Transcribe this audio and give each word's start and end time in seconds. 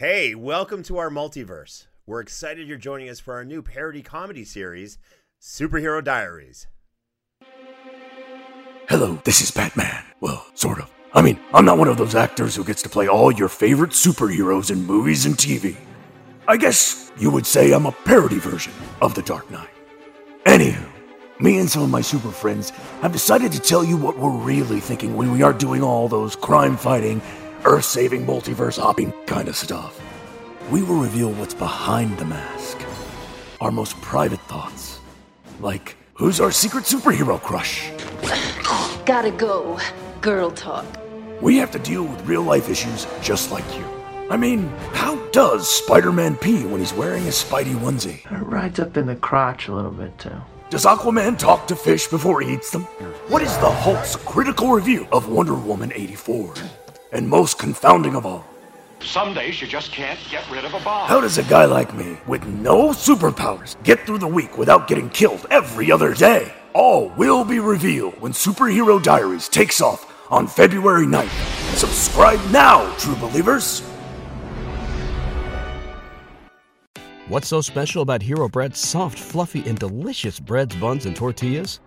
Hey, 0.00 0.34
welcome 0.34 0.82
to 0.84 0.96
our 0.96 1.10
multiverse. 1.10 1.84
We're 2.06 2.22
excited 2.22 2.66
you're 2.66 2.78
joining 2.78 3.10
us 3.10 3.20
for 3.20 3.34
our 3.34 3.44
new 3.44 3.60
parody 3.60 4.00
comedy 4.00 4.46
series, 4.46 4.96
Superhero 5.42 6.02
Diaries. 6.02 6.66
Hello, 8.88 9.20
this 9.24 9.42
is 9.42 9.50
Batman. 9.50 10.02
Well, 10.22 10.46
sort 10.54 10.78
of. 10.78 10.90
I 11.12 11.20
mean, 11.20 11.38
I'm 11.52 11.66
not 11.66 11.76
one 11.76 11.88
of 11.88 11.98
those 11.98 12.14
actors 12.14 12.56
who 12.56 12.64
gets 12.64 12.80
to 12.84 12.88
play 12.88 13.08
all 13.08 13.30
your 13.30 13.50
favorite 13.50 13.90
superheroes 13.90 14.70
in 14.70 14.86
movies 14.86 15.26
and 15.26 15.34
TV. 15.36 15.76
I 16.48 16.56
guess 16.56 17.12
you 17.18 17.30
would 17.30 17.44
say 17.44 17.72
I'm 17.72 17.84
a 17.84 17.92
parody 17.92 18.38
version 18.38 18.72
of 19.02 19.14
The 19.14 19.20
Dark 19.20 19.50
Knight. 19.50 19.68
Anywho, 20.46 20.88
me 21.40 21.58
and 21.58 21.68
some 21.68 21.82
of 21.82 21.90
my 21.90 22.00
super 22.00 22.30
friends 22.30 22.70
have 23.02 23.12
decided 23.12 23.52
to 23.52 23.60
tell 23.60 23.84
you 23.84 23.98
what 23.98 24.18
we're 24.18 24.30
really 24.30 24.80
thinking 24.80 25.14
when 25.14 25.30
we 25.30 25.42
aren't 25.42 25.60
doing 25.60 25.82
all 25.82 26.08
those 26.08 26.36
crime 26.36 26.78
fighting, 26.78 27.20
earth 27.64 27.84
saving, 27.84 28.26
multiverse 28.26 28.78
hopping 28.78 29.12
kind 29.26 29.48
of 29.48 29.56
stuff. 29.56 30.00
We 30.70 30.82
will 30.82 31.00
reveal 31.00 31.30
what's 31.32 31.54
behind 31.54 32.18
the 32.18 32.24
mask, 32.24 32.78
our 33.60 33.70
most 33.70 34.00
private 34.00 34.40
thoughts. 34.42 35.00
Like, 35.60 35.96
who's 36.14 36.40
our 36.40 36.52
secret 36.52 36.84
superhero 36.84 37.40
crush? 37.40 37.90
Gotta 39.04 39.30
go. 39.30 39.78
Girl 40.20 40.50
talk. 40.50 40.86
We 41.40 41.56
have 41.56 41.70
to 41.72 41.78
deal 41.78 42.04
with 42.04 42.26
real 42.26 42.42
life 42.42 42.68
issues 42.68 43.06
just 43.22 43.50
like 43.50 43.64
you. 43.76 43.84
I 44.30 44.36
mean, 44.36 44.68
how 44.92 45.16
does 45.30 45.68
Spider 45.68 46.12
Man 46.12 46.36
pee 46.36 46.64
when 46.64 46.80
he's 46.80 46.92
wearing 46.92 47.24
his 47.24 47.42
Spidey 47.42 47.74
onesie? 47.74 48.30
It 48.30 48.44
rides 48.44 48.78
up 48.78 48.96
in 48.96 49.06
the 49.06 49.16
crotch 49.16 49.66
a 49.68 49.74
little 49.74 49.90
bit 49.90 50.16
too. 50.18 50.40
Does 50.70 50.84
Aquaman 50.84 51.36
talk 51.36 51.66
to 51.66 51.74
fish 51.74 52.06
before 52.06 52.40
he 52.40 52.52
eats 52.52 52.70
them? 52.70 52.84
What 53.26 53.42
is 53.42 53.52
the 53.58 53.68
Hulk's 53.68 54.14
critical 54.14 54.70
review 54.70 55.08
of 55.10 55.28
Wonder 55.28 55.54
Woman 55.54 55.90
84? 55.92 56.54
And 57.12 57.28
most 57.28 57.58
confounding 57.58 58.14
of 58.14 58.24
all, 58.26 58.44
Some 59.02 59.32
days 59.32 59.60
you 59.62 59.66
just 59.66 59.92
can't 59.92 60.18
get 60.30 60.44
rid 60.50 60.64
of 60.64 60.74
a 60.74 60.80
bomb. 60.80 61.08
how 61.08 61.20
does 61.22 61.38
a 61.38 61.42
guy 61.42 61.64
like 61.64 61.94
me, 61.96 62.18
with 62.26 62.46
no 62.46 62.90
superpowers, 62.90 63.82
get 63.82 63.98
through 64.04 64.18
the 64.18 64.26
week 64.26 64.58
without 64.58 64.88
getting 64.88 65.08
killed 65.08 65.46
every 65.50 65.90
other 65.90 66.12
day? 66.12 66.52
All 66.74 67.08
will 67.16 67.42
be 67.44 67.58
revealed 67.60 68.20
when 68.20 68.32
Superhero 68.32 69.02
Diaries 69.02 69.48
takes 69.48 69.80
off 69.80 70.06
on 70.30 70.46
February 70.46 71.06
9th. 71.06 71.30
Subscribe 71.76 72.40
now, 72.50 72.94
true 72.98 73.16
believers! 73.16 73.80
What's 77.28 77.48
so 77.48 77.60
special 77.60 78.02
about 78.02 78.22
Hero 78.22 78.48
Bread's 78.48 78.78
soft, 78.80 79.18
fluffy, 79.18 79.66
and 79.66 79.78
delicious 79.78 80.38
breads, 80.40 80.76
buns, 80.76 81.06
and 81.06 81.16
tortillas? 81.16 81.80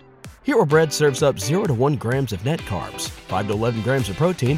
Hero 0.44 0.66
Bread 0.66 0.92
serves 0.92 1.22
up 1.22 1.38
0 1.40 1.66
to 1.66 1.74
1 1.74 1.96
grams 1.98 2.34
of 2.34 2.44
net 2.44 2.60
carbs, 2.62 3.10
5 3.10 3.48
to 3.48 3.54
11 3.54 3.82
grams 3.84 4.10
of 4.10 4.16
protein, 4.18 4.58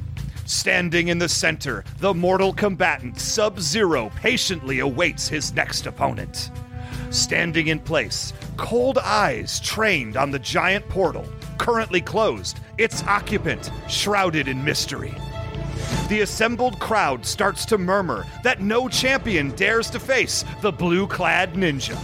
Standing 0.51 1.07
in 1.07 1.17
the 1.17 1.29
center, 1.29 1.85
the 1.99 2.13
mortal 2.13 2.51
combatant 2.51 3.21
Sub 3.21 3.61
Zero 3.61 4.11
patiently 4.17 4.79
awaits 4.79 5.29
his 5.29 5.53
next 5.53 5.87
opponent. 5.87 6.51
Standing 7.09 7.67
in 7.67 7.79
place, 7.79 8.33
cold 8.57 8.97
eyes 8.97 9.61
trained 9.61 10.17
on 10.17 10.29
the 10.29 10.39
giant 10.39 10.87
portal, 10.89 11.25
currently 11.57 12.01
closed, 12.01 12.59
its 12.77 13.01
occupant 13.03 13.71
shrouded 13.87 14.49
in 14.49 14.61
mystery. 14.61 15.15
The 16.09 16.19
assembled 16.19 16.81
crowd 16.81 17.25
starts 17.25 17.63
to 17.67 17.77
murmur 17.77 18.25
that 18.43 18.59
no 18.59 18.89
champion 18.89 19.51
dares 19.55 19.89
to 19.91 20.01
face 20.01 20.43
the 20.61 20.73
blue 20.73 21.07
clad 21.07 21.53
ninja. 21.53 21.97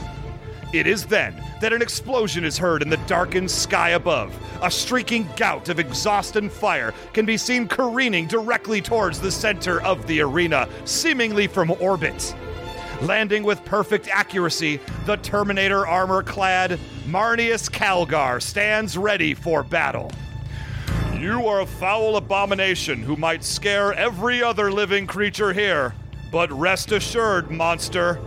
It 0.74 0.86
is 0.86 1.06
then 1.06 1.42
that 1.62 1.72
an 1.72 1.82
explosion 1.82 2.44
is 2.44 2.58
heard 2.58 2.82
in 2.82 2.90
the 2.90 2.98
darkened 3.08 3.50
sky 3.50 3.92
above. 3.92 4.36
A 4.62 4.70
streaking 4.70 5.28
gout 5.38 5.70
of 5.70 5.80
exhaust 5.80 6.36
and 6.36 6.52
fire 6.52 6.94
can 7.14 7.26
be 7.26 7.38
seen 7.38 7.68
careening 7.68 8.28
directly 8.28 8.82
towards 8.82 9.20
the 9.20 9.32
center 9.32 9.82
of 9.84 10.06
the 10.08 10.22
arena, 10.22 10.68
seemingly 10.84 11.48
from 11.48 11.72
orbit. 11.80 12.36
Landing 13.02 13.44
with 13.44 13.64
perfect 13.64 14.10
accuracy, 14.10 14.80
the 15.06 15.18
Terminator 15.18 15.88
armor 15.88 16.24
clad 16.24 16.80
Marneus 17.06 17.70
Calgar 17.70 18.42
stands 18.42 18.98
ready 18.98 19.34
for 19.34 19.64
battle. 19.64 20.12
You 21.18 21.48
are 21.48 21.62
a 21.62 21.66
foul 21.66 22.18
abomination 22.18 23.02
who 23.02 23.16
might 23.16 23.44
scare 23.44 23.94
every 23.94 24.44
other 24.44 24.72
living 24.72 25.08
creature 25.08 25.54
here. 25.54 25.94
But 26.32 26.52
rest 26.52 26.92
assured, 26.92 27.50
monster, 27.50 28.20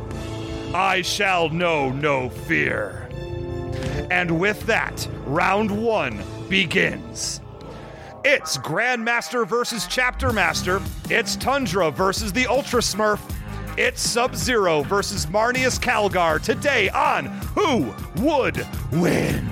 I 0.75 1.03
shall 1.03 1.49
know 1.49 1.91
no 1.91 2.31
fear. 2.31 3.09
And 4.09 4.39
with 4.39 4.65
that, 4.67 5.09
round 5.27 5.69
one 5.69 6.23
begins. 6.49 7.41
It's 8.25 8.57
Grandmaster 8.57 9.45
versus 9.45 9.89
Chapter 9.89 10.33
Master. 10.33 10.81
It's 11.09 11.35
Tundra 11.35 11.91
versus 11.91 12.33
the 12.33 12.47
Ultra 12.47 12.81
Smurf. 12.83 13.21
It's 13.77 14.01
Sub 14.01 14.37
Zero 14.37 14.83
versus 14.83 15.27
Marneus 15.27 15.77
Calgar 15.77 16.41
today 16.41 16.89
on 16.91 17.27
Who 17.57 17.93
Would 18.23 18.65
Win? 18.93 19.49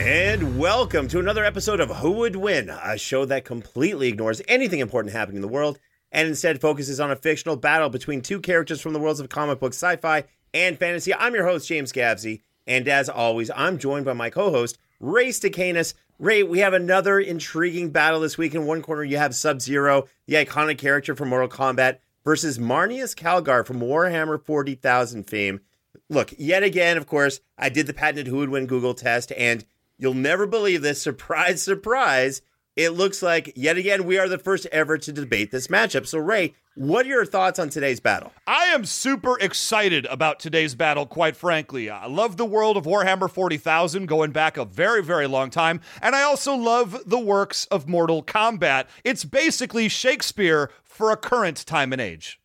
And 0.00 0.58
welcome 0.58 1.06
to 1.08 1.20
another 1.20 1.44
episode 1.44 1.78
of 1.78 1.90
Who 1.90 2.10
Would 2.10 2.34
Win, 2.34 2.70
a 2.70 2.98
show 2.98 3.24
that 3.24 3.44
completely 3.44 4.08
ignores 4.08 4.42
anything 4.48 4.80
important 4.80 5.12
happening 5.12 5.36
in 5.36 5.42
the 5.42 5.48
world 5.48 5.78
and 6.12 6.28
instead 6.28 6.60
focuses 6.60 7.00
on 7.00 7.10
a 7.10 7.16
fictional 7.16 7.56
battle 7.56 7.88
between 7.88 8.22
two 8.22 8.40
characters 8.40 8.80
from 8.80 8.92
the 8.92 8.98
worlds 8.98 9.20
of 9.20 9.28
comic 9.28 9.60
book, 9.60 9.74
sci 9.74 9.96
fi, 9.96 10.24
and 10.54 10.78
fantasy. 10.78 11.14
I'm 11.14 11.34
your 11.34 11.46
host, 11.46 11.68
James 11.68 11.92
Gavsie, 11.92 12.42
and 12.66 12.88
as 12.88 13.08
always, 13.08 13.50
I'm 13.54 13.78
joined 13.78 14.04
by 14.04 14.12
my 14.12 14.30
co 14.30 14.50
host, 14.50 14.78
Ray 15.00 15.28
Stakenas. 15.28 15.94
Ray, 16.18 16.42
we 16.42 16.60
have 16.60 16.72
another 16.72 17.20
intriguing 17.20 17.90
battle 17.90 18.20
this 18.20 18.38
week. 18.38 18.54
In 18.54 18.64
one 18.64 18.80
corner, 18.80 19.04
you 19.04 19.18
have 19.18 19.34
Sub 19.34 19.60
Zero, 19.60 20.08
the 20.26 20.36
iconic 20.36 20.78
character 20.78 21.14
from 21.14 21.28
Mortal 21.28 21.48
Kombat, 21.48 21.98
versus 22.24 22.58
Marneus 22.58 23.14
Calgar 23.14 23.66
from 23.66 23.80
Warhammer 23.80 24.42
40,000 24.42 25.24
fame. 25.24 25.60
Look, 26.08 26.32
yet 26.38 26.62
again, 26.62 26.96
of 26.96 27.06
course, 27.06 27.40
I 27.58 27.68
did 27.68 27.86
the 27.86 27.92
patented 27.92 28.28
Who 28.28 28.38
Would 28.38 28.48
Win 28.48 28.66
Google 28.66 28.94
test, 28.94 29.32
and 29.36 29.64
you'll 29.98 30.14
never 30.14 30.46
believe 30.46 30.82
this. 30.82 31.02
Surprise, 31.02 31.62
surprise. 31.62 32.42
It 32.76 32.90
looks 32.90 33.22
like, 33.22 33.54
yet 33.56 33.78
again, 33.78 34.04
we 34.04 34.18
are 34.18 34.28
the 34.28 34.36
first 34.36 34.66
ever 34.66 34.98
to 34.98 35.10
debate 35.10 35.50
this 35.50 35.68
matchup. 35.68 36.06
So, 36.06 36.18
Ray, 36.18 36.54
what 36.74 37.06
are 37.06 37.08
your 37.08 37.24
thoughts 37.24 37.58
on 37.58 37.70
today's 37.70 38.00
battle? 38.00 38.34
I 38.46 38.66
am 38.66 38.84
super 38.84 39.38
excited 39.40 40.04
about 40.06 40.40
today's 40.40 40.74
battle, 40.74 41.06
quite 41.06 41.36
frankly. 41.36 41.88
I 41.88 42.04
love 42.04 42.36
the 42.36 42.44
world 42.44 42.76
of 42.76 42.84
Warhammer 42.84 43.30
40,000 43.30 44.04
going 44.04 44.30
back 44.30 44.58
a 44.58 44.66
very, 44.66 45.02
very 45.02 45.26
long 45.26 45.48
time, 45.48 45.80
and 46.02 46.14
I 46.14 46.22
also 46.22 46.54
love 46.54 47.02
the 47.06 47.18
works 47.18 47.64
of 47.70 47.88
Mortal 47.88 48.22
Kombat. 48.22 48.88
It's 49.04 49.24
basically 49.24 49.88
Shakespeare 49.88 50.70
for 50.84 51.10
a 51.10 51.16
current 51.16 51.64
time 51.64 51.94
and 51.94 52.00
age. 52.00 52.38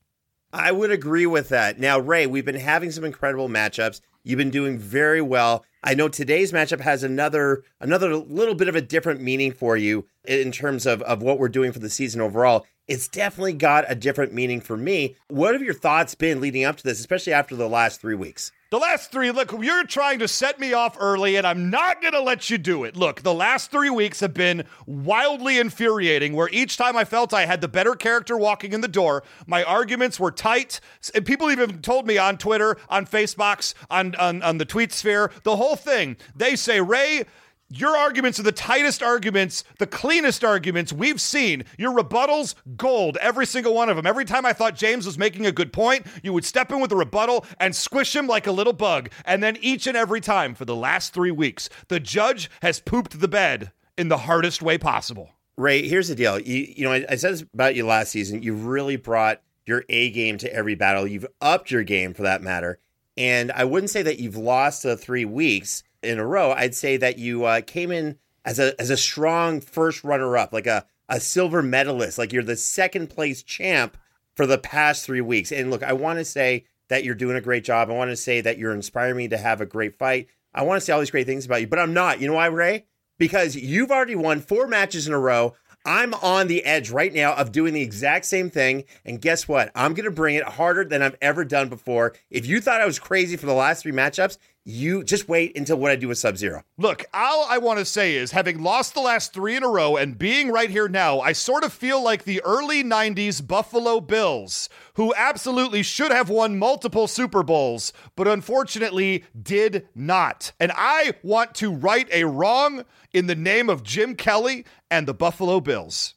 I 0.54 0.72
would 0.72 0.92
agree 0.92 1.26
with 1.26 1.50
that. 1.50 1.78
Now, 1.78 2.00
Ray, 2.00 2.26
we've 2.26 2.46
been 2.46 2.56
having 2.56 2.92
some 2.92 3.04
incredible 3.04 3.50
matchups. 3.50 4.00
You've 4.24 4.38
been 4.38 4.52
doing 4.52 4.78
very 4.78 5.22
well. 5.22 5.66
I 5.84 5.96
know 5.96 6.08
today's 6.08 6.52
matchup 6.52 6.82
has 6.82 7.04
another 7.04 7.64
another 7.80 8.16
little 8.16 8.54
bit 8.54 8.68
of 8.68 8.76
a 8.76 8.82
different 8.82 9.22
meaning 9.22 9.52
for 9.52 9.76
you 9.76 10.06
in 10.26 10.52
terms 10.52 10.86
of, 10.86 11.02
of 11.04 11.24
what 11.24 11.40
we're 11.40 11.50
doing 11.50 11.72
for 11.72 11.80
the 11.80 11.90
season 11.90 12.22
overall. 12.22 12.66
It's 12.88 13.08
definitely 13.08 13.54
got 13.54 13.86
a 13.88 13.96
different 13.96 14.34
meaning 14.34 14.62
for 14.62 14.78
me. 14.78 15.16
What 15.28 15.54
have 15.54 15.64
your 15.64 15.74
thoughts 15.74 16.14
been 16.14 16.42
leading 16.42 16.64
up 16.66 16.78
to 16.78 16.84
this, 16.84 17.00
especially 17.00 17.34
after 17.34 17.56
the 17.56 17.70
last 17.70 18.00
three 18.00 18.16
weeks? 18.16 18.52
The 18.72 18.78
last 18.78 19.12
three, 19.12 19.32
look, 19.32 19.52
you're 19.52 19.84
trying 19.84 20.20
to 20.20 20.30
set 20.30 20.58
me 20.58 20.72
off 20.72 20.96
early, 20.98 21.36
and 21.36 21.46
I'm 21.46 21.70
not 21.70 22.02
going 22.02 22.14
to 22.14 22.22
let 22.22 22.50
you 22.50 22.58
do 22.58 22.86
it. 22.86 22.96
Look, 22.96 23.22
the 23.22 23.34
last 23.34 23.70
three 23.70 23.90
weeks 23.90 24.22
have 24.22 24.34
been 24.34 24.64
wildly 24.86 25.60
infuriating, 25.60 26.32
where 26.32 26.48
each 26.54 26.78
time 26.78 26.96
I 26.96 27.04
felt 27.04 27.34
I 27.34 27.46
had 27.46 27.60
the 27.60 27.68
better 27.68 27.96
character 27.96 28.38
walking 28.38 28.72
in 28.72 28.80
the 28.80 28.88
door, 28.88 29.24
my 29.46 29.62
arguments 29.66 30.22
were 30.22 30.32
tight. 30.32 30.80
And 31.14 31.26
people 31.26 31.52
even 31.52 31.82
told 31.82 32.08
me 32.08 32.18
on 32.18 32.38
Twitter, 32.38 32.78
on 32.88 33.06
Facebooks, 33.06 33.74
on, 33.90 34.16
on, 34.16 34.42
on 34.42 34.58
the 34.58 34.64
tweet 34.64 34.94
sphere, 34.94 35.32
the 35.44 35.58
whole 35.58 35.76
thing. 35.76 36.16
They 36.34 36.56
say, 36.56 36.80
Ray, 36.80 37.26
your 37.72 37.96
arguments 37.96 38.40
are 38.40 38.44
the 38.44 38.52
tightest 38.52 39.02
arguments, 39.02 39.64
the 39.80 39.88
cleanest 39.88 40.44
arguments 40.44 40.92
we've 40.92 41.22
seen. 41.22 41.64
Your 41.78 41.94
rebuttals, 41.94 42.56
gold, 42.76 43.18
every 43.18 43.46
single 43.46 43.74
one 43.74 43.90
of 43.90 43.96
them. 43.96 44.06
Every 44.06 44.26
time 44.26 44.46
I 44.46 44.54
thought 44.54 44.76
James 44.76 45.06
was 45.06 45.18
making 45.18 45.46
a 45.46 45.52
good 45.52 45.72
point, 45.72 46.06
you 46.22 46.34
would 46.34 46.44
step 46.46 46.72
in 46.72 46.82
with 46.82 46.92
a 46.92 46.98
rebuttal 46.98 47.46
and 47.60 47.76
squish 47.76 48.16
him 48.16 48.28
like 48.28 48.46
a 48.46 48.52
little 48.52 48.74
bug. 48.74 49.10
And 49.24 49.42
then 49.42 49.58
each 49.62 49.88
and 49.88 49.96
every 49.96 50.20
time 50.20 50.54
for 50.54 50.66
the 50.66 50.76
last 50.76 51.14
three 51.14 51.32
weeks, 51.32 51.70
the 51.88 52.00
judge 52.00 52.50
has 52.62 52.80
pooped 52.82 53.20
the 53.20 53.28
bed 53.28 53.72
in 53.98 54.10
the 54.10 54.18
hardest 54.18 54.62
way 54.62 54.78
possible. 54.78 55.32
Ray, 55.58 55.88
here's 55.88 56.10
the 56.10 56.16
deal. 56.16 56.40
You, 56.40 56.74
you 56.76 56.84
know, 56.84 56.92
I, 56.92 57.06
I 57.10 57.16
said 57.16 57.34
this 57.34 57.46
about 57.54 57.76
you 57.76 57.86
last 57.86 58.12
season. 58.12 58.44
You 58.44 58.54
really 58.54 58.98
brought 58.98 59.42
your 59.66 59.86
A 59.90 60.10
game 60.10 60.38
to 60.40 60.54
every 60.54 60.76
battle. 60.76 61.08
You've 61.08 61.28
upped 61.40 61.72
your 61.72 61.84
game 61.84 62.14
for 62.14 62.24
that 62.24 62.42
matter. 62.42 62.80
And 63.16 63.52
I 63.52 63.66
wouldn't 63.66 63.92
say 63.92 64.02
that 64.02 64.20
you've 64.20 64.38
lost 64.38 64.84
the 64.84 64.98
three 64.98 65.26
weeks 65.26 65.84
in 66.04 66.20
a 66.20 66.26
row, 66.26 66.52
I'd 66.52 66.76
say 66.76 66.98
that 66.98 67.18
you 67.18 67.46
uh, 67.46 67.62
came 67.62 67.92
in 67.92 68.18
as 68.44 68.60
a 68.60 68.80
as 68.80 68.90
a 68.90 68.98
strong 68.98 69.62
first 69.62 70.04
runner 70.04 70.38
up, 70.38 70.54
like 70.54 70.68
a 70.68 70.86
a 71.10 71.20
silver 71.20 71.62
medalist, 71.62 72.18
like 72.18 72.32
you're 72.32 72.44
the 72.44 72.56
second 72.56 73.10
place 73.10 73.44
champ 73.44 73.98
for 74.36 74.46
the 74.46 74.58
past 74.58 75.06
three 75.06 75.22
weeks. 75.22 75.52
And 75.52 75.70
look, 75.70 75.84
I 75.84 75.94
want 75.94 76.20
to 76.20 76.26
say 76.26 76.66
that 76.88 77.04
you're 77.04 77.16
doing 77.16 77.36
a 77.36 77.42
great 77.42 77.64
job. 77.64 77.90
I 77.90 77.94
want 77.94 78.12
to 78.12 78.16
say 78.16 78.42
that 78.42 78.58
you're 78.58 78.74
inspiring 78.74 79.18
me 79.18 79.28
to 79.28 79.38
have 79.38 79.62
a 79.62 79.66
great 79.66 79.98
fight. 79.98 80.28
I 80.54 80.64
want 80.64 80.80
to 80.80 80.86
say 80.86 80.94
all 80.94 81.00
these 81.00 81.12
great 81.12 81.28
things 81.28 81.46
about 81.46 81.62
you, 81.62 81.68
but 81.68 81.80
I'm 81.80 81.94
not. 81.94 82.20
You 82.20 82.28
know 82.28 82.36
why, 82.36 82.48
Ray? 82.48 82.86
Because 83.18 83.56
you've 83.56 83.92
already 83.92 84.16
won 84.16 84.42
four 84.42 84.68
matches 84.68 85.08
in 85.08 85.14
a 85.14 85.20
row. 85.20 85.54
I'm 85.86 86.14
on 86.16 86.48
the 86.48 86.64
edge 86.64 86.92
right 86.92 87.14
now 87.14 87.34
of 87.34 87.52
doing 87.52 87.74
the 87.74 87.82
exact 87.82 88.26
same 88.26 88.50
thing. 88.50 88.84
And 89.06 89.22
guess 89.22 89.48
what? 89.48 89.72
I'm 89.74 89.94
going 89.94 90.06
to 90.06 90.12
bring 90.12 90.36
it 90.36 90.44
harder 90.44 90.86
than 90.86 91.02
I've 91.02 91.18
ever 91.22 91.44
done 91.44 91.70
before. 91.70 92.14
If 92.30 92.46
you 92.46 92.62
thought 92.62 92.82
I 92.82 92.86
was 92.86 93.00
crazy 93.00 93.36
for 93.36 93.48
the 93.48 93.54
last 93.54 93.84
three 93.84 93.92
matchups, 93.92 94.38
you 94.64 95.04
just 95.04 95.28
wait 95.28 95.58
until 95.58 95.78
what 95.78 95.92
I 95.92 95.96
do 95.96 96.08
with 96.08 96.20
Sub 96.20 96.38
Zero. 96.38 96.64
Look, 96.78 97.06
all 97.14 97.46
I 97.50 97.58
want 97.58 97.80
to 97.80 97.86
say 97.86 98.16
is 98.16 98.32
having 98.32 98.62
lost 98.62 98.94
the 98.94 99.00
last 99.00 99.34
three 99.34 99.56
in 99.56 99.64
a 99.64 99.68
row 99.68 99.98
and 99.98 100.18
being 100.18 100.52
right 100.52 100.70
here 100.70 100.88
now, 100.88 101.20
I 101.20 101.34
sort 101.34 101.64
of 101.64 101.74
feel 101.74 102.04
like 102.04 102.24
the 102.24 102.42
early 102.44 102.84
90s 102.84 103.46
Buffalo 103.46 104.00
Bills, 104.00 104.70
who 104.94 105.14
absolutely 105.16 105.82
should 105.82 106.12
have 106.12 106.30
won 106.30 106.60
multiple 106.60 107.08
Super 107.08 107.42
Bowls, 107.42 107.92
but 108.16 108.28
unfortunately 108.28 109.24
did 109.40 109.88
not. 109.96 110.52
And 110.60 110.72
I 110.76 111.14
want 111.24 111.56
to 111.56 111.74
right 111.74 112.08
a 112.12 112.26
wrong 112.26 112.86
in 113.14 113.26
the 113.26 113.36
name 113.36 113.70
of 113.70 113.84
Jim 113.84 114.16
Kelly 114.16 114.66
and 114.92 115.08
the 115.08 115.14
Buffalo 115.14 115.60
Bills. 115.60 116.14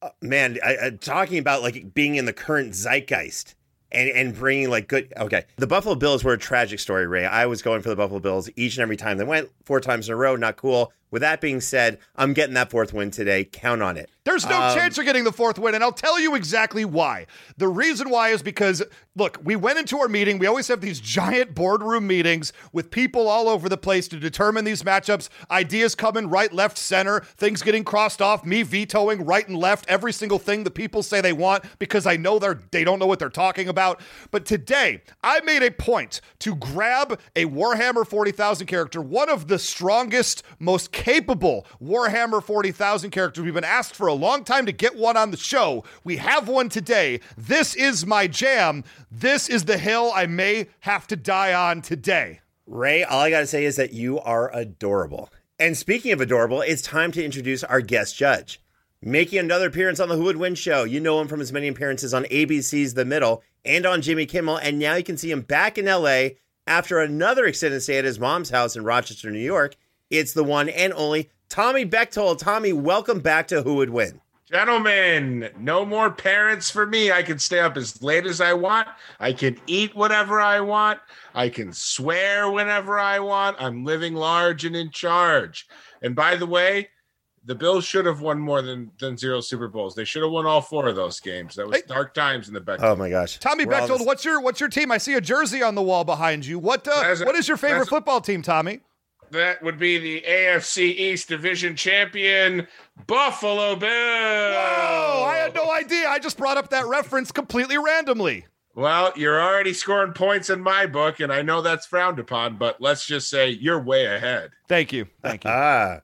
Uh, 0.00 0.10
man, 0.20 0.58
I, 0.64 0.76
I, 0.82 0.90
talking 0.90 1.38
about 1.38 1.62
like 1.62 1.94
being 1.94 2.16
in 2.16 2.24
the 2.24 2.32
current 2.32 2.72
zeitgeist 2.72 3.54
and 3.92 4.10
and 4.10 4.34
bringing 4.34 4.70
like 4.70 4.88
good. 4.88 5.12
Okay, 5.16 5.44
the 5.56 5.66
Buffalo 5.66 5.94
Bills 5.94 6.24
were 6.24 6.32
a 6.32 6.38
tragic 6.38 6.80
story, 6.80 7.06
Ray. 7.06 7.24
I 7.24 7.46
was 7.46 7.62
going 7.62 7.82
for 7.82 7.88
the 7.88 7.96
Buffalo 7.96 8.20
Bills 8.20 8.50
each 8.56 8.76
and 8.76 8.82
every 8.82 8.96
time 8.96 9.18
they 9.18 9.24
went, 9.24 9.50
four 9.64 9.80
times 9.80 10.08
in 10.08 10.14
a 10.14 10.16
row. 10.16 10.34
Not 10.36 10.56
cool. 10.56 10.92
With 11.12 11.20
that 11.20 11.42
being 11.42 11.60
said, 11.60 11.98
I'm 12.16 12.32
getting 12.32 12.54
that 12.54 12.70
fourth 12.70 12.92
win 12.92 13.10
today. 13.12 13.44
Count 13.44 13.82
on 13.82 13.98
it. 13.98 14.10
There's 14.24 14.46
no 14.46 14.62
um, 14.62 14.74
chance 14.74 14.96
you're 14.96 15.04
getting 15.04 15.24
the 15.24 15.32
fourth 15.32 15.58
win, 15.58 15.74
and 15.74 15.82
I'll 15.82 15.92
tell 15.92 16.18
you 16.18 16.36
exactly 16.36 16.84
why. 16.84 17.26
The 17.56 17.66
reason 17.66 18.08
why 18.08 18.28
is 18.28 18.40
because, 18.40 18.80
look, 19.16 19.38
we 19.42 19.56
went 19.56 19.80
into 19.80 19.98
our 19.98 20.06
meeting. 20.06 20.38
We 20.38 20.46
always 20.46 20.68
have 20.68 20.80
these 20.80 21.00
giant 21.12 21.54
boardroom 21.54 22.06
meetings 22.06 22.52
with 22.72 22.90
people 22.90 23.28
all 23.28 23.48
over 23.48 23.68
the 23.68 23.76
place 23.76 24.06
to 24.08 24.18
determine 24.18 24.64
these 24.64 24.84
matchups, 24.84 25.28
ideas 25.50 25.96
coming 25.96 26.28
right, 26.28 26.52
left, 26.52 26.78
center, 26.78 27.20
things 27.36 27.62
getting 27.62 27.82
crossed 27.82 28.22
off, 28.22 28.46
me 28.46 28.62
vetoing 28.62 29.24
right 29.24 29.46
and 29.46 29.58
left, 29.58 29.84
every 29.88 30.12
single 30.12 30.38
thing 30.38 30.62
the 30.62 30.70
people 30.70 31.02
say 31.02 31.20
they 31.20 31.32
want 31.32 31.64
because 31.78 32.06
I 32.06 32.16
know 32.16 32.38
they're 32.38 32.60
they 32.70 32.84
don't 32.84 33.00
know 33.00 33.06
what 33.06 33.18
they're 33.18 33.28
talking 33.28 33.68
about. 33.68 34.00
But 34.30 34.46
today, 34.46 35.02
I 35.22 35.40
made 35.40 35.64
a 35.64 35.70
point 35.72 36.20
to 36.40 36.54
grab 36.54 37.20
a 37.34 37.46
Warhammer 37.46 38.06
40,000 38.06 38.66
character, 38.66 39.02
one 39.02 39.28
of 39.28 39.48
the 39.48 39.58
strongest, 39.58 40.44
most 40.58 40.92
capable 41.02 41.66
Warhammer 41.82 42.40
40,000 42.40 43.10
characters. 43.10 43.42
We've 43.42 43.52
been 43.52 43.64
asked 43.64 43.96
for 43.96 44.06
a 44.06 44.12
long 44.12 44.44
time 44.44 44.66
to 44.66 44.72
get 44.72 44.94
one 44.94 45.16
on 45.16 45.32
the 45.32 45.36
show. 45.36 45.82
We 46.04 46.18
have 46.18 46.46
one 46.46 46.68
today. 46.68 47.18
This 47.36 47.74
is 47.74 48.06
my 48.06 48.28
jam. 48.28 48.84
This 49.10 49.48
is 49.48 49.64
the 49.64 49.78
hill 49.78 50.12
I 50.14 50.26
may 50.26 50.68
have 50.80 51.08
to 51.08 51.16
die 51.16 51.54
on 51.54 51.82
today. 51.82 52.40
Ray, 52.68 53.02
all 53.02 53.18
I 53.18 53.30
got 53.30 53.40
to 53.40 53.48
say 53.48 53.64
is 53.64 53.74
that 53.76 53.92
you 53.92 54.20
are 54.20 54.54
adorable. 54.54 55.28
And 55.58 55.76
speaking 55.76 56.12
of 56.12 56.20
adorable, 56.20 56.60
it's 56.60 56.82
time 56.82 57.10
to 57.12 57.24
introduce 57.24 57.64
our 57.64 57.80
guest 57.80 58.16
judge. 58.16 58.60
Making 59.02 59.40
another 59.40 59.66
appearance 59.66 59.98
on 59.98 60.08
the 60.08 60.14
Who 60.14 60.22
Would 60.24 60.36
Win 60.36 60.54
show. 60.54 60.84
You 60.84 61.00
know 61.00 61.20
him 61.20 61.26
from 61.26 61.40
his 61.40 61.52
many 61.52 61.66
appearances 61.66 62.14
on 62.14 62.24
ABC's 62.26 62.94
The 62.94 63.04
Middle 63.04 63.42
and 63.64 63.84
on 63.84 64.02
Jimmy 64.02 64.24
Kimmel. 64.24 64.58
And 64.58 64.78
now 64.78 64.94
you 64.94 65.02
can 65.02 65.16
see 65.16 65.32
him 65.32 65.40
back 65.40 65.78
in 65.78 65.86
LA 65.86 66.28
after 66.64 67.00
another 67.00 67.44
extended 67.44 67.82
stay 67.82 67.98
at 67.98 68.04
his 68.04 68.20
mom's 68.20 68.50
house 68.50 68.76
in 68.76 68.84
Rochester, 68.84 69.28
New 69.32 69.40
York. 69.40 69.74
It's 70.12 70.34
the 70.34 70.44
one 70.44 70.68
and 70.68 70.92
only 70.92 71.30
Tommy 71.48 71.84
Bechtold. 71.84 72.38
Tommy, 72.38 72.74
welcome 72.74 73.20
back 73.20 73.48
to 73.48 73.62
Who 73.62 73.76
Would 73.76 73.88
Win. 73.88 74.20
Gentlemen, 74.44 75.48
no 75.58 75.86
more 75.86 76.10
parents 76.10 76.70
for 76.70 76.86
me. 76.86 77.10
I 77.10 77.22
can 77.22 77.38
stay 77.38 77.60
up 77.60 77.78
as 77.78 78.02
late 78.02 78.26
as 78.26 78.42
I 78.42 78.52
want. 78.52 78.88
I 79.18 79.32
can 79.32 79.58
eat 79.66 79.96
whatever 79.96 80.38
I 80.38 80.60
want. 80.60 81.00
I 81.34 81.48
can 81.48 81.72
swear 81.72 82.50
whenever 82.50 82.98
I 82.98 83.20
want. 83.20 83.56
I'm 83.58 83.86
living 83.86 84.14
large 84.14 84.66
and 84.66 84.76
in 84.76 84.90
charge. 84.90 85.66
And 86.02 86.14
by 86.14 86.36
the 86.36 86.44
way, 86.44 86.90
the 87.46 87.54
Bills 87.54 87.86
should 87.86 88.04
have 88.04 88.20
won 88.20 88.38
more 88.38 88.60
than 88.60 88.90
than 89.00 89.16
zero 89.16 89.40
Super 89.40 89.68
Bowls. 89.68 89.94
They 89.94 90.04
should 90.04 90.22
have 90.22 90.30
won 90.30 90.44
all 90.44 90.60
four 90.60 90.88
of 90.88 90.94
those 90.94 91.20
games. 91.20 91.54
That 91.54 91.66
was 91.66 91.78
hey. 91.78 91.84
dark 91.88 92.12
times 92.12 92.48
in 92.48 92.54
the 92.54 92.60
Bechtold. 92.60 92.92
Oh 92.92 92.96
my 92.96 93.08
gosh, 93.08 93.38
Tommy 93.38 93.64
We're 93.64 93.72
Bechtold, 93.72 94.04
what's 94.04 94.26
your 94.26 94.42
what's 94.42 94.60
your 94.60 94.68
team? 94.68 94.92
I 94.92 94.98
see 94.98 95.14
a 95.14 95.22
jersey 95.22 95.62
on 95.62 95.74
the 95.74 95.82
wall 95.82 96.04
behind 96.04 96.44
you. 96.44 96.58
What 96.58 96.86
uh, 96.86 96.90
a, 96.90 97.24
what 97.24 97.34
is 97.34 97.48
your 97.48 97.56
favorite 97.56 97.88
football 97.88 98.20
team, 98.20 98.42
Tommy? 98.42 98.80
That 99.32 99.62
would 99.62 99.78
be 99.78 99.98
the 99.98 100.24
AFC 100.26 100.78
East 100.96 101.28
Division 101.28 101.74
champion 101.76 102.66
Buffalo 103.06 103.74
Bills. 103.74 103.90
Whoa! 103.90 105.24
I 105.26 105.36
had 105.42 105.54
no 105.54 105.70
idea. 105.72 106.08
I 106.08 106.18
just 106.18 106.38
brought 106.38 106.56
up 106.56 106.70
that 106.70 106.86
reference 106.86 107.32
completely 107.32 107.76
randomly. 107.78 108.46
Well, 108.74 109.12
you're 109.16 109.40
already 109.42 109.74
scoring 109.74 110.12
points 110.12 110.48
in 110.48 110.60
my 110.62 110.86
book, 110.86 111.20
and 111.20 111.30
I 111.32 111.42
know 111.42 111.60
that's 111.60 111.84
frowned 111.84 112.18
upon, 112.18 112.56
but 112.56 112.80
let's 112.80 113.04
just 113.06 113.28
say 113.28 113.50
you're 113.50 113.82
way 113.82 114.06
ahead. 114.06 114.50
Thank 114.68 114.92
you. 114.92 115.06
Thank 115.22 115.44
you. 115.44 115.50
Ah. 115.54 116.00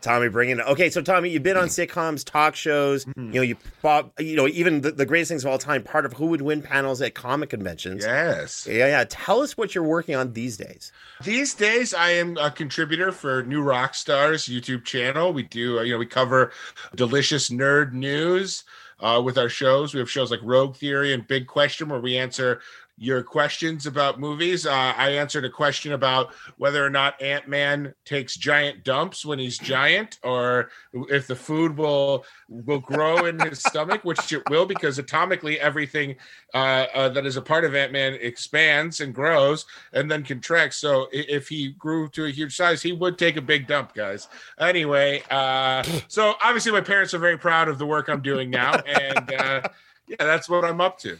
Tommy 0.00 0.28
bringing 0.28 0.58
it. 0.58 0.66
Okay, 0.66 0.90
so 0.90 1.00
Tommy, 1.02 1.30
you've 1.30 1.42
been 1.42 1.56
on 1.56 1.68
sitcoms, 1.68 2.24
talk 2.24 2.54
shows. 2.54 3.04
Mm-hmm. 3.04 3.26
You 3.26 3.34
know, 3.34 3.42
you 3.42 3.54
fought, 3.80 4.10
you 4.18 4.36
know, 4.36 4.48
even 4.48 4.80
the, 4.80 4.92
the, 4.92 5.06
greatest 5.06 5.30
things 5.30 5.44
of 5.44 5.50
all 5.50 5.58
time, 5.58 5.82
part 5.82 6.04
of 6.06 6.12
who 6.14 6.26
would 6.26 6.42
win 6.42 6.62
panels 6.62 7.00
at 7.02 7.14
comic 7.14 7.50
conventions. 7.50 8.04
Yes. 8.04 8.66
Yeah, 8.66 8.86
yeah. 8.86 9.04
Tell 9.08 9.40
us 9.40 9.56
what 9.56 9.74
you're 9.74 9.84
working 9.84 10.14
on 10.14 10.32
these 10.32 10.56
days. 10.56 10.92
These 11.22 11.54
days, 11.54 11.94
I 11.94 12.10
am 12.10 12.36
a 12.36 12.50
contributor 12.50 13.12
for 13.12 13.42
New 13.42 13.62
Rockstars 13.62 14.48
YouTube 14.48 14.84
channel. 14.84 15.32
We 15.32 15.44
do, 15.44 15.78
uh, 15.78 15.82
you 15.82 15.92
know, 15.92 15.98
we 15.98 16.06
cover 16.06 16.52
delicious 16.94 17.50
nerd 17.50 17.92
news. 17.92 18.64
Uh, 19.02 19.18
with 19.18 19.38
our 19.38 19.48
shows. 19.48 19.94
We 19.94 20.00
have 20.00 20.10
shows 20.10 20.30
like 20.30 20.40
Rogue 20.42 20.76
Theory 20.76 21.14
and 21.14 21.26
Big 21.26 21.46
Question, 21.46 21.88
where 21.88 22.00
we 22.00 22.18
answer 22.18 22.60
your 23.00 23.22
questions 23.22 23.86
about 23.86 24.20
movies. 24.20 24.66
Uh, 24.66 24.92
I 24.94 25.12
answered 25.12 25.46
a 25.46 25.50
question 25.50 25.94
about 25.94 26.34
whether 26.58 26.84
or 26.84 26.90
not 26.90 27.20
Ant 27.22 27.48
Man 27.48 27.94
takes 28.04 28.36
giant 28.36 28.84
dumps 28.84 29.24
when 29.24 29.38
he's 29.38 29.56
giant, 29.56 30.18
or 30.22 30.68
if 30.92 31.26
the 31.26 31.34
food 31.34 31.78
will 31.78 32.26
will 32.50 32.78
grow 32.78 33.24
in 33.24 33.40
his 33.40 33.58
stomach, 33.66 34.04
which 34.04 34.30
it 34.34 34.42
will, 34.50 34.66
because 34.66 34.98
atomically 34.98 35.56
everything 35.56 36.14
uh, 36.52 36.86
uh, 36.92 37.08
that 37.08 37.24
is 37.24 37.38
a 37.38 37.42
part 37.42 37.64
of 37.64 37.74
Ant 37.74 37.90
Man 37.90 38.18
expands 38.20 39.00
and 39.00 39.14
grows 39.14 39.64
and 39.94 40.10
then 40.10 40.22
contracts. 40.22 40.76
So 40.76 41.06
if 41.10 41.48
he 41.48 41.70
grew 41.70 42.06
to 42.10 42.26
a 42.26 42.30
huge 42.30 42.54
size, 42.54 42.82
he 42.82 42.92
would 42.92 43.16
take 43.16 43.38
a 43.38 43.42
big 43.42 43.66
dump, 43.66 43.94
guys. 43.94 44.28
Anyway, 44.58 45.22
uh, 45.30 45.82
so 46.08 46.34
obviously 46.44 46.72
my 46.72 46.82
parents 46.82 47.14
are 47.14 47.18
very 47.18 47.38
proud 47.38 47.68
of 47.68 47.78
the 47.78 47.86
work 47.86 48.10
I'm 48.10 48.20
doing 48.20 48.50
now, 48.50 48.74
and 48.74 49.32
uh, 49.32 49.62
yeah, 50.06 50.16
that's 50.18 50.50
what 50.50 50.66
I'm 50.66 50.82
up 50.82 50.98
to. 50.98 51.18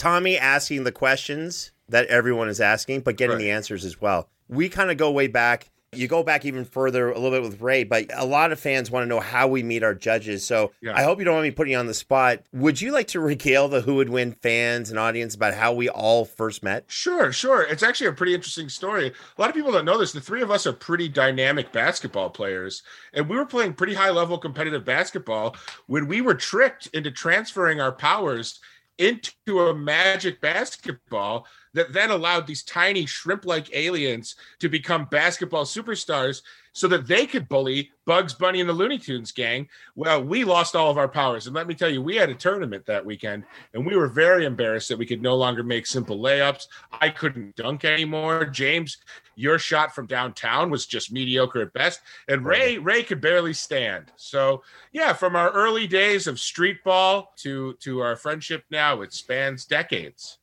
Tommy 0.00 0.38
asking 0.38 0.84
the 0.84 0.92
questions 0.92 1.72
that 1.90 2.06
everyone 2.06 2.48
is 2.48 2.58
asking, 2.58 3.00
but 3.00 3.18
getting 3.18 3.36
right. 3.36 3.42
the 3.42 3.50
answers 3.50 3.84
as 3.84 4.00
well. 4.00 4.30
We 4.48 4.70
kind 4.70 4.90
of 4.90 4.96
go 4.96 5.10
way 5.10 5.26
back. 5.26 5.68
You 5.92 6.08
go 6.08 6.22
back 6.22 6.46
even 6.46 6.64
further 6.64 7.10
a 7.10 7.18
little 7.18 7.38
bit 7.38 7.42
with 7.42 7.60
Ray, 7.60 7.84
but 7.84 8.06
a 8.14 8.24
lot 8.24 8.50
of 8.50 8.58
fans 8.58 8.90
want 8.90 9.04
to 9.04 9.08
know 9.08 9.20
how 9.20 9.46
we 9.46 9.62
meet 9.62 9.82
our 9.82 9.94
judges. 9.94 10.42
So 10.42 10.72
yeah. 10.80 10.96
I 10.96 11.02
hope 11.02 11.18
you 11.18 11.26
don't 11.26 11.34
want 11.34 11.44
me 11.44 11.50
putting 11.50 11.72
you 11.72 11.78
on 11.78 11.86
the 11.86 11.92
spot. 11.92 12.44
Would 12.54 12.80
you 12.80 12.92
like 12.92 13.08
to 13.08 13.20
regale 13.20 13.68
the 13.68 13.82
Who 13.82 13.96
Would 13.96 14.08
Win 14.08 14.32
fans 14.32 14.88
and 14.88 14.98
audience 14.98 15.34
about 15.34 15.52
how 15.52 15.74
we 15.74 15.90
all 15.90 16.24
first 16.24 16.62
met? 16.62 16.84
Sure, 16.86 17.30
sure. 17.30 17.64
It's 17.64 17.82
actually 17.82 18.06
a 18.06 18.12
pretty 18.14 18.34
interesting 18.34 18.70
story. 18.70 19.08
A 19.08 19.40
lot 19.40 19.50
of 19.50 19.54
people 19.54 19.72
don't 19.72 19.84
know 19.84 19.98
this. 19.98 20.12
The 20.12 20.20
three 20.22 20.40
of 20.40 20.50
us 20.50 20.66
are 20.66 20.72
pretty 20.72 21.10
dynamic 21.10 21.72
basketball 21.72 22.30
players, 22.30 22.82
and 23.12 23.28
we 23.28 23.36
were 23.36 23.44
playing 23.44 23.74
pretty 23.74 23.94
high 23.94 24.10
level 24.10 24.38
competitive 24.38 24.86
basketball 24.86 25.56
when 25.88 26.06
we 26.06 26.22
were 26.22 26.34
tricked 26.34 26.86
into 26.94 27.10
transferring 27.10 27.82
our 27.82 27.92
powers 27.92 28.60
into 29.00 29.60
a 29.60 29.74
magic 29.74 30.40
basketball 30.40 31.46
that 31.72 31.92
then 31.92 32.10
allowed 32.10 32.46
these 32.46 32.62
tiny 32.62 33.06
shrimp 33.06 33.46
like 33.46 33.74
aliens 33.74 34.36
to 34.58 34.68
become 34.68 35.06
basketball 35.10 35.64
superstars 35.64 36.42
so 36.72 36.88
that 36.88 37.06
they 37.06 37.26
could 37.26 37.48
bully 37.48 37.90
Bugs 38.06 38.34
Bunny 38.34 38.60
and 38.60 38.68
the 38.68 38.74
Looney 38.74 38.98
Tunes 38.98 39.32
gang. 39.32 39.68
Well, 39.94 40.22
we 40.22 40.44
lost 40.44 40.74
all 40.74 40.90
of 40.90 40.98
our 40.98 41.08
powers. 41.08 41.46
And 41.46 41.54
let 41.54 41.66
me 41.66 41.74
tell 41.74 41.88
you, 41.88 42.02
we 42.02 42.16
had 42.16 42.28
a 42.28 42.34
tournament 42.34 42.84
that 42.86 43.04
weekend 43.04 43.44
and 43.72 43.86
we 43.86 43.96
were 43.96 44.08
very 44.08 44.44
embarrassed 44.44 44.88
that 44.88 44.98
we 44.98 45.06
could 45.06 45.22
no 45.22 45.36
longer 45.36 45.62
make 45.62 45.86
simple 45.86 46.18
layups. 46.18 46.66
I 46.92 47.10
couldn't 47.10 47.56
dunk 47.56 47.84
anymore. 47.84 48.46
James, 48.46 48.98
your 49.36 49.58
shot 49.58 49.94
from 49.94 50.06
downtown 50.06 50.70
was 50.70 50.86
just 50.86 51.12
mediocre 51.12 51.62
at 51.62 51.72
best. 51.72 52.00
And 52.28 52.44
Ray, 52.44 52.78
Ray 52.78 53.04
could 53.04 53.20
barely 53.20 53.52
stand. 53.52 54.12
So 54.16 54.62
yeah, 54.92 55.12
from 55.12 55.36
our 55.36 55.50
early 55.50 55.86
days 55.86 56.26
of 56.26 56.40
street 56.40 56.82
ball 56.84 57.32
to 57.38 57.74
to 57.80 58.00
our 58.00 58.16
friendship 58.16 58.64
now, 58.70 59.02
it 59.02 59.12
spans 59.12 59.64
decades. 59.64 60.39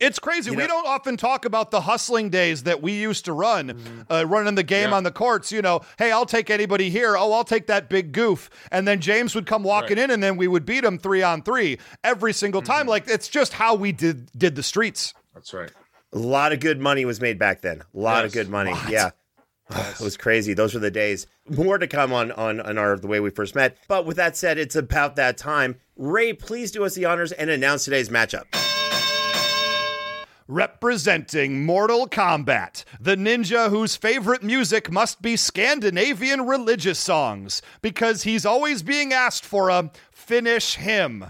It's 0.00 0.18
crazy. 0.20 0.50
You 0.50 0.56
we 0.56 0.62
know- 0.62 0.68
don't 0.68 0.86
often 0.86 1.16
talk 1.16 1.44
about 1.44 1.70
the 1.72 1.80
hustling 1.80 2.30
days 2.30 2.62
that 2.62 2.80
we 2.82 2.92
used 2.92 3.24
to 3.24 3.32
run, 3.32 3.68
Mm-hmm. 3.70 4.12
uh, 4.12 4.22
running 4.24 4.54
the 4.54 4.62
game 4.62 4.90
Yeah. 4.90 4.96
on 4.96 5.02
the 5.02 5.10
courts. 5.10 5.50
You 5.50 5.60
know, 5.60 5.80
hey, 5.98 6.12
I'll 6.12 6.26
take 6.26 6.50
anybody 6.50 6.88
here. 6.88 7.16
Oh, 7.16 7.32
I'll 7.32 7.42
take 7.44 7.66
that 7.66 7.88
big 7.88 8.12
goof. 8.12 8.48
And 8.70 8.86
then 8.86 9.00
James 9.00 9.34
would 9.34 9.46
come 9.46 9.64
walking 9.64 9.96
Right. 9.96 10.04
in, 10.04 10.10
and 10.12 10.22
then 10.22 10.36
we 10.36 10.46
would 10.46 10.64
beat 10.64 10.84
him 10.84 10.98
three 10.98 11.22
on 11.22 11.42
three 11.42 11.78
every 12.04 12.32
single 12.32 12.62
time. 12.62 12.82
Mm-hmm. 12.82 12.88
Like 12.90 13.08
it's 13.08 13.26
just 13.28 13.54
how 13.54 13.74
we 13.74 13.90
did 13.92 14.30
did 14.38 14.54
the 14.54 14.62
streets. 14.62 15.14
That's 15.34 15.52
right. 15.52 15.72
A 16.12 16.18
lot 16.18 16.52
of 16.52 16.60
good 16.60 16.80
money 16.80 17.04
was 17.04 17.20
made 17.20 17.38
back 17.38 17.60
then. 17.60 17.82
A 17.94 17.98
lot 17.98 18.24
of 18.24 18.32
good 18.32 18.48
money. 18.48 18.74
Yeah. 18.88 19.10
It 19.70 20.00
was 20.00 20.16
crazy. 20.16 20.54
Those 20.54 20.72
were 20.72 20.80
the 20.80 20.90
days. 20.90 21.26
More 21.46 21.76
to 21.76 21.86
come 21.86 22.10
on 22.12 22.32
on 22.32 22.58
on 22.60 22.78
our 22.78 22.96
the 22.96 23.06
way 23.06 23.20
we 23.20 23.28
first 23.28 23.54
met. 23.54 23.76
But 23.86 24.06
with 24.06 24.16
that 24.16 24.34
said, 24.34 24.56
it's 24.56 24.74
about 24.76 25.16
that 25.16 25.36
time. 25.36 25.76
Ray, 25.96 26.32
please 26.32 26.70
do 26.70 26.84
us 26.84 26.94
the 26.94 27.04
honors 27.04 27.32
and 27.32 27.50
announce 27.50 27.84
today's 27.84 28.08
matchup. 28.08 28.44
Representing 30.50 31.66
Mortal 31.66 32.08
Kombat, 32.08 32.84
the 32.98 33.16
ninja 33.16 33.68
whose 33.68 33.96
favorite 33.96 34.42
music 34.42 34.90
must 34.90 35.20
be 35.20 35.36
Scandinavian 35.36 36.46
religious 36.46 36.98
songs 36.98 37.60
because 37.82 38.22
he's 38.22 38.46
always 38.46 38.82
being 38.82 39.12
asked 39.12 39.44
for 39.44 39.68
a 39.68 39.90
finish 40.10 40.76
him. 40.76 41.26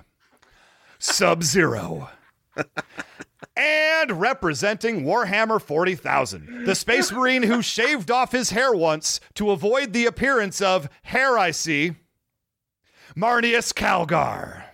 Sub 1.00 1.42
Zero. 1.42 2.10
and 3.56 4.20
representing 4.20 5.02
Warhammer 5.02 5.60
40,000, 5.60 6.64
the 6.64 6.76
Space 6.76 7.10
Marine 7.10 7.42
who 7.42 7.60
shaved 7.60 8.12
off 8.12 8.30
his 8.30 8.50
hair 8.50 8.72
once 8.72 9.18
to 9.34 9.50
avoid 9.50 9.92
the 9.92 10.06
appearance 10.06 10.60
of 10.60 10.88
hair 11.02 11.36
I 11.36 11.50
see, 11.50 11.96
Marneus 13.16 13.72
Calgar. 13.72 14.67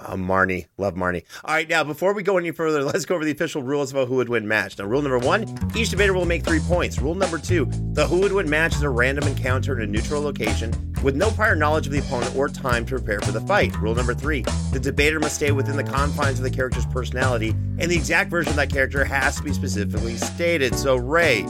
Uh, 0.00 0.16
Marnie, 0.16 0.66
love 0.78 0.94
Marnie. 0.94 1.24
All 1.44 1.54
right, 1.54 1.68
now 1.68 1.84
before 1.84 2.14
we 2.14 2.22
go 2.22 2.38
any 2.38 2.50
further, 2.50 2.82
let's 2.84 3.04
go 3.04 3.14
over 3.14 3.24
the 3.24 3.30
official 3.30 3.62
rules 3.62 3.92
about 3.92 4.08
who 4.08 4.16
would 4.16 4.28
win 4.28 4.48
match. 4.48 4.78
Now, 4.78 4.86
rule 4.86 5.02
number 5.02 5.18
one: 5.18 5.46
each 5.76 5.90
debater 5.90 6.14
will 6.14 6.24
make 6.24 6.44
three 6.44 6.60
points. 6.60 7.00
Rule 7.00 7.14
number 7.14 7.38
two: 7.38 7.68
the 7.92 8.06
who 8.06 8.20
would 8.20 8.32
win 8.32 8.48
match 8.48 8.74
is 8.74 8.82
a 8.82 8.88
random 8.88 9.28
encounter 9.28 9.78
in 9.78 9.88
a 9.88 9.92
neutral 9.92 10.22
location 10.22 10.72
with 11.02 11.16
no 11.16 11.30
prior 11.30 11.56
knowledge 11.56 11.86
of 11.86 11.92
the 11.92 11.98
opponent 11.98 12.34
or 12.36 12.48
time 12.48 12.84
to 12.86 12.96
prepare 12.96 13.20
for 13.20 13.32
the 13.32 13.40
fight. 13.42 13.76
Rule 13.78 13.94
number 13.94 14.14
three: 14.14 14.42
the 14.72 14.80
debater 14.80 15.20
must 15.20 15.34
stay 15.36 15.52
within 15.52 15.76
the 15.76 15.84
confines 15.84 16.38
of 16.38 16.44
the 16.44 16.50
character's 16.50 16.86
personality, 16.86 17.50
and 17.50 17.90
the 17.90 17.96
exact 17.96 18.30
version 18.30 18.50
of 18.50 18.56
that 18.56 18.70
character 18.70 19.04
has 19.04 19.36
to 19.36 19.42
be 19.42 19.52
specifically 19.52 20.16
stated. 20.16 20.74
So, 20.76 20.96
Ray, 20.96 21.42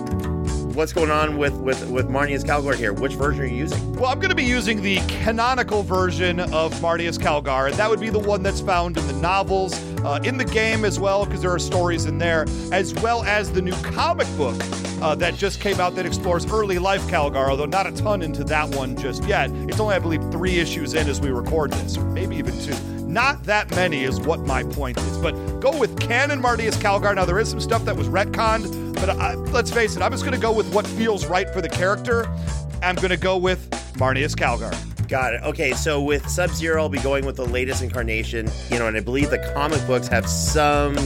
what's 0.74 0.92
going 0.92 1.10
on 1.10 1.36
with 1.36 1.54
with 1.54 1.88
with 1.88 2.08
Marneus 2.08 2.44
Calgar 2.44 2.74
here? 2.74 2.92
Which 2.92 3.14
version 3.14 3.42
are 3.42 3.46
you 3.46 3.56
using? 3.56 3.92
Well, 3.94 4.06
I'm 4.06 4.18
going 4.18 4.30
to 4.30 4.36
be 4.36 4.44
using 4.44 4.82
the 4.82 4.98
canonical 5.08 5.82
version 5.82 6.40
of 6.40 6.72
Marneus 6.80 7.18
Calgar, 7.18 7.68
and 7.68 7.74
that 7.74 7.88
would 7.88 8.00
be 8.00 8.10
the 8.10 8.18
one 8.18 8.42
that's 8.42 8.60
found 8.60 8.96
in 8.96 9.06
the 9.06 9.12
novels, 9.14 9.74
uh, 10.04 10.20
in 10.24 10.36
the 10.36 10.44
game 10.44 10.84
as 10.84 10.98
well, 10.98 11.24
because 11.24 11.42
there 11.42 11.52
are 11.52 11.58
stories 11.58 12.06
in 12.06 12.18
there, 12.18 12.46
as 12.72 12.94
well 12.94 13.22
as 13.24 13.50
the 13.52 13.62
new 13.62 13.74
comic 13.82 14.28
book 14.36 14.56
uh, 15.02 15.14
that 15.14 15.34
just 15.34 15.60
came 15.60 15.80
out 15.80 15.94
that 15.96 16.06
explores 16.06 16.50
early 16.50 16.78
life 16.78 17.02
Calgar, 17.02 17.48
although 17.48 17.66
not 17.66 17.86
a 17.86 17.92
ton 17.92 18.22
into 18.22 18.44
that 18.44 18.68
one 18.74 18.96
just 18.96 19.24
yet. 19.24 19.50
It's 19.68 19.80
only, 19.80 19.94
I 19.94 19.98
believe, 19.98 20.22
three 20.30 20.58
issues 20.58 20.94
in 20.94 21.08
as 21.08 21.20
we 21.20 21.30
record 21.30 21.72
this, 21.72 21.96
or 21.96 22.04
maybe 22.04 22.36
even 22.36 22.58
two. 22.60 22.99
Not 23.10 23.42
that 23.42 23.68
many 23.72 24.04
is 24.04 24.20
what 24.20 24.38
my 24.46 24.62
point 24.62 24.96
is, 24.96 25.18
but 25.18 25.32
go 25.58 25.76
with 25.76 25.98
canon 25.98 26.40
Marneus 26.40 26.76
Calgar. 26.76 27.12
Now, 27.12 27.24
there 27.24 27.40
is 27.40 27.50
some 27.50 27.60
stuff 27.60 27.84
that 27.86 27.96
was 27.96 28.06
retconned, 28.06 28.94
but 28.94 29.10
I, 29.10 29.34
let's 29.34 29.68
face 29.72 29.96
it, 29.96 30.02
I'm 30.02 30.12
just 30.12 30.22
going 30.22 30.36
to 30.36 30.40
go 30.40 30.52
with 30.52 30.72
what 30.72 30.86
feels 30.86 31.26
right 31.26 31.50
for 31.50 31.60
the 31.60 31.68
character. 31.68 32.28
I'm 32.84 32.94
going 32.94 33.10
to 33.10 33.16
go 33.16 33.36
with 33.36 33.68
Marneus 33.94 34.36
Calgar. 34.36 34.72
Got 35.08 35.34
it. 35.34 35.42
Okay, 35.42 35.72
so 35.72 36.00
with 36.00 36.28
Sub 36.28 36.50
Zero, 36.50 36.82
I'll 36.82 36.88
be 36.88 37.00
going 37.00 37.26
with 37.26 37.34
the 37.34 37.44
latest 37.44 37.82
incarnation. 37.82 38.48
You 38.70 38.78
know, 38.78 38.86
and 38.86 38.96
I 38.96 39.00
believe 39.00 39.30
the 39.30 39.40
comic 39.54 39.84
books 39.88 40.06
have 40.06 40.28
some 40.28 40.96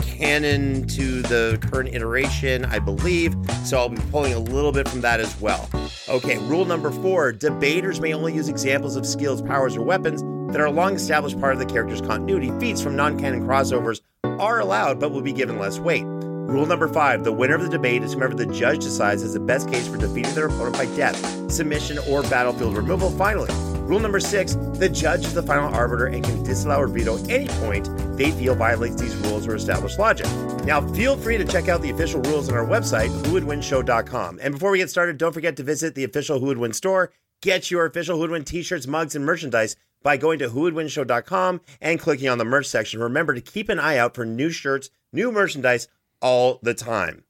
canon 0.00 0.84
to 0.88 1.22
the 1.22 1.64
current 1.70 1.94
iteration, 1.94 2.64
I 2.64 2.80
believe. 2.80 3.36
So 3.64 3.78
I'll 3.78 3.88
be 3.88 4.02
pulling 4.10 4.32
a 4.34 4.38
little 4.40 4.72
bit 4.72 4.88
from 4.88 5.00
that 5.02 5.20
as 5.20 5.40
well. 5.40 5.70
Okay, 6.08 6.38
rule 6.38 6.64
number 6.64 6.90
four 6.90 7.30
debaters 7.30 8.00
may 8.00 8.12
only 8.12 8.34
use 8.34 8.48
examples 8.48 8.96
of 8.96 9.06
skills, 9.06 9.40
powers, 9.40 9.76
or 9.76 9.82
weapons 9.82 10.24
that 10.52 10.60
are 10.60 10.66
a 10.66 10.70
long 10.70 10.94
established 10.94 11.40
part 11.40 11.54
of 11.54 11.58
the 11.58 11.66
character's 11.66 12.00
continuity. 12.00 12.50
Feats 12.60 12.80
from 12.80 12.94
non 12.94 13.18
canon 13.18 13.46
crossovers 13.46 14.00
are 14.24 14.60
allowed, 14.60 15.00
but 15.00 15.10
will 15.10 15.22
be 15.22 15.32
given 15.32 15.58
less 15.58 15.78
weight. 15.78 16.04
Rule 16.04 16.66
number 16.66 16.88
five 16.88 17.24
the 17.24 17.32
winner 17.32 17.54
of 17.54 17.62
the 17.62 17.68
debate 17.68 18.02
is 18.02 18.12
whomever 18.12 18.34
the 18.34 18.46
judge 18.46 18.80
decides 18.80 19.22
is 19.22 19.32
the 19.32 19.40
best 19.40 19.70
case 19.70 19.88
for 19.88 19.96
defeating 19.96 20.34
their 20.34 20.46
opponent 20.46 20.76
by 20.76 20.86
death, 20.96 21.50
submission, 21.50 21.98
or 22.08 22.22
battlefield 22.24 22.76
removal. 22.76 23.10
Finally, 23.10 23.50
rule 23.80 24.00
number 24.00 24.20
six 24.20 24.54
the 24.74 24.88
judge 24.88 25.24
is 25.24 25.34
the 25.34 25.42
final 25.42 25.72
arbiter 25.74 26.06
and 26.06 26.24
can 26.24 26.42
disallow 26.42 26.80
or 26.80 26.88
veto 26.88 27.16
any 27.28 27.48
point 27.48 27.88
they 28.18 28.30
feel 28.32 28.54
violates 28.54 29.00
these 29.00 29.16
rules 29.16 29.46
or 29.46 29.54
established 29.54 29.98
logic. 29.98 30.26
Now, 30.64 30.80
feel 30.92 31.16
free 31.16 31.38
to 31.38 31.44
check 31.44 31.68
out 31.68 31.80
the 31.80 31.90
official 31.90 32.20
rules 32.22 32.48
on 32.48 32.54
our 32.56 32.66
website, 32.66 33.08
whowouldwinshow.com. 33.24 34.38
And 34.42 34.54
before 34.54 34.70
we 34.70 34.78
get 34.78 34.90
started, 34.90 35.16
don't 35.18 35.32
forget 35.32 35.56
to 35.56 35.62
visit 35.62 35.94
the 35.94 36.04
official 36.04 36.38
Who 36.38 36.46
Would 36.46 36.58
Win 36.58 36.72
store. 36.72 37.12
Get 37.40 37.70
your 37.70 37.86
official 37.86 38.16
Who 38.16 38.20
Would 38.22 38.30
Win 38.30 38.44
t 38.44 38.62
shirts, 38.62 38.86
mugs, 38.86 39.16
and 39.16 39.24
merchandise 39.24 39.74
by 40.02 40.16
going 40.16 40.38
to 40.40 40.48
whowouldwinshow.com 40.48 41.60
and 41.80 42.00
clicking 42.00 42.28
on 42.28 42.38
the 42.38 42.44
merch 42.44 42.66
section. 42.66 43.00
Remember 43.00 43.34
to 43.34 43.40
keep 43.40 43.68
an 43.68 43.78
eye 43.78 43.96
out 43.96 44.14
for 44.14 44.24
new 44.24 44.50
shirts, 44.50 44.90
new 45.12 45.32
merchandise 45.32 45.88
all 46.20 46.58
the 46.62 46.74
time. 46.74 47.24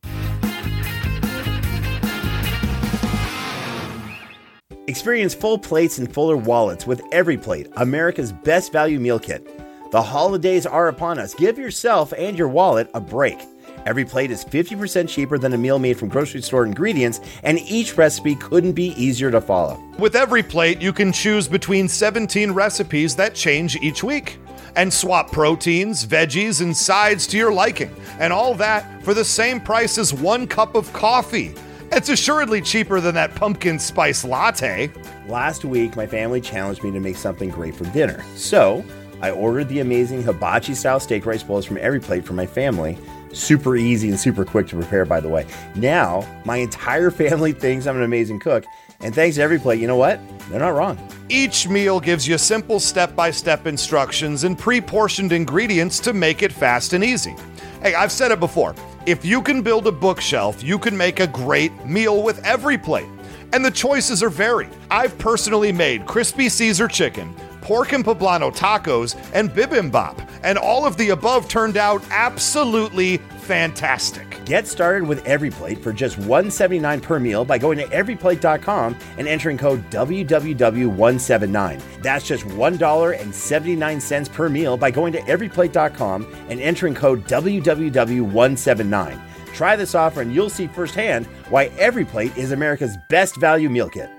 Experience 4.88 5.32
full 5.32 5.58
plates 5.58 5.98
and 5.98 6.12
fuller 6.12 6.36
wallets 6.36 6.86
with 6.86 7.02
Every 7.12 7.36
Plate, 7.38 7.68
America's 7.76 8.32
best 8.32 8.72
value 8.72 8.98
meal 8.98 9.18
kit. 9.18 9.46
The 9.92 10.02
holidays 10.02 10.66
are 10.66 10.88
upon 10.88 11.18
us. 11.18 11.34
Give 11.34 11.58
yourself 11.58 12.12
and 12.16 12.36
your 12.36 12.48
wallet 12.48 12.90
a 12.94 13.00
break. 13.00 13.38
Every 13.86 14.04
plate 14.04 14.30
is 14.30 14.44
50% 14.44 15.08
cheaper 15.08 15.38
than 15.38 15.52
a 15.52 15.58
meal 15.58 15.78
made 15.78 15.98
from 15.98 16.08
grocery 16.08 16.42
store 16.42 16.64
ingredients, 16.64 17.20
and 17.42 17.58
each 17.60 17.96
recipe 17.96 18.34
couldn't 18.36 18.72
be 18.72 18.88
easier 19.02 19.30
to 19.30 19.40
follow. 19.40 19.82
With 19.98 20.16
every 20.16 20.42
plate, 20.42 20.80
you 20.80 20.92
can 20.92 21.12
choose 21.12 21.48
between 21.48 21.88
17 21.88 22.52
recipes 22.52 23.16
that 23.16 23.34
change 23.34 23.76
each 23.76 24.02
week 24.02 24.38
and 24.76 24.92
swap 24.92 25.30
proteins, 25.30 26.06
veggies, 26.06 26.62
and 26.62 26.76
sides 26.76 27.26
to 27.26 27.36
your 27.36 27.52
liking, 27.52 27.94
and 28.18 28.32
all 28.32 28.54
that 28.54 29.02
for 29.02 29.14
the 29.14 29.24
same 29.24 29.60
price 29.60 29.98
as 29.98 30.14
one 30.14 30.46
cup 30.46 30.74
of 30.74 30.92
coffee. 30.92 31.54
It's 31.90 32.08
assuredly 32.08 32.62
cheaper 32.62 33.00
than 33.00 33.14
that 33.16 33.34
pumpkin 33.34 33.78
spice 33.78 34.24
latte. 34.24 34.90
Last 35.28 35.64
week, 35.64 35.94
my 35.94 36.06
family 36.06 36.40
challenged 36.40 36.82
me 36.82 36.90
to 36.90 37.00
make 37.00 37.16
something 37.16 37.50
great 37.50 37.74
for 37.74 37.84
dinner. 37.86 38.24
So, 38.34 38.82
I 39.20 39.30
ordered 39.30 39.68
the 39.68 39.80
amazing 39.80 40.22
hibachi 40.22 40.74
style 40.74 41.00
steak 41.00 41.26
rice 41.26 41.42
bowls 41.42 41.66
from 41.66 41.76
Every 41.76 42.00
Plate 42.00 42.24
for 42.24 42.32
my 42.32 42.46
family. 42.46 42.96
Super 43.32 43.76
easy 43.76 44.08
and 44.08 44.18
super 44.18 44.44
quick 44.44 44.68
to 44.68 44.76
prepare, 44.76 45.04
by 45.04 45.20
the 45.20 45.28
way. 45.28 45.46
Now, 45.74 46.26
my 46.44 46.58
entire 46.58 47.10
family 47.10 47.52
thinks 47.64 47.86
I'm 47.86 47.96
an 47.96 48.02
amazing 48.02 48.40
cook. 48.40 48.64
And 49.00 49.14
thanks 49.14 49.36
to 49.36 49.42
Every 49.42 49.58
Plate, 49.58 49.80
you 49.80 49.88
know 49.88 49.96
what? 49.96 50.20
They're 50.48 50.60
not 50.60 50.74
wrong. 50.74 50.96
Each 51.28 51.66
meal 51.66 51.98
gives 51.98 52.28
you 52.28 52.38
simple 52.38 52.78
step 52.78 53.16
by 53.16 53.32
step 53.32 53.66
instructions 53.66 54.44
and 54.44 54.56
pre 54.56 54.80
portioned 54.80 55.32
ingredients 55.32 55.98
to 56.00 56.12
make 56.12 56.42
it 56.42 56.52
fast 56.52 56.92
and 56.92 57.02
easy. 57.02 57.34
Hey, 57.82 57.94
I've 57.94 58.12
said 58.12 58.30
it 58.30 58.38
before 58.38 58.76
if 59.06 59.24
you 59.24 59.42
can 59.42 59.62
build 59.62 59.88
a 59.88 59.92
bookshelf, 59.92 60.62
you 60.62 60.78
can 60.78 60.96
make 60.96 61.18
a 61.18 61.26
great 61.26 61.72
meal 61.84 62.22
with 62.22 62.44
every 62.44 62.78
plate. 62.78 63.08
And 63.52 63.64
the 63.64 63.70
choices 63.70 64.22
are 64.22 64.30
varied. 64.30 64.70
I've 64.90 65.18
personally 65.18 65.72
made 65.72 66.06
crispy 66.06 66.48
Caesar 66.48 66.86
chicken, 66.86 67.34
pork 67.62 67.92
and 67.92 68.04
poblano 68.04 68.54
tacos, 68.54 69.16
and 69.32 69.50
bibimbap, 69.50 70.28
and 70.42 70.58
all 70.58 70.84
of 70.84 70.96
the 70.96 71.10
above 71.10 71.48
turned 71.48 71.76
out 71.76 72.02
absolutely 72.10 73.20
fantastic. 73.42 74.44
Get 74.44 74.66
started 74.66 75.08
with 75.08 75.24
Every 75.26 75.50
Plate 75.50 75.78
for 75.78 75.92
just 75.92 76.18
179 76.18 77.00
per 77.00 77.20
meal 77.20 77.44
by 77.44 77.58
going 77.58 77.78
to 77.78 77.84
everyplate.com 77.86 78.96
and 79.18 79.28
entering 79.28 79.58
code 79.58 79.88
WWW179. 79.90 82.02
That's 82.02 82.26
just 82.26 82.46
$1.79 82.46 84.32
per 84.32 84.48
meal 84.48 84.76
by 84.76 84.90
going 84.90 85.12
to 85.12 85.20
everyplate.com 85.20 86.34
and 86.48 86.60
entering 86.60 86.94
code 86.94 87.24
WWW179. 87.26 89.20
Try 89.54 89.76
this 89.76 89.94
offer 89.94 90.22
and 90.22 90.34
you'll 90.34 90.50
see 90.50 90.66
firsthand 90.66 91.26
why 91.48 91.66
Every 91.78 92.04
Plate 92.04 92.36
is 92.36 92.50
America's 92.52 92.96
best 93.08 93.36
value 93.36 93.70
meal 93.70 93.88
kit. 93.88 94.10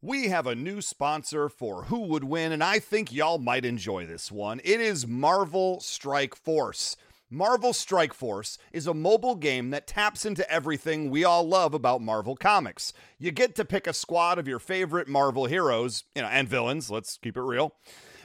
We 0.00 0.28
have 0.28 0.46
a 0.46 0.54
new 0.54 0.80
sponsor 0.80 1.48
for 1.48 1.86
Who 1.86 2.02
Would 2.02 2.22
Win, 2.22 2.52
and 2.52 2.62
I 2.62 2.78
think 2.78 3.12
y'all 3.12 3.38
might 3.38 3.64
enjoy 3.64 4.06
this 4.06 4.30
one. 4.30 4.60
It 4.62 4.80
is 4.80 5.08
Marvel 5.08 5.80
Strike 5.80 6.36
Force. 6.36 6.96
Marvel 7.28 7.72
Strike 7.72 8.14
Force 8.14 8.58
is 8.72 8.86
a 8.86 8.94
mobile 8.94 9.34
game 9.34 9.70
that 9.70 9.88
taps 9.88 10.24
into 10.24 10.48
everything 10.48 11.10
we 11.10 11.24
all 11.24 11.42
love 11.42 11.74
about 11.74 12.00
Marvel 12.00 12.36
Comics. 12.36 12.92
You 13.18 13.32
get 13.32 13.56
to 13.56 13.64
pick 13.64 13.88
a 13.88 13.92
squad 13.92 14.38
of 14.38 14.46
your 14.46 14.60
favorite 14.60 15.08
Marvel 15.08 15.46
heroes, 15.46 16.04
you 16.14 16.22
know, 16.22 16.28
and 16.28 16.48
villains, 16.48 16.92
let's 16.92 17.18
keep 17.18 17.36
it 17.36 17.42
real, 17.42 17.74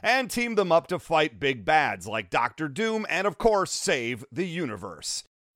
and 0.03 0.29
team 0.29 0.53
them 0.53 0.71
up 0.71 0.85
to 0.89 0.99
fight 0.99 1.39
big 1.39 1.65
bads 1.65 2.05
like 2.05 2.29
Doctor 2.29 2.67
Doom 2.67 3.03
and, 3.09 3.25
of 3.25 3.39
course, 3.39 3.71
save 3.71 4.23
the 4.31 4.47
universe. 4.47 5.23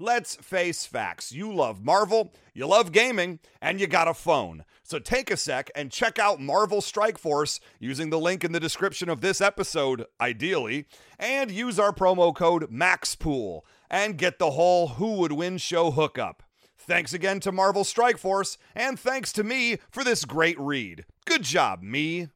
Let's 0.00 0.36
face 0.36 0.86
facts. 0.86 1.30
You 1.30 1.52
love 1.52 1.84
Marvel, 1.84 2.32
you 2.54 2.66
love 2.66 2.90
gaming, 2.90 3.38
and 3.60 3.78
you 3.78 3.86
got 3.86 4.08
a 4.08 4.14
phone. 4.14 4.64
So 4.82 4.98
take 4.98 5.30
a 5.30 5.36
sec 5.36 5.70
and 5.74 5.92
check 5.92 6.18
out 6.18 6.40
Marvel 6.40 6.80
Strike 6.80 7.18
Force 7.18 7.60
using 7.78 8.08
the 8.08 8.18
link 8.18 8.42
in 8.42 8.52
the 8.52 8.60
description 8.60 9.10
of 9.10 9.20
this 9.20 9.42
episode, 9.42 10.06
ideally, 10.18 10.86
and 11.18 11.50
use 11.50 11.78
our 11.78 11.92
promo 11.92 12.34
code 12.34 12.70
MAXPOOL 12.70 13.60
and 13.90 14.16
get 14.16 14.38
the 14.38 14.52
whole 14.52 14.88
Who 14.88 15.16
Would 15.16 15.32
Win 15.32 15.58
show 15.58 15.90
hookup. 15.90 16.44
Thanks 16.78 17.12
again 17.12 17.38
to 17.40 17.52
Marvel 17.52 17.84
Strike 17.84 18.16
Force, 18.16 18.56
and 18.74 18.98
thanks 18.98 19.34
to 19.34 19.44
me 19.44 19.76
for 19.90 20.02
this 20.02 20.24
great 20.24 20.58
read. 20.58 21.04
Good 21.26 21.42
job, 21.42 21.82
me. 21.82 22.28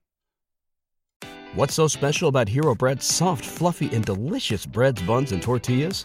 What's 1.55 1.73
so 1.75 1.89
special 1.89 2.29
about 2.29 2.51
Hero 2.51 2.75
Bread's 2.75 3.07
soft, 3.07 3.43
fluffy, 3.43 3.89
and 3.95 4.05
delicious 4.05 4.67
breads, 4.67 5.01
buns, 5.01 5.33
and 5.33 5.41
tortillas? 5.41 6.05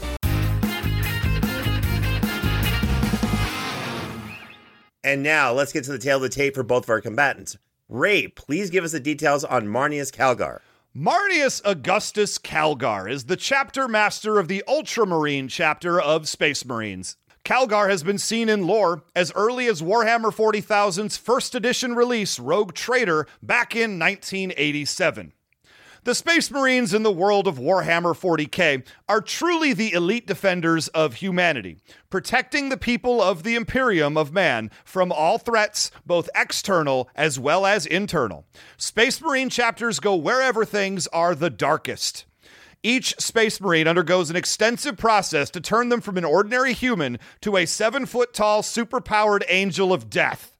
And 5.03 5.23
now 5.23 5.51
let's 5.51 5.73
get 5.73 5.83
to 5.85 5.91
the 5.91 5.99
tail 5.99 6.17
of 6.17 6.23
the 6.23 6.29
tape 6.29 6.55
for 6.55 6.63
both 6.63 6.83
of 6.83 6.89
our 6.89 7.01
combatants. 7.01 7.57
Ray, 7.89 8.27
please 8.27 8.69
give 8.69 8.83
us 8.83 8.91
the 8.91 8.99
details 8.99 9.43
on 9.43 9.67
Marneus 9.67 10.11
Calgar. 10.11 10.59
Marneus 10.95 11.61
Augustus 11.65 12.37
Calgar 12.37 13.09
is 13.09 13.25
the 13.25 13.35
chapter 13.35 13.87
master 13.87 14.37
of 14.37 14.47
the 14.47 14.63
Ultramarine 14.67 15.47
chapter 15.47 15.99
of 15.99 16.27
Space 16.27 16.65
Marines. 16.65 17.17
Calgar 17.43 17.89
has 17.89 18.03
been 18.03 18.17
seen 18.17 18.49
in 18.49 18.67
lore 18.67 19.03
as 19.15 19.31
early 19.33 19.67
as 19.67 19.81
Warhammer 19.81 20.31
40,000's 20.31 21.17
first 21.17 21.55
edition 21.55 21.95
release, 21.95 22.37
Rogue 22.39 22.73
Trader, 22.73 23.25
back 23.41 23.75
in 23.75 23.97
1987. 23.97 25.33
The 26.03 26.15
Space 26.15 26.49
Marines 26.49 26.95
in 26.95 27.03
the 27.03 27.11
world 27.11 27.45
of 27.45 27.59
Warhammer 27.59 28.17
40k 28.17 28.83
are 29.07 29.21
truly 29.21 29.71
the 29.71 29.93
elite 29.93 30.25
defenders 30.25 30.87
of 30.87 31.13
humanity, 31.13 31.77
protecting 32.09 32.69
the 32.69 32.77
people 32.77 33.21
of 33.21 33.43
the 33.43 33.53
Imperium 33.53 34.17
of 34.17 34.33
Man 34.33 34.71
from 34.83 35.11
all 35.11 35.37
threats, 35.37 35.91
both 36.03 36.27
external 36.33 37.07
as 37.13 37.37
well 37.37 37.67
as 37.67 37.85
internal. 37.85 38.47
Space 38.77 39.21
Marine 39.21 39.51
chapters 39.51 39.99
go 39.99 40.15
wherever 40.15 40.65
things 40.65 41.05
are 41.13 41.35
the 41.35 41.51
darkest. 41.51 42.25
Each 42.81 43.13
Space 43.19 43.61
Marine 43.61 43.87
undergoes 43.87 44.31
an 44.31 44.35
extensive 44.35 44.97
process 44.97 45.51
to 45.51 45.61
turn 45.61 45.89
them 45.89 46.01
from 46.01 46.17
an 46.17 46.25
ordinary 46.25 46.73
human 46.73 47.19
to 47.41 47.57
a 47.57 47.67
seven 47.67 48.07
foot 48.07 48.33
tall, 48.33 48.63
superpowered 48.63 49.43
angel 49.49 49.93
of 49.93 50.09
death. 50.09 50.50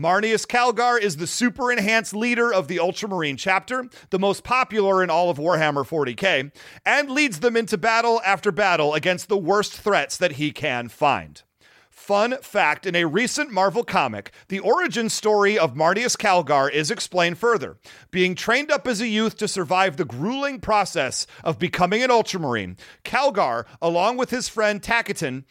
Marneus 0.00 0.46
Calgar 0.46 0.98
is 0.98 1.18
the 1.18 1.26
super 1.26 1.70
enhanced 1.70 2.14
leader 2.14 2.50
of 2.50 2.68
the 2.68 2.80
Ultramarine 2.80 3.36
chapter, 3.36 3.84
the 4.08 4.18
most 4.18 4.42
popular 4.44 5.04
in 5.04 5.10
all 5.10 5.28
of 5.28 5.36
Warhammer 5.36 5.86
40k, 5.86 6.50
and 6.86 7.10
leads 7.10 7.40
them 7.40 7.54
into 7.54 7.76
battle 7.76 8.18
after 8.24 8.50
battle 8.50 8.94
against 8.94 9.28
the 9.28 9.36
worst 9.36 9.74
threats 9.74 10.16
that 10.16 10.32
he 10.32 10.52
can 10.52 10.88
find. 10.88 11.42
Fun 11.90 12.38
fact 12.40 12.86
in 12.86 12.96
a 12.96 13.04
recent 13.04 13.52
Marvel 13.52 13.84
comic, 13.84 14.32
the 14.48 14.60
origin 14.60 15.10
story 15.10 15.58
of 15.58 15.74
Marneus 15.74 16.16
Calgar 16.16 16.70
is 16.72 16.90
explained 16.90 17.36
further. 17.36 17.76
Being 18.10 18.34
trained 18.34 18.70
up 18.70 18.86
as 18.86 19.02
a 19.02 19.06
youth 19.06 19.36
to 19.36 19.46
survive 19.46 19.98
the 19.98 20.06
grueling 20.06 20.60
process 20.60 21.26
of 21.44 21.58
becoming 21.58 22.02
an 22.02 22.10
Ultramarine, 22.10 22.78
Calgar, 23.04 23.66
along 23.82 24.16
with 24.16 24.30
his 24.30 24.48
friend 24.48 24.82
Tacitus, 24.82 25.42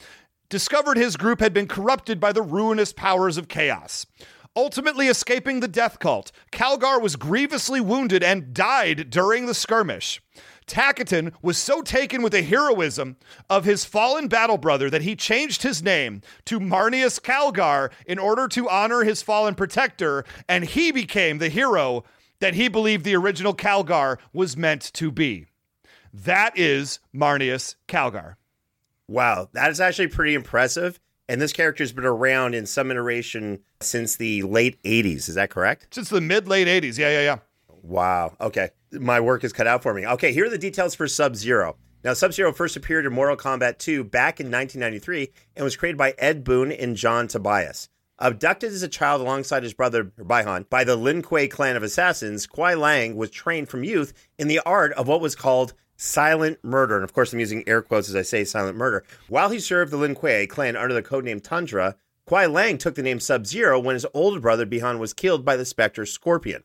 discovered 0.49 0.97
his 0.97 1.15
group 1.15 1.39
had 1.39 1.53
been 1.53 1.67
corrupted 1.67 2.19
by 2.19 2.31
the 2.31 2.41
ruinous 2.41 2.91
powers 2.91 3.37
of 3.37 3.47
chaos. 3.47 4.07
Ultimately 4.55 5.07
escaping 5.07 5.59
the 5.59 5.67
death 5.67 5.99
cult, 5.99 6.31
Calgar 6.51 7.01
was 7.01 7.15
grievously 7.15 7.79
wounded 7.79 8.23
and 8.23 8.53
died 8.53 9.09
during 9.09 9.45
the 9.45 9.53
skirmish. 9.53 10.21
Tacitus 10.65 11.31
was 11.41 11.57
so 11.57 11.81
taken 11.81 12.21
with 12.21 12.31
the 12.31 12.43
heroism 12.43 13.17
of 13.49 13.65
his 13.65 13.85
fallen 13.85 14.27
battle 14.27 14.57
brother 14.57 14.89
that 14.89 15.01
he 15.01 15.15
changed 15.15 15.63
his 15.63 15.81
name 15.81 16.21
to 16.45 16.59
Marneus 16.59 17.19
Calgar 17.19 17.91
in 18.05 18.19
order 18.19 18.47
to 18.49 18.69
honor 18.69 19.03
his 19.03 19.21
fallen 19.21 19.55
protector, 19.55 20.25
and 20.47 20.63
he 20.63 20.91
became 20.91 21.37
the 21.37 21.49
hero 21.49 22.03
that 22.39 22.53
he 22.53 22.67
believed 22.67 23.03
the 23.03 23.15
original 23.15 23.53
Calgar 23.53 24.17
was 24.33 24.57
meant 24.57 24.93
to 24.93 25.11
be. 25.11 25.45
That 26.13 26.57
is 26.57 26.99
Marneus 27.13 27.75
Calgar. 27.87 28.35
Wow, 29.07 29.49
that 29.53 29.71
is 29.71 29.81
actually 29.81 30.07
pretty 30.07 30.35
impressive. 30.35 30.99
And 31.29 31.39
this 31.39 31.53
character's 31.53 31.91
been 31.91 32.05
around 32.05 32.55
in 32.55 32.65
some 32.65 32.89
iteration 32.89 33.59
since 33.81 34.15
the 34.15 34.41
late 34.41 34.81
80s. 34.81 35.29
Is 35.29 35.35
that 35.35 35.51
correct? 35.51 35.93
Since 35.93 36.09
the 36.09 36.19
mid 36.19 36.47
late 36.47 36.67
80s. 36.67 36.97
Yeah, 36.97 37.11
yeah, 37.11 37.21
yeah. 37.21 37.37
Wow. 37.83 38.35
Okay. 38.41 38.71
My 38.91 39.19
work 39.19 39.43
is 39.43 39.53
cut 39.53 39.67
out 39.67 39.83
for 39.83 39.93
me. 39.93 40.07
Okay, 40.07 40.33
here 40.33 40.47
are 40.47 40.49
the 40.49 40.57
details 40.57 40.95
for 40.95 41.07
Sub 41.07 41.35
Zero. 41.35 41.77
Now, 42.03 42.13
Sub 42.13 42.33
Zero 42.33 42.51
first 42.51 42.75
appeared 42.75 43.05
in 43.05 43.13
Mortal 43.13 43.37
Kombat 43.37 43.77
2 43.77 44.05
back 44.05 44.39
in 44.39 44.47
1993 44.47 45.29
and 45.55 45.63
was 45.63 45.75
created 45.75 45.99
by 45.99 46.15
Ed 46.17 46.43
Boon 46.43 46.71
and 46.71 46.95
John 46.95 47.27
Tobias. 47.27 47.89
Abducted 48.17 48.71
as 48.71 48.81
a 48.81 48.87
child 48.87 49.21
alongside 49.21 49.61
his 49.61 49.75
brother 49.75 50.05
Bi-Han 50.05 50.65
by 50.71 50.83
the 50.83 50.95
Lin 50.95 51.21
Kuei 51.21 51.47
clan 51.47 51.75
of 51.75 51.83
assassins, 51.83 52.47
Kuai 52.47 52.75
Liang 52.75 53.15
was 53.15 53.29
trained 53.29 53.69
from 53.69 53.83
youth 53.83 54.13
in 54.39 54.47
the 54.47 54.61
art 54.65 54.93
of 54.93 55.07
what 55.07 55.21
was 55.21 55.35
called 55.35 55.73
silent 55.99 56.57
murder. 56.63 56.95
And 56.95 57.03
of 57.03 57.13
course, 57.13 57.33
I'm 57.33 57.39
using 57.39 57.67
air 57.67 57.81
quotes 57.81 58.09
as 58.09 58.15
I 58.15 58.21
say 58.21 58.43
silent 58.43 58.77
murder. 58.77 59.03
While 59.27 59.49
he 59.49 59.59
served 59.59 59.91
the 59.91 59.97
Lin 59.97 60.15
Kuei 60.15 60.47
clan 60.47 60.75
under 60.75 60.93
the 60.93 61.03
codename 61.03 61.43
Tundra, 61.43 61.95
Kuai 62.27 62.51
Liang 62.51 62.77
took 62.77 62.95
the 62.95 63.03
name 63.03 63.19
Sub 63.19 63.45
Zero 63.45 63.79
when 63.79 63.95
his 63.95 64.05
older 64.13 64.39
brother 64.39 64.65
Bi-Han 64.65 64.99
was 64.99 65.13
killed 65.13 65.43
by 65.43 65.55
the 65.55 65.65
Spectre 65.65 66.05
Scorpion. 66.05 66.63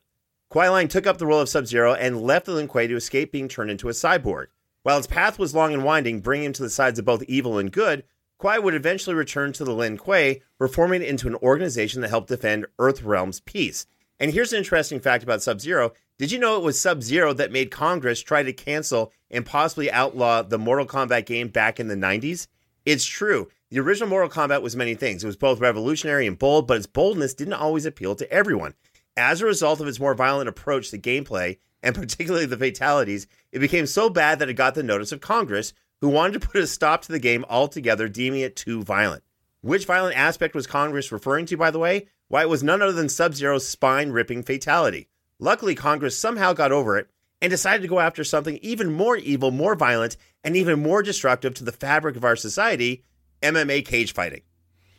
Kuai 0.51 0.73
Liang 0.73 0.87
took 0.87 1.05
up 1.05 1.17
the 1.17 1.25
role 1.25 1.39
of 1.41 1.49
Sub 1.49 1.65
Zero 1.65 1.93
and 1.93 2.21
left 2.21 2.45
the 2.45 2.53
Lin 2.53 2.67
Kuei 2.67 2.87
to 2.87 2.95
escape 2.95 3.31
being 3.31 3.47
turned 3.47 3.71
into 3.71 3.89
a 3.89 3.91
cyborg. 3.91 4.47
While 4.83 4.97
his 4.97 5.07
path 5.07 5.37
was 5.39 5.55
long 5.55 5.73
and 5.73 5.83
winding, 5.83 6.21
bringing 6.21 6.45
him 6.45 6.53
to 6.53 6.63
the 6.63 6.69
sides 6.69 6.99
of 6.99 7.05
both 7.05 7.23
evil 7.23 7.57
and 7.57 7.71
good, 7.71 8.03
Kuai 8.39 8.61
would 8.61 8.75
eventually 8.75 9.15
return 9.15 9.53
to 9.53 9.63
the 9.63 9.73
Lin 9.73 9.97
Kuei, 9.97 10.41
reforming 10.59 11.01
it 11.01 11.07
into 11.07 11.27
an 11.27 11.35
organization 11.35 12.01
that 12.01 12.09
helped 12.09 12.27
defend 12.27 12.67
Earthrealm's 12.77 13.39
peace. 13.39 13.87
And 14.19 14.31
here's 14.31 14.53
an 14.53 14.59
interesting 14.59 14.99
fact 14.99 15.23
about 15.23 15.41
Sub 15.41 15.59
Zero 15.59 15.93
did 16.17 16.31
you 16.31 16.39
know 16.39 16.55
it 16.55 16.63
was 16.63 16.79
Sub 16.79 17.03
Zero 17.03 17.33
that 17.33 17.51
made 17.51 17.71
Congress 17.71 18.21
try 18.21 18.41
to 18.41 18.53
cancel 18.53 19.11
and 19.29 19.45
possibly 19.45 19.91
outlaw 19.91 20.41
the 20.41 20.57
Mortal 20.57 20.85
Kombat 20.85 21.25
game 21.25 21.49
back 21.49 21.77
in 21.77 21.89
the 21.89 21.95
90s? 21.95 22.47
It's 22.85 23.05
true. 23.05 23.49
The 23.69 23.79
original 23.79 24.07
Mortal 24.07 24.29
Kombat 24.29 24.61
was 24.61 24.77
many 24.77 24.95
things. 24.95 25.23
It 25.23 25.27
was 25.27 25.35
both 25.35 25.59
revolutionary 25.59 26.25
and 26.25 26.39
bold, 26.39 26.67
but 26.67 26.77
its 26.77 26.85
boldness 26.85 27.33
didn't 27.33 27.55
always 27.55 27.85
appeal 27.85 28.15
to 28.15 28.31
everyone. 28.31 28.75
As 29.17 29.41
a 29.41 29.45
result 29.45 29.81
of 29.81 29.87
its 29.87 29.99
more 29.99 30.13
violent 30.13 30.47
approach 30.47 30.89
to 30.91 30.97
gameplay, 30.97 31.57
and 31.83 31.93
particularly 31.95 32.45
the 32.45 32.55
fatalities, 32.55 33.27
it 33.51 33.59
became 33.59 33.85
so 33.85 34.09
bad 34.09 34.39
that 34.39 34.47
it 34.47 34.53
got 34.53 34.75
the 34.75 34.83
notice 34.83 35.11
of 35.11 35.19
Congress, 35.19 35.73
who 35.99 36.07
wanted 36.07 36.39
to 36.39 36.47
put 36.47 36.61
a 36.61 36.67
stop 36.67 37.01
to 37.01 37.11
the 37.11 37.19
game 37.19 37.43
altogether, 37.49 38.07
deeming 38.07 38.39
it 38.39 38.55
too 38.55 38.83
violent. 38.83 39.23
Which 39.59 39.85
violent 39.85 40.15
aspect 40.15 40.55
was 40.55 40.67
Congress 40.67 41.11
referring 41.11 41.45
to, 41.47 41.57
by 41.57 41.71
the 41.71 41.79
way? 41.79 42.07
Why, 42.29 42.43
it 42.43 42.49
was 42.49 42.63
none 42.63 42.81
other 42.81 42.93
than 42.93 43.09
Sub 43.09 43.33
Zero's 43.33 43.67
spine 43.67 44.11
ripping 44.11 44.43
fatality. 44.43 45.09
Luckily, 45.39 45.75
Congress 45.75 46.17
somehow 46.17 46.53
got 46.53 46.71
over 46.71 46.97
it 46.97 47.07
and 47.41 47.49
decided 47.49 47.81
to 47.81 47.87
go 47.87 47.99
after 47.99 48.23
something 48.23 48.57
even 48.61 48.91
more 48.91 49.17
evil, 49.17 49.51
more 49.51 49.75
violent, 49.75 50.17
and 50.43 50.55
even 50.55 50.81
more 50.81 51.03
destructive 51.03 51.53
to 51.55 51.63
the 51.63 51.71
fabric 51.71 52.15
of 52.15 52.23
our 52.23 52.35
society 52.35 53.03
MMA 53.41 53.85
cage 53.85 54.13
fighting. 54.13 54.41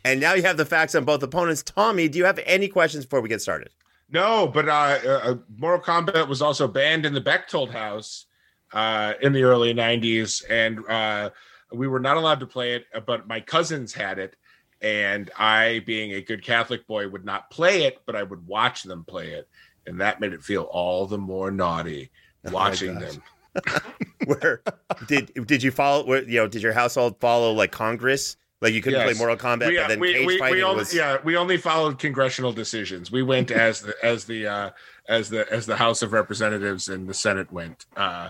And 0.05 0.19
now 0.19 0.33
you 0.33 0.43
have 0.43 0.57
the 0.57 0.65
facts 0.65 0.95
on 0.95 1.05
both 1.05 1.23
opponents. 1.23 1.63
Tommy, 1.63 2.07
do 2.07 2.17
you 2.17 2.25
have 2.25 2.39
any 2.45 2.67
questions 2.67 3.05
before 3.05 3.21
we 3.21 3.29
get 3.29 3.41
started? 3.41 3.69
No, 4.09 4.47
but 4.47 4.69
uh, 4.69 4.99
uh, 5.05 5.35
Mortal 5.57 5.83
Kombat 5.83 6.27
was 6.27 6.41
also 6.41 6.67
banned 6.67 7.05
in 7.05 7.13
the 7.13 7.21
Bechtold 7.21 7.71
house 7.71 8.25
uh, 8.71 9.13
in 9.21 9.33
the 9.33 9.43
early 9.43 9.73
90s. 9.73 10.43
And 10.49 10.79
uh, 10.87 11.31
we 11.73 11.87
were 11.87 11.99
not 11.99 12.15
allowed 12.15 12.39
to 12.39 12.47
play 12.47 12.75
it, 12.75 12.85
but 13.05 13.27
my 13.27 13.41
cousins 13.41 13.93
had 13.93 14.19
it. 14.19 14.35
And 14.81 15.31
I, 15.37 15.81
being 15.85 16.13
a 16.13 16.21
good 16.21 16.43
Catholic 16.43 16.87
boy, 16.87 17.09
would 17.09 17.25
not 17.25 17.49
play 17.49 17.83
it, 17.83 17.99
but 18.05 18.15
I 18.15 18.23
would 18.23 18.47
watch 18.47 18.83
them 18.83 19.03
play 19.03 19.31
it. 19.31 19.49
And 19.87 19.99
that 20.01 20.19
made 20.19 20.33
it 20.33 20.43
feel 20.43 20.63
all 20.63 21.05
the 21.07 21.17
more 21.17 21.49
naughty 21.49 22.09
watching 22.51 22.99
them. 22.99 23.23
Where 24.25 24.61
did 25.07 25.31
did 25.47 25.63
you 25.63 25.71
follow? 25.71 26.05
Where, 26.05 26.21
you 26.23 26.37
know, 26.39 26.47
did 26.47 26.61
your 26.61 26.73
household 26.73 27.19
follow 27.19 27.53
like 27.53 27.71
Congress? 27.71 28.35
Like 28.59 28.73
you 28.73 28.81
couldn't 28.81 28.99
Yes. 28.99 29.11
play 29.17 29.17
Mortal 29.17 29.37
Kombat, 29.37 29.67
we, 29.69 29.77
but 29.77 29.87
then 29.87 29.99
we, 29.99 30.13
cage 30.13 30.27
we, 30.27 30.39
fighting 30.39 30.63
only, 30.63 30.77
was. 30.79 30.93
yeah 30.93 31.17
we 31.23 31.37
only 31.37 31.57
followed 31.57 31.99
congressional 31.99 32.51
decisions 32.51 33.11
we 33.11 33.21
went 33.21 33.51
as 33.67 33.81
the 33.81 33.93
as 34.03 34.25
the 34.25 34.47
uh 34.47 34.69
as 35.07 35.29
the 35.29 35.51
as 35.53 35.67
the 35.67 35.75
house 35.75 36.01
of 36.01 36.11
representatives 36.11 36.89
and 36.89 37.07
the 37.07 37.13
senate 37.13 37.51
went 37.53 37.85
uh 37.95 38.29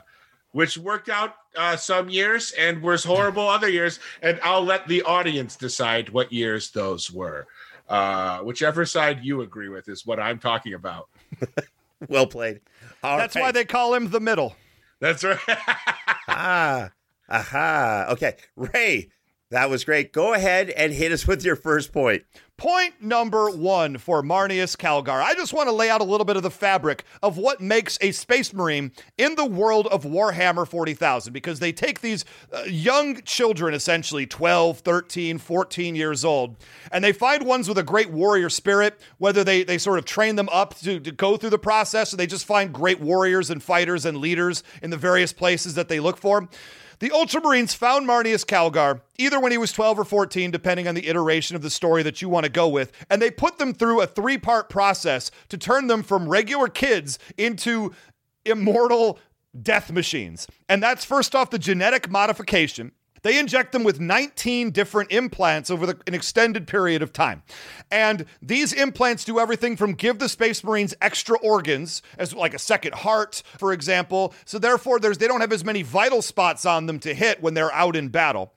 which 0.51 0.77
worked 0.77 1.07
out 1.07 1.35
uh 1.55 1.77
some 1.77 2.09
years 2.09 2.51
and 2.59 2.81
was 2.81 3.05
horrible 3.05 3.47
other 3.47 3.69
years 3.69 4.01
and 4.21 4.37
i'll 4.43 4.65
let 4.65 4.85
the 4.89 5.01
audience 5.03 5.55
decide 5.55 6.09
what 6.09 6.29
years 6.33 6.71
those 6.71 7.09
were 7.09 7.47
uh 7.87 8.39
whichever 8.39 8.85
side 8.85 9.23
you 9.23 9.41
agree 9.43 9.69
with 9.69 9.87
is 9.87 10.05
what 10.05 10.19
i'm 10.19 10.39
talking 10.39 10.73
about 10.73 11.07
Well 12.07 12.27
played. 12.27 12.61
All 13.03 13.17
That's 13.17 13.35
right. 13.35 13.41
why 13.41 13.51
they 13.51 13.65
call 13.65 13.95
him 13.95 14.11
the 14.11 14.19
middle. 14.19 14.55
that's 14.99 15.23
right 15.23 15.39
ah, 16.27 16.91
aha. 17.27 18.05
Okay, 18.11 18.35
Ray, 18.55 19.09
that 19.49 19.69
was 19.69 19.85
great. 19.85 20.11
Go 20.11 20.33
ahead 20.33 20.69
and 20.71 20.91
hit 20.91 21.11
us 21.11 21.25
with 21.25 21.43
your 21.45 21.55
first 21.55 21.93
point. 21.93 22.23
Point 22.57 23.01
number 23.01 23.49
one 23.49 23.97
for 23.97 24.21
Marneus 24.21 24.75
Calgar. 24.75 25.21
I 25.21 25.35
just 25.35 25.53
want 25.53 25.69
to 25.69 25.71
lay 25.71 25.89
out 25.89 26.01
a 26.01 26.03
little 26.03 26.25
bit 26.25 26.35
of 26.35 26.43
the 26.43 26.51
fabric 26.51 27.03
of 27.21 27.37
what 27.37 27.61
makes 27.61 27.97
a 28.01 28.11
Space 28.11 28.51
Marine 28.51 28.91
in 29.17 29.35
the 29.35 29.45
world 29.45 29.87
of 29.87 30.03
Warhammer 30.03 30.67
40,000 30.67 31.31
because 31.31 31.59
they 31.59 31.71
take 31.71 32.01
these 32.01 32.25
uh, 32.51 32.63
young 32.63 33.21
children, 33.21 33.73
essentially 33.73 34.25
12, 34.25 34.79
13, 34.79 35.37
14 35.37 35.95
years 35.95 36.25
old, 36.25 36.57
and 36.91 37.03
they 37.03 37.13
find 37.13 37.45
ones 37.45 37.69
with 37.69 37.77
a 37.77 37.83
great 37.83 38.09
warrior 38.09 38.49
spirit, 38.49 38.99
whether 39.19 39.43
they, 39.43 39.63
they 39.63 39.77
sort 39.77 39.99
of 39.99 40.05
train 40.05 40.35
them 40.35 40.49
up 40.51 40.75
to, 40.79 40.99
to 40.99 41.11
go 41.11 41.37
through 41.37 41.51
the 41.51 41.59
process 41.59 42.11
or 42.11 42.17
they 42.17 42.27
just 42.27 42.45
find 42.45 42.73
great 42.73 42.99
warriors 42.99 43.51
and 43.51 43.61
fighters 43.61 44.03
and 44.03 44.17
leaders 44.17 44.63
in 44.81 44.89
the 44.89 44.97
various 44.97 45.31
places 45.31 45.75
that 45.75 45.89
they 45.89 45.99
look 45.99 46.17
for. 46.17 46.49
The 46.99 47.09
Ultramarines 47.09 47.75
found 47.75 48.07
Marneus 48.07 48.43
Calgar 48.43 49.01
either 49.19 49.39
when 49.39 49.51
he 49.51 49.57
was 49.57 49.71
12 49.71 49.99
or 49.99 50.03
14, 50.03 50.49
depending 50.49 50.87
on 50.87 50.95
the 50.95 51.07
iteration 51.07 51.55
of 51.55 51.61
the 51.61 51.69
story 51.69 52.01
that 52.03 52.21
you 52.21 52.29
want 52.29 52.45
to 52.45 52.51
go 52.51 52.67
with, 52.67 52.91
and 53.09 53.21
they 53.21 53.29
put 53.29 53.59
them 53.59 53.73
through 53.73 54.01
a 54.01 54.07
three 54.07 54.37
part 54.37 54.67
process 54.67 55.29
to 55.49 55.57
turn 55.57 55.87
them 55.87 56.01
from 56.01 56.27
regular 56.27 56.67
kids 56.67 57.19
into 57.37 57.93
immortal 58.45 59.19
death 59.61 59.91
machines. 59.91 60.47
And 60.67 60.81
that's 60.81 61.05
first 61.05 61.35
off 61.35 61.51
the 61.51 61.59
genetic 61.59 62.09
modification. 62.09 62.91
They 63.27 63.39
inject 63.39 63.73
them 63.73 63.83
with 63.83 63.99
19 63.99 64.71
different 64.71 65.11
implants 65.11 65.69
over 65.69 65.85
the, 65.85 65.99
an 66.07 66.13
extended 66.13 66.65
period 66.65 67.01
of 67.01 67.11
time. 67.11 67.43
And 67.91 68.25
these 68.41 68.71
implants 68.71 69.25
do 69.25 69.37
everything 69.37 69.75
from 69.75 69.95
give 69.95 70.19
the 70.19 70.29
Space 70.29 70.63
Marines 70.63 70.95
extra 71.01 71.37
organs, 71.39 72.01
as 72.17 72.33
like 72.33 72.53
a 72.53 72.59
second 72.59 72.95
heart, 72.95 73.43
for 73.57 73.73
example. 73.73 74.33
So 74.45 74.59
therefore, 74.59 75.01
there's 75.01 75.17
they 75.17 75.27
don't 75.27 75.41
have 75.41 75.51
as 75.51 75.65
many 75.65 75.81
vital 75.81 76.21
spots 76.21 76.65
on 76.65 76.85
them 76.85 76.99
to 76.99 77.13
hit 77.13 77.41
when 77.41 77.53
they're 77.53 77.73
out 77.73 77.97
in 77.97 78.07
battle. 78.07 78.53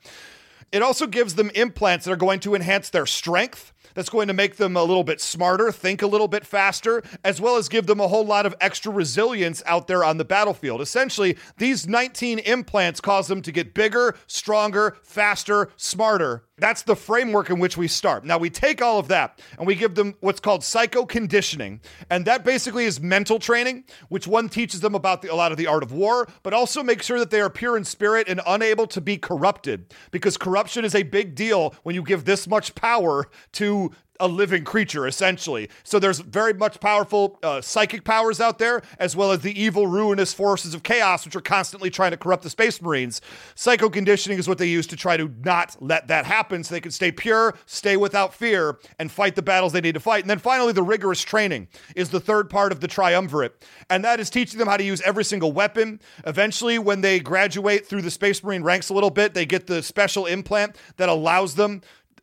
It 0.70 0.82
also 0.82 1.08
gives 1.08 1.34
them 1.34 1.50
implants 1.56 2.04
that 2.04 2.12
are 2.12 2.16
going 2.16 2.38
to 2.38 2.54
enhance 2.54 2.90
their 2.90 3.06
strength. 3.06 3.72
That's 3.94 4.08
going 4.08 4.28
to 4.28 4.34
make 4.34 4.56
them 4.56 4.76
a 4.76 4.84
little 4.84 5.04
bit 5.04 5.20
smarter, 5.20 5.72
think 5.72 6.02
a 6.02 6.06
little 6.06 6.28
bit 6.28 6.46
faster, 6.46 7.02
as 7.24 7.40
well 7.40 7.56
as 7.56 7.68
give 7.68 7.86
them 7.86 8.00
a 8.00 8.08
whole 8.08 8.24
lot 8.24 8.46
of 8.46 8.54
extra 8.60 8.92
resilience 8.92 9.62
out 9.66 9.86
there 9.86 10.04
on 10.04 10.16
the 10.16 10.24
battlefield. 10.24 10.80
Essentially, 10.80 11.36
these 11.58 11.86
19 11.86 12.40
implants 12.40 13.00
cause 13.00 13.28
them 13.28 13.42
to 13.42 13.52
get 13.52 13.74
bigger, 13.74 14.16
stronger, 14.26 14.96
faster, 15.02 15.70
smarter. 15.76 16.44
That's 16.60 16.82
the 16.82 16.94
framework 16.94 17.50
in 17.50 17.58
which 17.58 17.76
we 17.76 17.88
start. 17.88 18.24
Now, 18.24 18.38
we 18.38 18.50
take 18.50 18.82
all 18.82 18.98
of 18.98 19.08
that 19.08 19.40
and 19.58 19.66
we 19.66 19.74
give 19.74 19.94
them 19.94 20.14
what's 20.20 20.40
called 20.40 20.62
psycho 20.62 21.06
conditioning. 21.06 21.80
And 22.10 22.24
that 22.26 22.44
basically 22.44 22.84
is 22.84 23.00
mental 23.00 23.38
training, 23.38 23.84
which 24.08 24.26
one 24.26 24.48
teaches 24.48 24.80
them 24.80 24.94
about 24.94 25.22
the, 25.22 25.32
a 25.32 25.34
lot 25.34 25.52
of 25.52 25.58
the 25.58 25.66
art 25.66 25.82
of 25.82 25.92
war, 25.92 26.28
but 26.42 26.52
also 26.52 26.82
make 26.82 27.02
sure 27.02 27.18
that 27.18 27.30
they 27.30 27.40
are 27.40 27.50
pure 27.50 27.76
in 27.76 27.84
spirit 27.84 28.28
and 28.28 28.40
unable 28.46 28.86
to 28.88 29.00
be 29.00 29.16
corrupted. 29.16 29.92
Because 30.10 30.36
corruption 30.36 30.84
is 30.84 30.94
a 30.94 31.02
big 31.02 31.34
deal 31.34 31.74
when 31.82 31.94
you 31.94 32.02
give 32.02 32.24
this 32.24 32.46
much 32.46 32.74
power 32.74 33.28
to 33.52 33.90
a 34.20 34.28
living 34.28 34.64
creature, 34.64 35.06
essentially. 35.06 35.68
So 35.82 35.98
there's 35.98 36.20
very 36.20 36.52
much 36.52 36.78
powerful 36.80 37.38
uh, 37.42 37.60
psychic 37.60 38.04
powers 38.04 38.40
out 38.40 38.58
there, 38.58 38.82
as 38.98 39.16
well 39.16 39.32
as 39.32 39.40
the 39.40 39.60
evil, 39.60 39.86
ruinous 39.86 40.32
forces 40.32 40.74
of 40.74 40.82
chaos, 40.82 41.24
which 41.24 41.34
are 41.34 41.40
constantly 41.40 41.90
trying 41.90 42.12
to 42.12 42.16
corrupt 42.16 42.42
the 42.42 42.50
Space 42.50 42.80
Marines. 42.80 43.20
Psycho 43.54 43.88
conditioning 43.88 44.38
is 44.38 44.46
what 44.46 44.58
they 44.58 44.68
use 44.68 44.86
to 44.88 44.96
try 44.96 45.16
to 45.16 45.32
not 45.44 45.76
let 45.80 46.08
that 46.08 46.26
happen 46.26 46.62
so 46.62 46.74
they 46.74 46.80
can 46.80 46.92
stay 46.92 47.10
pure, 47.10 47.56
stay 47.66 47.96
without 47.96 48.34
fear, 48.34 48.78
and 48.98 49.10
fight 49.10 49.34
the 49.34 49.42
battles 49.42 49.72
they 49.72 49.80
need 49.80 49.94
to 49.94 50.00
fight. 50.00 50.22
And 50.22 50.30
then 50.30 50.38
finally, 50.38 50.72
the 50.72 50.82
rigorous 50.82 51.22
training 51.22 51.68
is 51.96 52.10
the 52.10 52.20
third 52.20 52.50
part 52.50 52.72
of 52.72 52.80
the 52.80 52.88
triumvirate. 52.88 53.66
And 53.88 54.04
that 54.04 54.20
is 54.20 54.30
teaching 54.30 54.58
them 54.58 54.68
how 54.68 54.76
to 54.76 54.84
use 54.84 55.00
every 55.02 55.24
single 55.24 55.52
weapon. 55.52 56.00
Eventually, 56.26 56.78
when 56.78 57.00
they 57.00 57.20
graduate 57.20 57.86
through 57.86 58.02
the 58.02 58.10
Space 58.10 58.42
Marine 58.44 58.62
ranks 58.62 58.90
a 58.90 58.94
little 58.94 59.10
bit, 59.10 59.34
they 59.34 59.46
get 59.46 59.66
the 59.66 59.82
special 59.82 60.26
implant 60.26 60.76
that 60.96 61.08
allows 61.08 61.54
them 61.54 61.80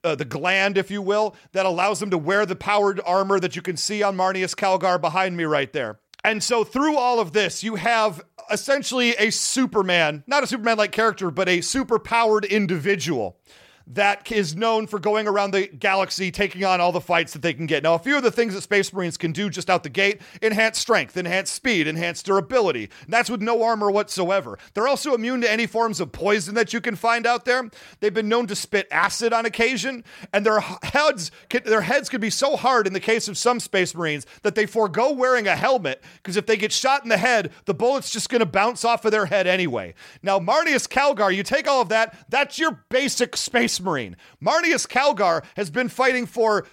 uh, 0.08 0.16
the 0.16 0.26
gland, 0.26 0.78
if 0.78 0.90
you 0.90 1.02
will, 1.02 1.36
that 1.52 1.66
allows 1.66 2.00
them 2.00 2.10
to 2.12 2.18
wear 2.18 2.46
the 2.46 2.56
powered 2.56 3.02
armor 3.06 3.40
that 3.40 3.56
you 3.56 3.62
can 3.62 3.78
see 3.78 4.02
on 4.02 4.16
Marneus 4.16 4.56
Calgar 4.56 5.00
behind 5.00 5.36
me 5.36 5.44
right 5.44 5.72
there. 5.74 6.00
And 6.24 6.42
so, 6.42 6.64
through 6.64 6.98
all 6.98 7.20
of 7.20 7.34
this, 7.34 7.64
you 7.64 7.76
have 7.76 8.24
essentially 8.52 9.12
a 9.18 9.30
Superman, 9.30 10.24
not 10.28 10.44
a 10.44 10.48
Superman 10.48 10.78
like 10.78 10.92
character, 10.92 11.30
but 11.30 11.48
a 11.48 11.62
super 11.62 12.00
powered 12.00 12.46
individual 12.46 13.38
that 13.94 14.30
is 14.32 14.56
known 14.56 14.86
for 14.88 15.00
going 15.00 15.28
around 15.28 15.52
the 15.52 15.68
galaxy 15.68 16.30
taking 16.32 16.64
on 16.66 16.82
all 16.82 16.92
the 16.92 17.02
fights 17.02 17.34
that 17.34 17.42
they 17.42 17.54
can 17.54 17.66
get. 17.66 17.84
Now, 17.84 17.94
a 17.94 18.00
few 18.00 18.18
of 18.18 18.24
the 18.24 18.32
things 18.32 18.54
that 18.54 18.62
Space 18.62 18.92
Marines 18.92 19.18
can 19.18 19.32
do 19.32 19.50
just 19.50 19.70
out 19.70 19.84
the 19.84 19.90
gate 19.90 20.22
enhance 20.42 20.78
strength, 20.78 21.16
enhance 21.16 21.50
speed, 21.50 21.88
enhance 21.88 22.22
durability. 22.22 22.90
That's 23.08 23.30
with 23.30 23.42
no 23.42 23.64
armor 23.64 23.90
whatsoever. 23.90 24.60
They're 24.74 24.88
also 24.88 25.14
immune 25.14 25.42
to 25.42 25.52
any 25.52 25.68
forms 25.68 26.00
of 26.00 26.12
poison 26.12 26.56
that 26.56 26.74
you 26.74 26.82
can 26.82 26.96
find 26.96 27.26
out 27.26 27.46
there. 27.46 27.70
They've 28.00 28.14
been 28.14 28.30
known 28.30 28.48
to 28.48 28.56
spit 28.56 28.88
acid 28.92 29.32
on 29.32 29.46
occasion, 29.46 30.04
and 30.34 30.46
their 30.46 30.60
heads 30.60 31.32
can, 31.50 31.64
their 31.64 31.82
heads 31.82 32.10
can 32.10 32.20
be 32.20 32.30
so 32.30 32.58
hard 32.58 32.88
in 32.88 32.94
the 32.94 33.00
case 33.00 33.28
of 33.28 33.38
some 33.38 33.60
Space 33.60 33.96
Marines 33.96 34.26
that 34.44 34.56
they 34.56 34.66
forego 34.66 35.14
wearing 35.14 35.48
a 35.48 35.56
helmet 35.56 36.04
because 36.18 36.36
if 36.36 36.46
they 36.46 36.58
get 36.58 36.72
shot 36.72 37.04
in 37.04 37.10
the 37.10 37.18
head, 37.18 37.52
the 37.66 37.74
bullet's 37.74 38.12
just 38.12 38.30
going 38.30 38.40
to 38.40 38.46
bounce 38.46 38.84
off 38.84 39.06
of 39.06 39.12
their 39.12 39.28
head 39.28 39.48
anyway. 39.48 39.94
Now, 40.22 40.40
Marneus 40.40 40.88
Calgar, 40.88 41.34
you 41.34 41.44
take 41.44 41.68
all 41.68 41.82
of 41.82 41.90
that, 41.90 42.18
that's 42.30 42.60
your 42.60 42.84
basic 42.90 43.38
Space 43.38 43.77
Marine. 43.82 44.16
Marneus 44.42 44.88
Calgar 44.88 45.44
has 45.56 45.70
been 45.70 45.90
fighting 45.90 46.26
for 46.26 46.66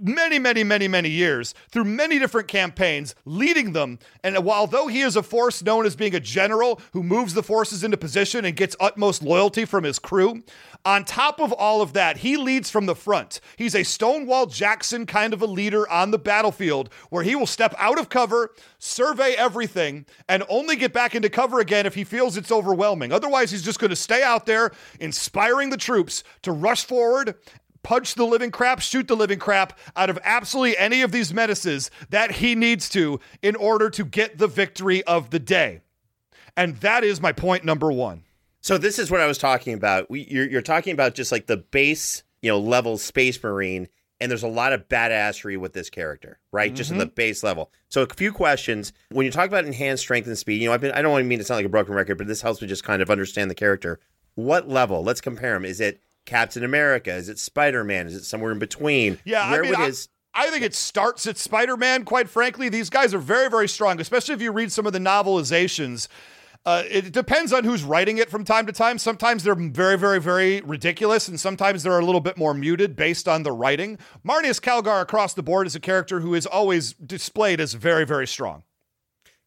many, 0.00 0.38
many, 0.38 0.64
many, 0.64 0.88
many 0.88 1.08
years 1.08 1.54
through 1.70 1.84
many 1.84 2.18
different 2.18 2.48
campaigns, 2.48 3.14
leading 3.24 3.72
them. 3.72 3.98
And 4.22 4.36
while 4.44 4.66
though 4.66 4.86
he 4.86 5.00
is 5.00 5.16
a 5.16 5.22
force 5.22 5.62
known 5.62 5.86
as 5.86 5.96
being 5.96 6.14
a 6.14 6.20
general 6.20 6.80
who 6.92 7.02
moves 7.02 7.34
the 7.34 7.42
forces 7.42 7.84
into 7.84 7.96
position 7.96 8.44
and 8.44 8.56
gets 8.56 8.76
utmost 8.80 9.22
loyalty 9.22 9.64
from 9.64 9.84
his 9.84 9.98
crew, 9.98 10.42
on 10.84 11.04
top 11.04 11.40
of 11.40 11.52
all 11.52 11.82
of 11.82 11.92
that, 11.92 12.18
he 12.18 12.36
leads 12.36 12.70
from 12.70 12.86
the 12.86 12.94
front. 12.94 13.40
He's 13.56 13.74
a 13.74 13.82
Stonewall 13.82 14.46
Jackson 14.46 15.06
kind 15.06 15.34
of 15.34 15.42
a 15.42 15.46
leader 15.46 15.88
on 15.90 16.10
the 16.10 16.18
battlefield 16.18 16.90
where 17.10 17.22
he 17.22 17.34
will 17.34 17.46
step 17.46 17.74
out 17.78 17.98
of 17.98 18.08
cover, 18.08 18.52
survey 18.78 19.34
everything, 19.34 20.06
and 20.28 20.44
only 20.48 20.76
get 20.76 20.92
back 20.92 21.14
into 21.14 21.28
cover 21.28 21.60
again 21.60 21.84
if 21.84 21.94
he 21.94 22.04
feels 22.04 22.36
it's 22.36 22.52
overwhelming. 22.52 23.12
Otherwise, 23.12 23.50
he's 23.50 23.62
just 23.62 23.80
going 23.80 23.90
to 23.90 23.96
stay 23.96 24.22
out 24.22 24.46
there, 24.46 24.70
inspiring 25.00 25.70
the 25.70 25.76
troops 25.76 26.22
to 26.42 26.52
rush 26.52 26.84
forward 26.84 27.34
punch 27.88 28.16
the 28.16 28.26
living 28.26 28.50
crap, 28.50 28.80
shoot 28.80 29.08
the 29.08 29.16
living 29.16 29.38
crap 29.38 29.78
out 29.96 30.10
of 30.10 30.18
absolutely 30.22 30.76
any 30.76 31.00
of 31.00 31.10
these 31.10 31.32
menaces 31.32 31.90
that 32.10 32.30
he 32.32 32.54
needs 32.54 32.86
to 32.90 33.18
in 33.40 33.56
order 33.56 33.88
to 33.88 34.04
get 34.04 34.36
the 34.36 34.46
victory 34.46 35.02
of 35.04 35.30
the 35.30 35.38
day. 35.38 35.80
And 36.54 36.76
that 36.76 37.02
is 37.02 37.22
my 37.22 37.32
point 37.32 37.64
number 37.64 37.90
one. 37.90 38.24
So 38.60 38.76
this 38.76 38.98
is 38.98 39.10
what 39.10 39.22
I 39.22 39.26
was 39.26 39.38
talking 39.38 39.72
about. 39.72 40.10
We, 40.10 40.26
you're, 40.30 40.46
you're 40.46 40.60
talking 40.60 40.92
about 40.92 41.14
just 41.14 41.32
like 41.32 41.46
the 41.46 41.56
base, 41.56 42.24
you 42.42 42.50
know, 42.50 42.58
level 42.58 42.98
Space 42.98 43.42
Marine, 43.42 43.88
and 44.20 44.30
there's 44.30 44.42
a 44.42 44.48
lot 44.48 44.74
of 44.74 44.86
badassery 44.90 45.56
with 45.56 45.72
this 45.72 45.88
character, 45.88 46.38
right? 46.52 46.74
Just 46.74 46.90
in 46.90 46.98
the 46.98 47.06
mm-hmm. 47.06 47.14
base 47.14 47.42
level. 47.42 47.72
So 47.88 48.02
a 48.02 48.06
few 48.06 48.32
questions. 48.32 48.92
When 49.12 49.24
you 49.24 49.32
talk 49.32 49.46
about 49.46 49.64
enhanced 49.64 50.02
strength 50.02 50.26
and 50.26 50.36
speed, 50.36 50.60
you 50.60 50.68
know, 50.68 50.74
I've 50.74 50.82
been, 50.82 50.92
I 50.92 51.00
don't 51.00 51.12
want 51.12 51.22
to 51.22 51.26
mean 51.26 51.38
to 51.38 51.44
sound 51.46 51.56
like 51.56 51.64
a 51.64 51.70
broken 51.70 51.94
record, 51.94 52.18
but 52.18 52.26
this 52.26 52.42
helps 52.42 52.60
me 52.60 52.68
just 52.68 52.84
kind 52.84 53.00
of 53.00 53.08
understand 53.08 53.50
the 53.50 53.54
character. 53.54 53.98
What 54.34 54.68
level? 54.68 55.02
Let's 55.02 55.22
compare 55.22 55.54
them. 55.54 55.64
Is 55.64 55.80
it 55.80 56.02
Captain 56.28 56.62
America? 56.62 57.12
Is 57.12 57.28
it 57.28 57.38
Spider 57.38 57.82
Man? 57.82 58.06
Is 58.06 58.14
it 58.14 58.24
somewhere 58.24 58.52
in 58.52 58.58
between? 58.58 59.18
Yeah, 59.24 59.50
Where 59.50 59.60
I 59.60 59.62
mean, 59.62 59.70
would 59.70 59.80
I, 59.80 59.86
his 59.86 60.08
I 60.34 60.50
think 60.50 60.62
it 60.62 60.74
starts 60.74 61.26
at 61.26 61.38
Spider 61.38 61.76
Man, 61.76 62.04
quite 62.04 62.28
frankly. 62.28 62.68
These 62.68 62.90
guys 62.90 63.14
are 63.14 63.18
very, 63.18 63.48
very 63.50 63.66
strong, 63.66 64.00
especially 64.00 64.34
if 64.34 64.42
you 64.42 64.52
read 64.52 64.70
some 64.70 64.86
of 64.86 64.92
the 64.92 64.98
novelizations. 64.98 66.06
Uh, 66.66 66.82
it 66.90 67.12
depends 67.12 67.52
on 67.52 67.64
who's 67.64 67.82
writing 67.82 68.18
it 68.18 68.28
from 68.28 68.44
time 68.44 68.66
to 68.66 68.72
time. 68.72 68.98
Sometimes 68.98 69.42
they're 69.42 69.54
very, 69.54 69.96
very, 69.96 70.20
very 70.20 70.60
ridiculous, 70.60 71.26
and 71.26 71.40
sometimes 71.40 71.82
they're 71.82 71.98
a 71.98 72.04
little 72.04 72.20
bit 72.20 72.36
more 72.36 72.52
muted 72.52 72.94
based 72.94 73.26
on 73.26 73.42
the 73.42 73.52
writing. 73.52 73.98
Marneus 74.22 74.60
Calgar 74.60 75.00
across 75.00 75.32
the 75.32 75.42
board 75.42 75.66
is 75.66 75.74
a 75.74 75.80
character 75.80 76.20
who 76.20 76.34
is 76.34 76.44
always 76.44 76.92
displayed 76.92 77.58
as 77.58 77.72
very, 77.72 78.04
very 78.04 78.26
strong. 78.26 78.64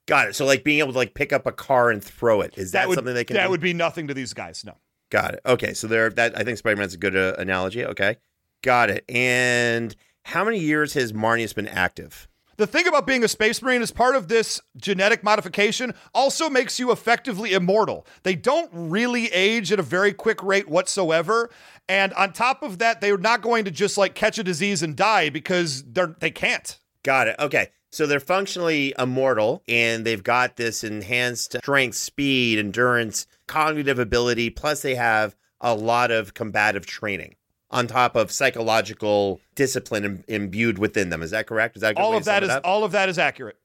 Got 0.08 0.30
it. 0.30 0.36
So 0.36 0.46
like 0.46 0.63
being 0.63 0.80
able 0.80 0.94
to 0.94 0.98
like 0.98 1.13
pick 1.13 1.32
up 1.32 1.46
a 1.46 1.52
car 1.52 1.91
and 1.91 2.04
throw 2.04 2.41
it 2.41 2.58
is 2.58 2.72
that, 2.72 2.88
would, 2.88 2.96
something 2.96 3.13
they 3.13 3.24
can? 3.24 3.36
That 3.36 3.46
do? 3.46 3.52
would 3.52 3.62
be 3.62 3.74
nothing 3.74 4.08
to 4.08 4.13
these 4.15 4.34
guys. 4.34 4.65
No. 4.65 4.74
Got 5.12 5.36
it. 5.36 5.41
Okay, 5.45 5.74
so 5.74 5.88
there. 5.88 6.10
That 6.10 6.38
I 6.39 6.43
think 6.43 6.58
Spider 6.58 6.78
Man's 6.78 6.95
a 6.95 6.97
good 6.97 7.15
uh, 7.15 7.36
analogy. 7.38 7.86
Okay, 7.86 8.15
got 8.63 8.89
it. 8.89 9.06
And 9.10 9.95
how 10.24 10.43
many 10.43 10.58
years 10.58 10.93
has 10.93 11.13
Marneus 11.13 11.54
been 11.54 11.67
active? 11.67 12.28
The 12.58 12.67
thing 12.67 12.88
about 12.88 13.08
being 13.08 13.24
a 13.24 13.28
space 13.28 13.62
marine 13.62 13.82
is 13.82 13.91
part 13.91 14.15
of 14.15 14.28
this 14.28 14.62
genetic 14.78 15.24
modification 15.24 15.93
also 16.13 16.50
makes 16.50 16.80
you 16.80 16.91
effectively 16.91 17.54
immortal. 17.54 18.06
They 18.24 18.36
don't 18.36 18.69
really 18.71 19.28
age 19.32 19.71
at 19.71 19.80
a 19.80 19.84
very 19.84 20.13
quick 20.13 20.43
rate 20.43 20.69
whatsoever. 20.69 21.50
And 21.89 22.13
on 22.13 22.34
top 22.34 22.62
of 22.62 22.78
that, 22.78 23.02
they're 23.02 23.17
not 23.17 23.41
going 23.41 23.65
to 23.65 23.71
just 23.71 23.97
like 23.97 24.15
catch 24.15 24.38
a 24.38 24.43
disease 24.43 24.84
and 24.84 24.95
die 24.95 25.30
because 25.30 25.84
they're 25.84 26.15
they 26.19 26.32
can't. 26.32 26.80
Got 27.04 27.28
it. 27.28 27.36
Okay. 27.39 27.69
So 27.91 28.08
they're 28.08 28.21
functionally 28.21 28.93
immortal 28.97 29.63
and 29.67 30.06
they've 30.06 30.24
got 30.24 30.56
this 30.56 30.84
enhanced 30.84 31.58
strength, 31.58 31.97
speed, 31.97 32.58
endurance, 32.60 33.28
cognitive 33.52 34.00
ability, 34.00 34.50
plus 34.50 34.82
they 34.82 34.96
have 34.96 35.36
a 35.60 35.76
lot 35.76 36.10
of 36.10 36.34
combative 36.34 36.86
training 36.86 37.36
on 37.70 37.86
top 37.86 38.16
of 38.16 38.32
psychological 38.32 39.42
discipline 39.56 40.06
im- 40.06 40.24
imbued 40.28 40.80
within 40.80 41.10
them. 41.10 41.22
Is 41.22 41.32
that 41.32 41.48
correct? 41.48 41.76
Is 41.76 41.82
that 41.82 41.98
All 41.98 42.16
of 42.16 42.26
that 42.26 42.44
is 42.44 42.50
all 42.64 42.84
of 42.84 42.94
that 42.94 43.10
is 43.10 43.18
accurate. 43.18 43.58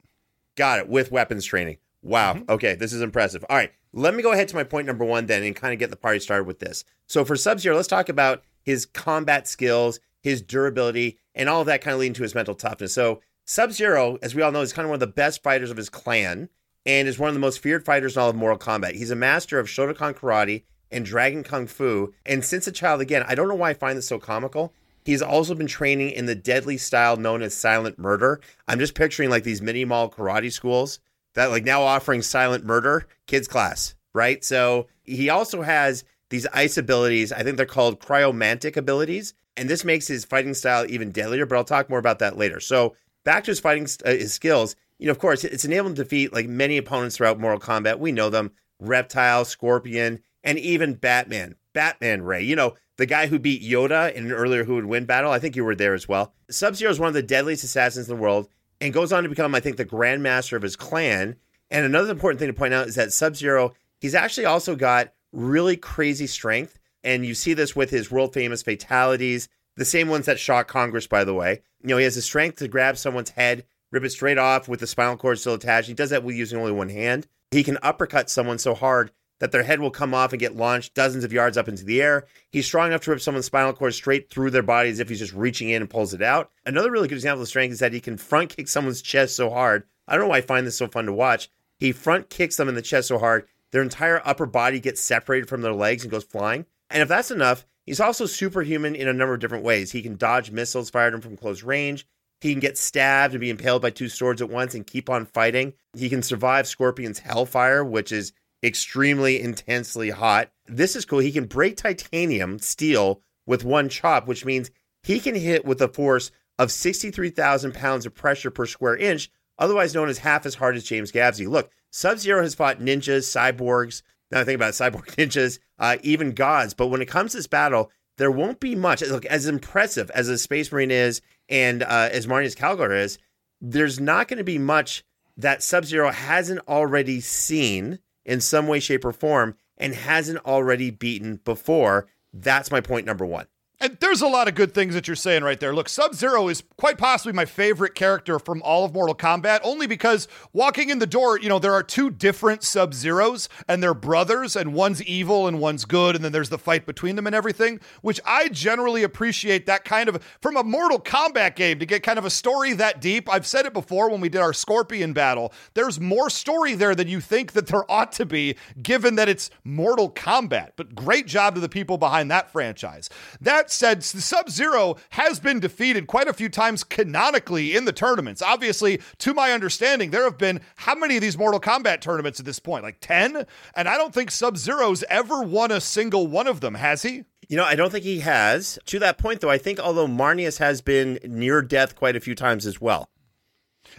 Got 0.56 0.80
it. 0.80 0.88
With 0.88 1.12
weapons 1.12 1.44
training. 1.44 1.78
Wow. 2.02 2.34
Mm-hmm. 2.34 2.50
Okay. 2.50 2.74
This 2.74 2.92
is 2.92 3.00
impressive. 3.00 3.44
All 3.48 3.56
right. 3.56 3.72
Let 3.92 4.14
me 4.14 4.22
go 4.22 4.32
ahead 4.32 4.48
to 4.48 4.56
my 4.56 4.64
point 4.64 4.86
number 4.86 5.04
one 5.04 5.26
then 5.26 5.42
and 5.42 5.54
kind 5.54 5.72
of 5.72 5.78
get 5.78 5.90
the 5.90 5.96
party 5.96 6.18
started 6.20 6.44
with 6.46 6.58
this. 6.58 6.84
So 7.06 7.24
for 7.24 7.36
Sub 7.36 7.60
Zero, 7.60 7.76
let's 7.76 7.88
talk 7.88 8.08
about 8.08 8.42
his 8.62 8.86
combat 8.86 9.46
skills, 9.46 10.00
his 10.20 10.42
durability, 10.42 11.18
and 11.34 11.48
all 11.48 11.60
of 11.60 11.66
that 11.66 11.80
kind 11.80 11.94
of 11.94 12.00
leading 12.00 12.14
to 12.14 12.22
his 12.22 12.34
mental 12.34 12.54
toughness. 12.54 12.92
So 12.92 13.20
Sub 13.44 13.70
Zero, 13.72 14.18
as 14.22 14.34
we 14.34 14.42
all 14.42 14.52
know, 14.52 14.60
is 14.60 14.72
kind 14.72 14.84
of 14.84 14.90
one 14.90 14.96
of 14.96 15.00
the 15.00 15.06
best 15.06 15.42
fighters 15.42 15.70
of 15.70 15.76
his 15.76 15.88
clan 15.88 16.48
and 16.86 17.08
is 17.08 17.18
one 17.18 17.28
of 17.28 17.34
the 17.34 17.40
most 17.40 17.58
feared 17.58 17.84
fighters 17.84 18.16
in 18.16 18.22
all 18.22 18.30
of 18.30 18.36
Mortal 18.36 18.58
Kombat. 18.58 18.94
He's 18.94 19.10
a 19.10 19.16
master 19.16 19.58
of 19.58 19.66
Shotokan 19.66 20.14
Karate 20.14 20.62
and 20.90 21.04
Dragon 21.04 21.42
Kung 21.42 21.66
Fu. 21.66 22.14
And 22.24 22.44
since 22.44 22.66
a 22.66 22.72
child, 22.72 23.00
again, 23.00 23.24
I 23.26 23.34
don't 23.34 23.48
know 23.48 23.54
why 23.56 23.70
I 23.70 23.74
find 23.74 23.98
this 23.98 24.06
so 24.06 24.18
comical. 24.18 24.72
He's 25.04 25.22
also 25.22 25.54
been 25.54 25.66
training 25.66 26.10
in 26.10 26.26
the 26.26 26.34
deadly 26.34 26.78
style 26.78 27.16
known 27.16 27.42
as 27.42 27.54
silent 27.54 27.98
murder. 27.98 28.40
I'm 28.66 28.78
just 28.78 28.94
picturing 28.94 29.30
like 29.30 29.44
these 29.44 29.62
mini 29.62 29.84
mall 29.84 30.10
karate 30.10 30.52
schools 30.52 31.00
that 31.34 31.50
like 31.50 31.64
now 31.64 31.82
offering 31.82 32.22
silent 32.22 32.64
murder 32.64 33.06
kids 33.26 33.46
class, 33.46 33.94
right? 34.14 34.44
So 34.44 34.88
he 35.04 35.28
also 35.28 35.62
has 35.62 36.04
these 36.30 36.46
ice 36.52 36.76
abilities. 36.76 37.30
I 37.32 37.42
think 37.42 37.56
they're 37.56 37.66
called 37.66 38.00
cryomantic 38.00 38.76
abilities, 38.76 39.34
and 39.56 39.70
this 39.70 39.84
makes 39.84 40.08
his 40.08 40.24
fighting 40.24 40.54
style 40.54 40.86
even 40.88 41.12
deadlier. 41.12 41.46
But 41.46 41.56
I'll 41.56 41.64
talk 41.64 41.88
more 41.88 42.00
about 42.00 42.18
that 42.18 42.36
later. 42.36 42.58
So 42.58 42.96
back 43.22 43.44
to 43.44 43.52
his 43.52 43.60
fighting 43.60 43.86
uh, 44.04 44.10
his 44.10 44.32
skills. 44.32 44.74
You 44.98 45.06
know, 45.06 45.12
of 45.12 45.18
course, 45.18 45.44
it's 45.44 45.64
enabled 45.64 45.96
to 45.96 46.04
defeat 46.04 46.32
like 46.32 46.48
many 46.48 46.76
opponents 46.76 47.16
throughout 47.16 47.38
Mortal 47.38 47.60
Kombat. 47.60 47.98
We 47.98 48.12
know 48.12 48.30
them: 48.30 48.52
Reptile, 48.80 49.44
Scorpion, 49.44 50.20
and 50.42 50.58
even 50.58 50.94
Batman. 50.94 51.56
Batman 51.72 52.22
Ray. 52.22 52.42
You 52.42 52.56
know, 52.56 52.74
the 52.96 53.06
guy 53.06 53.26
who 53.26 53.38
beat 53.38 53.62
Yoda 53.62 54.12
in 54.14 54.26
an 54.26 54.32
earlier 54.32 54.64
Who 54.64 54.76
Would 54.76 54.86
Win 54.86 55.04
battle. 55.04 55.30
I 55.30 55.38
think 55.38 55.56
you 55.56 55.64
were 55.64 55.74
there 55.74 55.94
as 55.94 56.08
well. 56.08 56.32
Sub 56.50 56.74
Zero 56.74 56.90
is 56.90 56.98
one 56.98 57.08
of 57.08 57.14
the 57.14 57.22
deadliest 57.22 57.64
assassins 57.64 58.08
in 58.08 58.16
the 58.16 58.22
world 58.22 58.48
and 58.80 58.94
goes 58.94 59.12
on 59.12 59.22
to 59.22 59.28
become, 59.28 59.54
I 59.54 59.60
think, 59.60 59.76
the 59.76 59.84
grandmaster 59.84 60.56
of 60.56 60.62
his 60.62 60.76
clan. 60.76 61.36
And 61.70 61.84
another 61.84 62.10
important 62.10 62.38
thing 62.38 62.48
to 62.48 62.54
point 62.54 62.74
out 62.74 62.88
is 62.88 62.94
that 62.94 63.12
Sub 63.12 63.36
Zero, 63.36 63.74
he's 64.00 64.14
actually 64.14 64.46
also 64.46 64.76
got 64.76 65.12
really 65.32 65.76
crazy 65.76 66.26
strength. 66.26 66.78
And 67.04 67.26
you 67.26 67.34
see 67.34 67.54
this 67.54 67.76
with 67.76 67.90
his 67.90 68.10
world 68.10 68.32
famous 68.32 68.62
fatalities, 68.62 69.48
the 69.76 69.84
same 69.84 70.08
ones 70.08 70.26
that 70.26 70.40
shock 70.40 70.66
Congress, 70.66 71.06
by 71.06 71.24
the 71.24 71.34
way. 71.34 71.60
You 71.82 71.88
know, 71.88 71.98
he 71.98 72.04
has 72.04 72.14
the 72.14 72.22
strength 72.22 72.58
to 72.58 72.68
grab 72.68 72.96
someone's 72.96 73.30
head, 73.30 73.64
rip 73.96 74.04
it 74.04 74.10
straight 74.10 74.38
off 74.38 74.68
with 74.68 74.80
the 74.80 74.86
spinal 74.86 75.16
cord 75.16 75.38
still 75.38 75.54
attached. 75.54 75.88
He 75.88 75.94
does 75.94 76.10
that 76.10 76.22
with 76.22 76.36
using 76.36 76.58
only 76.58 76.72
one 76.72 76.90
hand. 76.90 77.26
He 77.50 77.64
can 77.64 77.78
uppercut 77.82 78.28
someone 78.28 78.58
so 78.58 78.74
hard 78.74 79.10
that 79.40 79.52
their 79.52 79.62
head 79.62 79.80
will 79.80 79.90
come 79.90 80.14
off 80.14 80.32
and 80.32 80.40
get 80.40 80.56
launched 80.56 80.94
dozens 80.94 81.24
of 81.24 81.32
yards 81.32 81.56
up 81.56 81.68
into 81.68 81.84
the 81.84 82.02
air. 82.02 82.26
He's 82.50 82.66
strong 82.66 82.88
enough 82.88 83.02
to 83.02 83.10
rip 83.10 83.20
someone's 83.20 83.46
spinal 83.46 83.72
cord 83.72 83.94
straight 83.94 84.30
through 84.30 84.50
their 84.50 84.62
body 84.62 84.90
as 84.90 85.00
if 85.00 85.08
he's 85.08 85.18
just 85.18 85.32
reaching 85.32 85.70
in 85.70 85.82
and 85.82 85.90
pulls 85.90 86.14
it 86.14 86.22
out. 86.22 86.50
Another 86.64 86.90
really 86.90 87.08
good 87.08 87.16
example 87.16 87.42
of 87.42 87.48
strength 87.48 87.72
is 87.72 87.78
that 87.80 87.92
he 87.92 88.00
can 88.00 88.16
front 88.16 88.56
kick 88.56 88.68
someone's 88.68 89.02
chest 89.02 89.36
so 89.36 89.50
hard. 89.50 89.84
I 90.08 90.14
don't 90.14 90.24
know 90.24 90.28
why 90.28 90.38
I 90.38 90.42
find 90.42 90.66
this 90.66 90.78
so 90.78 90.88
fun 90.88 91.06
to 91.06 91.12
watch. 91.12 91.50
He 91.78 91.92
front 91.92 92.30
kicks 92.30 92.56
them 92.56 92.68
in 92.68 92.74
the 92.74 92.82
chest 92.82 93.08
so 93.08 93.18
hard, 93.18 93.46
their 93.72 93.82
entire 93.82 94.22
upper 94.24 94.46
body 94.46 94.80
gets 94.80 95.00
separated 95.00 95.48
from 95.48 95.62
their 95.62 95.74
legs 95.74 96.02
and 96.02 96.10
goes 96.10 96.24
flying. 96.24 96.64
And 96.88 97.02
if 97.02 97.08
that's 97.08 97.30
enough, 97.30 97.66
he's 97.84 98.00
also 98.00 98.24
superhuman 98.24 98.94
in 98.94 99.08
a 99.08 99.12
number 99.12 99.34
of 99.34 99.40
different 99.40 99.64
ways. 99.64 99.92
He 99.92 100.02
can 100.02 100.16
dodge 100.16 100.50
missiles 100.50 100.88
fired 100.88 101.12
him 101.12 101.20
from 101.20 101.36
close 101.36 101.62
range. 101.62 102.06
He 102.40 102.52
can 102.52 102.60
get 102.60 102.78
stabbed 102.78 103.34
and 103.34 103.40
be 103.40 103.50
impaled 103.50 103.82
by 103.82 103.90
two 103.90 104.08
swords 104.08 104.42
at 104.42 104.50
once 104.50 104.74
and 104.74 104.86
keep 104.86 105.08
on 105.08 105.26
fighting. 105.26 105.72
He 105.96 106.08
can 106.08 106.22
survive 106.22 106.66
Scorpion's 106.66 107.18
hellfire, 107.18 107.84
which 107.84 108.12
is 108.12 108.32
extremely 108.62 109.40
intensely 109.40 110.10
hot. 110.10 110.50
This 110.66 110.96
is 110.96 111.04
cool. 111.04 111.20
He 111.20 111.32
can 111.32 111.46
break 111.46 111.76
titanium, 111.76 112.58
steel, 112.58 113.22
with 113.46 113.64
one 113.64 113.88
chop, 113.88 114.26
which 114.26 114.44
means 114.44 114.70
he 115.02 115.20
can 115.20 115.34
hit 115.34 115.64
with 115.64 115.80
a 115.80 115.88
force 115.88 116.30
of 116.58 116.72
63,000 116.72 117.72
pounds 117.72 118.06
of 118.06 118.14
pressure 118.14 118.50
per 118.50 118.66
square 118.66 118.96
inch, 118.96 119.30
otherwise 119.58 119.94
known 119.94 120.08
as 120.08 120.18
half 120.18 120.44
as 120.46 120.56
hard 120.56 120.76
as 120.76 120.84
James 120.84 121.12
Gavsie. 121.12 121.48
Look, 121.48 121.70
Sub 121.90 122.18
Zero 122.18 122.42
has 122.42 122.54
fought 122.54 122.80
ninjas, 122.80 123.24
cyborgs. 123.24 124.02
Now 124.30 124.40
I 124.40 124.44
think 124.44 124.56
about 124.56 124.70
it, 124.70 124.72
cyborg 124.82 125.14
ninjas, 125.16 125.58
uh, 125.78 125.96
even 126.02 126.32
gods. 126.32 126.74
But 126.74 126.88
when 126.88 127.02
it 127.02 127.08
comes 127.08 127.32
to 127.32 127.38
this 127.38 127.46
battle, 127.46 127.90
there 128.18 128.30
won't 128.30 128.60
be 128.60 128.74
much. 128.74 129.02
Look, 129.02 129.26
as 129.26 129.46
impressive 129.46 130.10
as 130.10 130.28
a 130.28 130.38
Space 130.38 130.72
Marine 130.72 130.90
is 130.90 131.20
and 131.48 131.82
uh, 131.82 132.08
as 132.12 132.26
Marneus 132.26 132.56
Calgar 132.56 132.96
is, 132.96 133.18
there's 133.60 133.98
not 134.00 134.28
going 134.28 134.38
to 134.38 134.44
be 134.44 134.58
much 134.58 135.04
that 135.36 135.62
Sub 135.62 135.84
Zero 135.84 136.10
hasn't 136.10 136.60
already 136.66 137.20
seen 137.20 137.98
in 138.24 138.40
some 138.40 138.66
way, 138.66 138.80
shape, 138.80 139.04
or 139.04 139.12
form 139.12 139.56
and 139.76 139.94
hasn't 139.94 140.44
already 140.44 140.90
beaten 140.90 141.36
before. 141.44 142.06
That's 142.32 142.70
my 142.70 142.80
point 142.80 143.06
number 143.06 143.24
one. 143.24 143.46
And 143.78 143.98
there's 144.00 144.22
a 144.22 144.26
lot 144.26 144.48
of 144.48 144.54
good 144.54 144.72
things 144.72 144.94
that 144.94 145.06
you're 145.06 145.14
saying 145.14 145.44
right 145.44 145.60
there. 145.60 145.74
Look, 145.74 145.90
Sub 145.90 146.14
Zero 146.14 146.48
is 146.48 146.62
quite 146.78 146.96
possibly 146.96 147.34
my 147.34 147.44
favorite 147.44 147.94
character 147.94 148.38
from 148.38 148.62
all 148.62 148.86
of 148.86 148.94
Mortal 148.94 149.14
Kombat, 149.14 149.60
only 149.62 149.86
because 149.86 150.28
walking 150.54 150.88
in 150.88 150.98
the 150.98 151.06
door, 151.06 151.38
you 151.38 151.50
know, 151.50 151.58
there 151.58 151.74
are 151.74 151.82
two 151.82 152.08
different 152.08 152.62
Sub 152.62 152.94
Zeros 152.94 153.50
and 153.68 153.82
they're 153.82 153.92
brothers, 153.92 154.56
and 154.56 154.72
one's 154.72 155.02
evil 155.02 155.46
and 155.46 155.60
one's 155.60 155.84
good, 155.84 156.16
and 156.16 156.24
then 156.24 156.32
there's 156.32 156.48
the 156.48 156.56
fight 156.56 156.86
between 156.86 157.16
them 157.16 157.26
and 157.26 157.36
everything, 157.36 157.78
which 158.00 158.18
I 158.24 158.48
generally 158.48 159.02
appreciate 159.02 159.66
that 159.66 159.84
kind 159.84 160.08
of 160.08 160.22
from 160.40 160.56
a 160.56 160.64
Mortal 160.64 160.98
Kombat 160.98 161.54
game 161.54 161.78
to 161.78 161.86
get 161.86 162.02
kind 162.02 162.18
of 162.18 162.24
a 162.24 162.30
story 162.30 162.72
that 162.72 163.02
deep. 163.02 163.30
I've 163.30 163.46
said 163.46 163.66
it 163.66 163.74
before 163.74 164.10
when 164.10 164.22
we 164.22 164.30
did 164.30 164.40
our 164.40 164.54
Scorpion 164.54 165.12
battle. 165.12 165.52
There's 165.74 166.00
more 166.00 166.30
story 166.30 166.74
there 166.74 166.94
than 166.94 167.08
you 167.08 167.20
think 167.20 167.52
that 167.52 167.66
there 167.66 167.90
ought 167.90 168.12
to 168.12 168.24
be, 168.24 168.56
given 168.82 169.16
that 169.16 169.28
it's 169.28 169.50
Mortal 169.64 170.10
Kombat. 170.10 170.70
But 170.76 170.94
great 170.94 171.26
job 171.26 171.54
to 171.56 171.60
the 171.60 171.68
people 171.68 171.98
behind 171.98 172.30
that 172.30 172.50
franchise. 172.50 173.10
That 173.38 173.65
said, 173.70 174.02
Sub 174.02 174.50
Zero 174.50 174.96
has 175.10 175.40
been 175.40 175.60
defeated 175.60 176.06
quite 176.06 176.28
a 176.28 176.32
few 176.32 176.48
times 176.48 176.84
canonically 176.84 177.76
in 177.76 177.84
the 177.84 177.92
tournaments. 177.92 178.42
Obviously, 178.42 179.00
to 179.18 179.34
my 179.34 179.52
understanding, 179.52 180.10
there 180.10 180.24
have 180.24 180.38
been 180.38 180.60
how 180.76 180.94
many 180.94 181.16
of 181.16 181.22
these 181.22 181.38
Mortal 181.38 181.60
Kombat 181.60 182.00
tournaments 182.00 182.40
at 182.40 182.46
this 182.46 182.58
point? 182.58 182.84
Like 182.84 182.98
10? 183.00 183.46
And 183.74 183.88
I 183.88 183.96
don't 183.96 184.14
think 184.14 184.30
Sub 184.30 184.56
Zero's 184.56 185.04
ever 185.08 185.42
won 185.42 185.70
a 185.70 185.80
single 185.80 186.26
one 186.26 186.46
of 186.46 186.60
them, 186.60 186.74
has 186.74 187.02
he? 187.02 187.24
You 187.48 187.56
know, 187.56 187.64
I 187.64 187.76
don't 187.76 187.90
think 187.90 188.04
he 188.04 188.20
has. 188.20 188.78
To 188.86 188.98
that 188.98 189.18
point, 189.18 189.40
though, 189.40 189.50
I 189.50 189.58
think 189.58 189.78
although 189.78 190.08
Marneus 190.08 190.58
has 190.58 190.80
been 190.80 191.18
near 191.24 191.62
death 191.62 191.94
quite 191.94 192.16
a 192.16 192.20
few 192.20 192.34
times 192.34 192.66
as 192.66 192.80
well. 192.80 193.08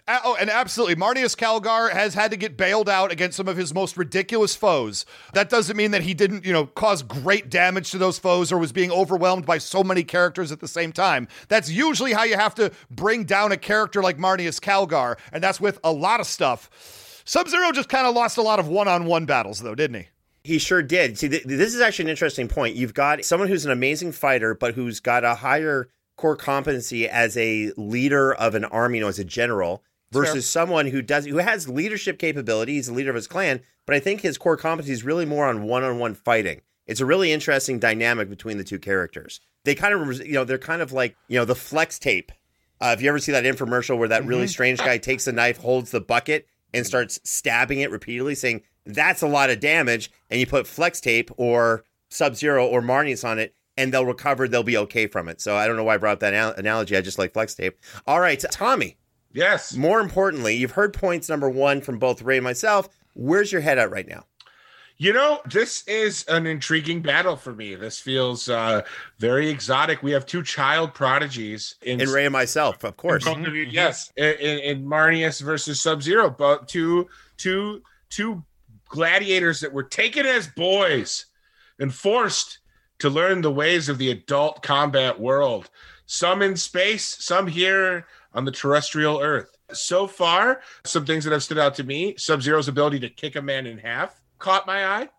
Oh, 0.10 0.38
and 0.40 0.50
absolutely. 0.50 0.96
Marneus 0.96 1.36
Calgar 1.36 1.92
has 1.92 2.14
had 2.14 2.32
to 2.32 2.38
get 2.38 2.56
bailed 2.56 2.88
out 2.88 3.12
against 3.12 3.36
some 3.36 3.50
of 3.50 3.58
his 3.58 3.74
most 3.74 3.98
ridiculous 3.98 4.56
foes. 4.56 5.06
That 5.34 5.50
doesn't 5.50 5.76
mean 5.76 5.92
that 5.92 6.04
he 6.04 6.14
didn't, 6.14 6.46
you 6.46 6.54
know, 6.54 6.66
cause 6.66 7.04
great 7.04 7.50
damage 7.50 7.92
to 7.92 7.98
those 7.98 8.18
foes 8.18 8.50
or 8.50 8.58
was 8.58 8.72
being 8.72 8.90
overwhelmed 8.90 9.46
by 9.46 9.58
so 9.58 9.84
many 9.84 10.06
characters 10.06 10.50
at 10.52 10.62
the 10.62 10.68
same 10.68 10.94
time. 10.94 11.28
That's 11.50 11.70
usually 11.70 12.14
how 12.14 12.24
you 12.24 12.36
have 12.36 12.56
to 12.56 12.72
bring 12.90 13.26
down 13.26 13.52
a 13.52 13.58
character 13.58 14.02
like 14.02 14.18
Marneus 14.18 14.62
Calgar, 14.62 15.18
and 15.34 15.44
that's 15.44 15.60
with 15.60 15.78
a 15.84 15.92
lot 15.92 16.22
of 16.22 16.26
stuff. 16.26 17.22
Sub 17.26 17.50
Zero 17.50 17.74
just 17.74 17.90
kind 17.90 18.08
of 18.08 18.16
lost 18.16 18.38
a 18.38 18.42
lot 18.42 18.60
of 18.60 18.70
one 18.70 18.88
on 18.88 19.06
one 19.06 19.26
battles, 19.26 19.60
though, 19.60 19.76
didn't 19.76 20.02
he? 20.02 20.08
He 20.46 20.58
sure 20.60 20.82
did. 20.82 21.18
See, 21.18 21.28
th- 21.28 21.44
this 21.44 21.76
is 21.76 21.82
actually 21.82 22.06
an 22.06 22.12
interesting 22.12 22.48
point. 22.48 22.78
You've 22.78 22.94
got 22.94 23.26
someone 23.26 23.50
who's 23.50 23.66
an 23.66 23.72
amazing 23.72 24.14
fighter, 24.14 24.56
but 24.56 24.76
who's 24.76 25.02
got 25.02 25.26
a 25.26 25.36
higher 25.36 25.90
core 26.16 26.38
competency 26.38 27.08
as 27.08 27.36
a 27.36 27.74
leader 27.76 28.34
of 28.34 28.56
an 28.56 28.64
army, 28.64 29.00
you 29.00 29.04
know, 29.04 29.10
as 29.10 29.20
a 29.20 29.26
general, 29.26 29.84
versus 30.12 30.34
Fair. 30.34 30.42
someone 30.42 30.88
who 30.88 31.02
does 31.02 31.26
who 31.26 31.38
has 31.38 31.68
leadership 31.70 32.20
capability. 32.20 32.74
He's 32.74 32.88
the 32.88 32.94
leader 32.94 33.10
of 33.10 33.16
his 33.16 33.28
clan, 33.28 33.62
but 33.86 33.96
I 33.96 34.00
think 34.00 34.22
his 34.22 34.38
core 34.38 34.58
competency 34.58 34.94
is 34.94 35.04
really 35.04 35.26
more 35.26 35.48
on 35.48 35.64
one-on-one 35.64 36.16
fighting. 36.16 36.62
It's 36.86 37.02
a 37.02 37.06
really 37.06 37.32
interesting 37.32 37.80
dynamic 37.80 38.30
between 38.30 38.58
the 38.58 38.64
two 38.64 38.80
characters. 38.80 39.42
They 39.66 39.76
kind 39.76 39.94
of, 39.94 40.26
you 40.26 40.34
know, 40.34 40.46
they're 40.46 40.58
kind 40.58 40.82
of 40.82 40.94
like, 40.94 41.18
you 41.28 41.38
know, 41.38 41.46
the 41.46 41.56
flex 41.56 42.00
tape. 42.00 42.32
Uh, 42.80 42.94
if 42.96 43.02
you 43.02 43.10
ever 43.10 43.20
see 43.20 43.32
that 43.32 43.44
infomercial 43.44 43.98
where 43.98 44.08
that 44.08 44.26
really 44.26 44.48
strange 44.48 44.80
guy 44.80 44.98
takes 44.98 45.26
the 45.26 45.32
knife, 45.32 45.58
holds 45.58 45.92
the 45.92 46.00
bucket, 46.00 46.48
and 46.74 46.86
starts 46.86 47.20
stabbing 47.24 47.80
it 47.80 47.92
repeatedly, 47.92 48.36
saying 48.36 48.62
that's 48.86 49.22
a 49.22 49.28
lot 49.28 49.50
of 49.50 49.60
damage, 49.60 50.12
and 50.30 50.40
you 50.40 50.46
put 50.46 50.68
flex 50.68 51.02
tape 51.02 51.32
or 51.38 51.84
Sub 52.10 52.36
Zero 52.36 52.66
or 52.66 52.82
Marneus 52.82 53.28
on 53.28 53.40
it, 53.40 53.54
and 53.76 53.94
they'll 53.94 54.06
recover. 54.06 54.48
They'll 54.48 54.64
be 54.64 54.78
okay 54.78 55.08
from 55.08 55.28
it. 55.28 55.42
So 55.42 55.56
I 55.56 55.68
don't 55.68 55.76
know 55.76 55.84
why 55.84 55.96
I 55.96 55.98
brought 55.98 56.14
up 56.14 56.20
that 56.22 56.34
anal- 56.34 56.54
analogy. 56.54 56.96
I 56.96 57.02
just 57.02 57.18
like 57.18 57.34
flex 57.34 57.54
tape. 57.56 57.78
All 58.06 58.20
right, 58.20 58.44
Tommy. 58.52 58.97
Yes. 59.34 59.76
More 59.76 60.00
importantly, 60.00 60.56
you've 60.56 60.72
heard 60.72 60.94
points 60.94 61.30
number 61.30 61.50
one 61.50 61.82
from 61.82 62.00
both 62.00 62.22
Ray 62.22 62.38
and 62.38 62.44
myself. 62.44 62.90
Where's 63.14 63.52
your 63.52 63.62
head 63.62 63.78
at 63.78 63.92
right 63.92 64.08
now? 64.08 64.26
You 65.00 65.14
know, 65.14 65.42
this 65.46 65.88
is 65.88 66.26
an 66.28 66.48
intriguing 66.48 67.04
battle 67.04 67.36
for 67.36 67.54
me. 67.54 67.76
This 67.76 68.00
feels 68.00 68.50
uh, 68.50 68.82
very 69.20 69.48
exotic. 69.48 70.02
We 70.02 70.12
have 70.12 70.26
two 70.26 70.42
child 70.42 70.96
prodigies 70.96 71.76
in 71.84 72.02
And 72.02 72.10
Ray 72.10 72.26
and 72.26 72.34
myself, 72.34 72.84
of 72.84 72.98
course. 72.98 73.24
both 73.24 73.46
of 73.46 73.54
you- 73.56 73.68
yes, 73.70 74.12
in, 74.18 74.34
in, 74.40 74.60
in 74.60 74.86
Marneus 74.86 75.40
versus 75.40 75.80
Sub 75.80 76.02
Zero, 76.02 76.32
but 76.32 76.68
two 76.68 77.08
two 77.38 77.84
two 78.10 78.44
gladiators 78.90 79.60
that 79.60 79.72
were 79.72 79.84
taken 79.84 80.26
as 80.26 80.48
boys 80.48 81.26
and 81.80 81.94
forced 81.94 82.58
to 82.98 83.10
learn 83.10 83.42
the 83.42 83.52
ways 83.52 83.90
of 83.90 84.00
the 84.00 84.10
adult 84.10 84.64
combat 84.64 85.20
world. 85.20 85.70
Some 86.08 86.42
in 86.42 86.56
space, 86.56 87.06
some 87.06 87.46
here 87.46 88.08
on 88.38 88.46
the 88.46 88.52
terrestrial 88.52 89.20
Earth. 89.20 89.58
So 89.74 90.06
far, 90.06 90.62
some 90.86 91.06
things 91.06 91.26
that 91.26 91.34
have 91.34 91.44
stood 91.44 91.58
out 91.58 91.76
to 91.76 91.84
me: 91.84 92.16
Sub 92.18 92.42
Zero's 92.42 92.68
ability 92.68 93.00
to 93.00 93.10
kick 93.10 93.36
a 93.36 93.42
man 93.42 93.66
in 93.66 93.80
half 93.80 94.22
caught 94.38 94.68
my 94.68 94.86
eye. 94.86 95.10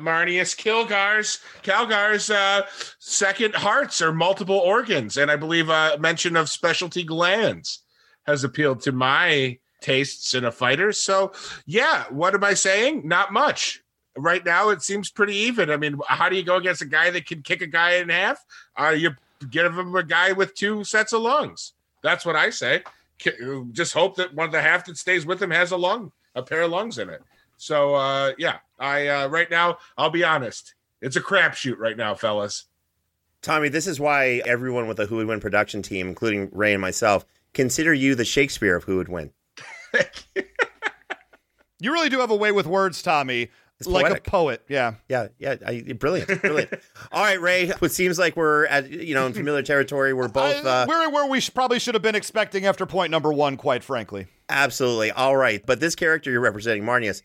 Marneus 0.00 0.56
Kilgar's 0.56 1.38
Calgar's 1.62 2.30
uh, 2.30 2.62
second 2.98 3.54
hearts 3.54 4.02
or 4.02 4.12
multiple 4.12 4.58
organs, 4.58 5.16
and 5.16 5.30
I 5.30 5.36
believe 5.36 5.68
a 5.68 5.96
mention 6.00 6.36
of 6.36 6.48
specialty 6.48 7.04
glands 7.04 7.84
has 8.26 8.42
appealed 8.42 8.80
to 8.82 8.92
my 8.92 9.58
tastes 9.80 10.34
in 10.34 10.44
a 10.44 10.52
fighter. 10.52 10.90
So, 10.90 11.32
yeah, 11.64 12.04
what 12.10 12.34
am 12.34 12.42
I 12.42 12.54
saying? 12.54 13.06
Not 13.06 13.32
much. 13.32 13.82
Right 14.16 14.44
now, 14.44 14.70
it 14.70 14.82
seems 14.82 15.10
pretty 15.10 15.36
even. 15.36 15.70
I 15.70 15.76
mean, 15.76 15.98
how 16.06 16.28
do 16.28 16.36
you 16.36 16.42
go 16.42 16.56
against 16.56 16.82
a 16.82 16.86
guy 16.86 17.10
that 17.10 17.26
can 17.26 17.42
kick 17.42 17.62
a 17.62 17.66
guy 17.66 17.94
in 17.94 18.08
half? 18.08 18.44
Uh, 18.78 18.90
you 18.90 19.12
give 19.50 19.76
him 19.76 19.94
a 19.94 20.02
guy 20.02 20.32
with 20.32 20.54
two 20.54 20.84
sets 20.84 21.12
of 21.12 21.22
lungs. 21.22 21.74
That's 22.02 22.26
what 22.26 22.36
I 22.36 22.50
say. 22.50 22.82
Just 23.72 23.92
hope 23.92 24.16
that 24.16 24.34
one 24.34 24.46
of 24.46 24.52
the 24.52 24.62
half 24.62 24.84
that 24.86 24.96
stays 24.96 25.24
with 25.24 25.40
him 25.40 25.50
has 25.50 25.70
a 25.70 25.76
lung, 25.76 26.12
a 26.34 26.42
pair 26.42 26.62
of 26.62 26.70
lungs 26.70 26.98
in 26.98 27.08
it. 27.08 27.22
So, 27.56 27.94
uh, 27.94 28.32
yeah, 28.38 28.58
I 28.78 29.06
uh, 29.06 29.28
right 29.28 29.50
now, 29.50 29.78
I'll 29.96 30.10
be 30.10 30.24
honest, 30.24 30.74
it's 31.00 31.16
a 31.16 31.20
crapshoot 31.20 31.78
right 31.78 31.96
now, 31.96 32.14
fellas. 32.14 32.66
Tommy, 33.40 33.68
this 33.68 33.86
is 33.86 34.00
why 34.00 34.42
everyone 34.44 34.88
with 34.88 34.98
a 35.00 35.06
Who 35.06 35.16
Would 35.16 35.26
Win 35.28 35.40
production 35.40 35.82
team, 35.82 36.08
including 36.08 36.48
Ray 36.52 36.72
and 36.72 36.80
myself, 36.80 37.24
consider 37.54 37.94
you 37.94 38.14
the 38.14 38.24
Shakespeare 38.24 38.76
of 38.76 38.84
Who 38.84 38.96
Would 38.96 39.08
Win. 39.08 39.32
You 41.82 41.92
really 41.92 42.08
do 42.08 42.20
have 42.20 42.30
a 42.30 42.36
way 42.36 42.52
with 42.52 42.68
words, 42.68 43.02
Tommy. 43.02 43.50
It's 43.86 43.92
like 43.92 44.06
poetic. 44.06 44.26
a 44.26 44.30
poet. 44.30 44.62
Yeah. 44.68 44.94
Yeah, 45.08 45.28
yeah, 45.38 45.56
I, 45.66 45.80
brilliant, 45.98 46.40
brilliant. 46.42 46.72
All 47.12 47.22
right, 47.22 47.40
Ray. 47.40 47.70
It 47.80 47.92
seems 47.92 48.18
like 48.18 48.36
we're 48.36 48.66
at 48.66 48.90
you 48.90 49.14
know 49.14 49.26
in 49.26 49.32
familiar 49.32 49.62
territory. 49.62 50.12
We're 50.12 50.28
both 50.42 50.64
I- 50.64 50.82
uh, 50.82 50.86
we're 50.88 51.10
where 51.10 51.26
we 51.26 51.40
sh- 51.40 51.50
probably 51.54 51.78
should 51.78 51.94
have 51.94 52.02
been 52.02 52.14
expecting 52.14 52.66
after 52.66 52.86
point 52.86 53.10
number 53.10 53.32
one, 53.32 53.56
quite 53.56 53.84
frankly. 53.84 54.26
absolutely 54.48 55.10
all 55.10 55.36
right. 55.36 55.64
But 55.64 55.80
this 55.80 55.94
character 55.94 56.30
you're 56.30 56.40
representing, 56.40 56.84
Marneus, 56.84 57.22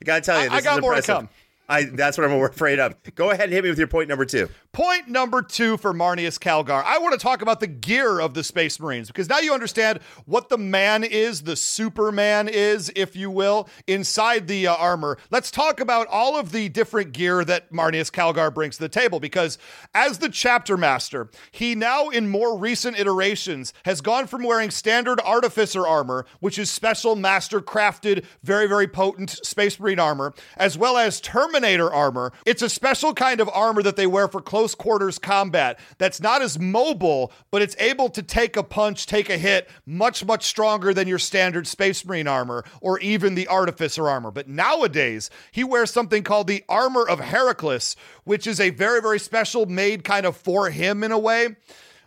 I 0.00 0.04
gotta 0.04 0.20
tell 0.22 0.42
you, 0.42 0.48
I- 0.50 0.54
I 0.54 0.56
this 0.56 0.64
got 0.64 0.76
is 0.78 0.82
more 0.82 0.92
to 0.92 0.98
impressive. 0.98 1.14
come. 1.16 1.28
I 1.68 1.84
that's 1.84 2.18
what 2.18 2.30
I'm 2.30 2.40
afraid 2.42 2.78
of. 2.78 2.94
Go 3.14 3.30
ahead 3.30 3.44
and 3.44 3.52
hit 3.52 3.64
me 3.64 3.70
with 3.70 3.78
your 3.78 3.88
point 3.88 4.08
number 4.08 4.24
two. 4.26 4.48
Point 4.74 5.06
number 5.06 5.40
two 5.40 5.76
for 5.76 5.94
Marneus 5.94 6.36
Calgar. 6.36 6.82
I 6.84 6.98
want 6.98 7.12
to 7.12 7.18
talk 7.18 7.42
about 7.42 7.60
the 7.60 7.68
gear 7.68 8.18
of 8.18 8.34
the 8.34 8.42
Space 8.42 8.80
Marines 8.80 9.06
because 9.06 9.28
now 9.28 9.38
you 9.38 9.54
understand 9.54 10.00
what 10.26 10.48
the 10.48 10.58
man 10.58 11.04
is, 11.04 11.42
the 11.42 11.54
Superman 11.54 12.48
is, 12.48 12.90
if 12.96 13.14
you 13.14 13.30
will, 13.30 13.68
inside 13.86 14.48
the 14.48 14.66
uh, 14.66 14.74
armor. 14.74 15.16
Let's 15.30 15.52
talk 15.52 15.78
about 15.78 16.08
all 16.08 16.36
of 16.36 16.50
the 16.50 16.68
different 16.70 17.12
gear 17.12 17.44
that 17.44 17.70
Marneus 17.70 18.10
Calgar 18.10 18.52
brings 18.52 18.74
to 18.78 18.82
the 18.82 18.88
table 18.88 19.20
because 19.20 19.58
as 19.94 20.18
the 20.18 20.28
chapter 20.28 20.76
master, 20.76 21.30
he 21.52 21.76
now, 21.76 22.08
in 22.08 22.28
more 22.28 22.58
recent 22.58 22.98
iterations, 22.98 23.72
has 23.84 24.00
gone 24.00 24.26
from 24.26 24.42
wearing 24.42 24.72
standard 24.72 25.20
artificer 25.20 25.86
armor, 25.86 26.26
which 26.40 26.58
is 26.58 26.68
special 26.68 27.14
master 27.14 27.60
crafted, 27.60 28.24
very, 28.42 28.66
very 28.66 28.88
potent 28.88 29.30
Space 29.30 29.78
Marine 29.78 30.00
armor, 30.00 30.34
as 30.56 30.76
well 30.76 30.96
as 30.96 31.20
Terminator 31.20 31.94
armor. 31.94 32.32
It's 32.44 32.62
a 32.62 32.68
special 32.68 33.14
kind 33.14 33.40
of 33.40 33.48
armor 33.50 33.80
that 33.84 33.94
they 33.94 34.08
wear 34.08 34.26
for 34.26 34.40
close 34.40 34.63
quarters 34.72 35.18
combat 35.18 35.80
that's 35.98 36.20
not 36.20 36.42
as 36.42 36.60
mobile, 36.60 37.32
but 37.50 37.60
it's 37.60 37.74
able 37.80 38.08
to 38.10 38.22
take 38.22 38.56
a 38.56 38.62
punch, 38.62 39.06
take 39.06 39.28
a 39.28 39.36
hit 39.36 39.68
much, 39.84 40.24
much 40.24 40.44
stronger 40.44 40.94
than 40.94 41.08
your 41.08 41.18
standard 41.18 41.66
Space 41.66 42.04
Marine 42.04 42.28
armor 42.28 42.64
or 42.80 43.00
even 43.00 43.34
the 43.34 43.48
Artificer 43.48 44.08
armor. 44.08 44.30
But 44.30 44.48
nowadays, 44.48 45.28
he 45.50 45.64
wears 45.64 45.90
something 45.90 46.22
called 46.22 46.46
the 46.46 46.62
Armor 46.68 47.08
of 47.08 47.18
Heracles, 47.18 47.96
which 48.22 48.46
is 48.46 48.60
a 48.60 48.70
very, 48.70 49.00
very 49.00 49.18
special 49.18 49.66
made 49.66 50.04
kind 50.04 50.24
of 50.24 50.36
for 50.36 50.70
him 50.70 51.02
in 51.02 51.10
a 51.10 51.18
way. 51.18 51.56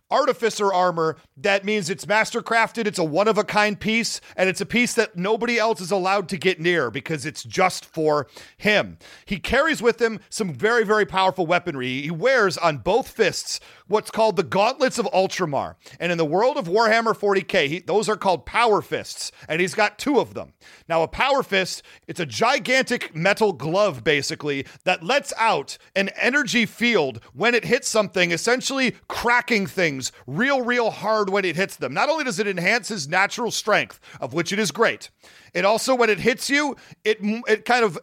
Artificer 0.10 0.72
armor, 0.72 1.18
that 1.36 1.66
means 1.66 1.90
it's 1.90 2.08
master 2.08 2.42
crafted, 2.42 2.88
it's 2.88 3.00
a 3.00 3.04
one 3.04 3.28
of 3.28 3.38
a 3.38 3.44
kind 3.44 3.80
piece, 3.80 4.22
and 4.36 4.48
it's 4.48 4.62
a 4.62 4.66
piece 4.66 4.94
that 4.94 5.18
nobody 5.18 5.58
else 5.58 5.82
is 5.82 5.92
allowed 5.92 6.30
to 6.30 6.38
get 6.38 6.60
near 6.62 6.90
because 6.90 7.26
it's 7.26 7.44
just 7.44 7.86
for 7.86 8.28
him. 8.58 8.98
He 9.26 9.38
carries 9.38 9.82
with 9.82 10.02
him 10.02 10.20
some 10.30 10.54
very, 10.54 10.86
very 10.86 11.06
powerful 11.06 11.46
weaponry. 11.46 12.02
He 12.02 12.12
wears 12.12 12.58
on 12.58 12.78
both 12.78 13.10
fists 13.10 13.60
what's 13.88 14.12
called 14.12 14.36
the 14.36 14.44
Gauntlets 14.44 15.00
of 15.00 15.06
Ultramar. 15.14 15.76
And 16.00 16.12
in 16.12 16.18
the 16.18 16.26
world 16.26 16.58
of 16.58 16.66
Warhammer 16.66 17.16
40k, 17.16 17.68
he, 17.68 17.80
those 17.80 18.10
are 18.10 18.16
called 18.16 18.46
power 18.46 18.82
fists, 18.82 19.32
and 19.48 19.62
he's 19.62 19.74
got 19.74 19.98
two 19.98 20.20
of 20.20 20.34
them. 20.34 20.54
Now, 20.88 21.04
a 21.04 21.08
power 21.08 21.44
fist, 21.44 21.84
it's 22.08 22.20
a 22.20 22.26
gigantic 22.26 23.16
metal 23.16 23.54
glove, 23.54 24.04
basically, 24.04 24.66
that 24.84 25.04
lets 25.04 25.34
out 25.38 25.78
an 25.96 26.10
energy 26.10 26.66
field 26.66 27.22
when 27.34 27.56
it 27.56 27.66
hits 27.66 27.88
something, 27.88 28.32
essentially 28.32 28.96
cracking 29.08 29.68
things 29.68 30.12
real, 30.26 30.62
real 30.62 30.92
hard 30.92 31.30
when 31.30 31.46
it 31.46 31.56
hits 31.56 31.76
them. 31.76 31.94
Not 31.94 32.10
only 32.10 32.24
does 32.24 32.40
it 32.40 32.48
enhance 32.48 32.90
his 32.90 33.08
natural 33.08 33.52
strength, 33.52 34.00
of 34.20 34.34
which 34.34 34.52
it 34.52 34.60
is 34.60 34.72
great, 34.72 35.10
it 35.54 35.66
also, 35.66 35.96
when 35.96 36.10
it 36.10 36.20
hits 36.20 36.50
you, 36.50 36.76
it, 37.04 37.18
it 37.22 37.66
kind 37.66 37.84
of 37.84 37.98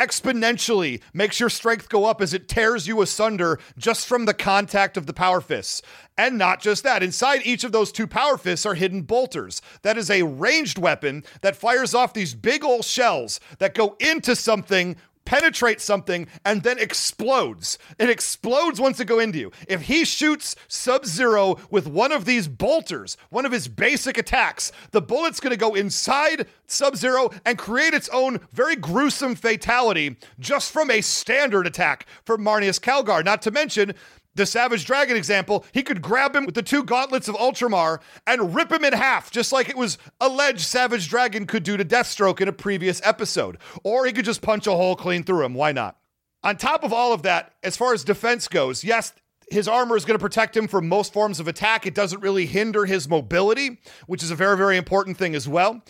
exponentially 0.00 1.02
makes 1.12 1.38
your 1.38 1.50
strength 1.50 1.90
go 1.90 2.06
up 2.06 2.22
as 2.22 2.32
it 2.32 2.48
tears 2.48 2.86
you 2.86 3.02
asunder 3.02 3.60
just 3.76 4.06
from 4.06 4.24
the 4.24 4.32
contact 4.32 4.96
of 4.96 5.04
the 5.04 5.12
power 5.12 5.42
fists. 5.42 5.82
And 6.16 6.38
not 6.38 6.60
just 6.60 6.82
that, 6.84 7.02
inside 7.02 7.42
each 7.44 7.64
of 7.64 7.72
those 7.72 7.92
two 7.92 8.06
power 8.06 8.38
fists 8.38 8.64
are 8.64 8.74
hidden 8.74 9.02
bolters. 9.02 9.60
That 9.82 9.98
is 9.98 10.10
a 10.10 10.22
ranged 10.22 10.78
weapon 10.78 11.24
that 11.42 11.56
fires 11.56 11.94
off 11.94 12.14
these 12.14 12.34
big 12.34 12.64
old 12.64 12.84
shells 12.84 13.40
that 13.58 13.74
go 13.74 13.96
into 14.00 14.34
something 14.34 14.96
penetrates 15.30 15.84
something 15.84 16.26
and 16.44 16.64
then 16.64 16.76
explodes. 16.76 17.78
It 18.00 18.10
explodes 18.10 18.80
once 18.80 18.98
it 18.98 19.04
go 19.04 19.20
into 19.20 19.38
you. 19.38 19.52
If 19.68 19.82
he 19.82 20.04
shoots 20.04 20.56
Sub-Zero 20.66 21.56
with 21.70 21.86
one 21.86 22.10
of 22.10 22.24
these 22.24 22.48
bolters, 22.48 23.16
one 23.28 23.46
of 23.46 23.52
his 23.52 23.68
basic 23.68 24.18
attacks, 24.18 24.72
the 24.90 25.00
bullet's 25.00 25.38
going 25.38 25.52
to 25.52 25.56
go 25.56 25.76
inside 25.76 26.48
Sub-Zero 26.66 27.30
and 27.44 27.56
create 27.56 27.94
its 27.94 28.08
own 28.08 28.40
very 28.52 28.74
gruesome 28.74 29.36
fatality 29.36 30.16
just 30.40 30.72
from 30.72 30.90
a 30.90 31.00
standard 31.00 31.64
attack 31.64 32.06
from 32.24 32.42
Marneus 32.42 32.80
Calgar. 32.80 33.24
Not 33.24 33.40
to 33.42 33.52
mention 33.52 33.94
the 34.34 34.46
Savage 34.46 34.84
Dragon 34.84 35.16
example, 35.16 35.64
he 35.72 35.82
could 35.82 36.02
grab 36.02 36.34
him 36.34 36.46
with 36.46 36.54
the 36.54 36.62
two 36.62 36.84
gauntlets 36.84 37.28
of 37.28 37.34
Ultramar 37.34 38.00
and 38.26 38.54
rip 38.54 38.70
him 38.70 38.84
in 38.84 38.92
half, 38.92 39.30
just 39.30 39.52
like 39.52 39.68
it 39.68 39.76
was 39.76 39.98
alleged 40.20 40.60
Savage 40.60 41.08
Dragon 41.08 41.46
could 41.46 41.62
do 41.62 41.76
to 41.76 41.84
Deathstroke 41.84 42.40
in 42.40 42.48
a 42.48 42.52
previous 42.52 43.00
episode. 43.04 43.58
Or 43.82 44.06
he 44.06 44.12
could 44.12 44.24
just 44.24 44.42
punch 44.42 44.66
a 44.66 44.72
hole 44.72 44.96
clean 44.96 45.24
through 45.24 45.44
him. 45.44 45.54
Why 45.54 45.72
not? 45.72 45.96
On 46.42 46.56
top 46.56 46.84
of 46.84 46.92
all 46.92 47.12
of 47.12 47.22
that, 47.22 47.52
as 47.62 47.76
far 47.76 47.92
as 47.92 48.04
defense 48.04 48.48
goes, 48.48 48.82
yes, 48.84 49.12
his 49.50 49.66
armor 49.66 49.96
is 49.96 50.04
going 50.04 50.18
to 50.18 50.22
protect 50.22 50.56
him 50.56 50.68
from 50.68 50.88
most 50.88 51.12
forms 51.12 51.40
of 51.40 51.48
attack. 51.48 51.84
It 51.84 51.94
doesn't 51.94 52.20
really 52.20 52.46
hinder 52.46 52.86
his 52.86 53.08
mobility, 53.08 53.80
which 54.06 54.22
is 54.22 54.30
a 54.30 54.36
very, 54.36 54.56
very 54.56 54.76
important 54.76 55.18
thing 55.18 55.34
as 55.34 55.48
well. 55.48 55.82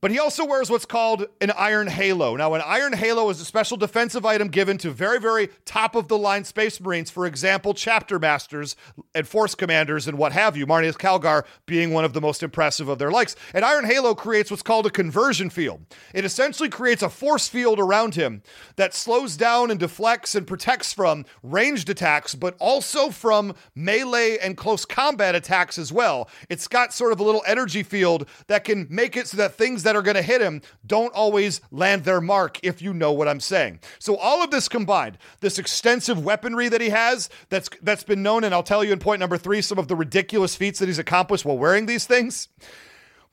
But 0.00 0.10
he 0.10 0.18
also 0.18 0.44
wears 0.44 0.70
what's 0.70 0.84
called 0.84 1.26
an 1.40 1.50
Iron 1.52 1.88
Halo. 1.88 2.36
Now, 2.36 2.54
an 2.54 2.62
Iron 2.64 2.92
Halo 2.92 3.30
is 3.30 3.40
a 3.40 3.44
special 3.44 3.76
defensive 3.76 4.24
item 4.24 4.48
given 4.48 4.78
to 4.78 4.90
very, 4.90 5.18
very 5.18 5.48
top 5.64 5.94
of 5.94 6.08
the 6.08 6.16
line 6.16 6.44
Space 6.44 6.80
Marines, 6.80 7.10
for 7.10 7.26
example, 7.26 7.74
chapter 7.74 8.18
masters 8.18 8.76
and 9.14 9.26
force 9.26 9.54
commanders 9.54 10.06
and 10.06 10.16
what 10.16 10.32
have 10.32 10.56
you, 10.56 10.66
Marneus 10.66 10.96
Calgar 10.96 11.44
being 11.66 11.92
one 11.92 12.04
of 12.04 12.12
the 12.12 12.20
most 12.20 12.42
impressive 12.42 12.88
of 12.88 12.98
their 12.98 13.10
likes. 13.10 13.34
An 13.54 13.64
Iron 13.64 13.84
Halo 13.84 14.14
creates 14.14 14.50
what's 14.50 14.62
called 14.62 14.86
a 14.86 14.90
conversion 14.90 15.50
field. 15.50 15.84
It 16.14 16.24
essentially 16.24 16.68
creates 16.68 17.02
a 17.02 17.08
force 17.08 17.48
field 17.48 17.80
around 17.80 18.14
him 18.14 18.42
that 18.76 18.94
slows 18.94 19.36
down 19.36 19.70
and 19.70 19.80
deflects 19.80 20.34
and 20.34 20.46
protects 20.46 20.92
from 20.92 21.24
ranged 21.42 21.90
attacks, 21.90 22.34
but 22.34 22.56
also 22.60 23.10
from 23.10 23.54
melee 23.74 24.38
and 24.38 24.56
close 24.56 24.84
combat 24.84 25.34
attacks 25.34 25.78
as 25.78 25.92
well. 25.92 26.28
It's 26.48 26.68
got 26.68 26.92
sort 26.92 27.12
of 27.12 27.20
a 27.20 27.24
little 27.24 27.42
energy 27.46 27.82
field 27.82 28.28
that 28.46 28.64
can 28.64 28.86
make 28.90 29.16
it 29.16 29.26
so 29.26 29.36
that 29.38 29.54
things 29.54 29.82
are 29.96 30.02
going 30.02 30.16
to 30.16 30.22
hit 30.22 30.40
him 30.40 30.62
don't 30.86 31.14
always 31.14 31.60
land 31.70 32.04
their 32.04 32.20
mark, 32.20 32.58
if 32.62 32.80
you 32.82 32.94
know 32.94 33.12
what 33.12 33.28
I'm 33.28 33.40
saying. 33.40 33.80
So 33.98 34.16
all 34.16 34.42
of 34.42 34.50
this 34.50 34.68
combined, 34.68 35.18
this 35.40 35.58
extensive 35.58 36.24
weaponry 36.24 36.68
that 36.68 36.80
he 36.80 36.90
has, 36.90 37.28
that's 37.48 37.68
that's 37.82 38.04
been 38.04 38.22
known, 38.22 38.44
and 38.44 38.54
I'll 38.54 38.62
tell 38.62 38.84
you 38.84 38.92
in 38.92 38.98
point 38.98 39.20
number 39.20 39.36
three 39.36 39.62
some 39.62 39.78
of 39.78 39.88
the 39.88 39.96
ridiculous 39.96 40.56
feats 40.56 40.78
that 40.78 40.86
he's 40.86 40.98
accomplished 40.98 41.44
while 41.44 41.58
wearing 41.58 41.86
these 41.86 42.06
things. 42.06 42.48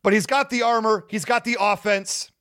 But 0.03 0.13
he's 0.13 0.25
got 0.27 0.49
the 0.49 0.61
armor, 0.61 1.05
he's 1.09 1.25
got 1.25 1.45
the 1.45 1.57
offense, 1.59 2.31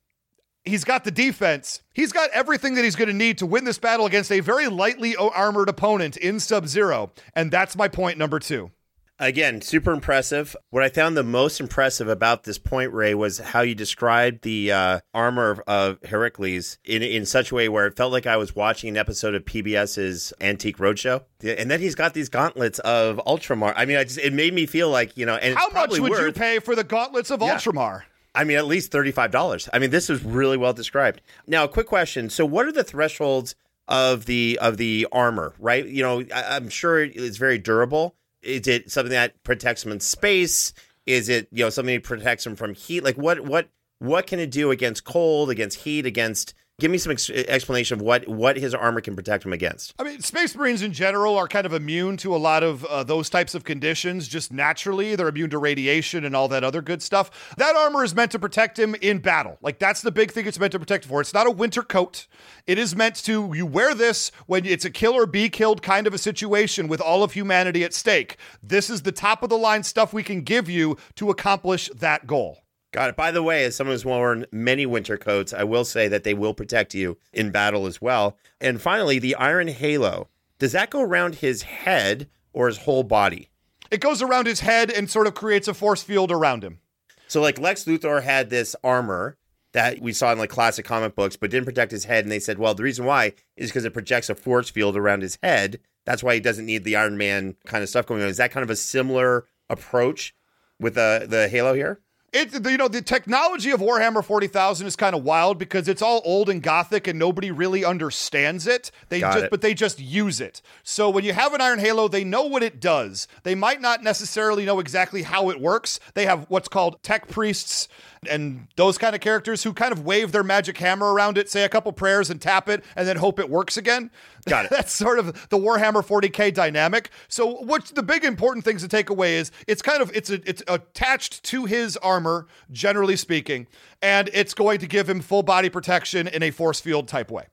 he's 0.65 0.83
got 0.83 1.03
the 1.03 1.11
defense. 1.11 1.81
He's 1.93 2.11
got 2.11 2.29
everything 2.31 2.75
that 2.75 2.83
he's 2.83 2.95
going 2.95 3.07
to 3.07 3.13
need 3.13 3.37
to 3.37 3.45
win 3.45 3.63
this 3.63 3.79
battle 3.79 4.05
against 4.05 4.31
a 4.31 4.41
very 4.41 4.67
lightly 4.67 5.15
armored 5.15 5.69
opponent 5.69 6.17
in 6.17 6.39
Sub 6.39 6.67
Zero. 6.67 7.11
And 7.33 7.51
that's 7.51 7.75
my 7.75 7.87
point 7.87 8.17
number 8.17 8.39
two. 8.39 8.71
Again, 9.17 9.61
super 9.61 9.93
impressive. 9.93 10.57
What 10.71 10.83
I 10.83 10.89
found 10.89 11.15
the 11.15 11.23
most 11.23 11.61
impressive 11.61 12.09
about 12.09 12.43
this 12.43 12.57
point, 12.57 12.91
Ray, 12.91 13.13
was 13.15 13.37
how 13.39 13.61
you 13.61 13.73
described 13.73 14.41
the 14.41 14.73
uh, 14.73 14.99
armor 15.13 15.51
of, 15.51 15.61
of 15.67 16.03
Heracles 16.03 16.77
in 16.83 17.01
in 17.01 17.25
such 17.25 17.51
a 17.51 17.55
way 17.55 17.69
where 17.69 17.85
it 17.87 17.95
felt 17.95 18.11
like 18.11 18.27
I 18.27 18.35
was 18.35 18.57
watching 18.57 18.89
an 18.89 18.97
episode 18.97 19.33
of 19.33 19.45
PBS's 19.45 20.33
Antique 20.41 20.79
Roadshow. 20.79 21.23
And 21.41 21.71
then 21.71 21.79
he's 21.79 21.95
got 21.95 22.13
these 22.13 22.27
gauntlets 22.27 22.79
of 22.79 23.21
Ultramar. 23.25 23.73
I 23.77 23.85
mean, 23.85 23.95
I 23.95 24.03
just 24.03 24.17
it 24.17 24.33
made 24.33 24.53
me 24.53 24.65
feel 24.65 24.89
like 24.89 25.15
you 25.15 25.25
know. 25.25 25.35
And 25.35 25.55
How 25.57 25.69
much 25.69 25.97
would 25.97 26.11
you 26.11 26.33
pay 26.33 26.59
for 26.59 26.75
the 26.75 26.83
gauntlets 26.83 27.31
of 27.31 27.41
Yeah. 27.41 27.55
Ultramar? 27.55 28.01
I 28.33 28.43
mean, 28.43 28.57
at 28.57 28.65
least 28.65 28.91
thirty-five 28.91 29.31
dollars. 29.31 29.69
I 29.71 29.79
mean, 29.79 29.91
this 29.91 30.09
is 30.09 30.25
really 30.25 30.57
well 30.57 30.73
described. 30.73 31.21
Now, 31.47 31.63
a 31.63 31.69
quick 31.69 31.87
question: 31.87 32.29
So, 32.29 32.45
what 32.45 32.65
are 32.65 32.73
the 32.73 32.83
thresholds 32.83 33.55
of 33.87 34.25
the 34.25 34.59
of 34.61 34.75
the 34.75 35.07
armor? 35.13 35.53
Right? 35.57 35.85
You 35.85 36.03
know, 36.03 36.19
I, 36.35 36.57
I'm 36.57 36.67
sure 36.67 36.99
it's 37.01 37.37
very 37.37 37.57
durable. 37.57 38.17
Is 38.45 38.67
it 38.67 38.91
something 38.91 39.11
that 39.11 39.43
protects 39.43 39.83
them 39.83 39.91
in 39.91 39.99
space? 39.99 40.73
Is 41.05 41.29
it 41.29 41.47
you 41.51 41.63
know 41.63 41.69
something 41.69 41.95
that 41.95 42.03
protects 42.03 42.43
them 42.43 42.55
from 42.55 42.73
heat? 42.73 43.03
Like, 43.03 43.17
what 43.17 43.41
what 43.41 43.69
what 43.99 44.27
can 44.27 44.39
it 44.39 44.51
do 44.51 44.71
against 44.71 45.03
cold, 45.03 45.49
against 45.49 45.79
heat, 45.79 46.05
against? 46.05 46.53
Give 46.77 46.91
me 46.91 46.97
some 46.97 47.13
ex- 47.13 47.29
explanation 47.29 47.97
of 47.97 48.01
what 48.01 48.27
what 48.27 48.57
his 48.57 48.75
armor 48.75 48.99
can 48.99 49.15
protect 49.15 49.45
him 49.45 49.53
against. 49.53 49.93
I 49.97 50.03
mean, 50.03 50.19
Space 50.19 50.53
Marines 50.57 50.81
in 50.81 50.91
general 50.91 51.37
are 51.37 51.47
kind 51.47 51.65
of 51.65 51.71
immune 51.71 52.17
to 52.17 52.35
a 52.35 52.37
lot 52.37 52.63
of 52.63 52.83
uh, 52.83 53.01
those 53.03 53.29
types 53.29 53.55
of 53.55 53.63
conditions 53.63 54.27
just 54.27 54.51
naturally. 54.51 55.15
They're 55.15 55.29
immune 55.29 55.51
to 55.51 55.57
radiation 55.57 56.25
and 56.25 56.35
all 56.35 56.49
that 56.49 56.65
other 56.65 56.81
good 56.81 57.01
stuff. 57.01 57.55
That 57.55 57.77
armor 57.77 58.03
is 58.03 58.13
meant 58.13 58.31
to 58.33 58.39
protect 58.39 58.77
him 58.77 58.93
in 58.95 59.19
battle. 59.19 59.57
Like, 59.61 59.79
that's 59.79 60.01
the 60.01 60.11
big 60.11 60.31
thing 60.31 60.47
it's 60.47 60.59
meant 60.59 60.73
to 60.73 60.79
protect 60.79 61.05
for. 61.05 61.21
It's 61.21 61.33
not 61.33 61.47
a 61.47 61.51
winter 61.51 61.81
coat. 61.81 62.27
It 62.67 62.77
is 62.77 62.93
meant 62.93 63.15
to, 63.23 63.53
you 63.55 63.65
wear 63.65 63.93
this 63.93 64.33
when 64.45 64.65
it's 64.65 64.83
a 64.83 64.89
kill 64.89 65.13
or 65.13 65.25
be 65.25 65.49
killed 65.49 65.81
kind 65.81 66.07
of 66.07 66.13
a 66.13 66.17
situation 66.17 66.89
with 66.89 66.99
all 66.99 67.23
of 67.23 67.31
humanity 67.31 67.85
at 67.85 67.93
stake. 67.93 68.35
This 68.61 68.89
is 68.89 69.03
the 69.03 69.13
top 69.13 69.43
of 69.43 69.49
the 69.49 69.57
line 69.57 69.83
stuff 69.83 70.11
we 70.11 70.23
can 70.23 70.41
give 70.41 70.69
you 70.69 70.97
to 71.15 71.29
accomplish 71.29 71.89
that 71.95 72.27
goal. 72.27 72.64
Got 72.95 73.09
it. 73.09 73.17
By 73.17 73.31
the 73.31 73.43
way, 73.43 73.65
as 73.65 73.75
someone 73.75 73.93
who's 73.93 74.05
worn 74.05 74.45
many 74.53 74.85
winter 74.85 75.17
coats, 75.17 75.51
I 75.51 75.65
will 75.65 75.83
say 75.83 76.07
that 76.07 76.23
they 76.23 76.33
will 76.33 76.53
protect 76.53 76.93
you 76.93 77.17
in 77.33 77.51
battle 77.51 77.87
as 77.87 78.01
well. 78.01 78.37
And 78.61 78.81
finally, 78.81 79.19
the 79.19 79.35
Iron 79.35 79.67
Halo. 79.67 80.29
Does 80.59 80.71
that 80.71 80.91
go 80.91 81.01
around 81.01 81.35
his 81.35 81.63
head 81.63 82.29
or 82.53 82.67
his 82.67 82.77
whole 82.77 83.03
body? 83.03 83.49
It 83.91 83.99
goes 83.99 84.21
around 84.21 84.47
his 84.47 84.61
head 84.61 84.89
and 84.89 85.09
sort 85.09 85.27
of 85.27 85.33
creates 85.33 85.67
a 85.67 85.73
force 85.73 86.03
field 86.03 86.31
around 86.31 86.63
him. 86.63 86.79
So, 87.27 87.41
like 87.41 87.59
Lex 87.59 87.83
Luthor 87.83 88.23
had 88.23 88.49
this 88.49 88.77
armor 88.81 89.35
that 89.73 89.99
we 89.99 90.13
saw 90.13 90.31
in 90.31 90.37
like 90.37 90.49
classic 90.49 90.85
comic 90.85 91.17
books, 91.17 91.35
but 91.35 91.51
didn't 91.51 91.65
protect 91.65 91.91
his 91.91 92.05
head. 92.05 92.23
And 92.23 92.31
they 92.31 92.39
said, 92.39 92.59
well, 92.59 92.75
the 92.75 92.83
reason 92.83 93.03
why 93.03 93.33
is 93.57 93.71
because 93.71 93.83
it 93.83 93.91
projects 93.91 94.29
a 94.29 94.35
force 94.35 94.69
field 94.69 94.95
around 94.95 95.21
his 95.21 95.37
head. 95.43 95.81
That's 96.05 96.23
why 96.23 96.35
he 96.35 96.39
doesn't 96.39 96.65
need 96.65 96.85
the 96.85 96.95
Iron 96.95 97.17
Man 97.17 97.57
kind 97.65 97.83
of 97.83 97.89
stuff 97.89 98.05
going 98.05 98.21
on. 98.21 98.29
Is 98.29 98.37
that 98.37 98.51
kind 98.51 98.63
of 98.63 98.69
a 98.69 98.75
similar 98.77 99.47
approach 99.69 100.33
with 100.79 100.93
the 100.93 101.25
the 101.29 101.49
Halo 101.49 101.73
here? 101.73 101.99
It, 102.35 102.53
you 102.69 102.75
know, 102.75 102.89
the 102.89 103.01
technology 103.01 103.71
of 103.71 103.79
Warhammer 103.79 104.21
40,000 104.21 104.85
is 104.85 104.97
kind 104.97 105.15
of 105.15 105.23
wild 105.23 105.57
because 105.57 105.87
it's 105.87 106.01
all 106.01 106.21
old 106.25 106.49
and 106.49 106.61
gothic 106.61 107.07
and 107.07 107.17
nobody 107.17 107.49
really 107.49 107.85
understands 107.85 108.67
it. 108.67 108.91
They 109.07 109.21
Got 109.21 109.33
just, 109.35 109.45
it. 109.45 109.51
but 109.51 109.61
they 109.61 109.73
just 109.73 110.01
use 110.01 110.41
it. 110.41 110.61
So 110.83 111.09
when 111.09 111.23
you 111.23 111.31
have 111.31 111.53
an 111.53 111.61
Iron 111.61 111.79
Halo, 111.79 112.09
they 112.09 112.25
know 112.25 112.43
what 112.43 112.61
it 112.61 112.81
does. 112.81 113.29
They 113.43 113.55
might 113.55 113.79
not 113.79 114.03
necessarily 114.03 114.65
know 114.65 114.81
exactly 114.81 115.23
how 115.23 115.49
it 115.49 115.61
works. 115.61 115.97
They 116.13 116.25
have 116.25 116.45
what's 116.49 116.67
called 116.67 117.01
tech 117.03 117.29
priests 117.29 117.87
and 118.27 118.67
those 118.75 118.97
kind 118.97 119.15
of 119.15 119.21
characters 119.21 119.63
who 119.63 119.73
kind 119.73 119.91
of 119.91 120.05
wave 120.05 120.31
their 120.31 120.43
magic 120.43 120.77
hammer 120.77 121.13
around 121.13 121.37
it, 121.37 121.49
say 121.49 121.63
a 121.63 121.69
couple 121.69 121.91
prayers 121.91 122.29
and 122.29 122.41
tap 122.41 122.69
it, 122.69 122.83
and 122.95 123.07
then 123.07 123.17
hope 123.17 123.39
it 123.39 123.49
works 123.49 123.77
again. 123.77 124.11
Got 124.47 124.65
it. 124.65 124.71
That's 124.75 124.91
sort 124.91 125.19
of 125.19 125.49
the 125.49 125.57
Warhammer 125.57 126.05
40k 126.05 126.53
dynamic. 126.53 127.09
So, 127.27 127.55
what's 127.61 127.91
the 127.91 128.03
big 128.03 128.23
important 128.23 128.65
things 128.65 128.81
to 128.81 128.87
take 128.87 129.09
away 129.09 129.37
is 129.37 129.51
it's 129.67 129.81
kind 129.81 130.01
of 130.01 130.15
it's 130.15 130.29
a, 130.29 130.41
it's 130.47 130.63
attached 130.67 131.43
to 131.43 131.65
his 131.65 131.97
armor, 131.97 132.47
generally 132.71 133.15
speaking, 133.15 133.67
and 134.01 134.29
it's 134.33 134.53
going 134.53 134.79
to 134.79 134.87
give 134.87 135.09
him 135.09 135.21
full 135.21 135.43
body 135.43 135.69
protection 135.69 136.27
in 136.27 136.43
a 136.43 136.51
force 136.51 136.79
field 136.79 137.07
type 137.07 137.31
way. 137.31 137.45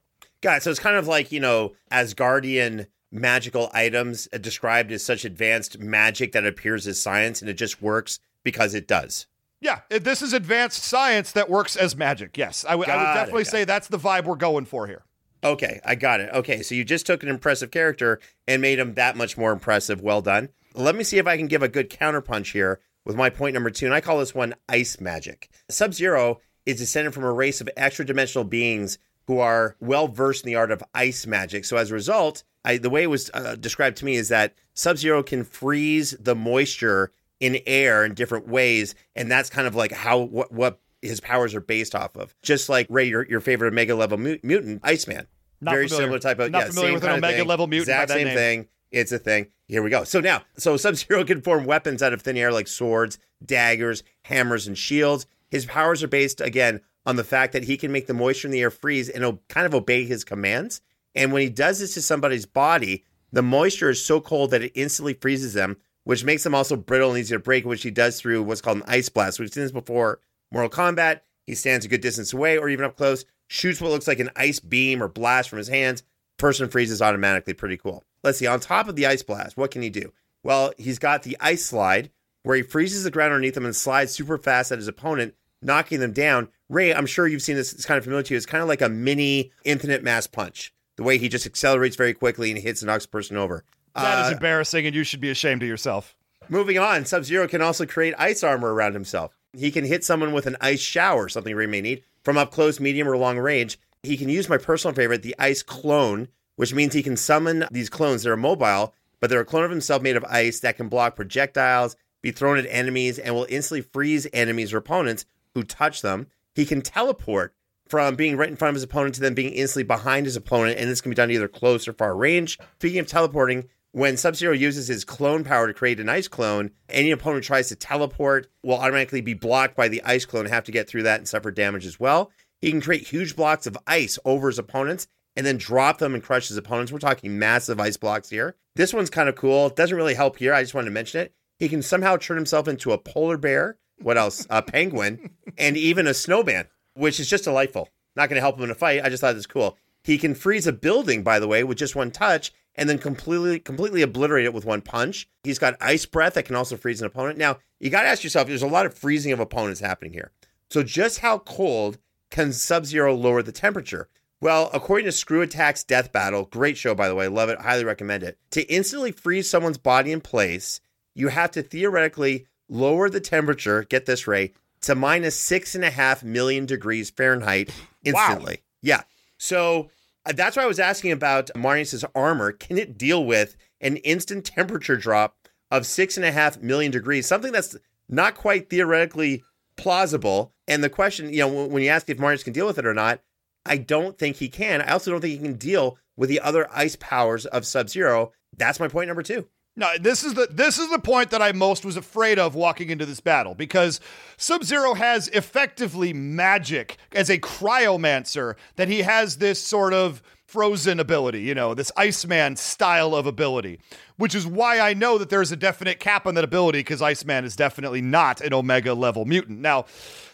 Got 0.42 0.58
it. 0.58 0.62
So 0.64 0.70
it's 0.70 0.80
kind 0.80 0.96
of 0.96 1.06
like, 1.06 1.30
you 1.30 1.40
know, 1.40 1.72
Asgardian 1.90 2.86
magical 3.12 3.70
items 3.72 4.26
uh, 4.32 4.38
described 4.38 4.90
as 4.90 5.04
such 5.04 5.24
advanced 5.24 5.78
magic 5.78 6.32
that 6.32 6.46
appears 6.46 6.86
as 6.86 7.00
science 7.00 7.40
and 7.40 7.48
it 7.48 7.54
just 7.54 7.80
works 7.80 8.18
because 8.42 8.74
it 8.74 8.88
does. 8.88 9.26
Yeah, 9.62 9.80
this 9.88 10.20
is 10.22 10.32
advanced 10.32 10.82
science 10.82 11.32
that 11.32 11.48
works 11.48 11.76
as 11.76 11.96
magic. 11.96 12.36
Yes, 12.36 12.64
I 12.68 12.74
would- 12.74 12.88
I 12.88 12.96
would 12.96 13.02
Got 13.02 13.12
it, 13.12 13.14
definitely 13.20 13.44
say 13.44 13.64
that's 13.64 13.88
the 13.88 13.98
vibe 13.98 14.24
we're 14.24 14.34
going 14.36 14.64
for 14.64 14.86
here. 14.88 15.04
Okay, 15.44 15.80
I 15.84 15.94
got 15.94 16.20
it. 16.20 16.30
Okay, 16.34 16.62
so 16.62 16.74
you 16.74 16.84
just 16.84 17.06
took 17.06 17.22
an 17.22 17.28
impressive 17.28 17.70
character 17.70 18.20
and 18.46 18.60
made 18.60 18.78
him 18.78 18.94
that 18.94 19.16
much 19.16 19.38
more 19.38 19.52
impressive. 19.52 20.00
Well 20.00 20.20
done. 20.20 20.50
Let 20.74 20.94
me 20.96 21.04
see 21.04 21.18
if 21.18 21.26
I 21.26 21.36
can 21.36 21.46
give 21.46 21.62
a 21.62 21.68
good 21.68 21.90
counterpunch 21.90 22.52
here 22.52 22.80
with 23.04 23.16
my 23.16 23.30
point 23.30 23.54
number 23.54 23.70
two, 23.70 23.86
and 23.86 23.94
I 23.94 24.00
call 24.00 24.18
this 24.18 24.34
one 24.34 24.54
ice 24.68 25.00
magic. 25.00 25.48
Sub 25.68 25.94
Zero 25.94 26.40
is 26.66 26.78
descended 26.78 27.14
from 27.14 27.24
a 27.24 27.32
race 27.32 27.60
of 27.60 27.68
extra 27.76 28.04
dimensional 28.04 28.44
beings 28.44 28.98
who 29.26 29.38
are 29.38 29.76
well 29.80 30.08
versed 30.08 30.44
in 30.44 30.48
the 30.48 30.56
art 30.56 30.70
of 30.72 30.82
ice 30.94 31.26
magic. 31.26 31.64
So 31.64 31.76
as 31.76 31.90
a 31.90 31.94
result, 31.94 32.42
I, 32.64 32.78
the 32.78 32.90
way 32.90 33.02
it 33.04 33.10
was 33.10 33.30
uh, 33.34 33.56
described 33.56 33.96
to 33.98 34.04
me 34.04 34.14
is 34.16 34.28
that 34.28 34.54
Sub 34.74 34.96
Zero 34.98 35.22
can 35.22 35.44
freeze 35.44 36.16
the 36.18 36.34
moisture 36.36 37.12
in 37.42 37.58
air 37.66 38.04
in 38.04 38.14
different 38.14 38.46
ways, 38.48 38.94
and 39.16 39.30
that's 39.30 39.50
kind 39.50 39.66
of 39.66 39.74
like 39.74 39.90
how 39.92 40.18
what 40.18 40.52
what 40.52 40.80
his 41.02 41.20
powers 41.20 41.54
are 41.54 41.60
based 41.60 41.94
off 41.94 42.16
of. 42.16 42.34
Just 42.42 42.68
like 42.68 42.86
Ray, 42.88 43.08
your, 43.08 43.26
your 43.28 43.40
favorite 43.40 43.68
Omega 43.72 43.94
level 43.96 44.16
mu- 44.16 44.38
mutant, 44.44 44.80
Iceman. 44.84 45.26
Not 45.60 45.72
Very 45.72 45.88
familiar. 45.88 46.04
similar 46.04 46.18
type 46.20 46.38
of 46.38 46.50
Not 46.52 46.58
yeah, 46.60 46.66
familiar 46.68 46.86
same 46.88 46.94
with 46.94 47.04
an 47.04 47.10
Omega 47.10 47.38
thing. 47.38 47.46
level 47.48 47.66
mutant 47.66 47.88
Exact 47.88 48.10
same 48.12 48.26
name. 48.28 48.36
thing. 48.36 48.68
It's 48.92 49.10
a 49.10 49.18
thing. 49.18 49.48
Here 49.66 49.82
we 49.82 49.90
go. 49.90 50.04
So 50.04 50.20
now, 50.20 50.42
so 50.56 50.76
Sub 50.76 50.94
Zero 50.94 51.24
can 51.24 51.40
form 51.42 51.64
weapons 51.64 52.02
out 52.02 52.12
of 52.12 52.22
thin 52.22 52.36
air 52.36 52.52
like 52.52 52.68
swords, 52.68 53.18
daggers, 53.44 54.02
hammers, 54.22 54.66
and 54.68 54.78
shields. 54.78 55.26
His 55.50 55.66
powers 55.66 56.02
are 56.02 56.08
based 56.08 56.40
again 56.40 56.80
on 57.04 57.16
the 57.16 57.24
fact 57.24 57.52
that 57.54 57.64
he 57.64 57.76
can 57.76 57.90
make 57.90 58.06
the 58.06 58.14
moisture 58.14 58.46
in 58.48 58.52
the 58.52 58.60
air 58.60 58.70
freeze 58.70 59.08
and 59.08 59.24
o- 59.24 59.40
kind 59.48 59.66
of 59.66 59.74
obey 59.74 60.04
his 60.04 60.22
commands. 60.24 60.80
And 61.16 61.32
when 61.32 61.42
he 61.42 61.48
does 61.50 61.80
this 61.80 61.94
to 61.94 62.02
somebody's 62.02 62.46
body, 62.46 63.04
the 63.32 63.42
moisture 63.42 63.90
is 63.90 64.04
so 64.04 64.20
cold 64.20 64.50
that 64.52 64.62
it 64.62 64.72
instantly 64.76 65.14
freezes 65.14 65.54
them, 65.54 65.78
which 66.04 66.24
makes 66.24 66.42
them 66.42 66.54
also 66.54 66.76
brittle 66.76 67.10
and 67.10 67.18
easy 67.18 67.34
to 67.34 67.38
break, 67.38 67.64
which 67.64 67.82
he 67.82 67.90
does 67.90 68.20
through 68.20 68.42
what's 68.42 68.60
called 68.60 68.78
an 68.78 68.84
ice 68.86 69.08
blast. 69.08 69.38
We've 69.38 69.52
seen 69.52 69.62
this 69.62 69.72
before. 69.72 70.20
Mortal 70.50 70.70
Kombat, 70.70 71.20
he 71.46 71.54
stands 71.54 71.84
a 71.84 71.88
good 71.88 72.00
distance 72.00 72.32
away 72.32 72.58
or 72.58 72.68
even 72.68 72.84
up 72.84 72.96
close, 72.96 73.24
shoots 73.48 73.80
what 73.80 73.90
looks 73.90 74.08
like 74.08 74.18
an 74.18 74.30
ice 74.36 74.60
beam 74.60 75.02
or 75.02 75.08
blast 75.08 75.48
from 75.48 75.58
his 75.58 75.68
hands. 75.68 76.02
Person 76.38 76.68
freezes 76.68 77.00
automatically. 77.00 77.54
Pretty 77.54 77.76
cool. 77.76 78.04
Let's 78.22 78.38
see. 78.38 78.46
On 78.46 78.60
top 78.60 78.88
of 78.88 78.96
the 78.96 79.06
ice 79.06 79.22
blast, 79.22 79.56
what 79.56 79.70
can 79.70 79.82
he 79.82 79.90
do? 79.90 80.12
Well, 80.42 80.72
he's 80.76 80.98
got 80.98 81.22
the 81.22 81.36
ice 81.40 81.64
slide 81.64 82.10
where 82.42 82.56
he 82.56 82.62
freezes 82.62 83.04
the 83.04 83.10
ground 83.10 83.32
underneath 83.32 83.56
him 83.56 83.64
and 83.64 83.76
slides 83.76 84.12
super 84.12 84.38
fast 84.38 84.72
at 84.72 84.78
his 84.78 84.88
opponent, 84.88 85.34
knocking 85.62 86.00
them 86.00 86.12
down. 86.12 86.48
Ray, 86.68 86.92
I'm 86.92 87.06
sure 87.06 87.26
you've 87.26 87.42
seen 87.42 87.56
this. 87.56 87.72
It's 87.72 87.86
kind 87.86 87.98
of 87.98 88.04
familiar 88.04 88.24
to 88.24 88.34
you. 88.34 88.36
It's 88.36 88.46
kind 88.46 88.62
of 88.62 88.68
like 88.68 88.82
a 88.82 88.88
mini 88.88 89.52
infinite 89.64 90.02
mass 90.02 90.26
punch. 90.26 90.74
The 90.96 91.04
way 91.04 91.18
he 91.18 91.28
just 91.28 91.46
accelerates 91.46 91.96
very 91.96 92.14
quickly 92.14 92.50
and 92.50 92.60
hits 92.60 92.82
and 92.82 92.88
knocks 92.88 93.04
the 93.04 93.10
person 93.10 93.36
over. 93.36 93.64
That 93.94 94.26
is 94.26 94.32
Uh, 94.32 94.36
embarrassing, 94.36 94.86
and 94.86 94.94
you 94.94 95.04
should 95.04 95.20
be 95.20 95.30
ashamed 95.30 95.62
of 95.62 95.68
yourself. 95.68 96.14
Moving 96.48 96.78
on, 96.78 97.04
Sub 97.04 97.24
Zero 97.24 97.46
can 97.46 97.62
also 97.62 97.86
create 97.86 98.14
ice 98.18 98.42
armor 98.42 98.72
around 98.74 98.94
himself. 98.94 99.36
He 99.52 99.70
can 99.70 99.84
hit 99.84 100.04
someone 100.04 100.32
with 100.32 100.46
an 100.46 100.56
ice 100.60 100.80
shower, 100.80 101.28
something 101.28 101.54
Ray 101.54 101.66
may 101.66 101.80
need, 101.80 102.02
from 102.24 102.38
up 102.38 102.50
close, 102.50 102.80
medium, 102.80 103.08
or 103.08 103.16
long 103.16 103.38
range. 103.38 103.78
He 104.02 104.16
can 104.16 104.28
use 104.28 104.48
my 104.48 104.58
personal 104.58 104.94
favorite, 104.94 105.22
the 105.22 105.36
ice 105.38 105.62
clone, 105.62 106.28
which 106.56 106.74
means 106.74 106.94
he 106.94 107.02
can 107.02 107.16
summon 107.16 107.66
these 107.70 107.88
clones 107.88 108.22
that 108.22 108.30
are 108.30 108.36
mobile, 108.36 108.94
but 109.20 109.30
they're 109.30 109.40
a 109.40 109.44
clone 109.44 109.64
of 109.64 109.70
himself 109.70 110.02
made 110.02 110.16
of 110.16 110.24
ice 110.24 110.60
that 110.60 110.76
can 110.76 110.88
block 110.88 111.14
projectiles, 111.14 111.96
be 112.22 112.32
thrown 112.32 112.58
at 112.58 112.66
enemies, 112.68 113.18
and 113.18 113.34
will 113.34 113.46
instantly 113.48 113.82
freeze 113.82 114.26
enemies 114.32 114.72
or 114.72 114.78
opponents 114.78 115.24
who 115.54 115.62
touch 115.62 116.02
them. 116.02 116.26
He 116.54 116.64
can 116.64 116.82
teleport 116.82 117.54
from 117.88 118.16
being 118.16 118.36
right 118.36 118.48
in 118.48 118.56
front 118.56 118.70
of 118.70 118.76
his 118.76 118.82
opponent 118.82 119.14
to 119.16 119.20
then 119.20 119.34
being 119.34 119.52
instantly 119.52 119.84
behind 119.84 120.26
his 120.26 120.36
opponent, 120.36 120.78
and 120.78 120.90
this 120.90 121.00
can 121.00 121.10
be 121.10 121.16
done 121.16 121.30
either 121.30 121.48
close 121.48 121.86
or 121.86 121.92
far 121.92 122.16
range. 122.16 122.58
Speaking 122.78 122.98
of 122.98 123.06
teleporting, 123.06 123.68
when 123.92 124.16
Sub 124.16 124.34
Zero 124.34 124.54
uses 124.54 124.88
his 124.88 125.04
clone 125.04 125.44
power 125.44 125.66
to 125.66 125.74
create 125.74 126.00
an 126.00 126.08
ice 126.08 126.28
clone, 126.28 126.70
any 126.88 127.10
opponent 127.10 127.44
tries 127.44 127.68
to 127.68 127.76
teleport 127.76 128.48
will 128.62 128.78
automatically 128.78 129.20
be 129.20 129.34
blocked 129.34 129.76
by 129.76 129.88
the 129.88 130.02
ice 130.02 130.24
clone, 130.24 130.46
and 130.46 130.54
have 130.54 130.64
to 130.64 130.72
get 130.72 130.88
through 130.88 131.04
that 131.04 131.20
and 131.20 131.28
suffer 131.28 131.50
damage 131.50 131.86
as 131.86 132.00
well. 132.00 132.30
He 132.60 132.70
can 132.70 132.80
create 132.80 133.06
huge 133.06 133.36
blocks 133.36 133.66
of 133.66 133.76
ice 133.86 134.18
over 134.24 134.48
his 134.48 134.58
opponents 134.58 135.06
and 135.36 135.46
then 135.46 135.56
drop 135.56 135.98
them 135.98 136.14
and 136.14 136.22
crush 136.22 136.48
his 136.48 136.56
opponents. 136.56 136.92
We're 136.92 136.98
talking 136.98 137.38
massive 137.38 137.80
ice 137.80 137.96
blocks 137.96 138.30
here. 138.30 138.56
This 138.76 138.94
one's 138.94 139.10
kind 139.10 139.28
of 139.28 139.36
cool. 139.36 139.66
It 139.66 139.76
doesn't 139.76 139.96
really 139.96 140.14
help 140.14 140.38
here. 140.38 140.54
I 140.54 140.62
just 140.62 140.74
wanted 140.74 140.86
to 140.86 140.92
mention 140.92 141.20
it. 141.20 141.34
He 141.58 141.68
can 141.68 141.82
somehow 141.82 142.16
turn 142.16 142.36
himself 142.36 142.68
into 142.68 142.92
a 142.92 142.98
polar 142.98 143.36
bear. 143.36 143.76
What 143.98 144.18
else? 144.18 144.46
A 144.48 144.62
penguin 144.62 145.30
and 145.58 145.76
even 145.76 146.06
a 146.06 146.14
snowman, 146.14 146.66
which 146.94 147.20
is 147.20 147.28
just 147.28 147.44
delightful. 147.44 147.88
Not 148.16 148.28
going 148.28 148.36
to 148.36 148.42
help 148.42 148.56
him 148.56 148.64
in 148.64 148.70
a 148.70 148.74
fight. 148.74 149.04
I 149.04 149.08
just 149.08 149.20
thought 149.20 149.32
it 149.32 149.36
was 149.36 149.46
cool. 149.46 149.76
He 150.04 150.18
can 150.18 150.34
freeze 150.34 150.66
a 150.66 150.72
building, 150.72 151.22
by 151.22 151.38
the 151.38 151.48
way, 151.48 151.62
with 151.62 151.78
just 151.78 151.94
one 151.94 152.10
touch, 152.10 152.52
and 152.74 152.88
then 152.88 152.98
completely 152.98 153.58
completely 153.58 154.02
obliterate 154.02 154.44
it 154.44 154.54
with 154.54 154.64
one 154.64 154.80
punch. 154.80 155.28
He's 155.44 155.58
got 155.58 155.76
ice 155.80 156.06
breath 156.06 156.34
that 156.34 156.44
can 156.44 156.56
also 156.56 156.76
freeze 156.76 157.00
an 157.00 157.06
opponent. 157.06 157.38
Now, 157.38 157.58
you 157.80 157.90
got 157.90 158.02
to 158.02 158.08
ask 158.08 158.24
yourself, 158.24 158.48
there's 158.48 158.62
a 158.62 158.66
lot 158.66 158.86
of 158.86 158.94
freezing 158.94 159.32
of 159.32 159.40
opponents 159.40 159.80
happening 159.80 160.12
here. 160.12 160.32
So, 160.70 160.82
just 160.82 161.18
how 161.18 161.38
cold 161.38 161.98
can 162.30 162.52
Sub 162.52 162.86
Zero 162.86 163.14
lower 163.14 163.42
the 163.42 163.52
temperature? 163.52 164.08
Well, 164.40 164.70
according 164.72 165.04
to 165.04 165.12
Screw 165.12 165.42
Attack's 165.42 165.84
Death 165.84 166.10
Battle, 166.10 166.46
great 166.46 166.76
show, 166.76 166.94
by 166.94 167.08
the 167.08 167.14
way, 167.14 167.28
love 167.28 167.48
it, 167.48 167.60
highly 167.60 167.84
recommend 167.84 168.24
it. 168.24 168.38
To 168.50 168.62
instantly 168.62 169.12
freeze 169.12 169.48
someone's 169.48 169.78
body 169.78 170.10
in 170.10 170.20
place 170.20 170.80
you 171.14 171.28
have 171.28 171.50
to 171.52 171.62
theoretically 171.62 172.46
lower 172.68 173.08
the 173.10 173.20
temperature, 173.20 173.84
get 173.84 174.06
this, 174.06 174.26
Ray, 174.26 174.52
to 174.82 174.94
minus 174.94 175.38
six 175.38 175.74
and 175.74 175.84
a 175.84 175.90
half 175.90 176.22
million 176.22 176.66
degrees 176.66 177.10
Fahrenheit 177.10 177.70
instantly. 178.04 178.54
Wow. 178.54 178.62
Yeah. 178.82 179.02
So 179.38 179.90
Uh, 180.24 180.32
that's 180.32 180.56
why 180.56 180.62
I 180.62 180.66
was 180.66 180.78
asking 180.80 181.12
about 181.12 181.50
Marneus's 181.54 182.04
armor. 182.14 182.52
Can 182.52 182.78
it 182.78 182.96
deal 182.96 183.24
with 183.24 183.56
an 183.80 183.96
instant 183.98 184.44
temperature 184.44 184.96
drop 184.96 185.36
of 185.70 185.86
six 185.86 186.16
and 186.16 186.26
a 186.26 186.32
half 186.32 186.60
million 186.60 186.92
degrees? 186.92 187.26
Something 187.26 187.52
that's 187.52 187.76
not 188.08 188.34
quite 188.34 188.70
theoretically 188.70 189.42
plausible. 189.76 190.52
And 190.68 190.84
the 190.84 190.90
question, 190.90 191.32
you 191.32 191.40
know, 191.40 191.66
when 191.66 191.82
you 191.82 191.88
ask 191.88 192.08
if 192.08 192.18
Marneus 192.18 192.44
can 192.44 192.52
deal 192.52 192.66
with 192.66 192.78
it 192.78 192.86
or 192.86 192.94
not, 192.94 193.20
I 193.64 193.76
don't 193.76 194.18
think 194.18 194.36
he 194.36 194.48
can. 194.48 194.82
I 194.82 194.92
also 194.92 195.10
don't 195.10 195.20
think 195.20 195.32
he 195.32 195.46
can 195.46 195.56
deal 195.56 195.98
with 196.16 196.28
the 196.28 196.40
other 196.40 196.68
ice 196.72 196.96
powers 196.96 197.46
of 197.46 197.66
Sub 197.66 197.88
Zero. 197.88 198.32
That's 198.56 198.80
my 198.80 198.88
point 198.88 199.08
number 199.08 199.22
two. 199.22 199.48
No, 199.74 199.88
this 199.98 200.22
is 200.22 200.34
the 200.34 200.48
this 200.50 200.78
is 200.78 200.90
the 200.90 200.98
point 200.98 201.30
that 201.30 201.40
I 201.40 201.52
most 201.52 201.84
was 201.84 201.96
afraid 201.96 202.38
of 202.38 202.54
walking 202.54 202.90
into 202.90 203.06
this 203.06 203.20
battle 203.20 203.54
because 203.54 204.00
Sub-Zero 204.36 204.94
has 204.94 205.28
effectively 205.28 206.12
magic 206.12 206.98
as 207.12 207.30
a 207.30 207.38
cryomancer 207.38 208.56
that 208.76 208.88
he 208.88 209.00
has 209.00 209.38
this 209.38 209.62
sort 209.62 209.94
of 209.94 210.22
frozen 210.44 211.00
ability, 211.00 211.40
you 211.40 211.54
know, 211.54 211.72
this 211.72 211.90
Iceman 211.96 212.56
style 212.56 213.14
of 213.14 213.26
ability, 213.26 213.80
which 214.16 214.34
is 214.34 214.46
why 214.46 214.80
I 214.80 214.94
know 214.94 215.18
that 215.18 215.30
there's 215.30 215.52
a 215.52 215.56
definite 215.56 216.00
cap 216.00 216.26
on 216.26 216.34
that 216.34 216.44
ability 216.44 216.80
because 216.80 217.02
Iceman 217.02 217.44
is 217.44 217.56
definitely 217.56 218.00
not 218.00 218.40
an 218.40 218.52
Omega 218.52 218.94
level 218.94 219.24
mutant. 219.24 219.60
Now, 219.60 219.86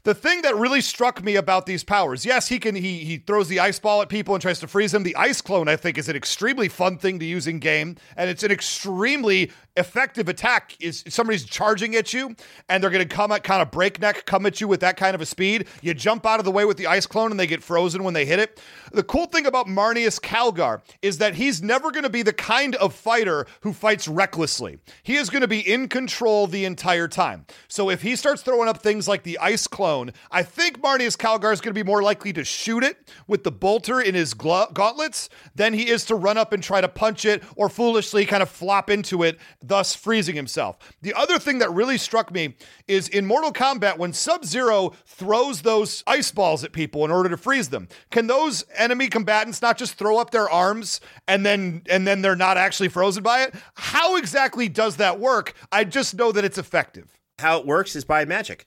the 0.05 0.15
thing 0.15 0.43
that 0.43 0.57
really 0.57 0.81
struck 0.81 1.23
me 1.23 1.37
about 1.37 1.67
these 1.67 1.85
powers, 1.85 2.25
yes, 2.25 2.49
he 2.49 2.59
can 2.59 2.75
he 2.75 3.05
he 3.05 3.19
throws 3.19 3.49
the 3.49 3.61
ice 3.61 3.79
ball 3.79 4.01
at 4.01 4.09
people 4.09 4.35
and 4.35 4.41
tries 4.41 4.61
to 4.61 4.67
freeze 4.67 4.93
them. 4.93 5.03
The 5.03 5.17
ice 5.17 5.41
clone, 5.41 5.69
I 5.69 5.77
think, 5.77 5.99
is 5.99 6.09
an 6.09 6.17
extremely 6.17 6.69
fun 6.69 6.99
thing 6.99 7.19
to 7.19 7.25
use 7.27 7.47
in 7.47 7.59
game, 7.59 7.97
and 8.17 8.31
it's 8.31 8.43
an 8.43 8.51
extremely 8.51 9.51
effective 9.77 10.29
attack. 10.29 10.77
Is 10.81 11.05
somebody's 11.09 11.45
charging 11.45 11.95
at 11.95 12.13
you 12.13 12.35
and 12.69 12.83
they're 12.83 12.91
going 12.91 13.07
to 13.07 13.15
come 13.15 13.33
at 13.33 13.45
kind 13.45 13.63
of 13.63 13.71
breakneck, 13.71 14.25
come 14.25 14.47
at 14.47 14.61
you 14.61 14.69
with 14.69 14.81
that 14.81 14.97
kind 14.97 15.15
of 15.15 15.21
a 15.21 15.27
speed. 15.27 15.67
You 15.83 15.95
jump 15.95 16.27
out 16.27 16.39
of 16.39 16.45
the 16.45 16.53
way 16.53 16.65
with 16.65 16.77
the 16.77 16.87
ice 16.87 17.07
clone 17.07 17.31
and 17.31 17.39
they 17.39 17.47
get 17.47 17.63
frozen 17.63 18.05
when 18.05 18.15
they 18.15 18.25
hit 18.25 18.39
it. 18.39 18.61
The 18.93 19.03
cool 19.03 19.27
thing 19.27 19.47
about 19.47 19.67
Marneus 19.67 20.21
Calgar 20.21 20.83
is 21.03 21.19
that 21.19 21.35
he's 21.35 21.63
never 21.63 21.91
going 21.91 22.05
to 22.05 22.11
be 22.11 22.23
the 22.23 22.33
kind 22.33 22.75
of 22.77 22.95
fighter 22.95 23.47
who 23.61 23.68
fights 23.73 24.09
recklessly. 24.09 24.79
He 25.03 25.17
is 25.17 25.31
going 25.31 25.43
to 25.43 25.49
be 25.49 25.61
in 25.61 25.89
control 25.89 26.47
the 26.47 26.65
entire 26.65 27.09
time. 27.09 27.47
So 27.69 27.91
if 27.91 28.03
he 28.03 28.17
starts 28.17 28.43
throwing 28.43 28.69
up 28.69 28.83
things 28.83 29.09
like 29.09 29.23
the 29.23 29.39
ice 29.39 29.67
clone, 29.67 30.13
I 30.31 30.43
think 30.43 30.81
Marneus 30.81 31.17
Calgar 31.17 31.53
is 31.53 31.61
going 31.61 31.75
to 31.75 31.85
be 31.85 31.87
more 31.87 32.03
likely 32.03 32.33
to 32.35 32.45
shoot 32.45 32.85
it 32.85 33.11
with 33.27 33.45
the 33.45 33.53
bolter 33.53 34.01
in 34.01 34.15
his 34.15 34.35
gauntlets 34.35 35.29
than 35.55 35.75
he 35.75 35.89
is 35.89 36.05
to 36.07 36.15
run 36.15 36.39
up 36.39 36.53
and 36.53 36.63
try 36.63 36.81
to 36.81 36.89
punch 36.89 37.25
it 37.25 37.43
or 37.57 37.69
foolishly 37.69 38.25
kind 38.27 38.43
of 38.43 38.49
flop 38.49 38.91
into 38.91 39.23
it, 39.23 39.39
thus 39.63 39.95
freezing 39.95 40.37
himself. 40.37 40.79
The 41.03 41.15
other 41.15 41.39
thing 41.39 41.59
that 41.59 41.73
really 41.73 41.99
struck 41.99 42.33
me 42.33 42.57
is 42.87 43.09
in 43.09 43.27
Mortal 43.27 43.53
Kombat 43.53 43.99
when 43.99 44.13
Sub 44.13 44.45
Zero 44.45 44.93
throws 45.07 45.63
those 45.63 46.03
ice 46.07 46.31
balls 46.31 46.65
at 46.65 46.73
people 46.73 47.05
in 47.05 47.11
order 47.11 47.29
to 47.29 47.37
freeze 47.37 47.69
them. 47.69 47.89
Can 48.11 48.27
those 48.27 48.65
enemy 48.75 49.09
combatants 49.09 49.63
not 49.63 49.79
just 49.79 49.95
throw 49.95 50.19
up 50.19 50.31
their 50.31 50.49
arms 50.49 51.01
and 51.27 51.45
then 51.45 51.83
and 51.89 52.07
then 52.07 52.23
they're 52.23 52.37
not 52.37 52.57
actually 52.57 52.89
frozen 52.89 53.23
by 53.23 53.43
it? 53.43 53.55
How 53.75 54.17
exactly 54.17 54.69
does 54.69 54.97
that 54.97 55.21
work? 55.21 55.55
I 55.73 55.85
just 55.85 56.15
know 56.15 56.33
that 56.33 56.45
it's 56.45 56.59
effective. 56.59 57.19
How 57.39 57.59
it 57.59 57.67
works 57.67 57.95
is 57.97 58.05
by 58.05 58.25
magic. 58.25 58.67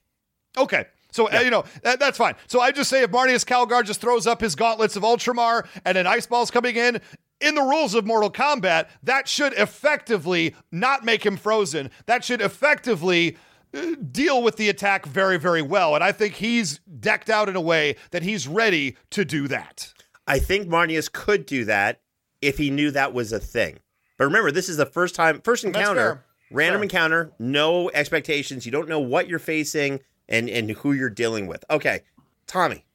Okay. 0.58 0.86
So 1.12 1.30
yeah. 1.30 1.40
uh, 1.40 1.42
you 1.42 1.52
know 1.52 1.64
that, 1.84 2.00
that's 2.00 2.18
fine. 2.18 2.36
So 2.48 2.62
I 2.62 2.72
just 2.72 2.90
say 2.90 3.04
if 3.04 3.12
Marneus 3.12 3.46
Calgar 3.46 3.84
just 3.84 4.02
throws 4.02 4.28
up 4.28 4.42
his 4.42 4.56
gauntlets 4.56 4.96
of 4.96 5.04
Ultramar 5.04 5.68
and 5.86 5.98
an 5.98 6.08
ice 6.08 6.26
balls 6.26 6.50
coming 6.50 6.76
in, 6.76 7.02
in 7.42 7.56
the 7.56 7.62
rules 7.62 7.96
of 7.96 8.06
Mortal 8.06 8.32
Kombat, 8.32 8.88
that 9.04 9.28
should 9.28 9.54
effectively 9.54 10.56
not 10.72 11.04
make 11.04 11.26
him 11.26 11.38
frozen. 11.38 11.90
That 12.06 12.24
should 12.24 12.42
effectively 12.42 13.38
uh, 13.74 13.96
deal 14.12 14.42
with 14.42 14.58
the 14.58 14.70
attack 14.70 15.06
very, 15.06 15.38
very 15.38 15.62
well. 15.62 15.96
And 15.96 16.04
I 16.04 16.12
think 16.12 16.36
he's 16.36 16.80
decked 17.00 17.30
out 17.30 17.50
in 17.50 17.56
a 17.56 17.62
way 17.62 17.96
that 18.12 18.24
he's 18.24 18.48
ready 18.48 18.96
to 19.12 19.26
do 19.26 19.48
that. 19.48 19.94
I 20.28 20.40
think 20.40 20.68
Marneus 20.68 21.12
could 21.12 21.46
do 21.46 21.66
that 21.66 22.02
if 22.42 22.58
he 22.58 22.70
knew 22.70 22.92
that 22.92 23.14
was 23.14 23.32
a 23.32 23.40
thing. 23.40 23.80
But 24.22 24.26
remember, 24.26 24.52
this 24.52 24.70
is 24.70 24.78
the 24.78 24.86
first 24.86 25.16
time, 25.16 25.42
first 25.42 25.64
encounter, 25.64 26.24
random 26.52 26.84
encounter, 26.84 27.32
no 27.40 27.90
expectations. 27.90 28.68
You 28.68 28.72
don't 28.72 28.88
know 28.88 29.00
what 29.00 29.28
you're 29.28 29.40
facing 29.40 30.00
and, 30.30 30.48
and 30.48 30.70
who 30.70 30.94
you're 30.94 31.10
dealing 31.10 31.48
with. 31.48 31.66
Okay, 31.72 32.02
Tommy, 32.46 32.86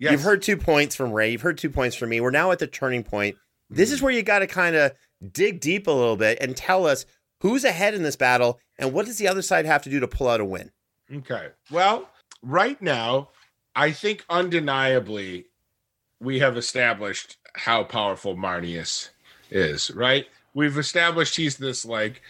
yes. 0.00 0.10
you've 0.10 0.22
heard 0.22 0.42
two 0.42 0.56
points 0.56 0.96
from 0.96 1.12
Ray. 1.12 1.30
You've 1.30 1.42
heard 1.42 1.56
two 1.56 1.70
points 1.70 1.94
from 1.94 2.08
me. 2.08 2.20
We're 2.20 2.32
now 2.32 2.50
at 2.50 2.58
the 2.58 2.66
turning 2.66 3.04
point. 3.04 3.36
This 3.70 3.90
hmm. 3.90 3.94
is 3.94 4.02
where 4.02 4.10
you 4.10 4.24
got 4.24 4.40
to 4.40 4.48
kind 4.48 4.74
of 4.74 4.90
dig 5.30 5.60
deep 5.60 5.86
a 5.86 5.92
little 5.92 6.16
bit 6.16 6.38
and 6.40 6.56
tell 6.56 6.84
us 6.84 7.06
who's 7.42 7.62
ahead 7.62 7.94
in 7.94 8.02
this 8.02 8.16
battle 8.16 8.58
and 8.76 8.92
what 8.92 9.06
does 9.06 9.18
the 9.18 9.28
other 9.28 9.42
side 9.42 9.66
have 9.66 9.82
to 9.82 9.88
do 9.88 10.00
to 10.00 10.08
pull 10.08 10.26
out 10.26 10.40
a 10.40 10.44
win. 10.44 10.72
Okay. 11.14 11.50
Well, 11.70 12.10
right 12.42 12.82
now, 12.82 13.28
I 13.76 13.92
think 13.92 14.24
undeniably 14.28 15.46
we 16.18 16.40
have 16.40 16.56
established 16.56 17.36
how 17.54 17.84
powerful 17.84 18.34
Marneus 18.34 19.10
is, 19.48 19.92
right? 19.92 20.26
We've 20.54 20.78
established 20.78 21.36
he's 21.36 21.56
this 21.56 21.84
like 21.84 22.22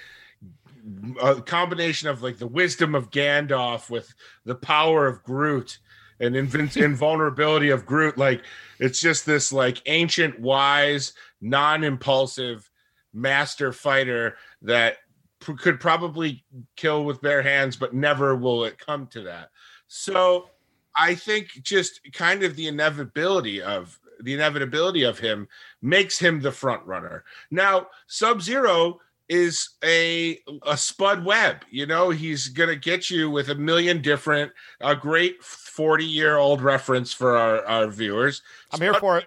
a 1.20 1.41
combination 1.41 2.09
of 2.09 2.23
like 2.23 2.39
the 2.39 2.47
wisdom 2.47 2.95
of 2.95 3.11
Gandalf 3.11 3.89
with 3.91 4.12
the 4.45 4.55
power 4.55 5.07
of 5.07 5.23
Groot 5.23 5.79
and 6.20 6.37
invulnerability 6.77 7.70
of 7.70 7.87
Groot. 7.87 8.18
Like 8.18 8.43
it's 8.79 9.01
just 9.01 9.27
this 9.27 9.53
like 9.53 9.83
ancient, 9.87 10.41
wise, 10.41 11.12
non-impulsive 11.41 12.68
master 13.12 13.73
fighter 13.73 14.37
that 14.62 14.99
p- 15.41 15.55
could 15.55 15.81
probably 15.81 16.45
kill 16.77 17.05
with 17.05 17.23
bare 17.23 17.43
hands, 17.43 17.77
but 17.77 17.95
never 17.95 18.35
will 18.35 18.64
it 18.64 18.79
come 18.79 19.07
to 19.09 19.23
that. 19.23 19.51
So 19.87 20.49
I 20.97 21.14
think 21.14 21.49
just 21.62 22.01
kind 22.12 22.43
of 22.43 22.57
the 22.57 22.68
inevitability 22.68 23.62
of 23.62 23.99
the 24.23 24.35
inevitability 24.35 25.03
of 25.03 25.18
him 25.18 25.49
makes 25.81 26.18
him 26.18 26.41
the 26.41 26.53
front 26.53 26.85
runner. 26.87 27.25
Now, 27.51 27.89
Sub 28.07 28.43
Zero 28.43 29.01
is 29.29 29.70
a 29.83 30.39
a 30.66 30.77
Spud 30.77 31.25
Webb. 31.25 31.64
You 31.70 31.87
know, 31.87 32.11
he's 32.11 32.49
gonna 32.49 32.77
get 32.77 33.11
you 33.11 33.31
with 33.31 33.49
a 33.49 33.55
million 33.55 34.03
different, 34.03 34.53
a 34.81 34.95
great 34.95 35.43
forty 35.43 36.05
year 36.05 36.37
old 36.37 36.61
reference 36.61 37.12
for 37.12 37.37
our, 37.37 37.64
our 37.64 37.89
viewers. 37.89 38.43
I'm 38.70 38.77
Spud, 38.77 38.83
here 38.83 38.95
for 39.01 39.18
it. 39.18 39.27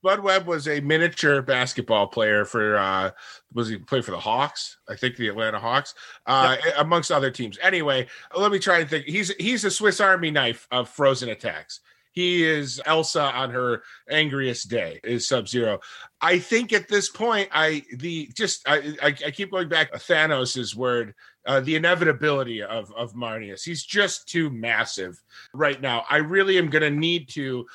Spud 0.00 0.20
Webb 0.20 0.46
was 0.46 0.68
a 0.68 0.80
miniature 0.80 1.42
basketball 1.42 2.06
player 2.06 2.44
for 2.44 2.78
uh 2.78 3.10
was 3.52 3.68
he 3.68 3.76
played 3.76 4.04
for 4.04 4.12
the 4.12 4.20
Hawks? 4.20 4.78
I 4.88 4.94
think 4.94 5.16
the 5.16 5.28
Atlanta 5.28 5.58
Hawks, 5.58 5.94
uh, 6.26 6.56
yep. 6.64 6.74
amongst 6.78 7.10
other 7.10 7.30
teams. 7.30 7.58
Anyway, 7.60 8.06
let 8.34 8.52
me 8.52 8.58
try 8.58 8.78
and 8.78 8.88
think. 8.88 9.04
He's 9.06 9.34
he's 9.36 9.64
a 9.64 9.70
Swiss 9.70 10.00
Army 10.00 10.30
knife 10.30 10.66
of 10.70 10.88
frozen 10.88 11.28
attacks. 11.28 11.80
He 12.18 12.42
is 12.42 12.80
Elsa 12.84 13.22
on 13.22 13.50
her 13.50 13.84
angriest 14.10 14.68
day. 14.68 14.98
Is 15.04 15.28
Sub 15.28 15.46
Zero. 15.46 15.78
I 16.20 16.40
think 16.40 16.72
at 16.72 16.88
this 16.88 17.08
point, 17.08 17.48
I 17.52 17.84
the 17.96 18.28
just 18.34 18.68
I 18.68 18.96
I, 19.00 19.06
I 19.26 19.30
keep 19.30 19.52
going 19.52 19.68
back 19.68 19.92
Thanos's 19.92 20.74
word. 20.74 21.14
Uh, 21.46 21.60
the 21.60 21.76
inevitability 21.76 22.60
of 22.60 22.92
of 22.96 23.14
Marneus. 23.14 23.62
He's 23.62 23.84
just 23.84 24.28
too 24.28 24.50
massive 24.50 25.22
right 25.54 25.80
now. 25.80 26.06
I 26.10 26.16
really 26.16 26.58
am 26.58 26.70
going 26.70 26.82
to 26.82 26.90
need 26.90 27.28
to 27.34 27.66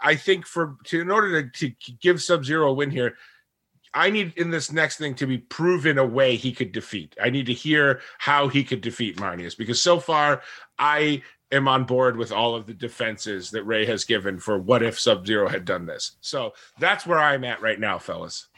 I 0.00 0.14
think 0.14 0.46
for 0.46 0.76
to 0.84 1.00
in 1.00 1.10
order 1.10 1.50
to, 1.50 1.70
to 1.70 1.92
give 2.00 2.22
Sub 2.22 2.44
Zero 2.44 2.70
a 2.70 2.72
win 2.72 2.92
here, 2.92 3.16
I 3.92 4.10
need 4.10 4.34
in 4.36 4.50
this 4.50 4.70
next 4.70 4.98
thing 4.98 5.16
to 5.16 5.26
be 5.26 5.38
proven 5.38 5.98
a 5.98 6.06
way 6.06 6.36
he 6.36 6.52
could 6.52 6.70
defeat. 6.70 7.16
I 7.20 7.30
need 7.30 7.46
to 7.46 7.52
hear 7.52 8.00
how 8.18 8.46
he 8.46 8.62
could 8.62 8.80
defeat 8.80 9.16
Marneus 9.16 9.58
because 9.58 9.82
so 9.82 9.98
far 9.98 10.42
I 10.78 11.22
am 11.52 11.68
on 11.68 11.84
board 11.84 12.16
with 12.16 12.32
all 12.32 12.54
of 12.54 12.66
the 12.66 12.74
defenses 12.74 13.50
that 13.50 13.62
Ray 13.64 13.86
has 13.86 14.04
given 14.04 14.38
for 14.38 14.58
what 14.58 14.82
if 14.82 14.98
Sub 14.98 15.26
Zero 15.26 15.48
had 15.48 15.64
done 15.64 15.86
this. 15.86 16.12
So 16.20 16.54
that's 16.80 17.06
where 17.06 17.18
I'm 17.18 17.44
at 17.44 17.60
right 17.62 17.78
now, 17.78 17.98
fellas. 17.98 18.48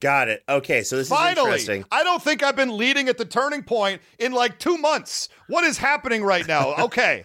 Got 0.00 0.28
it. 0.28 0.42
Okay, 0.48 0.82
so 0.82 0.96
this 0.96 1.10
Finally, 1.10 1.50
is 1.50 1.68
interesting. 1.68 1.84
I 1.92 2.02
don't 2.02 2.22
think 2.22 2.42
I've 2.42 2.56
been 2.56 2.74
leading 2.76 3.08
at 3.08 3.18
the 3.18 3.26
turning 3.26 3.62
point 3.62 4.00
in 4.18 4.32
like 4.32 4.58
two 4.58 4.78
months. 4.78 5.28
What 5.48 5.64
is 5.64 5.76
happening 5.76 6.22
right 6.22 6.46
now? 6.46 6.74
Okay. 6.80 7.24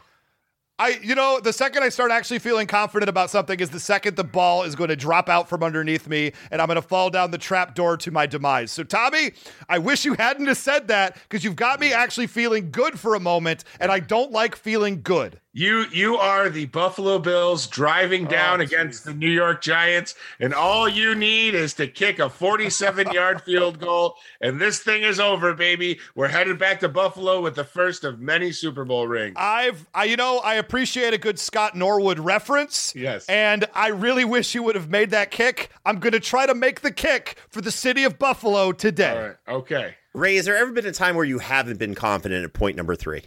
I, 0.78 1.00
you 1.02 1.16
know, 1.16 1.40
the 1.40 1.54
second 1.54 1.84
I 1.84 1.90
start 1.90 2.12
actually 2.12 2.40
feeling 2.40 2.68
confident 2.68 3.08
about 3.08 3.30
something 3.30 3.62
is 3.62 3.70
the 3.70 3.80
second 3.80 4.18
the 4.18 4.26
ball 4.26 4.64
is 4.64 4.76
going 4.76 4.90
to 4.90 4.96
drop 4.98 5.30
out 5.30 5.48
from 5.48 5.64
underneath 5.64 6.06
me 6.06 6.34
and 6.52 6.62
I'm 6.62 6.68
going 6.68 6.76
to 6.76 6.82
fall 6.82 7.10
down 7.10 7.32
the 7.32 7.38
trap 7.38 7.76
door 7.76 7.96
to 7.96 8.12
my 8.12 8.26
demise. 8.26 8.74
So, 8.74 8.84
Tommy, 8.84 9.32
I 9.70 9.78
wish 9.78 10.04
you 10.04 10.16
hadn't 10.16 10.48
have 10.48 10.58
said 10.58 10.90
that 10.90 11.16
because 11.16 11.46
you've 11.46 11.56
got 11.56 11.80
me 11.80 11.94
actually 11.94 12.28
feeling 12.28 12.72
good 12.72 13.00
for 13.00 13.16
a 13.16 13.22
moment, 13.22 13.64
and 13.80 13.90
I 13.90 14.00
don't 14.00 14.32
like 14.32 14.56
feeling 14.56 15.02
good. 15.02 15.40
You 15.58 15.86
you 15.90 16.18
are 16.18 16.50
the 16.50 16.66
Buffalo 16.66 17.18
Bills 17.18 17.66
driving 17.68 18.28
oh, 18.28 18.30
down 18.30 18.60
oh, 18.60 18.64
against 18.64 19.06
the 19.06 19.14
New 19.14 19.30
York 19.30 19.62
Giants, 19.62 20.14
and 20.38 20.54
all 20.54 20.90
you 20.90 21.16
need 21.16 21.56
is 21.56 21.74
to 21.76 21.88
kick 21.88 22.20
a 22.20 22.30
47 22.30 23.12
yard 23.14 23.42
field 23.42 23.80
goal, 23.80 24.18
and 24.42 24.60
this 24.60 24.80
thing 24.80 25.04
is 25.04 25.18
over, 25.18 25.54
baby. 25.54 25.98
We're 26.14 26.28
headed 26.28 26.60
back 26.60 26.82
to 26.82 26.90
Buffalo 26.90 27.40
with 27.40 27.56
the 27.56 27.64
first 27.64 28.04
of 28.04 28.20
many 28.20 28.52
Super 28.52 28.84
Bowl 28.84 29.08
rings. 29.08 29.36
I've 29.38 29.88
I 29.94 30.04
you 30.04 30.18
know 30.18 30.40
I 30.40 30.56
appreciate 30.56 31.14
a 31.14 31.18
good 31.18 31.40
Scott 31.40 31.74
Norwood 31.74 32.20
reference. 32.20 32.94
Yes, 32.94 33.26
and 33.30 33.64
I 33.74 33.88
really 33.88 34.26
wish 34.26 34.56
you 34.56 34.64
would 34.64 34.76
have 34.76 34.90
made 34.90 35.12
that 35.12 35.32
kick. 35.32 35.70
I'm 35.86 36.00
going 36.00 36.12
to 36.12 36.20
try 36.20 36.46
to 36.46 36.54
make 36.54 36.82
the 36.82 36.92
kick 36.92 37.38
for 37.48 37.62
the 37.62 37.72
city 37.72 38.04
of 38.04 38.20
Buffalo 38.20 38.74
today. 38.74 39.10
All 39.48 39.54
right. 39.56 39.62
Okay. 39.62 39.96
Ray, 40.14 40.36
has 40.36 40.44
there 40.44 40.58
ever 40.58 40.74
been 40.74 40.86
a 40.86 40.92
time 40.92 41.16
where 41.16 41.24
you 41.24 41.40
haven't 41.40 41.80
been 41.80 41.96
confident 41.96 42.44
at 42.44 42.52
point 42.52 42.76
number 42.76 42.98
three? 42.98 43.24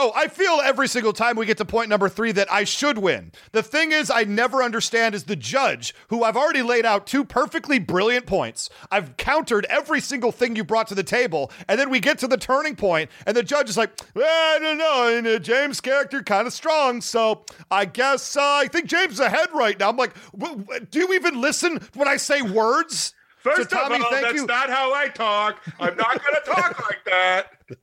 Oh, 0.00 0.12
I 0.14 0.28
feel 0.28 0.60
every 0.62 0.86
single 0.86 1.12
time 1.12 1.36
we 1.36 1.44
get 1.44 1.56
to 1.58 1.64
point 1.64 1.88
number 1.90 2.08
three 2.08 2.30
that 2.32 2.50
I 2.52 2.62
should 2.62 2.98
win. 2.98 3.32
The 3.50 3.64
thing 3.64 3.90
is, 3.90 4.12
I 4.12 4.22
never 4.22 4.62
understand 4.62 5.16
is 5.16 5.24
the 5.24 5.34
judge, 5.34 5.92
who 6.08 6.22
I've 6.22 6.36
already 6.36 6.62
laid 6.62 6.86
out 6.86 7.04
two 7.04 7.24
perfectly 7.24 7.80
brilliant 7.80 8.24
points. 8.24 8.70
I've 8.92 9.16
countered 9.16 9.64
every 9.68 10.00
single 10.00 10.30
thing 10.30 10.54
you 10.54 10.62
brought 10.62 10.86
to 10.86 10.94
the 10.94 11.02
table, 11.02 11.50
and 11.66 11.80
then 11.80 11.90
we 11.90 11.98
get 11.98 12.18
to 12.20 12.28
the 12.28 12.36
turning 12.36 12.76
point, 12.76 13.10
and 13.26 13.36
the 13.36 13.42
judge 13.42 13.68
is 13.68 13.76
like, 13.76 13.90
well, 14.14 14.56
I 14.56 14.60
don't 14.60 14.78
know, 14.78 15.16
and 15.18 15.26
uh, 15.26 15.38
James' 15.40 15.80
character 15.80 16.22
kind 16.22 16.46
of 16.46 16.52
strong, 16.52 17.00
so 17.00 17.44
I 17.68 17.84
guess 17.84 18.36
uh, 18.36 18.40
I 18.42 18.68
think 18.68 18.86
James 18.86 19.14
is 19.14 19.20
ahead 19.20 19.48
right 19.52 19.76
now. 19.80 19.88
I'm 19.90 19.96
like, 19.96 20.14
w- 20.38 20.60
w- 20.62 20.86
do 20.88 21.00
you 21.00 21.12
even 21.14 21.40
listen 21.40 21.80
when 21.94 22.06
I 22.06 22.18
say 22.18 22.40
words? 22.40 23.14
First 23.38 23.70
So, 23.70 23.76
Tommy, 23.76 23.96
of 23.96 24.02
all, 24.02 24.10
thank 24.10 24.22
that's 24.26 24.34
you. 24.36 24.46
not 24.46 24.68
how 24.70 24.92
I 24.94 25.08
talk. 25.08 25.60
I'm 25.80 25.96
not 25.96 26.22
going 26.22 26.34
to 26.44 26.50
talk 26.50 26.88
like 26.88 27.04
that. 27.06 27.46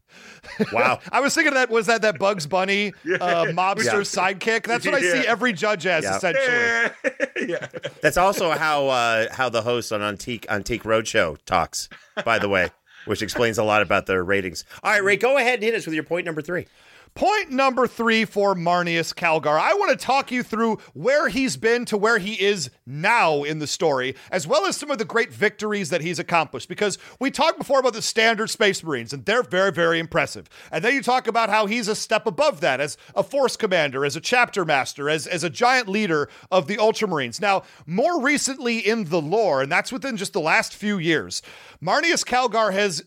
Wow. 0.72 1.00
I 1.12 1.20
was 1.22 1.34
thinking 1.36 1.54
that 1.54 1.70
was 1.70 1.88
that 1.88 2.02
that 2.04 2.20
Bugs 2.20 2.46
Bunny 2.48 2.90
uh, 3.20 3.46
mobster 3.46 4.02
sidekick. 4.04 4.64
That's 4.66 4.86
what 4.86 4.96
I 4.96 5.02
see 5.02 5.28
every 5.28 5.54
judge 5.54 5.86
as 5.86 6.04
Yeah. 6.04 6.18
essentially. 6.18 7.14
yeah. 7.50 7.68
That's 8.02 8.18
also 8.18 8.52
how 8.52 8.88
uh, 8.88 9.34
how 9.34 9.50
the 9.50 9.62
host 9.62 9.92
on 9.92 10.02
Antique 10.02 10.46
Antique 10.50 10.84
Roadshow 10.84 11.38
talks, 11.46 11.90
by 12.24 12.40
the 12.40 12.50
way, 12.50 12.70
which 13.06 13.22
explains 13.22 13.58
a 13.58 13.64
lot 13.64 13.82
about 13.82 14.06
their 14.06 14.24
ratings. 14.24 14.66
All 14.84 14.92
right, 14.92 15.04
Ray, 15.04 15.18
go 15.18 15.38
ahead 15.38 15.56
and 15.56 15.64
hit 15.64 15.74
us 15.76 15.86
with 15.86 15.96
your 15.96 16.04
point 16.04 16.26
number 16.26 16.42
three. 16.42 16.68
Point 17.16 17.50
number 17.50 17.88
three 17.88 18.26
for 18.26 18.56
Marneus 18.56 19.14
Calgar. 19.14 19.58
I 19.58 19.74
want 19.76 19.98
to 19.98 20.06
talk 20.06 20.32
you 20.32 20.44
through 20.44 20.80
where 20.94 21.30
he's 21.30 21.56
been 21.56 21.86
to 21.86 21.96
where 21.96 22.18
he 22.18 22.34
is 22.34 22.70
now 22.86 23.44
in 23.44 23.60
the 23.60 23.68
story, 23.68 24.18
as 24.32 24.46
well 24.46 24.66
as 24.66 24.76
some 24.76 24.92
of 24.92 24.98
the 24.98 25.06
great 25.06 25.32
victories 25.32 25.90
that 25.92 26.02
he's 26.02 26.20
accomplished. 26.20 26.68
Because 26.68 26.98
we 27.18 27.32
talked 27.32 27.58
before 27.58 27.80
about 27.80 27.94
the 27.94 28.02
standard 28.02 28.50
Space 28.50 28.84
Marines, 28.84 29.14
and 29.14 29.24
they're 29.24 29.44
very, 29.44 29.72
very 29.72 29.98
impressive. 29.98 30.50
And 30.74 30.84
then 30.84 30.94
you 30.94 31.02
talk 31.02 31.26
about 31.26 31.50
how 31.50 31.68
he's 31.68 31.88
a 31.88 31.96
step 31.96 32.28
above 32.28 32.60
that 32.60 32.82
as 32.82 32.98
a 33.16 33.24
force 33.24 33.56
commander, 33.56 34.04
as 34.04 34.18
a 34.18 34.22
chapter 34.22 34.66
master, 34.66 35.10
as, 35.10 35.26
as 35.26 35.46
a 35.46 35.50
giant 35.50 35.88
leader 35.88 36.28
of 36.52 36.68
the 36.68 36.76
Ultramarines. 36.76 37.40
Now, 37.40 37.64
more 37.86 38.22
recently 38.22 38.80
in 38.80 39.06
the 39.06 39.22
lore, 39.22 39.62
and 39.62 39.72
that's 39.72 39.94
within 39.94 40.18
just 40.18 40.34
the 40.34 40.42
last 40.42 40.76
few 40.76 40.98
years, 40.98 41.42
Marneus 41.82 42.26
Calgar 42.26 42.74
has 42.74 43.06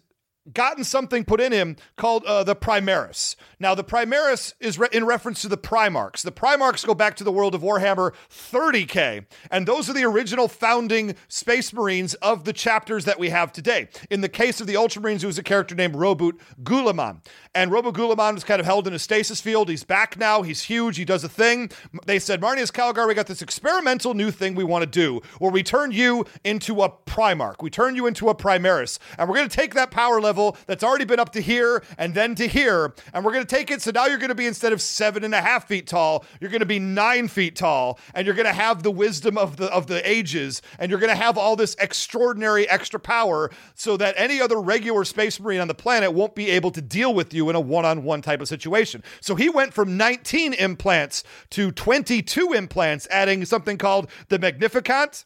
gotten 0.53 0.85
something 0.85 1.25
put 1.25 1.41
in 1.41 1.53
him 1.53 1.77
called 1.97 2.25
uh, 2.25 2.45
the 2.45 2.57
Primaris. 2.57 3.37
Now, 3.59 3.75
the 3.75 3.85
Primaris 3.85 4.55
is 4.61 4.79
re- 4.79 4.89
in 4.93 5.05
reference 5.05 5.43
to 5.43 5.49
the 5.49 5.59
Primarchs. 5.59 6.23
The 6.23 6.33
Primarchs 6.33 6.87
go 6.87 6.95
back 6.95 7.17
to 7.17 7.25
the 7.25 7.33
world 7.33 7.55
of 7.55 7.63
Warhammer 7.63 8.15
30K, 8.31 9.27
and 9.51 9.67
those 9.67 9.89
are 9.89 9.93
the 9.93 10.05
original 10.05 10.49
founding 10.49 11.15
Space 11.29 11.73
Marines 11.73 12.15
of 12.15 12.45
the 12.45 12.53
chapters 12.53 13.05
that 13.05 13.19
we 13.19 13.31
have 13.31 13.53
today. 13.53 13.89
In 14.11 14.21
the 14.21 14.29
case 14.29 14.61
of 14.61 14.67
the 14.67 14.75
Ultramarines, 14.75 15.23
it 15.23 15.27
was 15.27 15.39
a 15.39 15.43
character 15.43 15.75
named 15.75 15.95
Roboute 15.95 16.41
Guilliman. 16.63 17.21
And 17.55 17.71
Roboute 17.71 17.95
Guilliman 17.95 18.35
was 18.35 18.45
kind 18.45 18.61
of 18.61 18.67
held 18.67 18.87
in 18.87 18.93
a 18.93 18.99
stasis 18.99 19.41
field. 19.41 19.69
He's 19.69 19.85
back 19.85 20.19
now. 20.19 20.43
He's 20.43 20.63
huge. 20.63 20.97
He 20.97 21.05
does 21.05 21.25
a 21.25 21.29
thing. 21.29 21.71
They 22.07 22.19
said, 22.19 22.41
Marneus 22.41 22.71
Calgar, 22.71 23.07
we 23.07 23.15
got 23.15 23.27
this 23.27 23.43
experimental 23.43 24.15
new 24.15 24.31
thing 24.31 24.55
we 24.55 24.65
want 24.65 24.83
to 24.83 24.87
do 24.87 25.21
where 25.39 25.51
we 25.51 25.63
turn 25.63 25.91
you 25.93 26.27
into 26.45 26.83
a 26.83 26.91
Primarch. 26.91 27.63
We 27.63 27.71
turn 27.71 27.97
you 27.97 28.07
into 28.07 28.29
a 28.29 28.35
Primaris. 28.35 28.99
And 29.19 29.29
we're 29.29 29.37
going 29.37 29.49
to 29.49 29.57
take 29.57 29.75
that 29.75 29.91
power 29.91 30.21
level 30.21 30.57
that's 30.67 30.85
already 30.85 31.05
been 31.05 31.21
up 31.21 31.33
to 31.33 31.41
here 31.41 31.83
and 31.97 32.15
then 32.15 32.35
to 32.37 32.47
here. 32.47 32.95
And 33.13 33.25
we're 33.25 33.33
going 33.33 33.47
to 33.47 33.57
take 33.57 33.71
it. 33.71 33.83
So 33.83 33.91
now 33.91 34.07
you're 34.07 34.19
going 34.19 34.29
to 34.29 34.35
be, 34.35 34.47
instead 34.47 34.73
of 34.73 34.81
seven 34.81 35.25
and 35.25 35.35
a 35.35 35.41
half 35.41 35.67
feet 35.67 35.87
tall, 35.87 36.25
you're 36.41 36.51
going 36.51 36.61
to 36.61 36.67
be 36.67 36.79
nine 36.79 37.29
feet 37.29 37.57
tall. 37.57 37.99
And 38.15 38.27
you're 38.27 38.37
going 38.37 38.47
to 38.47 38.53
have 38.53 38.83
the 38.83 38.91
wisdom 38.91 39.39
of 39.39 39.57
the, 39.57 39.67
of 39.73 39.87
the 39.87 40.09
ages. 40.09 40.63
And 40.79 40.91
you're 40.91 41.01
going 41.01 41.11
to 41.11 41.17
have 41.17 41.39
all 41.39 41.57
this 41.57 41.75
extraordinary 41.81 42.69
extra 42.69 43.01
power 43.01 43.51
so 43.75 43.97
that 43.97 44.15
any 44.17 44.41
other 44.41 44.61
regular 44.61 45.05
space 45.05 45.41
marine 45.41 45.61
on 45.61 45.69
the 45.69 45.75
planet 45.75 46.13
won't 46.13 46.35
be 46.35 46.51
able 46.51 46.71
to 46.71 46.83
deal 46.83 47.15
with 47.15 47.35
you 47.35 47.48
in 47.51 47.57
a 47.57 47.61
one 47.61 47.85
on 47.85 48.05
one 48.05 48.23
type 48.23 48.41
of 48.41 48.49
situation. 48.49 49.03
So 49.21 49.35
he 49.35 49.49
went 49.49 49.75
from 49.75 49.97
19 49.97 50.55
implants 50.55 51.25
to 51.51 51.73
22 51.73 52.53
implants, 52.53 53.07
adding 53.11 53.45
something 53.45 53.79
called 53.79 54.11
the 54.29 54.39
Magnificat 54.39 55.25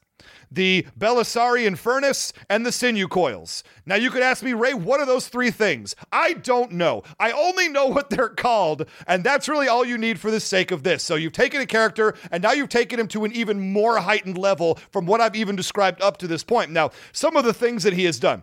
the 0.51 0.87
Belisarian 0.99 1.79
furnace, 1.79 2.33
and 2.49 2.67
the 2.67 2.73
sinew 2.73 3.09
coils. 3.09 3.65
Now, 3.87 3.95
you 3.95 4.11
could 4.11 4.23
ask 4.23 4.43
me, 4.43 4.53
Ray, 4.53 4.75
what 4.75 5.01
are 5.01 5.07
those 5.07 5.29
three 5.29 5.51
things? 5.51 5.95
I 6.13 6.35
don't 6.35 6.73
know. 6.73 7.03
I 7.19 7.33
only 7.33 7.69
know 7.69 7.87
what 7.87 8.11
they're 8.11 8.29
called, 8.29 8.87
and 9.07 9.25
that's 9.25 9.49
really 9.49 9.69
all 9.69 9.85
you 9.85 9.97
need 9.97 10.21
for 10.21 10.31
the 10.31 10.41
sake 10.41 10.71
of 10.71 10.83
this. 10.83 11.03
So, 11.03 11.15
you've 11.15 11.33
taken 11.33 11.61
a 11.61 11.67
character, 11.67 12.15
and 12.31 12.43
now 12.43 12.53
you've 12.53 12.69
taken 12.69 13.01
him 13.01 13.09
to 13.09 13.25
an 13.25 13.33
even 13.33 13.73
more 13.73 13.99
heightened 13.99 14.39
level 14.39 14.79
from 14.91 15.07
what 15.07 15.21
I've 15.21 15.37
even 15.37 15.57
described 15.57 16.03
up 16.03 16.19
to 16.19 16.29
this 16.29 16.45
point. 16.45 16.71
Now, 16.71 16.91
some 17.13 17.37
of 17.37 17.45
the 17.45 17.55
things 17.55 17.83
that 17.85 17.95
he 17.95 18.05
has 18.05 18.19
done. 18.19 18.43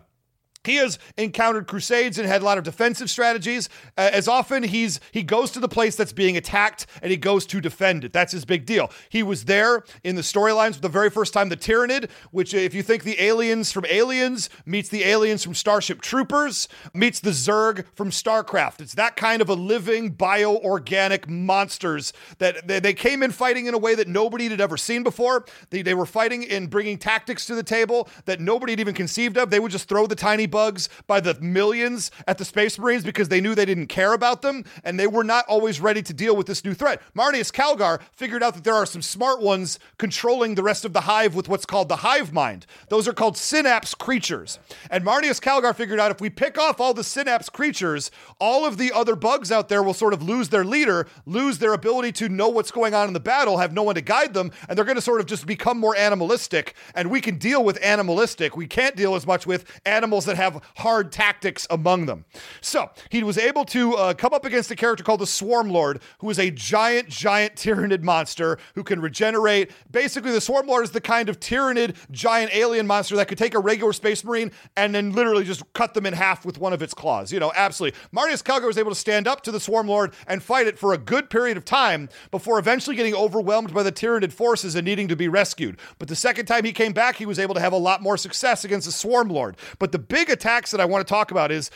He 0.64 0.76
has 0.76 0.98
encountered 1.16 1.66
crusades 1.66 2.18
and 2.18 2.28
had 2.28 2.42
a 2.42 2.44
lot 2.44 2.58
of 2.58 2.64
defensive 2.64 3.08
strategies. 3.08 3.70
Uh, 3.96 4.10
as 4.12 4.28
often, 4.28 4.62
he's 4.62 5.00
he 5.10 5.22
goes 5.22 5.50
to 5.52 5.60
the 5.60 5.68
place 5.68 5.96
that's 5.96 6.12
being 6.12 6.36
attacked 6.36 6.86
and 7.00 7.10
he 7.10 7.16
goes 7.16 7.46
to 7.46 7.62
defend 7.62 8.04
it. 8.04 8.12
That's 8.12 8.32
his 8.32 8.44
big 8.44 8.66
deal. 8.66 8.90
He 9.08 9.22
was 9.22 9.46
there 9.46 9.84
in 10.04 10.16
the 10.16 10.22
storylines 10.22 10.80
the 10.80 10.88
very 10.90 11.08
first 11.08 11.32
time 11.32 11.48
the 11.48 11.56
Tyranid, 11.56 12.10
which 12.30 12.52
if 12.52 12.74
you 12.74 12.82
think 12.82 13.04
the 13.04 13.22
aliens 13.22 13.72
from 13.72 13.86
Aliens 13.86 14.50
meets 14.66 14.90
the 14.90 15.04
aliens 15.04 15.42
from 15.42 15.54
Starship 15.54 16.02
Troopers 16.02 16.68
meets 16.92 17.20
the 17.20 17.30
Zerg 17.30 17.86
from 17.94 18.10
StarCraft. 18.10 18.82
It's 18.82 18.94
that 18.94 19.16
kind 19.16 19.40
of 19.40 19.48
a 19.48 19.54
living 19.54 20.14
bioorganic 20.14 21.26
monsters 21.26 22.12
that 22.36 22.68
they, 22.68 22.80
they 22.80 22.92
came 22.92 23.22
in 23.22 23.30
fighting 23.30 23.64
in 23.64 23.72
a 23.72 23.78
way 23.78 23.94
that 23.94 24.08
nobody 24.08 24.48
had 24.48 24.60
ever 24.60 24.76
seen 24.76 25.02
before. 25.02 25.46
They, 25.70 25.80
they 25.80 25.94
were 25.94 26.06
fighting 26.06 26.46
and 26.50 26.68
bringing 26.68 26.98
tactics 26.98 27.46
to 27.46 27.54
the 27.54 27.62
table 27.62 28.08
that 28.26 28.40
nobody 28.40 28.72
had 28.72 28.80
even 28.80 28.94
conceived 28.94 29.38
of. 29.38 29.48
They 29.48 29.60
would 29.60 29.72
just 29.72 29.88
throw 29.88 30.06
the 30.06 30.14
tiny 30.14 30.46
bugs 30.50 30.88
by 31.06 31.20
the 31.20 31.34
millions 31.40 32.10
at 32.26 32.38
the 32.38 32.44
Space 32.44 32.78
Marines 32.78 33.04
because 33.04 33.28
they 33.28 33.40
knew 33.40 33.54
they 33.54 33.64
didn't 33.64 33.86
care 33.86 34.12
about 34.12 34.42
them 34.42 34.64
and 34.84 34.98
they 34.98 35.06
were 35.06 35.24
not 35.24 35.44
always 35.48 35.80
ready 35.80 36.02
to 36.02 36.12
deal 36.12 36.36
with 36.36 36.46
this 36.46 36.64
new 36.64 36.74
threat. 36.74 37.00
Marneus 37.14 37.52
Calgar 37.52 38.00
figured 38.12 38.42
out 38.42 38.54
that 38.54 38.64
there 38.64 38.74
are 38.74 38.86
some 38.86 39.02
smart 39.02 39.40
ones 39.40 39.78
controlling 39.98 40.54
the 40.54 40.62
rest 40.62 40.84
of 40.84 40.92
the 40.92 41.02
hive 41.02 41.34
with 41.34 41.48
what's 41.48 41.66
called 41.66 41.88
the 41.88 41.96
hive 41.96 42.32
mind. 42.32 42.66
Those 42.88 43.06
are 43.06 43.12
called 43.12 43.36
synapse 43.36 43.94
creatures. 43.94 44.58
And 44.90 45.04
Marneus 45.04 45.40
Calgar 45.40 45.74
figured 45.74 46.00
out 46.00 46.10
if 46.10 46.20
we 46.20 46.30
pick 46.30 46.58
off 46.58 46.80
all 46.80 46.94
the 46.94 47.04
synapse 47.04 47.48
creatures, 47.48 48.10
all 48.38 48.66
of 48.66 48.78
the 48.78 48.92
other 48.92 49.16
bugs 49.16 49.52
out 49.52 49.68
there 49.68 49.82
will 49.82 49.94
sort 49.94 50.12
of 50.12 50.22
lose 50.22 50.48
their 50.48 50.64
leader, 50.64 51.06
lose 51.26 51.58
their 51.58 51.72
ability 51.72 52.12
to 52.12 52.28
know 52.28 52.48
what's 52.48 52.70
going 52.70 52.94
on 52.94 53.06
in 53.06 53.14
the 53.14 53.20
battle, 53.20 53.58
have 53.58 53.72
no 53.72 53.82
one 53.82 53.94
to 53.94 54.00
guide 54.00 54.34
them, 54.34 54.50
and 54.68 54.76
they're 54.76 54.84
going 54.84 54.96
to 54.96 55.02
sort 55.02 55.20
of 55.20 55.26
just 55.26 55.46
become 55.46 55.78
more 55.78 55.96
animalistic. 55.96 56.74
And 56.94 57.10
we 57.10 57.20
can 57.20 57.38
deal 57.38 57.62
with 57.62 57.78
animalistic. 57.82 58.56
We 58.56 58.66
can't 58.66 58.96
deal 58.96 59.14
as 59.14 59.26
much 59.26 59.46
with 59.46 59.64
animals 59.84 60.24
that 60.24 60.36
have 60.40 60.62
hard 60.76 61.12
tactics 61.12 61.66
among 61.70 62.06
them. 62.06 62.24
So 62.60 62.90
he 63.10 63.22
was 63.22 63.38
able 63.38 63.64
to 63.66 63.94
uh, 63.94 64.14
come 64.14 64.32
up 64.32 64.44
against 64.44 64.70
a 64.70 64.76
character 64.76 65.04
called 65.04 65.20
the 65.20 65.26
Swarm 65.26 65.70
Lord, 65.70 66.00
who 66.18 66.30
is 66.30 66.38
a 66.38 66.50
giant, 66.50 67.08
giant 67.08 67.54
Tyranid 67.54 68.02
monster 68.02 68.58
who 68.74 68.82
can 68.82 69.00
regenerate. 69.00 69.70
Basically, 69.90 70.32
the 70.32 70.40
Swarm 70.40 70.66
Lord 70.66 70.84
is 70.84 70.90
the 70.90 71.00
kind 71.00 71.28
of 71.28 71.38
Tyranid 71.40 71.96
giant 72.10 72.54
alien 72.54 72.86
monster 72.86 73.16
that 73.16 73.28
could 73.28 73.38
take 73.38 73.54
a 73.54 73.58
regular 73.58 73.92
Space 73.92 74.24
Marine 74.24 74.50
and 74.76 74.94
then 74.94 75.12
literally 75.12 75.44
just 75.44 75.62
cut 75.72 75.94
them 75.94 76.06
in 76.06 76.14
half 76.14 76.44
with 76.44 76.58
one 76.58 76.72
of 76.72 76.82
its 76.82 76.94
claws. 76.94 77.32
You 77.32 77.40
know, 77.40 77.52
absolutely. 77.54 77.98
Marneus 78.14 78.42
Calgar 78.42 78.66
was 78.66 78.78
able 78.78 78.90
to 78.90 78.96
stand 78.96 79.28
up 79.28 79.42
to 79.42 79.52
the 79.52 79.60
Swarm 79.60 79.88
Lord 79.88 80.14
and 80.26 80.42
fight 80.42 80.66
it 80.66 80.78
for 80.78 80.92
a 80.92 80.98
good 80.98 81.30
period 81.30 81.56
of 81.56 81.64
time 81.64 82.08
before 82.30 82.58
eventually 82.58 82.96
getting 82.96 83.14
overwhelmed 83.14 83.74
by 83.74 83.82
the 83.82 83.92
Tyranid 83.92 84.32
forces 84.32 84.74
and 84.74 84.84
needing 84.84 85.08
to 85.08 85.16
be 85.16 85.28
rescued. 85.28 85.78
But 85.98 86.08
the 86.08 86.16
second 86.16 86.46
time 86.46 86.64
he 86.64 86.72
came 86.72 86.92
back, 86.92 87.16
he 87.16 87.26
was 87.26 87.38
able 87.38 87.54
to 87.54 87.60
have 87.60 87.72
a 87.72 87.78
lot 87.78 88.02
more 88.02 88.16
success 88.16 88.64
against 88.64 88.86
the 88.86 88.92
Swarm 88.92 89.28
Lord. 89.28 89.56
But 89.78 89.92
the 89.92 89.98
big 89.98 90.29
attacks 90.30 90.70
that 90.70 90.80
I 90.80 90.84
want 90.84 91.06
to 91.06 91.10
talk 91.10 91.30
about 91.30 91.50
is 91.50 91.70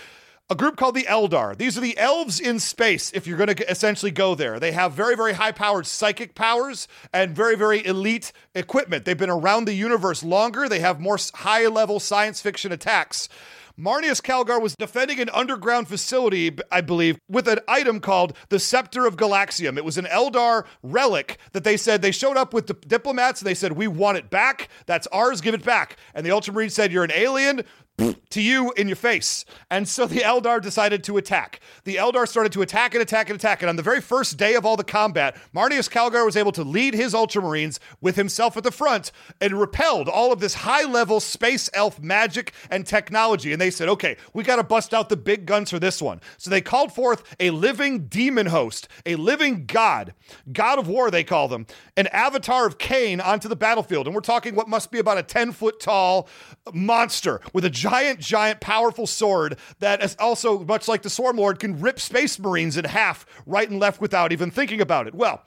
a 0.51 0.55
group 0.55 0.77
called 0.77 0.95
the 0.95 1.05
Eldar. 1.05 1.57
These 1.57 1.79
are 1.79 1.81
the 1.81 1.97
elves 1.97 2.39
in 2.39 2.59
space, 2.59 3.11
if 3.15 3.27
you're 3.27 3.39
going 3.39 3.55
to 3.55 3.71
essentially 3.71 4.11
go 4.11 4.35
there. 4.35 4.61
They 4.61 4.73
have 4.73 4.93
very, 4.93 5.17
very 5.17 5.33
high 5.33 5.53
powered 5.53 5.87
psychic 5.87 6.35
powers 6.35 6.87
and 7.15 7.35
very, 7.35 7.57
very 7.57 7.85
elite 7.85 8.31
equipment. 8.55 9.05
They've 9.05 9.17
been 9.17 9.31
around 9.31 9.65
the 9.65 9.73
universe 9.73 10.23
longer, 10.23 10.69
they 10.69 10.81
have 10.81 11.01
more 11.01 11.19
high 11.35 11.67
level 11.67 11.99
science 11.99 12.43
fiction 12.43 12.73
attacks. 12.73 13.29
Marneus 13.77 14.21
Calgar 14.21 14.63
was 14.63 14.77
defending 14.77 15.19
an 15.19 15.29
underground 15.31 15.89
facility, 15.89 16.57
I 16.71 16.81
believe, 16.81 17.19
with 17.29 17.49
an 17.49 17.59
item 17.67 17.99
called 17.99 18.37
the 18.49 18.61
Scepter 18.61 19.05
of 19.05 19.17
Galaxium. 19.17 19.77
It 19.77 19.85
was 19.85 19.99
an 19.99 20.05
Eldar 20.05 20.65
relic 20.85 21.39
that 21.53 21.65
they 21.65 21.77
said 21.77 22.01
they 22.01 22.13
showed 22.13 22.37
up 22.37 22.55
with 22.55 22.69
the 22.69 22.75
diplomats 22.75 23.41
and 23.41 23.49
they 23.49 23.55
said, 23.55 23.73
We 23.73 23.89
want 23.89 24.17
it 24.17 24.31
back. 24.31 24.69
That's 24.87 25.09
ours. 25.09 25.41
Give 25.41 25.55
it 25.55 25.65
back. 25.65 25.97
And 26.15 26.25
the 26.25 26.31
Ultramarine 26.31 26.71
said, 26.71 26.93
You're 26.93 27.03
an 27.03 27.11
alien 27.13 27.65
to 27.97 28.42
you 28.42 28.72
in 28.72 28.88
your 28.88 28.97
face. 28.97 29.45
And 29.70 29.88
so 29.88 30.07
the 30.07 30.20
Eldar 30.20 30.61
decided 30.61 31.05
to 31.05 31.16
attack. 31.16 31.61
The 31.84 31.97
Eldar 31.97 32.26
started 32.26 32.53
to 32.53 32.62
attack 32.62 32.95
and 32.95 33.03
attack 33.03 33.30
and 33.30 33.38
attack. 33.38 33.62
And 33.62 33.68
on 33.68 33.76
the 33.76 33.82
very 33.82 34.01
first 34.01 34.36
day 34.36 34.55
of 34.55 34.66
all 34.66 34.76
the 34.76 34.82
combat, 34.82 35.36
Marneus 35.55 35.88
Calgar 35.88 36.24
was 36.24 36.36
able 36.36 36.51
to 36.53 36.64
lead 36.64 36.95
his 36.95 37.14
Ultramarines 37.14 37.78
with 38.01 38.16
himself 38.16 38.57
at 38.57 38.64
the 38.64 38.72
front 38.72 39.12
and 39.40 39.61
repelled 39.61 40.09
all 40.09 40.32
of 40.32 40.40
this 40.40 40.55
high 40.55 40.84
level 40.84 41.20
space 41.20 41.70
elf 41.72 42.01
magic 42.01 42.53
and 42.68 42.84
technology. 42.84 43.53
And 43.53 43.61
they 43.61 43.70
said, 43.70 43.88
okay, 43.88 44.16
we 44.32 44.42
got 44.42 44.57
to 44.57 44.64
bust 44.64 44.92
out 44.92 45.09
the 45.09 45.16
big 45.16 45.47
guns 45.47 45.70
for 45.70 45.78
this 45.78 46.03
one. 46.03 46.20
So 46.36 46.51
they 46.51 46.61
called 46.61 46.92
forth 46.92 47.22
a 47.38 47.51
living 47.51 48.07
demon 48.07 48.47
host, 48.47 48.88
a 49.07 49.14
living 49.14 49.66
god, 49.66 50.14
god 50.53 50.80
of 50.80 50.88
war, 50.88 51.12
they 51.12 51.22
call 51.24 51.47
them, 51.47 51.66
an 51.97 52.09
avatar 52.09 52.66
of 52.66 52.78
Khaine 52.78 53.24
onto 53.24 53.49
the 53.49 53.57
battlefield. 53.57 54.07
And 54.07 54.14
we're 54.14 54.20
talking 54.20 54.57
what 54.57 54.68
must 54.68 54.90
be 54.90 54.99
about 54.99 55.18
a 55.18 55.22
10 55.22 55.53
foot 55.53 55.78
tall 55.78 56.28
monster 56.72 57.40
with 57.53 57.64
a 57.64 57.70
giant, 57.91 58.20
giant, 58.20 58.61
powerful 58.61 59.07
sword 59.07 59.59
that 59.80 60.03
is 60.03 60.16
also, 60.18 60.64
much 60.64 60.89
like 60.89 61.03
the 61.03 61.11
Swarm 61.11 61.37
Lord, 61.37 61.59
can 61.59 61.80
rip 61.80 62.01
Space 62.01 62.39
Marines 62.39 62.76
in 62.76 62.85
half 62.85 63.26
right 63.47 63.68
and 63.68 63.78
left 63.78 64.01
without 64.01 64.32
even 64.32 64.51
thinking 64.51 64.80
about 64.80 65.07
it. 65.07 65.14
Well, 65.14 65.43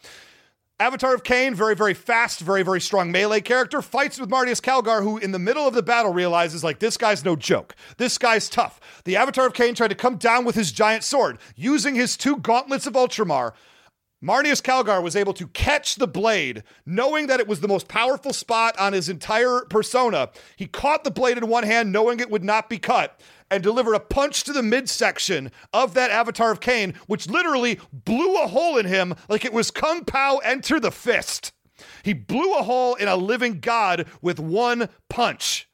Avatar 0.79 1.15
of 1.15 1.23
Khaine, 1.23 1.55
very, 1.55 1.75
very 1.75 1.95
fast, 1.95 2.39
very, 2.39 2.61
very 2.61 2.79
strong 2.79 3.11
melee 3.11 3.41
character, 3.41 3.81
fights 3.81 4.19
with 4.19 4.29
Marneus 4.29 4.61
Calgar, 4.61 5.01
who 5.01 5.17
in 5.17 5.31
the 5.31 5.39
middle 5.39 5.67
of 5.67 5.73
the 5.73 5.81
battle 5.81 6.13
realizes, 6.13 6.63
like, 6.63 6.77
this 6.77 6.97
guy's 6.97 7.25
no 7.25 7.35
joke. 7.35 7.75
This 7.97 8.19
guy's 8.19 8.47
tough. 8.47 9.01
The 9.03 9.15
Avatar 9.15 9.47
of 9.47 9.53
Khaine 9.53 9.75
tried 9.75 9.87
to 9.87 9.95
come 9.95 10.17
down 10.17 10.45
with 10.45 10.53
his 10.53 10.71
giant 10.71 11.03
sword, 11.03 11.39
using 11.55 11.95
his 11.95 12.15
two 12.15 12.37
gauntlets 12.37 12.85
of 12.85 12.93
Ultramar. 12.93 13.53
Marneus 14.23 14.61
Calgar 14.61 15.03
was 15.03 15.15
able 15.15 15.33
to 15.33 15.47
catch 15.49 15.95
the 15.95 16.07
blade, 16.07 16.63
knowing 16.87 17.27
that 17.27 17.39
it 17.39 17.47
was 17.47 17.59
the 17.59 17.67
most 17.67 17.87
powerful 17.87 18.33
spot 18.33 18.77
on 18.79 18.93
his 18.93 19.09
entire 19.09 19.61
persona. 19.69 20.29
He 20.55 20.65
caught 20.65 21.03
the 21.03 21.11
blade 21.11 21.37
in 21.37 21.47
one 21.47 21.63
hand, 21.63 21.91
knowing 21.91 22.19
it 22.19 22.31
would 22.31 22.43
not 22.43 22.67
be 22.67 22.79
cut, 22.79 23.21
and 23.51 23.61
delivered 23.61 23.93
a 23.93 23.99
punch 23.99 24.43
to 24.45 24.53
the 24.53 24.63
midsection 24.63 25.51
of 25.71 25.93
that 25.93 26.09
Avatar 26.09 26.51
of 26.51 26.59
Khaine, 26.59 26.95
which 27.05 27.29
literally 27.29 27.79
blew 27.91 28.41
a 28.41 28.47
hole 28.47 28.77
in 28.77 28.87
him 28.87 29.13
like 29.29 29.45
it 29.45 29.53
was 29.53 29.69
Kung 29.69 30.03
Pow 30.03 30.37
enter 30.37 30.79
the 30.79 30.91
fist. 30.91 31.53
He 32.01 32.13
blew 32.13 32.55
a 32.55 32.63
hole 32.63 32.95
in 32.95 33.07
a 33.07 33.15
living 33.15 33.59
god 33.59 34.07
with 34.19 34.39
one 34.39 34.89
punch. 35.09 35.69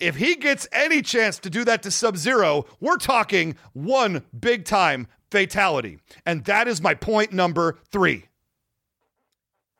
If 0.00 0.16
he 0.16 0.34
gets 0.34 0.66
any 0.72 1.00
chance 1.02 1.38
to 1.40 1.50
do 1.50 1.64
that 1.64 1.82
to 1.82 1.90
Sub 1.90 2.16
Zero, 2.16 2.66
we're 2.80 2.96
talking 2.96 3.56
one 3.72 4.24
big 4.38 4.64
time 4.64 5.06
fatality. 5.30 5.98
And 6.24 6.44
that 6.44 6.68
is 6.68 6.80
my 6.80 6.94
point 6.94 7.32
number 7.32 7.78
three. 7.90 8.26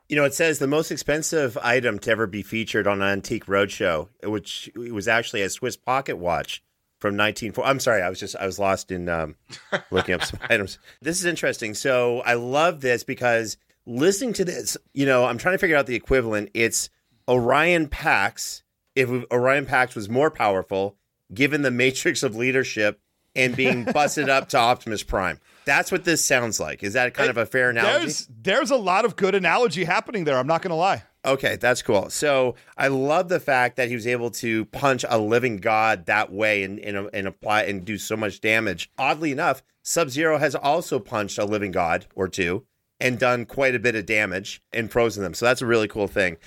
You 0.08 0.16
know, 0.16 0.24
it 0.24 0.34
says 0.34 0.58
the 0.58 0.66
most 0.66 0.90
expensive 0.90 1.58
item 1.58 1.98
to 2.00 2.10
ever 2.10 2.26
be 2.26 2.42
featured 2.42 2.86
on 2.86 3.02
an 3.02 3.08
Antique 3.08 3.44
Roadshow, 3.44 4.08
which 4.22 4.70
was 4.74 5.06
actually 5.06 5.42
a 5.42 5.50
Swiss 5.50 5.76
pocket 5.76 6.16
watch 6.16 6.62
from 6.98 7.16
1940. 7.16 7.68
I'm 7.68 7.80
sorry, 7.80 8.02
I 8.02 8.08
was 8.08 8.18
just 8.18 8.34
I 8.36 8.46
was 8.46 8.58
lost 8.58 8.90
in 8.90 9.08
um, 9.08 9.36
looking 9.90 10.14
up 10.14 10.24
some 10.24 10.40
items. 10.48 10.78
This 11.02 11.18
is 11.18 11.26
interesting. 11.26 11.74
So 11.74 12.20
I 12.20 12.34
love 12.34 12.80
this 12.80 13.04
because 13.04 13.58
listening 13.86 14.32
to 14.34 14.44
this, 14.44 14.76
you 14.94 15.04
know, 15.04 15.24
I'm 15.24 15.38
trying 15.38 15.54
to 15.54 15.58
figure 15.58 15.76
out 15.76 15.86
the 15.86 15.94
equivalent. 15.94 16.50
It's 16.54 16.88
Orion 17.28 17.88
Pax. 17.88 18.62
If 18.94 19.10
Orion 19.30 19.66
Pax 19.66 19.94
was 19.94 20.08
more 20.08 20.30
powerful, 20.30 20.96
given 21.32 21.62
the 21.62 21.70
matrix 21.70 22.22
of 22.22 22.34
leadership 22.34 23.00
and 23.38 23.56
being 23.56 23.84
busted 23.84 24.28
up 24.28 24.48
to 24.50 24.58
Optimus 24.58 25.02
Prime. 25.02 25.40
That's 25.64 25.92
what 25.92 26.04
this 26.04 26.24
sounds 26.24 26.58
like. 26.58 26.82
Is 26.82 26.94
that 26.94 27.14
kind 27.14 27.30
of 27.30 27.36
a 27.36 27.46
fair 27.46 27.70
analogy? 27.70 27.98
There's 27.98 28.28
there's 28.42 28.70
a 28.70 28.76
lot 28.76 29.04
of 29.04 29.16
good 29.16 29.34
analogy 29.34 29.84
happening 29.84 30.24
there. 30.24 30.36
I'm 30.36 30.46
not 30.46 30.62
going 30.62 30.70
to 30.70 30.76
lie. 30.76 31.02
Okay, 31.24 31.56
that's 31.56 31.82
cool. 31.82 32.08
So 32.10 32.54
I 32.76 32.88
love 32.88 33.28
the 33.28 33.40
fact 33.40 33.76
that 33.76 33.88
he 33.88 33.94
was 33.94 34.06
able 34.06 34.30
to 34.32 34.64
punch 34.66 35.04
a 35.08 35.18
living 35.18 35.58
god 35.58 36.06
that 36.06 36.32
way 36.32 36.62
and, 36.62 36.78
and, 36.78 37.10
and 37.12 37.26
apply 37.26 37.64
and 37.64 37.84
do 37.84 37.98
so 37.98 38.16
much 38.16 38.40
damage. 38.40 38.90
Oddly 38.96 39.32
enough, 39.32 39.62
Sub 39.82 40.08
Zero 40.08 40.38
has 40.38 40.54
also 40.54 40.98
punched 40.98 41.38
a 41.38 41.44
living 41.44 41.72
god 41.72 42.06
or 42.14 42.28
two 42.28 42.64
and 43.00 43.18
done 43.18 43.44
quite 43.44 43.74
a 43.74 43.78
bit 43.78 43.94
of 43.94 44.06
damage 44.06 44.62
and 44.72 44.90
frozen 44.90 45.22
them. 45.22 45.34
So 45.34 45.44
that's 45.44 45.62
a 45.62 45.66
really 45.66 45.88
cool 45.88 46.08
thing. 46.08 46.38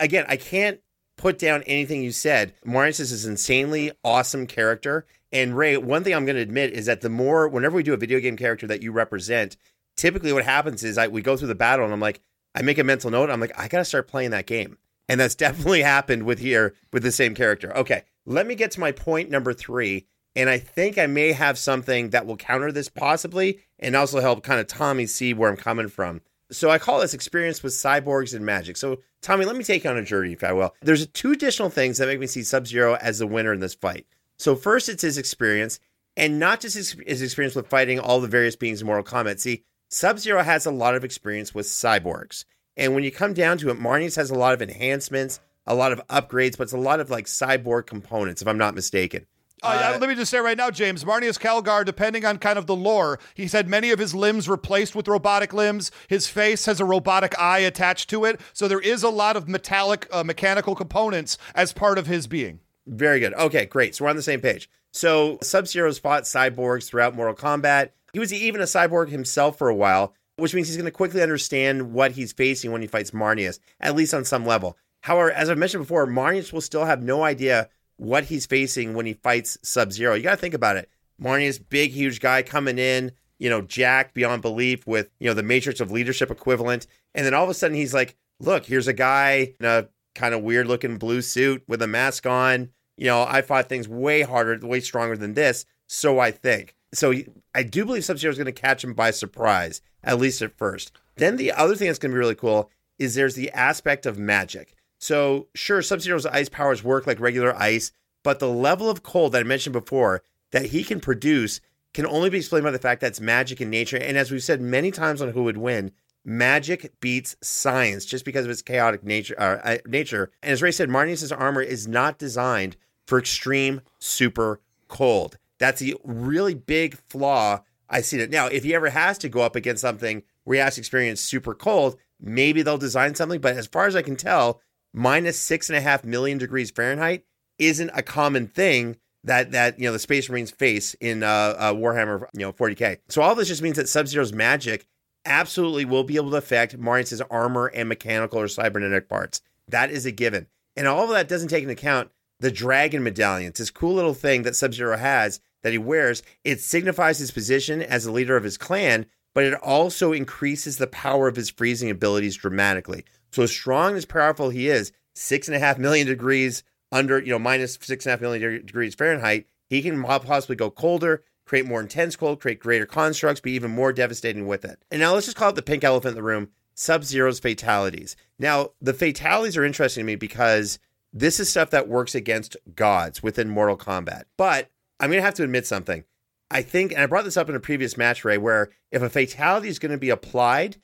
Again, 0.00 0.26
I 0.28 0.36
can't 0.36 0.80
put 1.16 1.38
down 1.38 1.62
anything 1.62 2.02
you 2.02 2.12
said. 2.12 2.52
Marneus 2.64 3.00
is 3.00 3.24
an 3.24 3.32
insanely 3.32 3.92
awesome 4.04 4.46
character. 4.46 5.06
And 5.36 5.54
Ray, 5.54 5.76
one 5.76 6.02
thing 6.02 6.14
I'm 6.14 6.24
going 6.24 6.36
to 6.36 6.42
admit 6.42 6.72
is 6.72 6.86
that 6.86 7.02
the 7.02 7.10
more, 7.10 7.46
whenever 7.46 7.76
we 7.76 7.82
do 7.82 7.92
a 7.92 7.98
video 7.98 8.20
game 8.20 8.38
character 8.38 8.66
that 8.68 8.82
you 8.82 8.90
represent, 8.90 9.58
typically 9.94 10.32
what 10.32 10.46
happens 10.46 10.82
is 10.82 10.96
I, 10.96 11.08
we 11.08 11.20
go 11.20 11.36
through 11.36 11.48
the 11.48 11.54
battle 11.54 11.84
and 11.84 11.92
I'm 11.92 12.00
like, 12.00 12.22
I 12.54 12.62
make 12.62 12.78
a 12.78 12.84
mental 12.84 13.10
note. 13.10 13.28
I'm 13.28 13.38
like, 13.38 13.52
I 13.54 13.68
got 13.68 13.80
to 13.80 13.84
start 13.84 14.08
playing 14.08 14.30
that 14.30 14.46
game. 14.46 14.78
And 15.10 15.20
that's 15.20 15.34
definitely 15.44 15.82
happened 15.82 16.22
with 16.22 16.38
here 16.38 16.74
with 16.90 17.02
the 17.02 17.12
same 17.12 17.34
character. 17.34 17.76
Okay, 17.76 18.04
let 18.24 18.46
me 18.46 18.54
get 18.54 18.70
to 18.72 18.80
my 18.80 18.92
point 18.92 19.28
number 19.28 19.52
three. 19.52 20.06
And 20.34 20.48
I 20.48 20.56
think 20.56 20.96
I 20.96 21.06
may 21.06 21.32
have 21.32 21.58
something 21.58 22.10
that 22.10 22.24
will 22.24 22.38
counter 22.38 22.72
this 22.72 22.88
possibly 22.88 23.60
and 23.78 23.94
also 23.94 24.20
help 24.20 24.42
kind 24.42 24.58
of 24.58 24.66
Tommy 24.66 25.04
see 25.04 25.34
where 25.34 25.50
I'm 25.50 25.58
coming 25.58 25.88
from. 25.88 26.22
So 26.50 26.70
I 26.70 26.78
call 26.78 27.00
this 27.00 27.12
experience 27.12 27.62
with 27.62 27.74
cyborgs 27.74 28.34
and 28.34 28.46
magic. 28.46 28.78
So 28.78 29.00
Tommy, 29.20 29.44
let 29.44 29.56
me 29.56 29.64
take 29.64 29.84
you 29.84 29.90
on 29.90 29.98
a 29.98 30.02
journey, 30.02 30.32
if 30.32 30.42
I 30.42 30.52
will. 30.52 30.74
There's 30.80 31.06
two 31.08 31.32
additional 31.32 31.68
things 31.68 31.98
that 31.98 32.06
make 32.06 32.20
me 32.20 32.26
see 32.26 32.42
Sub 32.42 32.66
Zero 32.66 32.96
as 32.96 33.18
the 33.18 33.26
winner 33.26 33.52
in 33.52 33.60
this 33.60 33.74
fight. 33.74 34.06
So 34.38 34.54
first, 34.54 34.88
it's 34.88 35.02
his 35.02 35.18
experience, 35.18 35.80
and 36.16 36.38
not 36.38 36.60
just 36.60 36.76
his, 36.76 36.96
his 37.06 37.22
experience 37.22 37.54
with 37.54 37.68
fighting 37.68 37.98
all 37.98 38.20
the 38.20 38.28
various 38.28 38.56
beings 38.56 38.80
in 38.80 38.86
Mortal 38.86 39.04
Kombat. 39.04 39.40
See, 39.40 39.64
Sub 39.88 40.18
Zero 40.18 40.42
has 40.42 40.66
a 40.66 40.70
lot 40.70 40.94
of 40.94 41.04
experience 41.04 41.54
with 41.54 41.66
cyborgs, 41.66 42.44
and 42.76 42.94
when 42.94 43.04
you 43.04 43.10
come 43.10 43.34
down 43.34 43.58
to 43.58 43.70
it, 43.70 43.78
Marneus 43.78 44.16
has 44.16 44.30
a 44.30 44.34
lot 44.34 44.54
of 44.54 44.62
enhancements, 44.62 45.40
a 45.66 45.74
lot 45.74 45.92
of 45.92 46.06
upgrades, 46.08 46.56
but 46.56 46.64
it's 46.64 46.72
a 46.72 46.78
lot 46.78 47.00
of 47.00 47.10
like 47.10 47.26
cyborg 47.26 47.86
components, 47.86 48.42
if 48.42 48.48
I'm 48.48 48.58
not 48.58 48.74
mistaken. 48.74 49.26
Uh, 49.62 49.94
uh, 49.94 49.98
let 49.98 50.08
me 50.08 50.14
just 50.14 50.30
say 50.30 50.38
right 50.38 50.56
now, 50.56 50.70
James, 50.70 51.02
Marneus 51.02 51.38
Calgar, 51.38 51.84
depending 51.84 52.24
on 52.26 52.38
kind 52.38 52.58
of 52.58 52.66
the 52.66 52.76
lore, 52.76 53.18
he's 53.34 53.52
had 53.52 53.68
many 53.68 53.90
of 53.90 53.98
his 53.98 54.14
limbs 54.14 54.48
replaced 54.48 54.94
with 54.94 55.08
robotic 55.08 55.54
limbs. 55.54 55.90
His 56.08 56.26
face 56.26 56.66
has 56.66 56.78
a 56.78 56.84
robotic 56.84 57.38
eye 57.38 57.60
attached 57.60 58.10
to 58.10 58.26
it. 58.26 58.40
So 58.52 58.68
there 58.68 58.80
is 58.80 59.02
a 59.02 59.08
lot 59.08 59.34
of 59.34 59.48
metallic, 59.48 60.06
uh, 60.12 60.22
mechanical 60.24 60.74
components 60.74 61.38
as 61.54 61.72
part 61.72 61.96
of 61.96 62.06
his 62.06 62.26
being. 62.26 62.60
Very 62.86 63.20
good. 63.20 63.34
Okay, 63.34 63.66
great. 63.66 63.94
So 63.94 64.04
we're 64.04 64.10
on 64.10 64.16
the 64.16 64.22
same 64.22 64.40
page. 64.40 64.70
So 64.92 65.38
Sub 65.42 65.66
Zero's 65.66 65.98
fought 65.98 66.22
cyborgs 66.22 66.88
throughout 66.88 67.14
Mortal 67.14 67.34
Kombat. 67.34 67.90
He 68.12 68.18
was 68.18 68.32
even 68.32 68.60
a 68.60 68.64
cyborg 68.64 69.08
himself 69.10 69.58
for 69.58 69.68
a 69.68 69.74
while, 69.74 70.14
which 70.36 70.54
means 70.54 70.68
he's 70.68 70.76
going 70.76 70.86
to 70.86 70.90
quickly 70.90 71.22
understand 71.22 71.92
what 71.92 72.12
he's 72.12 72.32
facing 72.32 72.72
when 72.72 72.80
he 72.80 72.86
fights 72.86 73.10
Marneus, 73.10 73.58
at 73.80 73.96
least 73.96 74.14
on 74.14 74.24
some 74.24 74.46
level. 74.46 74.76
However, 75.02 75.30
as 75.30 75.50
I've 75.50 75.58
mentioned 75.58 75.82
before, 75.82 76.06
Marneus 76.06 76.52
will 76.52 76.60
still 76.60 76.84
have 76.84 77.02
no 77.02 77.24
idea 77.24 77.68
what 77.96 78.24
he's 78.24 78.46
facing 78.46 78.94
when 78.94 79.06
he 79.06 79.14
fights 79.14 79.58
Sub 79.62 79.92
Zero. 79.92 80.14
You 80.14 80.22
got 80.22 80.32
to 80.32 80.36
think 80.36 80.54
about 80.54 80.76
it. 80.76 80.88
Marneus, 81.20 81.60
big, 81.68 81.92
huge 81.92 82.20
guy 82.20 82.42
coming 82.42 82.78
in, 82.78 83.12
you 83.38 83.50
know, 83.50 83.62
Jack 83.62 84.14
beyond 84.14 84.42
belief 84.42 84.86
with, 84.86 85.10
you 85.18 85.26
know, 85.26 85.34
the 85.34 85.42
Matrix 85.42 85.80
of 85.80 85.90
Leadership 85.90 86.30
equivalent. 86.30 86.86
And 87.14 87.24
then 87.24 87.34
all 87.34 87.44
of 87.44 87.50
a 87.50 87.54
sudden 87.54 87.76
he's 87.76 87.94
like, 87.94 88.16
look, 88.40 88.66
here's 88.66 88.88
a 88.88 88.92
guy 88.92 89.54
in 89.58 89.66
a 89.66 89.88
kind 90.14 90.34
of 90.34 90.42
weird 90.42 90.66
looking 90.66 90.98
blue 90.98 91.22
suit 91.22 91.62
with 91.68 91.82
a 91.82 91.86
mask 91.86 92.26
on. 92.26 92.70
You 92.96 93.06
know, 93.06 93.24
I 93.28 93.42
fought 93.42 93.68
things 93.68 93.88
way 93.88 94.22
harder, 94.22 94.66
way 94.66 94.80
stronger 94.80 95.16
than 95.16 95.34
this. 95.34 95.66
So 95.86 96.18
I 96.18 96.30
think. 96.30 96.74
So 96.94 97.12
I 97.54 97.62
do 97.62 97.84
believe 97.84 98.04
Sub 98.04 98.18
Zero 98.18 98.30
is 98.30 98.38
going 98.38 98.46
to 98.46 98.52
catch 98.52 98.82
him 98.82 98.94
by 98.94 99.10
surprise, 99.10 99.82
at 100.02 100.18
least 100.18 100.42
at 100.42 100.56
first. 100.56 100.92
Then 101.16 101.36
the 101.36 101.52
other 101.52 101.74
thing 101.74 101.88
that's 101.88 101.98
going 101.98 102.10
to 102.10 102.14
be 102.14 102.18
really 102.18 102.34
cool 102.34 102.70
is 102.98 103.14
there's 103.14 103.34
the 103.34 103.50
aspect 103.52 104.06
of 104.06 104.18
magic. 104.18 104.74
So, 104.98 105.48
sure, 105.54 105.82
Sub 105.82 106.00
Zero's 106.00 106.26
ice 106.26 106.48
powers 106.48 106.82
work 106.82 107.06
like 107.06 107.20
regular 107.20 107.54
ice, 107.54 107.92
but 108.22 108.38
the 108.38 108.48
level 108.48 108.88
of 108.88 109.02
cold 109.02 109.32
that 109.32 109.40
I 109.40 109.44
mentioned 109.44 109.74
before 109.74 110.22
that 110.52 110.66
he 110.66 110.82
can 110.82 111.00
produce 111.00 111.60
can 111.92 112.06
only 112.06 112.30
be 112.30 112.38
explained 112.38 112.64
by 112.64 112.70
the 112.70 112.78
fact 112.78 113.00
that 113.00 113.08
it's 113.08 113.20
magic 113.20 113.60
in 113.60 113.70
nature. 113.70 113.98
And 113.98 114.16
as 114.16 114.30
we've 114.30 114.42
said 114.42 114.60
many 114.60 114.90
times 114.90 115.20
on 115.20 115.30
Who 115.30 115.44
Would 115.44 115.58
Win, 115.58 115.92
magic 116.24 116.98
beats 117.00 117.36
science 117.42 118.04
just 118.04 118.24
because 118.24 118.44
of 118.44 118.50
its 118.50 118.62
chaotic 118.62 119.04
nature. 119.04 119.34
Uh, 119.38 119.78
nature. 119.86 120.30
And 120.42 120.52
as 120.52 120.62
Ray 120.62 120.72
said, 120.72 120.88
Marneus' 120.88 121.36
armor 121.36 121.62
is 121.62 121.86
not 121.86 122.18
designed 122.18 122.76
for 123.06 123.18
extreme 123.18 123.80
super 123.98 124.60
cold. 124.88 125.38
That's 125.58 125.80
the 125.80 125.96
really 126.04 126.54
big 126.54 126.98
flaw 127.08 127.60
I 127.88 128.00
see 128.00 128.18
it. 128.18 128.30
Now, 128.30 128.46
if 128.46 128.64
he 128.64 128.74
ever 128.74 128.90
has 128.90 129.18
to 129.18 129.28
go 129.28 129.42
up 129.42 129.56
against 129.56 129.80
something 129.80 130.22
where 130.44 130.56
he 130.56 130.60
has 130.60 130.74
to 130.74 130.80
experience 130.80 131.20
super 131.20 131.54
cold, 131.54 131.96
maybe 132.20 132.62
they'll 132.62 132.78
design 132.78 133.14
something. 133.14 133.40
But 133.40 133.56
as 133.56 133.66
far 133.66 133.86
as 133.86 133.96
I 133.96 134.02
can 134.02 134.16
tell, 134.16 134.60
minus 134.92 135.38
six 135.38 135.70
and 135.70 135.76
a 135.76 135.80
half 135.80 136.04
million 136.04 136.38
degrees 136.38 136.70
Fahrenheit 136.70 137.24
isn't 137.58 137.90
a 137.94 138.02
common 138.02 138.48
thing 138.48 138.96
that 139.24 139.52
that 139.52 139.78
you 139.78 139.86
know 139.86 139.92
the 139.92 139.98
Space 139.98 140.28
Marines 140.28 140.50
face 140.50 140.94
in 140.94 141.22
uh, 141.22 141.54
uh, 141.58 141.74
Warhammer 141.74 142.26
you 142.32 142.40
know 142.40 142.52
40k. 142.52 142.98
So 143.08 143.22
all 143.22 143.34
this 143.34 143.48
just 143.48 143.62
means 143.62 143.76
that 143.76 143.88
Sub 143.88 144.06
Zero's 144.06 144.32
magic 144.32 144.86
absolutely 145.24 145.84
will 145.84 146.04
be 146.04 146.16
able 146.16 146.30
to 146.30 146.36
affect 146.36 146.78
Marneus' 146.78 147.20
armor 147.30 147.66
and 147.66 147.88
mechanical 147.88 148.38
or 148.38 148.48
cybernetic 148.48 149.08
parts. 149.08 149.42
That 149.68 149.90
is 149.90 150.06
a 150.06 150.12
given, 150.12 150.46
and 150.76 150.86
all 150.86 151.04
of 151.04 151.10
that 151.10 151.28
doesn't 151.28 151.48
take 151.48 151.62
into 151.62 151.72
account 151.72 152.10
the 152.40 152.50
dragon 152.50 153.02
medallion. 153.02 153.52
This 153.56 153.70
cool 153.70 153.94
little 153.94 154.14
thing 154.14 154.42
that 154.42 154.56
Sub 154.56 154.74
Zero 154.74 154.96
has 154.96 155.40
that 155.62 155.72
he 155.72 155.78
wears. 155.78 156.22
It 156.44 156.60
signifies 156.60 157.18
his 157.18 157.30
position 157.30 157.82
as 157.82 158.04
the 158.04 158.12
leader 158.12 158.36
of 158.36 158.44
his 158.44 158.58
clan, 158.58 159.06
but 159.34 159.44
it 159.44 159.54
also 159.54 160.12
increases 160.12 160.76
the 160.76 160.86
power 160.86 161.28
of 161.28 161.36
his 161.36 161.50
freezing 161.50 161.90
abilities 161.90 162.36
dramatically. 162.36 163.04
So 163.32 163.42
as 163.42 163.50
strong 163.50 163.96
as 163.96 164.04
powerful 164.04 164.50
he 164.50 164.68
is, 164.68 164.92
six 165.14 165.48
and 165.48 165.56
a 165.56 165.60
half 165.60 165.78
million 165.78 166.06
degrees 166.06 166.62
under, 166.92 167.18
you 167.18 167.30
know, 167.30 167.38
minus 167.38 167.78
six 167.80 168.06
and 168.06 168.10
a 168.10 168.12
half 168.12 168.20
million 168.20 168.64
degrees 168.64 168.94
Fahrenheit, 168.94 169.46
he 169.68 169.82
can 169.82 170.02
possibly 170.02 170.56
go 170.56 170.70
colder, 170.70 171.24
create 171.44 171.66
more 171.66 171.80
intense 171.80 172.16
cold, 172.16 172.40
create 172.40 172.60
greater 172.60 172.86
constructs, 172.86 173.40
be 173.40 173.52
even 173.52 173.70
more 173.70 173.92
devastating 173.92 174.46
with 174.46 174.64
it. 174.64 174.82
And 174.90 175.00
now 175.00 175.14
let's 175.14 175.26
just 175.26 175.36
call 175.36 175.50
it 175.50 175.56
the 175.56 175.62
pink 175.62 175.84
elephant 175.84 176.12
in 176.12 176.16
the 176.16 176.22
room 176.22 176.50
Sub 176.74 177.04
Zero's 177.04 177.40
fatalities. 177.40 178.16
Now, 178.38 178.70
the 178.80 178.94
fatalities 178.94 179.56
are 179.56 179.64
interesting 179.64 180.02
to 180.02 180.06
me 180.06 180.16
because 180.16 180.78
this 181.18 181.40
is 181.40 181.48
stuff 181.48 181.70
that 181.70 181.88
works 181.88 182.14
against 182.14 182.56
gods 182.74 183.22
within 183.22 183.48
Mortal 183.48 183.76
Kombat. 183.76 184.24
But 184.36 184.70
I'm 185.00 185.10
going 185.10 185.18
to 185.20 185.24
have 185.24 185.34
to 185.34 185.44
admit 185.44 185.66
something. 185.66 186.04
I 186.50 186.62
think, 186.62 186.92
and 186.92 187.00
I 187.00 187.06
brought 187.06 187.24
this 187.24 187.36
up 187.36 187.48
in 187.48 187.56
a 187.56 187.60
previous 187.60 187.96
match, 187.96 188.24
Ray, 188.24 188.38
where 188.38 188.70
if 188.92 189.02
a 189.02 189.08
fatality 189.10 189.68
is 189.68 189.78
going 189.78 189.92
to 189.92 189.98
be 189.98 190.10
applied, 190.10 190.76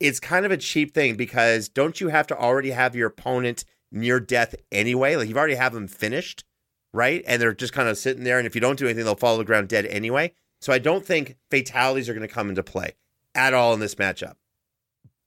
it's 0.00 0.20
kind 0.20 0.46
of 0.46 0.52
a 0.52 0.56
cheap 0.56 0.94
thing 0.94 1.16
because 1.16 1.68
don't 1.68 2.00
you 2.00 2.08
have 2.08 2.26
to 2.28 2.38
already 2.38 2.70
have 2.70 2.96
your 2.96 3.08
opponent 3.08 3.64
near 3.90 4.20
death 4.20 4.54
anyway? 4.70 5.16
Like 5.16 5.28
you've 5.28 5.36
already 5.36 5.56
have 5.56 5.74
them 5.74 5.88
finished. 5.88 6.44
right? 6.92 7.22
And 7.26 7.40
they're 7.40 7.54
just 7.54 7.72
kind 7.72 7.88
of 7.88 7.98
sitting 7.98 8.24
there. 8.24 8.38
And 8.38 8.46
if 8.46 8.54
you 8.54 8.60
don't 8.60 8.78
do 8.78 8.86
anything, 8.86 9.04
they'll 9.04 9.14
fall 9.14 9.34
to 9.36 9.38
the 9.38 9.44
ground 9.44 9.68
dead 9.68 9.86
anyway. 9.86 10.32
So 10.60 10.72
I 10.72 10.78
don't 10.78 11.04
think 11.04 11.36
fatalities 11.50 12.08
are 12.08 12.14
going 12.14 12.26
to 12.26 12.32
come 12.32 12.48
into 12.48 12.62
play 12.62 12.94
at 13.34 13.54
all 13.54 13.74
in 13.74 13.80
this 13.80 13.94
matchup. 13.96 14.34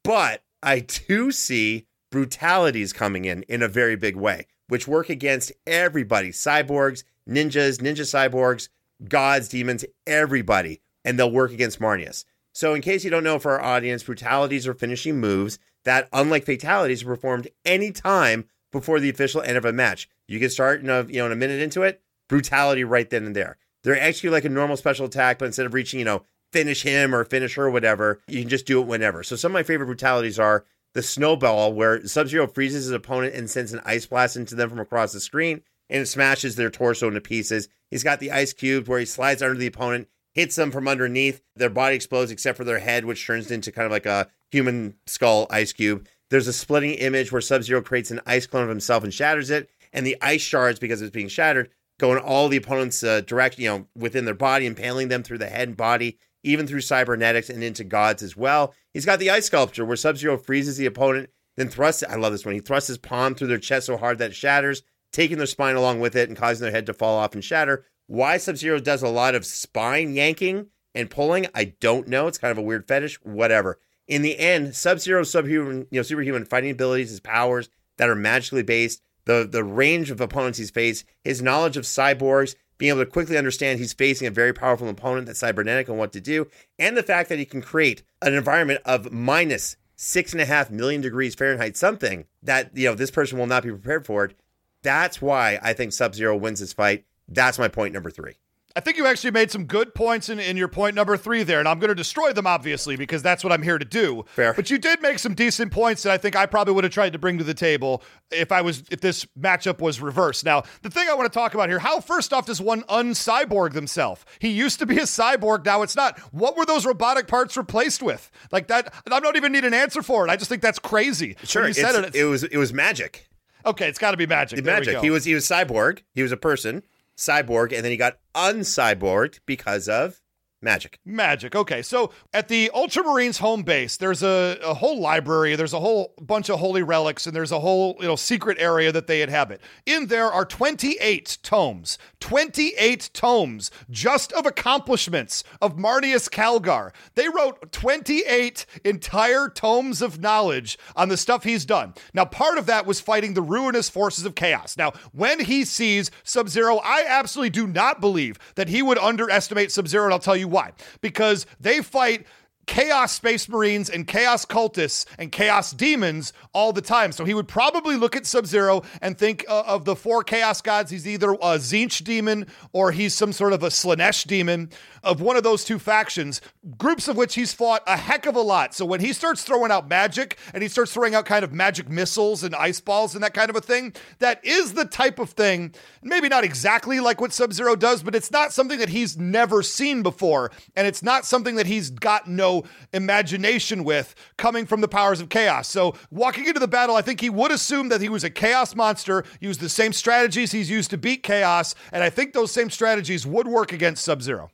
But 0.03 0.43
I 0.62 0.80
do 0.80 1.32
see 1.32 1.88
brutalities 2.16 2.93
coming 2.93 3.26
in 3.26 3.43
in 3.43 3.61
a 3.61 3.68
very 3.68 3.97
big 3.97 4.16
way, 4.16 4.47
which 4.70 4.88
work 4.88 5.09
against 5.09 5.51
everybody 5.68 6.30
cyborgs, 6.30 7.03
ninjas, 7.30 7.82
ninja 7.82 8.05
cyborgs, 8.05 8.70
gods, 9.09 9.49
demons, 9.49 9.84
everybody. 10.07 10.82
And 11.03 11.20
they'll 11.20 11.30
work 11.30 11.51
against 11.51 11.82
Marneus. 11.82 12.24
So, 12.53 12.74
in 12.74 12.82
case 12.82 13.03
you 13.03 13.09
don't 13.09 13.26
know 13.26 13.38
for 13.38 13.59
our 13.59 13.76
audience, 13.76 14.01
brutalities 14.03 14.66
are 14.66 14.74
finishing 14.74 15.20
moves 15.20 15.59
that, 15.84 16.07
unlike 16.13 16.45
fatalities, 16.45 17.03
are 17.03 17.07
performed 17.07 17.49
any 17.66 17.91
time 17.91 18.45
before 18.72 19.01
the 19.01 19.09
official 19.09 19.41
end 19.41 19.57
of 19.57 19.66
a 19.66 19.74
match. 19.74 20.07
You 20.26 20.39
can 20.39 20.49
start 20.49 20.82
in 20.82 20.89
a 20.89 21.03
you 21.03 21.20
know 21.20 21.26
in 21.26 21.34
a 21.34 21.36
minute 21.36 21.61
into 21.61 21.84
it, 21.84 22.01
brutality 22.30 22.86
right 22.86 23.09
then 23.09 23.26
and 23.26 23.36
there. 23.36 23.57
They're 23.84 23.99
actually 23.99 24.30
like 24.30 24.45
a 24.45 24.49
normal 24.49 24.78
special 24.78 25.07
attack, 25.07 25.38
but 25.38 25.45
instead 25.45 25.66
of 25.66 25.74
reaching, 25.74 25.99
you 25.99 26.05
know, 26.05 26.24
finish 26.53 26.84
him 26.84 27.13
or 27.13 27.26
finish 27.26 27.55
her 27.55 27.66
or 27.66 27.72
whatever, 27.72 28.22
you 28.28 28.39
can 28.39 28.49
just 28.49 28.66
do 28.66 28.80
it 28.80 28.88
whenever. 28.88 29.22
So 29.22 29.36
some 29.36 29.51
of 29.51 29.53
my 29.53 29.63
favorite 29.63 29.88
brutalities 29.88 30.39
are 30.39 30.63
the 30.96 31.04
snowball, 31.04 31.74
where 31.74 32.08
Sub 32.08 32.28
Zero 32.28 32.48
freezes 32.48 32.86
his 32.86 32.91
opponent 32.91 33.36
and 33.36 33.50
sends 33.50 33.74
an 33.74 33.82
ice 33.86 34.08
blast 34.08 34.38
into 34.38 34.56
them 34.56 34.70
from 34.70 34.80
across 34.80 35.14
the 35.14 35.20
screen, 35.20 35.62
and 35.89 36.08
smashes 36.08 36.56
their 36.56 36.72
torso 36.72 37.08
into 37.08 37.22
pieces. 37.22 37.68
He's 37.91 38.04
got 38.04 38.20
the 38.20 38.32
ice 38.32 38.54
cube 38.54 38.88
where 38.88 39.00
he 39.00 39.06
slides 39.06 39.43
under 39.43 39.56
the 39.56 39.68
opponent, 39.68 40.08
hits 40.34 40.56
them 40.56 40.72
from 40.72 40.88
underneath. 40.88 41.41
Their 41.56 41.70
body 41.70 41.96
explodes 41.96 42.32
except 42.32 42.58
for 42.58 42.64
their 42.64 42.80
head, 42.80 43.06
which 43.06 43.26
turns 43.26 43.52
into 43.52 43.72
kind 43.72 43.86
of 43.86 43.91
like 43.91 44.08
a 44.08 44.30
human 44.50 44.96
skull 45.06 45.46
ice 45.52 45.74
cube. 45.74 46.08
There's 46.30 46.48
a 46.48 46.54
splitting 46.54 46.93
image 46.93 47.32
where 47.32 47.41
Sub 47.41 47.62
Zero 47.62 47.82
creates 47.82 48.10
an 48.10 48.22
ice 48.26 48.48
clone 48.48 48.64
of 48.64 48.70
himself 48.70 49.04
and 49.04 49.14
shatters 49.14 49.52
it, 49.52 49.70
and 49.93 50.08
the 50.08 50.18
ice 50.22 50.41
shards, 50.41 50.80
because 50.80 51.02
it's 51.02 51.12
being 51.12 51.28
shattered, 51.28 51.70
go 52.00 52.14
in 52.14 52.18
all 52.18 52.50
the 52.50 52.58
opponent's 52.58 53.04
uh, 53.04 53.22
direct, 53.22 53.60
you 53.60 53.70
know, 53.70 53.88
within 53.96 54.26
their 54.26 54.34
body, 54.34 54.66
impaling 54.66 55.10
them 55.10 55.24
through 55.24 55.38
the 55.38 55.48
head 55.48 55.68
and 55.68 55.78
body, 55.78 56.18
even 56.46 56.68
through 56.68 56.82
cybernetics 56.82 57.50
and 57.50 57.64
into 57.64 57.84
gods 57.84 58.24
as 58.24 58.38
well. 58.38 58.74
He's 58.93 59.06
got 59.06 59.20
the 59.20 59.32
ice 59.32 59.46
sculpture 59.46 59.84
where 59.84 59.98
Sub 59.98 60.18
Zero 60.18 60.38
freezes 60.38 60.78
the 60.78 60.86
opponent, 60.86 61.30
then 61.58 61.70
thrusts. 61.70 62.04
I 62.08 62.16
love 62.16 62.32
this 62.32 62.46
one. 62.46 62.54
He 62.54 62.62
thrusts 62.62 62.88
his 62.88 62.98
palm 62.98 63.36
through 63.36 63.48
their 63.48 63.58
chest 63.58 63.88
so 63.88 63.98
hard 63.98 64.20
that 64.20 64.32
it 64.32 64.36
shatters, 64.36 64.84
taking 65.12 65.38
their 65.38 65.48
spine 65.48 65.76
along 65.76 66.00
with 66.00 66.16
it 66.16 66.30
and 66.30 66.38
causing 66.38 66.64
their 66.64 66.72
head 66.72 66.86
to 66.86 66.93
fall 66.93 67.18
off 67.18 67.34
and 67.34 67.43
shatter. 67.43 67.86
Why 68.08 68.38
Sub 68.38 68.58
Zero 68.58 68.80
does 68.80 69.02
a 69.02 69.10
lot 69.10 69.36
of 69.36 69.46
spine 69.46 70.14
yanking 70.14 70.68
and 70.93 71.10
pulling, 71.10 71.48
I 71.56 71.74
don't 71.80 72.08
know. 72.08 72.28
It's 72.28 72.38
kind 72.38 72.52
of 72.52 72.58
a 72.58 72.62
weird 72.62 72.88
fetish. 72.88 73.16
Whatever. 73.24 73.80
In 74.08 74.22
the 74.22 74.38
end, 74.38 74.76
Sub 74.76 75.00
Zero 75.00 75.24
subhuman, 75.24 75.88
you 75.89 76.00
know, 76.00 76.04
superhuman 76.04 76.46
fighting 76.46 76.72
abilities, 76.72 77.10
his 77.10 77.20
powers 77.20 77.70
that 77.98 78.10
are 78.10 78.16
magically 78.16 78.62
based, 78.62 79.02
the 79.26 79.48
the 79.50 79.64
range 79.64 80.12
of 80.12 80.22
opponents 80.22 80.60
he's 80.60 80.70
faced, 80.70 81.06
his 81.24 81.41
knowledge 81.41 81.76
of 81.76 81.86
cyborgs, 81.86 82.56
being 82.78 82.89
able 82.89 83.05
to 83.05 83.09
quickly 83.09 83.38
understand 83.38 83.80
he's 83.80 83.93
facing 83.93 84.28
a 84.28 84.32
very 84.32 84.53
powerful 84.53 84.89
opponent 84.89 85.28
that's 85.28 85.39
cybernetic 85.39 85.88
and 85.88 85.97
what 85.97 86.11
to 86.13 86.21
do, 86.21 86.47
and 86.78 86.95
the 86.95 87.03
fact 87.03 87.30
that 87.30 87.39
he 87.39 87.45
can 87.45 87.61
create 87.61 88.03
an 88.21 88.34
environment 88.34 88.82
of 88.86 89.11
minus 89.11 89.78
six 89.95 90.34
and 90.34 90.41
a 90.41 90.45
half 90.45 90.69
million 90.69 91.01
degrees 91.01 91.36
Fahrenheit, 91.36 91.78
something 91.78 92.26
that 92.43 92.76
you 92.76 92.88
know 92.88 92.95
this 92.95 93.11
person 93.11 93.38
will 93.38 93.47
not 93.47 93.63
be 93.63 93.69
prepared 93.69 94.05
for 94.05 94.26
it. 94.26 94.36
That's 94.84 95.21
why 95.21 95.59
I 95.61 95.73
think 95.73 95.93
Sub 95.93 96.13
Zero 96.13 96.36
wins 96.36 96.59
this 96.59 96.73
fight. 96.73 97.05
That's 97.28 97.57
my 97.57 97.67
point 97.67 97.93
number 97.93 98.11
three. 98.11 98.36
I 98.78 98.82
think 98.82 98.97
you 98.97 99.05
actually 99.07 99.32
made 99.32 99.51
some 99.51 99.63
good 99.63 99.95
points 99.95 100.28
in, 100.28 100.38
in 100.38 100.57
your 100.57 100.67
point 100.67 100.95
number 100.95 101.15
three 101.15 101.43
there, 101.43 101.59
and 101.59 101.67
I'm 101.67 101.80
going 101.80 101.88
to 101.89 101.95
destroy 101.95 102.34
them, 102.34 102.45
obviously, 102.45 102.97
because 102.97 103.23
that's 103.23 103.41
what 103.41 103.53
I'm 103.53 103.61
here 103.61 103.78
to 103.78 103.86
do. 103.86 104.26
Fair. 104.28 104.53
But 104.53 104.69
you 104.69 104.78
did 104.78 105.01
make 105.01 105.17
some 105.19 105.34
decent 105.34 105.71
points 105.71 106.03
that 106.03 106.11
I 106.11 106.17
think 106.17 106.36
I 106.36 106.45
probably 106.45 106.73
would 106.73 106.84
have 106.84 106.91
tried 106.91 107.13
to 107.13 107.19
bring 107.19 107.38
to 107.38 107.45
the 107.45 107.53
table 107.53 108.03
if 108.32 108.51
I 108.51 108.59
was 108.59 108.84
if 108.91 108.99
this 108.99 109.23
matchup 109.39 109.80
was 109.80 110.01
reversed. 110.01 110.43
Now, 110.43 110.63
the 110.82 110.89
thing 110.89 111.07
I 111.07 111.13
want 111.13 111.32
to 111.32 111.39
talk 111.39 111.53
about 111.53 111.69
here, 111.69 111.80
how 111.80 112.01
first 112.01 112.34
off 112.34 112.47
does 112.47 112.59
one 112.59 112.82
uncyborg 112.84 113.71
themselves? 113.71 114.26
He 114.39 114.49
used 114.49 114.80
to 114.80 114.86
be 114.86 114.97
a 114.97 115.03
cyborg, 115.03 115.63
now 115.65 115.82
it's 115.82 115.95
not. 115.95 116.19
What 116.34 116.57
were 116.57 116.65
those 116.65 116.86
robotic 116.86 117.28
parts 117.28 117.55
replaced 117.55 118.03
with? 118.03 118.30
Like 118.51 118.67
that, 118.67 118.93
I 119.09 119.19
don't 119.21 119.38
even 119.38 119.53
need 119.53 119.63
an 119.63 119.73
answer 119.73 120.01
for 120.03 120.28
it. 120.28 120.30
I 120.30 120.36
just 120.36 120.49
think 120.49 120.61
that's 120.61 120.80
crazy. 120.80 121.38
Sure, 121.43 121.65
you 121.65 121.73
said 121.73 121.95
it, 121.95 122.13
it 122.13 122.26
was 122.26 122.43
it 122.43 122.57
was 122.57 122.73
magic. 122.73 123.30
okay, 123.65 123.88
it's 123.88 123.99
got 123.99 124.11
to 124.11 124.17
be 124.17 124.28
magic. 124.28 124.57
We 124.57 124.63
magic. 124.63 124.99
He 124.99 125.09
was 125.09 125.23
he 125.23 125.34
was 125.34 125.45
cyborg. 125.47 125.99
He 126.13 126.21
was 126.21 126.34
a 126.34 126.38
person, 126.38 126.84
cyborg, 127.18 127.74
and 127.74 127.84
then 127.84 127.91
he 127.91 127.97
got 127.97 128.18
uncyborged 128.34 129.39
because 129.45 129.88
of 129.88 130.22
magic. 130.66 130.99
Magic. 131.05 131.55
Okay. 131.55 131.82
So 131.82 132.11
at 132.34 132.49
the 132.49 132.70
Ultramarines 132.76 133.38
home 133.38 133.61
base, 133.61 133.95
there's 133.95 134.24
a, 134.24 134.57
a 134.63 134.74
whole 134.74 134.99
library, 134.99 135.55
there's 135.55 135.74
a 135.74 135.80
whole 135.80 136.13
bunch 136.20 136.49
of 136.49 136.59
holy 136.59 136.84
relics, 136.84 137.26
and 137.28 137.36
there's 137.36 137.51
a 137.51 137.59
whole, 137.59 137.95
you 137.99 138.07
know, 138.07 138.18
secret 138.18 138.57
area 138.59 138.91
that 138.91 139.07
they 139.07 139.22
inhabit. 139.22 139.61
In 139.86 140.07
there 140.07 140.26
are 140.26 140.43
28 140.43 141.38
tomes. 141.43 141.97
28 142.20 143.11
tomes 143.13 143.70
just 143.91 144.34
of 144.34 144.47
accomplishments 144.47 145.43
of 145.61 145.78
Marneus 145.78 146.28
Calgar. 146.28 146.91
They 147.13 147.30
wrote 147.30 147.72
28 147.72 148.66
entire 148.84 149.47
tomes 149.47 150.01
of 150.01 150.20
knowledge 150.20 150.80
on 150.95 151.09
the 151.09 151.18
stuff 151.18 151.43
he's 151.43 151.66
done. 151.66 151.93
Now, 152.16 152.26
part 152.26 152.57
of 152.57 152.66
that 152.66 152.88
was 152.88 152.99
fighting 152.99 153.36
the 153.36 153.43
ruinous 153.43 153.88
forces 153.89 154.26
of 154.26 154.34
chaos. 154.34 154.76
Now, 154.76 154.93
when 155.11 155.41
he 155.41 155.63
sees 155.63 156.09
Sub 156.24 156.49
Zero, 156.49 156.78
I 156.84 157.05
absolutely 157.07 157.51
do 157.51 157.68
not 157.68 158.01
believe 158.01 158.39
that 158.55 158.70
he 158.70 158.82
would 158.82 158.97
underestimate 158.97 159.72
Sub 159.72 159.88
Zero, 159.88 160.05
and 160.05 160.13
I'll 160.13 160.20
tell 160.20 160.36
you 160.36 160.55
why. 160.56 160.72
Because 161.01 161.45
they 161.60 161.82
fight 161.82 162.26
chaos 162.68 163.13
space 163.13 163.47
marines 163.47 163.89
and 163.89 164.07
chaos 164.07 164.45
cultists 164.45 165.05
and 165.18 165.32
chaos 165.32 165.72
demons 165.72 166.34
all 166.53 166.74
the 166.74 166.82
time. 166.82 167.11
So 167.11 167.26
he 167.26 167.34
would 167.34 167.47
probably 167.47 167.95
look 167.95 168.16
at 168.16 168.26
Sub 168.26 168.45
Zero 168.45 168.84
and 169.01 169.18
think 169.18 169.45
uh, 169.47 169.63
of 169.66 169.86
the 169.86 169.95
four 169.95 170.24
chaos 170.24 170.61
gods. 170.61 170.91
He's 170.91 171.07
either 171.07 171.32
a 171.32 171.57
Tzeentch 171.57 172.03
demon 172.03 172.47
or 172.74 172.91
he's 172.91 173.13
some 173.13 173.34
sort 173.34 173.53
of 173.53 173.63
a 173.63 173.68
Slaanesh 173.68 174.26
demon 174.28 174.70
of 175.03 175.22
one 175.22 175.38
of 175.38 175.43
those 175.43 175.63
two 175.63 175.78
factions, 175.78 176.41
groups 176.78 177.07
of 177.07 177.16
which 177.16 177.36
he's 177.36 177.53
fought 177.53 177.84
a 177.86 177.95
heck 177.95 178.26
of 178.26 178.36
a 178.36 178.41
lot. 178.41 178.74
So 178.74 178.86
when 178.86 178.99
he 178.99 179.13
starts 179.13 179.43
throwing 179.43 179.72
out 179.72 179.88
magic 179.88 180.38
and 180.53 180.63
he 180.63 180.70
starts 180.70 180.91
throwing 180.91 181.13
out 181.13 181.26
kind 181.26 181.43
of 181.43 181.53
magic 181.53 181.89
missiles 181.89 182.43
and 182.43 182.55
ice 182.55 182.80
balls 182.80 183.13
and 183.13 183.24
that 183.24 183.34
kind 183.36 183.49
of 183.49 183.55
a 183.55 183.61
thing, 183.61 183.93
that 184.20 184.43
is 184.43 184.74
the 184.74 184.86
type 184.86 185.20
of 185.20 185.30
thing, 185.30 185.76
maybe 186.01 186.28
not 186.28 186.43
exactly 186.43 186.99
like 186.99 187.22
what 187.22 187.34
Sub 187.34 187.53
Zero 187.53 187.76
does, 187.76 188.01
but 188.01 188.16
it's 188.16 188.32
not 188.32 188.51
something 188.51 188.80
that 188.80 188.89
he's 188.89 189.18
never 189.18 189.61
seen 189.61 190.01
before. 190.01 190.51
And 190.76 190.88
it's 190.88 191.03
not 191.03 191.26
something 191.26 191.55
that 191.55 191.68
he's 191.68 191.91
got 191.91 192.28
no 192.28 192.55
imagination 192.93 193.84
with 193.84 194.16
coming 194.38 194.66
from 194.66 194.82
the 194.82 194.88
powers 194.88 195.20
of 195.20 195.30
chaos. 195.30 195.70
So 195.70 195.95
walking 196.12 196.45
into 196.45 196.60
the 196.60 196.68
battle, 196.68 196.95
I 196.95 197.01
think 197.01 197.22
he 197.22 197.30
would 197.30 197.51
assume 197.51 197.89
that 197.89 198.01
he 198.01 198.10
was 198.10 198.24
a 198.24 198.30
chaos 198.30 198.76
monster, 198.76 199.24
use 199.39 199.58
the 199.58 199.70
same 199.70 199.93
strategies 199.93 200.51
he's 200.51 200.70
used 200.70 200.89
to 200.91 200.97
beat 200.97 201.24
chaos. 201.24 201.76
And 201.91 202.03
I 202.03 202.10
think 202.10 202.34
those 202.34 202.51
same 202.51 202.70
strategies 202.70 203.26
would 203.26 203.47
work 203.47 203.74
against 203.74 204.03
Sub 204.03 204.22
Zero. 204.22 204.51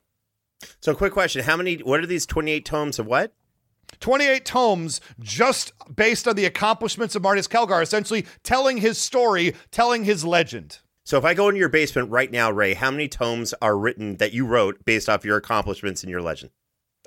So, 0.80 0.94
quick 0.96 1.14
question: 1.14 1.44
How 1.44 1.58
many? 1.58 1.78
What 1.78 2.00
are 2.02 2.06
these 2.06 2.26
twenty-eight 2.26 2.66
tomes 2.66 3.00
of 3.00 3.08
what? 3.08 3.34
28 4.00 4.46
tomes 4.46 5.02
just 5.20 5.74
based 5.94 6.28
on 6.28 6.36
the 6.36 6.46
accomplishments 6.46 7.14
of 7.14 7.24
Marneus 7.24 7.50
Calgar, 7.50 7.82
essentially 7.82 8.26
telling 8.42 8.78
his 8.78 8.98
story, 8.98 9.54
telling 9.70 10.06
his 10.06 10.24
legend. 10.24 10.80
So, 11.04 11.18
if 11.18 11.26
I 11.26 11.34
go 11.34 11.50
into 11.50 11.60
your 11.60 11.70
basement 11.70 12.10
right 12.10 12.32
now, 12.32 12.52
Ray, 12.52 12.74
how 12.74 12.92
many 12.92 13.08
tomes 13.08 13.54
are 13.62 13.78
written 13.78 14.18
that 14.18 14.34
you 14.34 14.46
wrote 14.46 14.86
based 14.86 15.10
off 15.10 15.26
your 15.26 15.38
accomplishments 15.38 16.04
and 16.04 16.10
your 16.10 16.22
legend? 16.22 16.52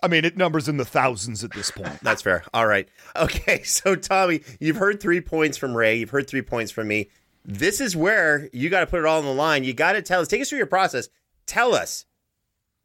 I 0.04 0.08
mean, 0.08 0.24
it 0.24 0.36
numbers 0.36 0.68
in 0.68 0.76
the 0.76 0.84
thousands 0.84 1.42
at 1.42 1.52
this 1.52 1.70
point. 1.70 1.98
That's 2.02 2.20
fair. 2.22 2.44
All 2.52 2.66
right. 2.66 2.88
Okay. 3.16 3.62
So, 3.64 3.94
Tommy, 3.96 4.42
you've 4.60 4.76
heard 4.76 5.00
three 5.00 5.20
points 5.20 5.56
from 5.56 5.74
Ray. 5.76 5.96
You've 5.96 6.10
heard 6.10 6.28
three 6.28 6.42
points 6.42 6.70
from 6.70 6.88
me. 6.88 7.08
This 7.44 7.80
is 7.80 7.96
where 7.96 8.48
you 8.52 8.68
got 8.70 8.80
to 8.80 8.86
put 8.86 9.00
it 9.00 9.06
all 9.06 9.18
on 9.18 9.24
the 9.24 9.32
line. 9.34 9.64
You 9.64 9.72
got 9.74 9.92
to 9.94 10.02
tell 10.02 10.20
us, 10.20 10.28
take 10.28 10.40
us 10.42 10.48
through 10.48 10.58
your 10.58 10.66
process. 10.66 11.08
Tell 11.46 11.74
us 11.74 12.04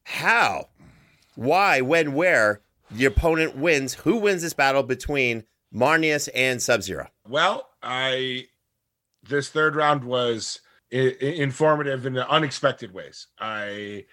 how, 0.04 0.70
why, 1.36 1.82
when, 1.82 2.14
where 2.14 2.62
the 2.92 3.06
opponent 3.06 3.56
wins. 3.56 3.94
Who 3.96 4.18
wins 4.18 4.42
this 4.42 4.54
battle 4.54 4.84
between 4.84 5.44
Marneus 5.74 6.30
and 6.34 6.62
Sub 6.62 6.82
Zero? 6.82 7.08
Well, 7.28 7.68
I 7.84 8.46
this 9.24 9.50
third 9.50 9.76
round 9.76 10.04
was 10.04 10.62
I- 10.92 11.16
I- 11.22 11.26
informative 11.26 12.06
in 12.06 12.18
unexpected 12.18 12.94
ways. 12.94 13.28
I 13.40 14.06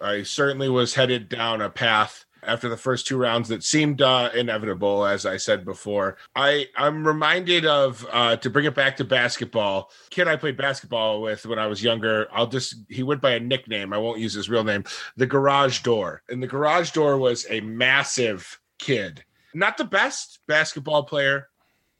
I 0.00 0.22
certainly 0.22 0.68
was 0.68 0.94
headed 0.94 1.28
down 1.28 1.60
a 1.60 1.68
path 1.70 2.24
after 2.42 2.68
the 2.68 2.76
first 2.76 3.06
two 3.06 3.16
rounds 3.16 3.48
that 3.48 3.62
seemed 3.62 4.02
uh, 4.02 4.30
inevitable, 4.34 5.06
as 5.06 5.26
I 5.26 5.36
said 5.36 5.64
before. 5.64 6.16
I 6.34 6.66
I'm 6.76 7.06
reminded 7.06 7.66
of 7.66 8.06
uh, 8.10 8.36
to 8.36 8.50
bring 8.50 8.64
it 8.64 8.74
back 8.74 8.96
to 8.96 9.04
basketball. 9.04 9.90
Kid 10.10 10.28
I 10.28 10.36
played 10.36 10.56
basketball 10.56 11.22
with 11.22 11.46
when 11.46 11.58
I 11.58 11.66
was 11.66 11.82
younger. 11.82 12.28
I'll 12.32 12.46
just 12.46 12.76
he 12.88 13.02
went 13.02 13.20
by 13.20 13.32
a 13.32 13.40
nickname. 13.40 13.92
I 13.92 13.98
won't 13.98 14.20
use 14.20 14.34
his 14.34 14.48
real 14.48 14.64
name. 14.64 14.84
The 15.16 15.26
Garage 15.26 15.80
Door, 15.80 16.22
and 16.28 16.42
the 16.42 16.48
Garage 16.48 16.90
Door 16.90 17.18
was 17.18 17.46
a 17.48 17.60
massive 17.60 18.60
kid, 18.78 19.24
not 19.54 19.76
the 19.76 19.84
best 19.84 20.40
basketball 20.46 21.04
player, 21.04 21.48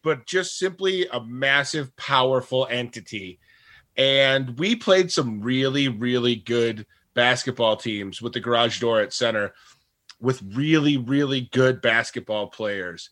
but 0.02 0.26
just 0.26 0.58
simply 0.58 1.06
a 1.12 1.22
massive, 1.22 1.94
powerful 1.96 2.66
entity. 2.70 3.38
And 3.96 4.58
we 4.58 4.74
played 4.74 5.12
some 5.12 5.42
really, 5.42 5.88
really 5.88 6.36
good 6.36 6.86
basketball 7.14 7.76
teams 7.76 8.22
with 8.22 8.32
the 8.32 8.40
garage 8.40 8.80
door 8.80 9.00
at 9.00 9.12
center 9.12 9.52
with 10.22 10.40
really, 10.54 10.96
really 10.96 11.42
good 11.52 11.82
basketball 11.82 12.46
players. 12.46 13.10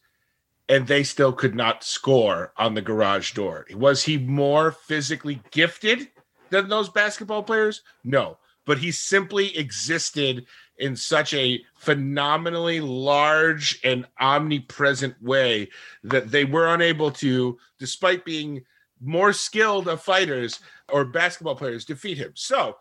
And 0.68 0.86
they 0.86 1.02
still 1.02 1.32
could 1.32 1.56
not 1.56 1.82
score 1.82 2.52
on 2.56 2.74
the 2.74 2.80
garage 2.80 3.32
door. 3.32 3.66
Was 3.74 4.04
he 4.04 4.16
more 4.16 4.70
physically 4.70 5.42
gifted 5.50 6.08
than 6.50 6.68
those 6.68 6.88
basketball 6.88 7.42
players? 7.42 7.82
No, 8.04 8.38
but 8.64 8.78
he 8.78 8.92
simply 8.92 9.56
existed 9.58 10.46
in 10.78 10.94
such 10.94 11.34
a 11.34 11.61
phenomenally 11.76 12.80
large 12.80 13.80
and 13.82 14.06
omnipresent 14.20 15.20
way 15.20 15.68
that 16.04 16.30
they 16.30 16.44
were 16.44 16.72
unable 16.72 17.11
to, 17.11 17.58
despite 17.80 18.24
being 18.24 18.62
more 19.00 19.32
skilled 19.32 19.88
of 19.88 20.00
fighters 20.00 20.61
or 20.88 21.04
basketball 21.04 21.56
players, 21.56 21.84
defeat 21.84 22.16
him. 22.16 22.30
So, 22.34 22.76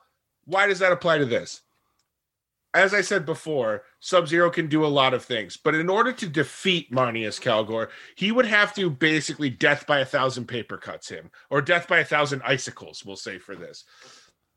why 0.46 0.68
does 0.68 0.80
that 0.80 0.92
apply 0.92 1.18
to 1.18 1.26
this? 1.26 1.62
As 2.74 2.94
I 2.94 3.02
said 3.02 3.26
before, 3.26 3.84
Sub 4.00 4.28
Zero 4.28 4.52
can 4.52 4.68
do 4.68 4.86
a 4.86 4.88
lot 4.88 5.16
of 5.16 5.26
things, 5.26 5.58
but 5.58 5.74
in 5.74 5.90
order 5.90 6.12
to 6.14 6.30
defeat 6.30 6.92
Marneus 6.92 7.40
Calgar, 7.40 7.90
he 8.16 8.32
would 8.32 8.46
have 8.46 8.76
to 8.76 8.92
basically 8.92 9.50
death 9.50 9.88
by 9.88 10.00
a 10.00 10.06
thousand 10.06 10.46
paper 10.46 10.78
cuts 10.78 11.10
him, 11.10 11.32
or 11.50 11.62
death 11.62 11.88
by 11.88 12.00
a 12.00 12.06
thousand 12.06 12.44
icicles, 12.46 13.04
we'll 13.04 13.16
say 13.16 13.40
for 13.40 13.56
this. 13.56 13.86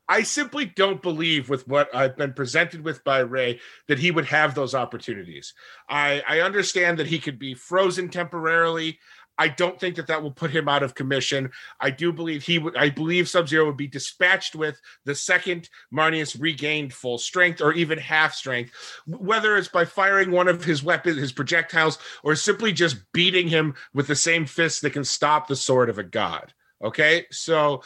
I 0.07 0.23
simply 0.23 0.65
don't 0.65 1.01
believe 1.01 1.49
with 1.49 1.67
what 1.67 1.93
I've 1.95 2.17
been 2.17 2.33
presented 2.33 2.83
with 2.83 3.03
by 3.03 3.19
Ray 3.19 3.59
that 3.87 3.99
he 3.99 4.11
would 4.11 4.25
have 4.25 4.53
those 4.53 4.75
opportunities. 4.75 5.53
I, 5.89 6.21
I 6.27 6.41
understand 6.41 6.99
that 6.99 7.07
he 7.07 7.19
could 7.19 7.39
be 7.39 7.53
frozen 7.53 8.09
temporarily. 8.09 8.99
I 9.37 9.47
don't 9.47 9.79
think 9.79 9.95
that 9.95 10.07
that 10.07 10.21
will 10.21 10.31
put 10.31 10.51
him 10.51 10.69
out 10.69 10.83
of 10.83 10.93
commission. 10.95 11.51
I 11.81 11.89
do 11.89 12.13
believe 12.13 12.43
he 12.43 12.59
would. 12.59 12.77
I 12.77 12.89
believe 12.89 13.27
Sub 13.27 13.47
Zero 13.47 13.65
would 13.65 13.77
be 13.77 13.87
dispatched 13.87 14.55
with 14.55 14.79
the 15.05 15.15
second 15.15 15.69
Marneus 15.91 16.39
regained 16.39 16.93
full 16.93 17.17
strength 17.17 17.59
or 17.61 17.73
even 17.73 17.97
half 17.97 18.35
strength, 18.35 18.71
whether 19.07 19.57
it's 19.57 19.67
by 19.67 19.85
firing 19.85 20.29
one 20.31 20.47
of 20.47 20.63
his 20.63 20.83
weapons, 20.83 21.17
his 21.17 21.31
projectiles, 21.31 21.97
or 22.23 22.35
simply 22.35 22.71
just 22.71 22.97
beating 23.11 23.47
him 23.47 23.73
with 23.93 24.07
the 24.07 24.15
same 24.15 24.45
fist 24.45 24.81
that 24.83 24.91
can 24.93 25.03
stop 25.03 25.47
the 25.47 25.55
sword 25.55 25.89
of 25.89 25.97
a 25.97 26.03
god. 26.03 26.53
Okay, 26.83 27.25
so 27.31 27.81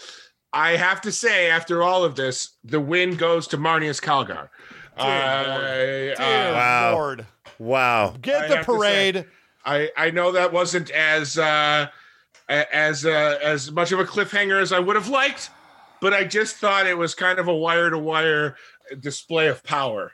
I 0.51 0.71
have 0.71 1.01
to 1.01 1.11
say, 1.11 1.49
after 1.49 1.81
all 1.83 2.03
of 2.03 2.15
this, 2.15 2.57
the 2.63 2.79
win 2.79 3.15
goes 3.15 3.47
to 3.47 3.57
Marneus 3.57 4.01
Calgar. 4.01 4.49
Dear 4.97 6.15
Uh, 6.17 6.53
Wow. 6.53 6.91
Lord. 6.93 7.25
Wow. 7.59 8.15
Get 8.21 8.43
I 8.43 8.47
the 8.47 8.55
have 8.57 8.65
say- 8.65 8.71
parade. 8.73 9.25
I 9.67 9.89
I 9.97 10.09
know 10.11 10.31
that 10.31 10.51
wasn't 10.53 10.89
as 10.91 11.37
uh, 11.37 11.87
as 12.49 13.05
uh, 13.05 13.37
as 13.43 13.71
much 13.71 13.91
of 13.91 13.99
a 13.99 14.05
cliffhanger 14.05 14.59
as 14.61 14.71
I 14.71 14.79
would 14.79 14.95
have 14.95 15.09
liked, 15.09 15.49
but 16.01 16.13
I 16.13 16.23
just 16.23 16.55
thought 16.55 16.87
it 16.87 16.97
was 16.97 17.13
kind 17.13 17.37
of 17.37 17.47
a 17.47 17.55
wire 17.55 17.89
to 17.89 17.97
wire 17.99 18.55
display 18.99 19.47
of 19.47 19.63
power. 19.63 20.13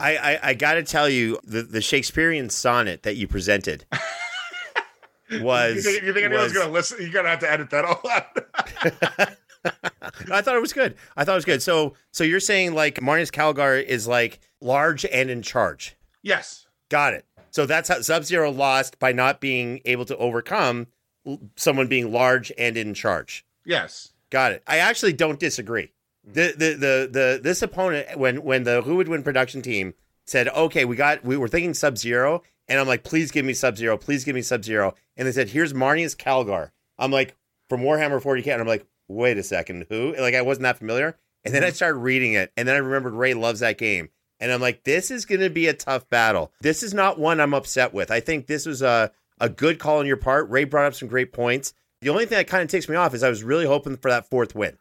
I, 0.00 0.16
I, 0.16 0.38
I 0.50 0.54
got 0.54 0.74
to 0.74 0.82
tell 0.82 1.06
you, 1.08 1.38
the, 1.44 1.62
the 1.62 1.82
Shakespearean 1.82 2.48
sonnet 2.48 3.02
that 3.02 3.16
you 3.16 3.28
presented 3.28 3.84
was. 5.40 5.74
You 5.76 5.82
think, 5.82 6.02
you 6.04 6.12
think 6.14 6.24
anyone's 6.26 6.52
was- 6.54 6.62
gonna 6.62 6.72
listen? 6.72 6.98
You're 7.00 7.10
gonna 7.10 7.28
have 7.28 7.40
to 7.40 7.50
edit 7.50 7.70
that 7.70 7.84
all 7.84 8.00
out. 8.10 9.36
I 10.30 10.40
thought 10.42 10.54
it 10.56 10.62
was 10.62 10.72
good. 10.72 10.94
I 11.16 11.24
thought 11.24 11.32
it 11.32 11.36
was 11.36 11.44
good. 11.44 11.62
So, 11.62 11.94
so 12.12 12.22
you're 12.24 12.40
saying 12.40 12.74
like 12.74 13.00
Marneus 13.00 13.30
Calgar 13.32 13.82
is 13.84 14.06
like 14.06 14.38
large 14.60 15.04
and 15.04 15.28
in 15.28 15.42
charge. 15.42 15.96
yes. 16.22 16.62
Got 16.88 17.14
it. 17.14 17.24
So 17.56 17.64
that's 17.64 17.88
how 17.88 18.02
Sub 18.02 18.22
Zero 18.22 18.50
lost 18.50 18.98
by 18.98 19.12
not 19.12 19.40
being 19.40 19.80
able 19.86 20.04
to 20.04 20.16
overcome 20.18 20.88
someone 21.56 21.86
being 21.86 22.12
large 22.12 22.52
and 22.58 22.76
in 22.76 22.92
charge. 22.92 23.46
Yes. 23.64 24.12
Got 24.28 24.52
it. 24.52 24.62
I 24.66 24.76
actually 24.76 25.14
don't 25.14 25.40
disagree. 25.40 25.90
Mm. 26.28 26.34
The 26.34 26.54
the 26.54 26.74
the 26.74 27.08
the 27.10 27.40
this 27.42 27.62
opponent 27.62 28.18
when 28.18 28.42
when 28.42 28.64
the 28.64 28.82
Who 28.82 28.96
Would 28.96 29.08
Win 29.08 29.22
production 29.22 29.62
team 29.62 29.94
said, 30.26 30.48
"Okay, 30.48 30.84
we 30.84 30.96
got 30.96 31.24
we 31.24 31.38
were 31.38 31.48
thinking 31.48 31.72
Sub 31.72 31.96
Zero," 31.96 32.42
and 32.68 32.78
I'm 32.78 32.86
like, 32.86 33.04
"Please 33.04 33.30
give 33.30 33.46
me 33.46 33.54
Sub 33.54 33.78
Zero, 33.78 33.96
please 33.96 34.22
give 34.22 34.34
me 34.34 34.42
Sub 34.42 34.62
Zero," 34.62 34.94
and 35.16 35.26
they 35.26 35.32
said, 35.32 35.48
"Here's 35.48 35.72
Marneus 35.72 36.14
Calgar." 36.14 36.72
I'm 36.98 37.10
like, 37.10 37.38
from 37.70 37.80
Warhammer 37.80 38.22
40k, 38.22 38.52
and 38.52 38.60
I'm 38.60 38.68
like, 38.68 38.86
"Wait 39.08 39.38
a 39.38 39.42
second, 39.42 39.86
who?" 39.88 40.14
Like 40.18 40.34
I 40.34 40.42
wasn't 40.42 40.64
that 40.64 40.76
familiar, 40.76 41.16
and 41.42 41.54
then 41.54 41.62
mm-hmm. 41.62 41.68
I 41.68 41.72
started 41.72 42.00
reading 42.00 42.34
it, 42.34 42.52
and 42.54 42.68
then 42.68 42.76
I 42.76 42.80
remembered 42.80 43.14
Ray 43.14 43.32
loves 43.32 43.60
that 43.60 43.78
game, 43.78 44.10
and 44.40 44.52
I'm 44.52 44.60
like, 44.60 44.84
"This 44.84 45.10
is 45.10 45.24
going 45.24 45.40
to 45.40 45.50
be 45.50 45.66
a 45.68 45.74
tough 45.74 46.08
battle. 46.08 46.52
This 46.60 46.82
is 46.82 46.92
not 46.94 47.18
one 47.18 47.40
I'm 47.40 47.54
upset 47.54 47.92
with. 47.94 48.10
I 48.10 48.20
think 48.20 48.46
this 48.46 48.66
was 48.66 48.82
a 48.82 49.10
a 49.40 49.48
good 49.48 49.78
call 49.78 49.98
on 49.98 50.06
your 50.06 50.16
part. 50.16 50.48
Ray 50.50 50.64
brought 50.64 50.86
up 50.86 50.94
some 50.94 51.08
great 51.08 51.32
points." 51.32 51.72
The 52.02 52.10
only 52.10 52.26
thing 52.26 52.36
that 52.38 52.46
kind 52.48 52.62
of 52.62 52.68
takes 52.68 52.88
me 52.88 52.96
off 52.96 53.14
is 53.14 53.22
I 53.22 53.28
was 53.30 53.42
really 53.42 53.64
hoping 53.66 53.96
for 53.96 54.10
that 54.10 54.28
fourth 54.28 54.54
win. 54.54 54.76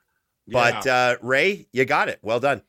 But 0.47 0.85
uh, 0.85 1.15
Ray, 1.21 1.67
you 1.71 1.85
got 1.85 2.09
it. 2.09 2.19
Well 2.21 2.39
done. 2.39 2.61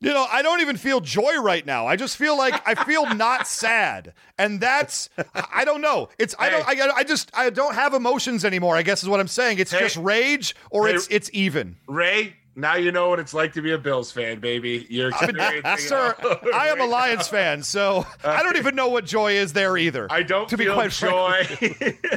You 0.00 0.10
know, 0.12 0.26
I 0.30 0.42
don't 0.42 0.60
even 0.60 0.76
feel 0.76 1.00
joy 1.00 1.40
right 1.40 1.64
now. 1.66 1.86
I 1.88 1.96
just 1.96 2.16
feel 2.16 2.38
like 2.38 2.60
I 2.68 2.74
feel 2.84 3.12
not 3.14 3.48
sad, 3.48 4.14
and 4.38 4.60
that's 4.60 5.08
I 5.52 5.64
don't 5.64 5.80
know. 5.80 6.08
It's 6.18 6.34
I 6.38 6.50
don't 6.50 6.68
I, 6.68 6.88
I 6.96 7.02
just 7.04 7.30
I 7.34 7.50
don't 7.50 7.74
have 7.74 7.94
emotions 7.94 8.44
anymore. 8.44 8.76
I 8.76 8.82
guess 8.82 9.02
is 9.02 9.08
what 9.08 9.18
I'm 9.20 9.26
saying. 9.28 9.58
It's 9.58 9.72
Hey. 9.72 9.80
just 9.80 9.96
rage 9.96 10.54
or 10.70 10.86
Hey. 10.86 10.94
it's 10.94 11.08
it's 11.10 11.30
even. 11.32 11.76
Ray, 11.88 12.36
now 12.58 12.74
you 12.74 12.90
know 12.90 13.08
what 13.08 13.20
it's 13.20 13.32
like 13.32 13.52
to 13.52 13.62
be 13.62 13.72
a 13.72 13.78
Bills 13.78 14.10
fan, 14.10 14.40
baby. 14.40 14.84
You're 14.90 15.12
Sir, 15.12 16.14
I 16.52 16.68
am 16.68 16.80
a 16.80 16.86
Lions 16.86 17.28
fan, 17.28 17.62
so 17.62 18.04
uh, 18.24 18.28
I 18.28 18.42
don't 18.42 18.56
even 18.56 18.74
know 18.74 18.88
what 18.88 19.04
joy 19.04 19.32
is 19.34 19.52
there 19.52 19.76
either. 19.76 20.08
I 20.10 20.24
don't 20.24 20.48
to 20.48 20.56
be 20.56 20.64
feel 20.64 20.74
quite 20.74 20.90
joy. 20.90 21.46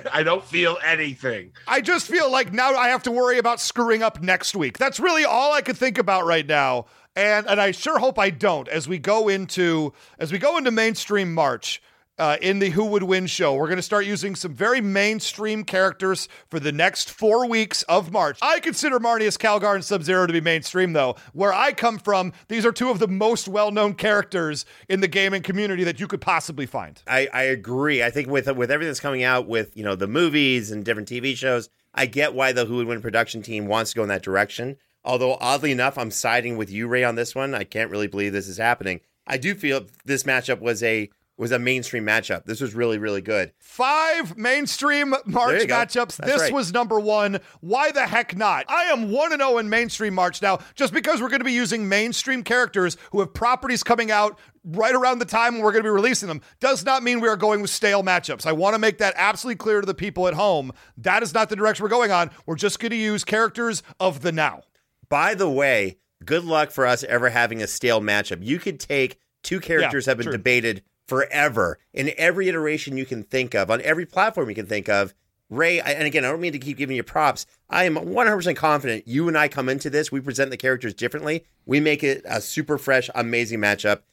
I 0.12 0.24
don't 0.24 0.44
feel 0.44 0.78
anything. 0.84 1.52
I 1.68 1.82
just 1.82 2.08
feel 2.08 2.32
like 2.32 2.52
now 2.52 2.76
I 2.76 2.90
have 2.90 3.04
to 3.04 3.12
worry 3.12 3.38
about 3.38 3.62
screwing 3.62 4.02
up 4.02 4.22
next 4.22 4.56
week. 4.56 4.80
That's 4.80 5.00
really 5.00 5.26
all 5.26 5.54
I 5.54 5.62
could 5.62 5.78
think 5.78 6.00
about 6.00 6.26
right 6.26 6.46
now. 6.46 6.86
And 7.16 7.46
and 7.48 7.62
I 7.62 7.72
sure 7.72 8.00
hope 8.00 8.18
I 8.18 8.30
don't 8.32 8.68
as 8.68 8.88
we 8.88 8.98
go 8.98 9.28
into 9.28 9.94
as 10.18 10.32
we 10.32 10.40
go 10.40 10.58
into 10.58 10.72
mainstream 10.72 11.34
March. 11.34 11.82
Uh, 12.22 12.38
in 12.40 12.60
the 12.60 12.70
Who 12.70 12.86
Would 12.86 13.02
Win 13.02 13.26
show, 13.26 13.56
we're 13.56 13.66
going 13.66 13.78
to 13.78 13.82
start 13.82 14.06
using 14.06 14.36
some 14.36 14.54
very 14.54 14.80
mainstream 14.80 15.64
characters 15.64 16.30
for 16.52 16.60
the 16.60 16.72
next 16.72 17.10
four 17.10 17.48
weeks 17.48 17.82
of 17.90 18.12
March. 18.12 18.38
I 18.44 18.60
consider 18.60 19.00
Marneus 19.00 19.40
Calgar 19.40 19.74
and 19.74 19.84
Sub 19.84 20.04
Zero 20.04 20.28
to 20.28 20.32
be 20.32 20.40
mainstream, 20.40 20.94
though. 20.94 21.16
Where 21.34 21.52
I 21.52 21.72
come 21.72 21.98
from, 21.98 22.32
these 22.48 22.64
are 22.64 22.72
two 22.72 22.92
of 22.92 23.00
the 23.00 23.08
most 23.08 23.48
well 23.48 23.72
known 23.72 23.96
characters 23.96 24.66
in 24.88 25.00
the 25.00 25.08
gaming 25.08 25.42
community 25.42 25.84
that 25.84 26.00
you 26.00 26.06
could 26.06 26.22
possibly 26.22 26.68
find. 26.68 27.02
I, 27.08 27.28
I 27.34 27.42
agree. 27.42 28.04
I 28.04 28.12
think 28.12 28.30
with 28.30 28.46
with 28.56 28.70
everything 28.70 28.92
that's 28.92 29.00
coming 29.00 29.24
out 29.24 29.48
with 29.48 29.76
you 29.76 29.84
know 29.84 29.96
the 29.96 30.06
movies 30.06 30.70
and 30.70 30.86
different 30.86 31.10
TV 31.10 31.36
shows, 31.36 31.70
I 31.96 32.06
get 32.06 32.36
why 32.36 32.52
the 32.52 32.66
Who 32.66 32.76
Would 32.76 32.88
Win 32.88 33.02
production 33.02 33.42
team 33.42 33.66
wants 33.66 33.94
to 33.94 33.96
go 33.96 34.04
in 34.04 34.10
that 34.10 34.22
direction. 34.22 34.78
Although 35.04 35.40
oddly 35.42 35.72
enough, 35.72 35.98
I'm 35.98 36.12
siding 36.12 36.56
with 36.56 36.70
you, 36.70 36.88
Ray, 36.88 37.04
on 37.04 37.16
this 37.16 37.34
one. 37.34 37.56
I 37.56 37.64
can't 37.64 37.90
really 37.90 38.06
believe 38.06 38.32
this 38.32 38.48
is 38.48 38.60
happening. 38.60 39.00
I 39.26 39.38
do 39.38 39.56
feel 39.56 39.88
this 40.06 40.22
matchup 40.22 40.62
was 40.62 40.84
a 40.84 41.10
was 41.42 41.52
a 41.52 41.58
mainstream 41.58 42.06
matchup. 42.06 42.46
This 42.46 42.62
was 42.62 42.76
really 42.76 43.00
really 43.00 43.22
good. 43.22 43.52
Five 43.58 44.38
mainstream 44.38 45.10
March 45.26 45.64
matchups. 45.64 46.18
That's 46.18 46.32
this 46.32 46.42
right. 46.44 46.54
was 46.54 46.72
number 46.72 47.00
one. 47.00 47.40
Why 47.62 47.92
the 47.92 48.06
heck 48.06 48.38
not? 48.38 48.66
I 48.70 48.84
am 48.86 49.12
1 49.12 49.32
0 49.38 49.58
in 49.58 49.68
mainstream 49.68 50.14
March 50.14 50.40
now, 50.42 50.60
just 50.76 50.94
because 50.94 51.20
we're 51.20 51.30
going 51.30 51.40
to 51.40 51.46
be 51.46 51.52
using 51.52 51.90
mainstream 51.90 52.44
characters 52.44 52.96
who 53.12 53.20
have 53.22 53.34
properties 53.34 53.82
coming 53.82 54.12
out 54.12 54.40
right 54.64 54.94
around 54.94 55.18
the 55.18 55.26
time 55.26 55.56
when 55.56 55.64
we're 55.64 55.72
going 55.72 55.84
to 55.84 55.88
be 55.88 55.94
releasing 55.94 56.28
them, 56.28 56.42
does 56.60 56.86
not 56.86 57.02
mean 57.02 57.20
we 57.20 57.28
are 57.28 57.36
going 57.36 57.62
with 57.62 57.72
stale 57.72 58.04
matchups. 58.04 58.46
I 58.46 58.52
want 58.52 58.76
to 58.76 58.80
make 58.80 59.00
that 59.00 59.16
absolutely 59.18 59.58
clear 59.58 59.82
to 59.82 59.88
the 59.88 59.96
people 59.96 60.28
at 60.28 60.36
home. 60.36 60.72
That 60.98 61.24
is 61.24 61.34
not 61.34 61.50
the 61.50 61.56
direction 61.56 61.84
we're 61.84 61.90
going 61.90 62.12
on. 62.12 62.30
We're 62.46 62.56
just 62.56 62.80
going 62.80 62.92
to 62.92 62.96
use 62.96 63.24
characters 63.24 63.82
of 64.00 64.22
the 64.22 64.32
now. 64.32 64.62
By 65.10 65.34
the 65.34 65.50
way, 65.50 65.98
good 66.24 66.44
luck 66.44 66.70
for 66.70 66.86
us 66.86 67.04
ever 67.04 67.30
having 67.32 67.64
a 67.64 67.68
stale 67.68 68.00
matchup. 68.00 68.46
You 68.46 68.60
could 68.60 68.80
take 68.80 69.20
two 69.42 69.60
characters 69.60 70.06
Yeah, 70.06 70.12
have 70.12 70.18
been 70.20 70.26
true. 70.26 70.34
debated 70.34 70.84
forever 71.12 71.78
in 71.94 72.10
every 72.18 72.48
iteration 72.48 72.96
you 72.96 73.06
can 73.06 73.22
think 73.22 73.54
of 73.54 73.70
on 73.70 73.82
every 73.82 74.06
platform 74.06 74.48
you 74.48 74.56
can 74.56 74.66
think 74.66 74.88
of. 74.88 75.14
Ray, 75.50 75.82
and 75.82 76.04
again, 76.04 76.24
I 76.24 76.30
don't 76.30 76.40
mean 76.40 76.54
to 76.54 76.58
keep 76.58 76.78
giving 76.78 76.96
you 76.96 77.04
props. 77.04 77.46
I 77.70 77.84
am 77.84 77.96
100% 77.96 78.56
confident 78.56 79.10
you 79.10 79.28
and 79.28 79.38
I 79.38 79.50
come 79.50 79.68
into 79.68 79.90
this, 79.90 80.10
we 80.10 80.22
present 80.22 80.52
the 80.52 80.56
characters 80.56 80.94
differently. 80.94 81.44
We 81.66 81.82
make 81.82 82.02
it 82.02 82.22
a 82.24 82.40
super 82.40 82.78
fresh, 82.78 83.10
amazing 83.14 83.60
matchup. 83.60 84.04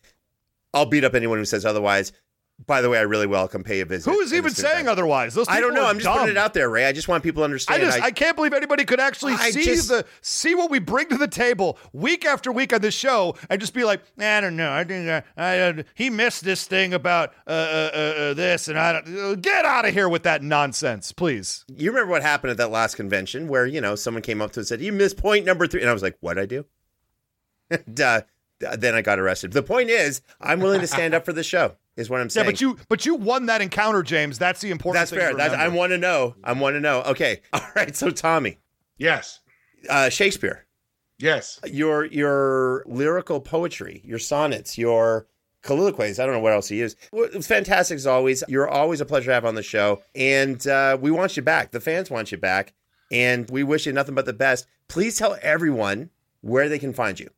I'll 0.75 0.87
beat 0.87 1.05
up 1.05 1.15
anyone 1.15 1.39
who 1.39 1.45
says 1.45 1.65
otherwise. 1.65 2.11
By 2.67 2.83
the 2.83 2.91
way, 2.91 2.99
I 2.99 3.03
really 3.03 3.27
welcome 3.29 3.63
pay 3.63 3.81
a 3.81 3.85
visit. 3.87 4.11
Who 4.11 4.19
is 4.21 4.35
even 4.35 4.51
saying 4.51 4.85
Time. 4.85 4.93
otherwise? 4.93 5.33
Those 5.33 5.49
I 5.49 5.61
don't 5.61 5.75
know. 5.75 5.87
I'm 5.87 5.99
just 5.99 6.13
putting 6.13 6.31
it 6.31 6.37
out 6.37 6.55
there, 6.55 6.69
Ray. 6.69 6.87
I 6.87 6.93
just 6.93 7.07
want 7.07 7.23
people 7.23 7.41
to 7.41 7.45
I 7.45 7.47
understand. 7.47 7.83
just 7.83 8.03
I, 8.03 8.11
can't 8.11 8.35
believe 8.37 8.53
anybody 8.53 8.85
could 8.85 8.99
actually 9.01 9.35
I 9.35 9.51
see 9.53 9.65
just- 9.65 9.89
the 9.89 10.05
see 10.23 10.55
what 10.55 10.71
we 10.71 10.79
bring 10.81 11.09
to 11.09 11.17
the 11.17 11.29
table 11.29 11.79
week 11.93 12.27
after 12.27 12.51
week 12.51 12.73
on 12.75 12.81
this 12.81 12.95
show 12.95 13.37
and 13.49 13.61
just 13.61 13.75
be 13.75 13.85
like, 13.85 14.03
I 14.19 14.41
don't 14.41 14.57
know, 14.57 14.73
I 14.73 14.85
think 14.85 15.09
uh, 15.09 15.23
I, 15.37 15.59
uh, 15.61 15.83
he 15.95 16.11
missed 16.11 16.45
this 16.45 16.67
thing 16.67 16.93
about 16.93 17.33
uh, 17.47 17.51
uh, 17.51 17.55
uh, 17.95 18.35
this, 18.35 18.69
and 18.69 18.79
I 18.79 19.01
don't 19.01 19.41
get 19.41 19.65
out 19.65 19.87
of 19.87 19.95
here 19.95 20.09
with 20.09 20.25
that 20.25 20.43
nonsense, 20.43 21.13
please. 21.13 21.65
you 21.69 21.91
remember 21.91 22.11
what 22.11 22.23
happened 22.23 22.51
at 22.51 22.57
that 22.57 22.71
last 22.71 22.97
convention 22.97 23.49
where 23.49 23.67
you 23.67 23.81
know 23.81 23.95
someone 23.95 24.23
came 24.23 24.43
up 24.43 24.51
to 24.53 24.61
us 24.61 24.71
and 24.71 24.81
said 24.81 24.85
you 24.85 24.93
missed 24.93 25.17
point 25.17 25.47
number 25.47 25.67
three 25.67 25.81
and 25.81 25.89
i 25.89 25.93
was 25.93 26.03
like 26.03 26.17
what 26.21 26.39
i 26.39 26.45
do 26.45 26.65
and, 27.71 27.85
then 27.87 28.95
i 28.95 29.03
got 29.03 29.19
arrested 29.19 29.53
the 29.53 29.63
point 29.63 29.89
is 29.91 30.21
i'm 30.41 30.61
willing 30.61 30.81
to 30.81 30.87
stand 30.87 31.15
up 31.15 31.25
for 31.25 31.33
the 31.33 31.43
show 31.45 31.77
is 31.99 32.09
what 32.09 32.21
i'm 32.23 32.31
saying. 32.31 32.47
Yeah, 32.47 32.55
saying 32.57 32.75
but 32.75 32.81
you 32.81 32.87
but 32.89 33.05
you 33.07 33.15
won 33.17 33.47
that 33.47 33.61
encounter, 33.61 34.03
James. 34.03 34.39
That's 34.39 34.61
the 34.63 34.71
important. 34.71 35.01
that's 35.01 35.11
thing 35.11 35.19
fair 35.21 35.35
that's, 35.35 35.53
i 35.53 35.59
remember. 35.65 35.77
want 35.79 35.91
to 35.93 35.99
know 35.99 36.35
i 36.43 36.53
want 36.53 36.75
to 36.77 36.81
know 36.81 37.03
okay 37.03 37.41
all 37.53 37.61
right 37.77 37.95
so 37.95 38.09
tommy 38.11 38.59
Yes. 38.97 39.41
uh, 39.91 40.09
shakespeare 40.09 40.65
Yes. 41.19 41.61
your 41.67 42.05
your 42.07 42.85
lyrical 42.87 43.41
poetry 43.41 44.01
your 44.05 44.19
sonnets 44.19 44.79
your 44.79 45.27
colloquies 45.63 46.19
i 46.19 46.25
don't 46.25 46.35
know 46.35 46.41
what 46.41 46.53
else 46.53 46.69
to 46.69 46.77
use 46.77 46.95
it 47.13 47.35
was 47.35 47.47
fantastic 47.47 47.97
as 47.97 48.07
always 48.07 48.45
you're 48.49 48.69
always 48.69 49.01
a 49.01 49.05
pleasure 49.05 49.27
to 49.27 49.33
have 49.35 49.45
on 49.45 49.55
the 49.57 49.63
show 49.63 50.01
and 50.15 50.67
uh, 50.69 50.97
we 51.01 51.11
want 51.11 51.37
you 51.37 51.43
back 51.43 51.73
the 51.73 51.81
fans 51.81 52.11
want 52.11 52.31
you 52.33 52.39
back 52.39 52.73
and 53.11 53.49
we 53.51 53.63
wish 53.65 53.87
you 53.87 53.93
nothing 53.93 54.15
but 54.15 54.27
the 54.27 54.35
best. 54.35 54.67
Please 54.87 55.17
tell 55.17 55.39
everyone 55.41 56.11
where 56.43 56.69
they 56.69 56.79
can 56.79 56.93
find 56.93 57.19
you. 57.19 57.31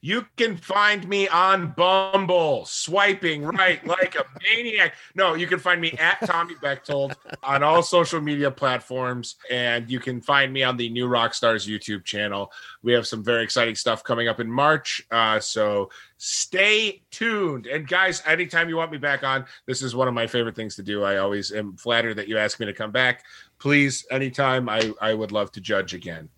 You 0.00 0.26
can 0.36 0.56
find 0.56 1.08
me 1.08 1.26
on 1.28 1.72
Bumble, 1.76 2.64
swiping 2.66 3.42
right 3.42 3.84
like 3.86 4.14
a 4.14 4.24
maniac. 4.42 4.94
No, 5.14 5.34
you 5.34 5.46
can 5.46 5.58
find 5.58 5.80
me 5.80 5.92
at 5.92 6.24
Tommy 6.26 6.54
Bechtold 6.62 7.16
on 7.42 7.62
all 7.62 7.82
social 7.82 8.20
media 8.20 8.50
platforms, 8.50 9.36
and 9.50 9.90
you 9.90 9.98
can 9.98 10.20
find 10.20 10.52
me 10.52 10.62
on 10.62 10.76
the 10.76 10.88
New 10.90 11.08
Rockstars 11.08 11.66
YouTube 11.66 12.04
channel. 12.04 12.52
We 12.82 12.92
have 12.92 13.06
some 13.06 13.24
very 13.24 13.42
exciting 13.42 13.74
stuff 13.74 14.04
coming 14.04 14.28
up 14.28 14.38
in 14.38 14.50
March, 14.50 15.02
uh, 15.10 15.40
so 15.40 15.90
stay 16.18 17.02
tuned. 17.10 17.66
And 17.66 17.88
guys, 17.88 18.22
anytime 18.26 18.68
you 18.68 18.76
want 18.76 18.92
me 18.92 18.98
back 18.98 19.24
on, 19.24 19.44
this 19.66 19.82
is 19.82 19.96
one 19.96 20.08
of 20.08 20.14
my 20.14 20.26
favorite 20.26 20.54
things 20.54 20.76
to 20.76 20.82
do. 20.82 21.02
I 21.02 21.16
always 21.16 21.52
am 21.52 21.76
flattered 21.76 22.14
that 22.14 22.28
you 22.28 22.38
ask 22.38 22.60
me 22.60 22.66
to 22.66 22.72
come 22.72 22.90
back. 22.90 23.24
Please, 23.58 24.06
anytime, 24.10 24.68
I 24.68 24.92
I 25.00 25.14
would 25.14 25.32
love 25.32 25.50
to 25.52 25.60
judge 25.60 25.94
again. 25.94 26.28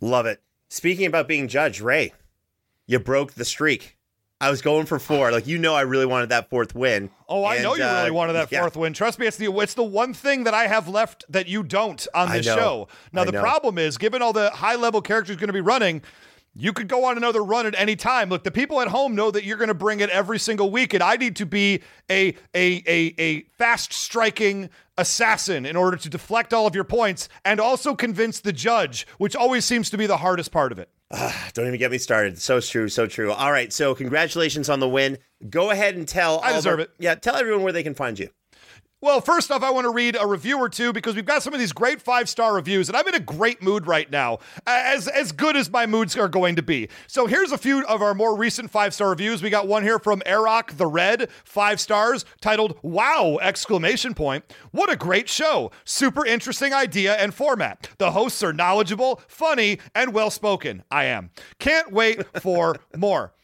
Love 0.00 0.26
it. 0.26 0.42
Speaking 0.68 1.06
about 1.06 1.28
being 1.28 1.48
judged, 1.48 1.80
Ray, 1.80 2.12
you 2.86 2.98
broke 2.98 3.32
the 3.32 3.44
streak. 3.44 3.96
I 4.40 4.50
was 4.50 4.60
going 4.60 4.84
for 4.84 4.98
four. 4.98 5.30
Like 5.32 5.46
you 5.46 5.58
know, 5.58 5.74
I 5.74 5.82
really 5.82 6.06
wanted 6.06 6.28
that 6.30 6.50
fourth 6.50 6.74
win. 6.74 7.08
Oh, 7.28 7.44
I 7.44 7.54
And, 7.54 7.64
know 7.64 7.76
you 7.76 7.84
uh, 7.84 7.98
really 8.00 8.10
wanted 8.10 8.34
that 8.34 8.50
yeah. 8.52 8.60
fourth 8.60 8.76
win. 8.76 8.92
Trust 8.92 9.18
me, 9.18 9.26
it's 9.26 9.36
the 9.36 9.50
it's 9.60 9.74
the 9.74 9.84
one 9.84 10.12
thing 10.12 10.44
that 10.44 10.52
I 10.54 10.66
have 10.66 10.88
left 10.88 11.24
that 11.30 11.46
you 11.48 11.62
don't 11.62 12.06
on 12.14 12.30
this 12.30 12.44
show. 12.44 12.88
Now 13.12 13.22
I 13.22 13.24
the 13.26 13.32
know. 13.32 13.40
problem 13.40 13.78
is, 13.78 13.96
given 13.96 14.20
all 14.22 14.32
the 14.32 14.50
high 14.50 14.74
level 14.74 15.00
characters 15.00 15.36
going 15.36 15.46
to 15.48 15.54
be 15.54 15.60
running, 15.62 16.02
you 16.52 16.72
could 16.72 16.88
go 16.88 17.04
on 17.04 17.16
another 17.16 17.42
run 17.42 17.64
at 17.64 17.74
any 17.78 17.96
time. 17.96 18.28
Look, 18.28 18.44
the 18.44 18.50
people 18.50 18.80
at 18.80 18.88
home 18.88 19.14
know 19.14 19.30
that 19.30 19.44
you're 19.44 19.56
going 19.56 19.68
to 19.68 19.74
bring 19.74 20.00
it 20.00 20.10
every 20.10 20.38
single 20.38 20.70
week, 20.70 20.92
and 20.92 21.02
I 21.02 21.16
need 21.16 21.36
to 21.36 21.46
be 21.46 21.80
a 22.10 22.34
a 22.54 22.82
a 22.86 23.14
a 23.18 23.42
fast 23.56 23.92
striking 23.94 24.68
assassin 24.98 25.64
in 25.64 25.74
order 25.76 25.96
to 25.96 26.08
deflect 26.08 26.52
all 26.52 26.66
of 26.66 26.74
your 26.74 26.84
points 26.84 27.28
and 27.44 27.60
also 27.60 27.94
convince 27.94 28.40
the 28.40 28.52
judge, 28.52 29.06
which 29.18 29.34
always 29.34 29.64
seems 29.64 29.90
to 29.90 29.96
be 29.96 30.06
the 30.06 30.18
hardest 30.18 30.52
part 30.52 30.70
of 30.70 30.78
it. 30.78 30.88
Ah, 31.16 31.50
don't 31.54 31.66
even 31.68 31.78
get 31.78 31.90
me 31.92 31.98
started. 31.98 32.40
So 32.40 32.60
true, 32.60 32.88
so 32.88 33.06
true. 33.06 33.30
All 33.32 33.52
right, 33.52 33.72
so 33.72 33.94
congratulations 33.94 34.68
on 34.68 34.80
the 34.80 34.88
win. 34.88 35.18
Go 35.48 35.70
ahead 35.70 35.94
and 35.96 36.08
tell. 36.08 36.40
I 36.42 36.52
deserve 36.52 36.78
the- 36.78 36.82
it. 36.84 36.90
Yeah, 36.98 37.14
tell 37.14 37.36
everyone 37.36 37.62
where 37.62 37.72
they 37.72 37.82
can 37.84 37.94
find 37.94 38.18
you. 38.18 38.30
Well, 39.04 39.20
first 39.20 39.50
off, 39.50 39.62
I 39.62 39.68
want 39.68 39.84
to 39.84 39.90
read 39.90 40.16
a 40.18 40.26
review 40.26 40.56
or 40.56 40.70
two 40.70 40.90
because 40.90 41.14
we've 41.14 41.26
got 41.26 41.42
some 41.42 41.52
of 41.52 41.60
these 41.60 41.74
great 41.74 42.00
five 42.00 42.26
star 42.26 42.54
reviews, 42.54 42.88
and 42.88 42.96
I'm 42.96 43.06
in 43.06 43.14
a 43.14 43.20
great 43.20 43.60
mood 43.62 43.86
right 43.86 44.10
now, 44.10 44.38
as 44.66 45.08
as 45.08 45.30
good 45.30 45.58
as 45.58 45.70
my 45.70 45.84
moods 45.84 46.16
are 46.16 46.26
going 46.26 46.56
to 46.56 46.62
be. 46.62 46.88
So 47.06 47.26
here's 47.26 47.52
a 47.52 47.58
few 47.58 47.84
of 47.84 48.00
our 48.00 48.14
more 48.14 48.34
recent 48.34 48.70
five 48.70 48.94
star 48.94 49.10
reviews. 49.10 49.42
We 49.42 49.50
got 49.50 49.68
one 49.68 49.82
here 49.82 49.98
from 49.98 50.20
Erok 50.20 50.78
the 50.78 50.86
Red, 50.86 51.28
five 51.44 51.80
stars, 51.80 52.24
titled 52.40 52.78
"Wow!" 52.80 53.36
exclamation 53.42 54.14
point. 54.14 54.42
What 54.70 54.90
a 54.90 54.96
great 54.96 55.28
show! 55.28 55.70
Super 55.84 56.24
interesting 56.24 56.72
idea 56.72 57.14
and 57.16 57.34
format. 57.34 57.90
The 57.98 58.12
hosts 58.12 58.42
are 58.42 58.54
knowledgeable, 58.54 59.20
funny, 59.28 59.80
and 59.94 60.14
well 60.14 60.30
spoken. 60.30 60.82
I 60.90 61.04
am. 61.04 61.28
Can't 61.58 61.92
wait 61.92 62.24
for 62.40 62.76
more. 62.96 63.34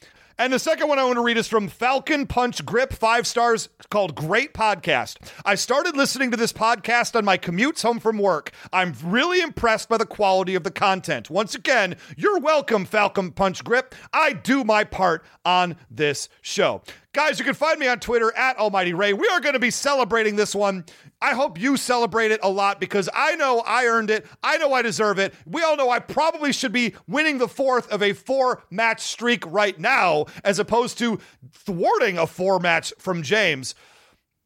And 0.41 0.55
the 0.55 0.59
second 0.59 0.89
one 0.89 0.99
I 0.99 1.05
want 1.05 1.17
to 1.17 1.23
read 1.23 1.37
is 1.37 1.49
from 1.49 1.69
Falcon 1.69 2.27
Punch 2.27 2.65
Grip, 2.65 2.95
five 2.95 3.27
stars, 3.27 3.69
called 3.91 4.15
Great 4.15 4.55
Podcast. 4.55 5.19
I 5.45 5.55
started 5.55 5.99
listening 5.99 6.31
to 6.31 6.37
this 6.39 6.51
podcast 6.51 7.15
on 7.15 7.27
my 7.27 7.37
commutes 7.37 7.83
home 7.83 8.01
from 8.01 8.17
work. 8.17 8.51
I'm 8.73 8.95
really 9.05 9.43
impressed 9.43 9.91
by 9.91 9.99
the 9.99 10.07
quality 10.07 10.55
of 10.55 10.65
the 10.65 10.71
content. 10.71 11.29
Once 11.29 11.55
again, 11.55 11.95
you're 12.17 12.41
welcome, 12.41 12.87
Falcon 12.87 13.33
Punch 13.33 13.63
Grip. 13.63 13.95
I 14.15 14.33
do 14.33 14.65
my 14.65 14.83
part 14.83 15.27
on 15.45 15.77
this 15.91 16.31
show. 16.41 16.81
Guys, 17.13 17.41
you 17.41 17.45
can 17.45 17.55
find 17.55 17.81
me 17.81 17.89
on 17.89 17.99
Twitter 17.99 18.33
at 18.37 18.57
Almighty 18.57 18.95
Ray. 18.95 19.13
We 19.13 19.27
are 19.27 19.41
going 19.41 19.55
to 19.55 19.59
be 19.59 19.73
celebrating 19.73 20.37
this 20.37 20.55
one. 20.55 20.85
I 21.21 21.35
hope 21.35 21.59
you 21.59 21.77
celebrate 21.77 22.31
it 22.31 22.39
a 22.41 22.49
lot 22.49 22.79
because 22.79 23.09
I 23.13 23.35
know 23.35 23.65
I 23.67 23.87
earned 23.87 24.11
it. 24.11 24.27
I 24.45 24.59
know 24.59 24.73
I 24.73 24.83
deserve 24.83 25.19
it. 25.19 25.35
We 25.45 25.65
all 25.65 25.77
know 25.77 25.91
I 25.91 25.99
probably 25.99 26.53
should 26.53 26.71
be 26.71 26.95
winning 27.09 27.39
the 27.39 27.49
fourth 27.49 27.91
of 27.91 28.01
a 28.01 28.13
four 28.13 28.63
match 28.71 29.01
streak 29.01 29.45
right 29.47 29.77
now, 29.77 30.27
as 30.45 30.61
opposed 30.61 30.99
to 30.99 31.19
thwarting 31.53 32.17
a 32.17 32.29
four 32.29 32.61
match 32.61 32.93
from 32.97 33.25
James. 33.25 33.75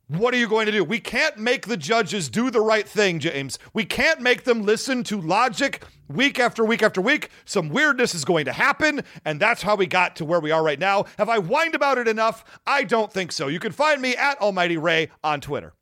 What 0.08 0.34
are 0.34 0.36
you 0.36 0.48
going 0.48 0.66
to 0.66 0.72
do? 0.72 0.84
We 0.84 1.00
can't 1.00 1.38
make 1.38 1.66
the 1.66 1.78
judges 1.78 2.28
do 2.28 2.50
the 2.50 2.60
right 2.60 2.86
thing, 2.86 3.20
James. 3.20 3.58
We 3.72 3.86
can't 3.86 4.20
make 4.20 4.44
them 4.44 4.62
listen 4.62 5.02
to 5.04 5.18
logic 5.18 5.82
week 6.08 6.38
after 6.38 6.62
week 6.62 6.82
after 6.82 7.00
week. 7.00 7.30
Some 7.46 7.70
weirdness 7.70 8.14
is 8.14 8.22
going 8.22 8.44
to 8.44 8.52
happen, 8.52 9.02
and 9.24 9.40
that's 9.40 9.62
how 9.62 9.76
we 9.76 9.86
got 9.86 10.16
to 10.16 10.26
where 10.26 10.40
we 10.40 10.50
are 10.50 10.62
right 10.62 10.78
now. 10.78 11.06
Have 11.16 11.30
I 11.30 11.38
whined 11.38 11.74
about 11.74 11.96
it 11.96 12.06
enough? 12.06 12.44
I 12.66 12.84
don't 12.84 13.10
think 13.10 13.32
so. 13.32 13.48
You 13.48 13.58
can 13.58 13.72
find 13.72 14.02
me 14.02 14.14
at 14.14 14.38
Almighty 14.42 14.76
Ray 14.76 15.08
on 15.22 15.40
Twitter. 15.40 15.72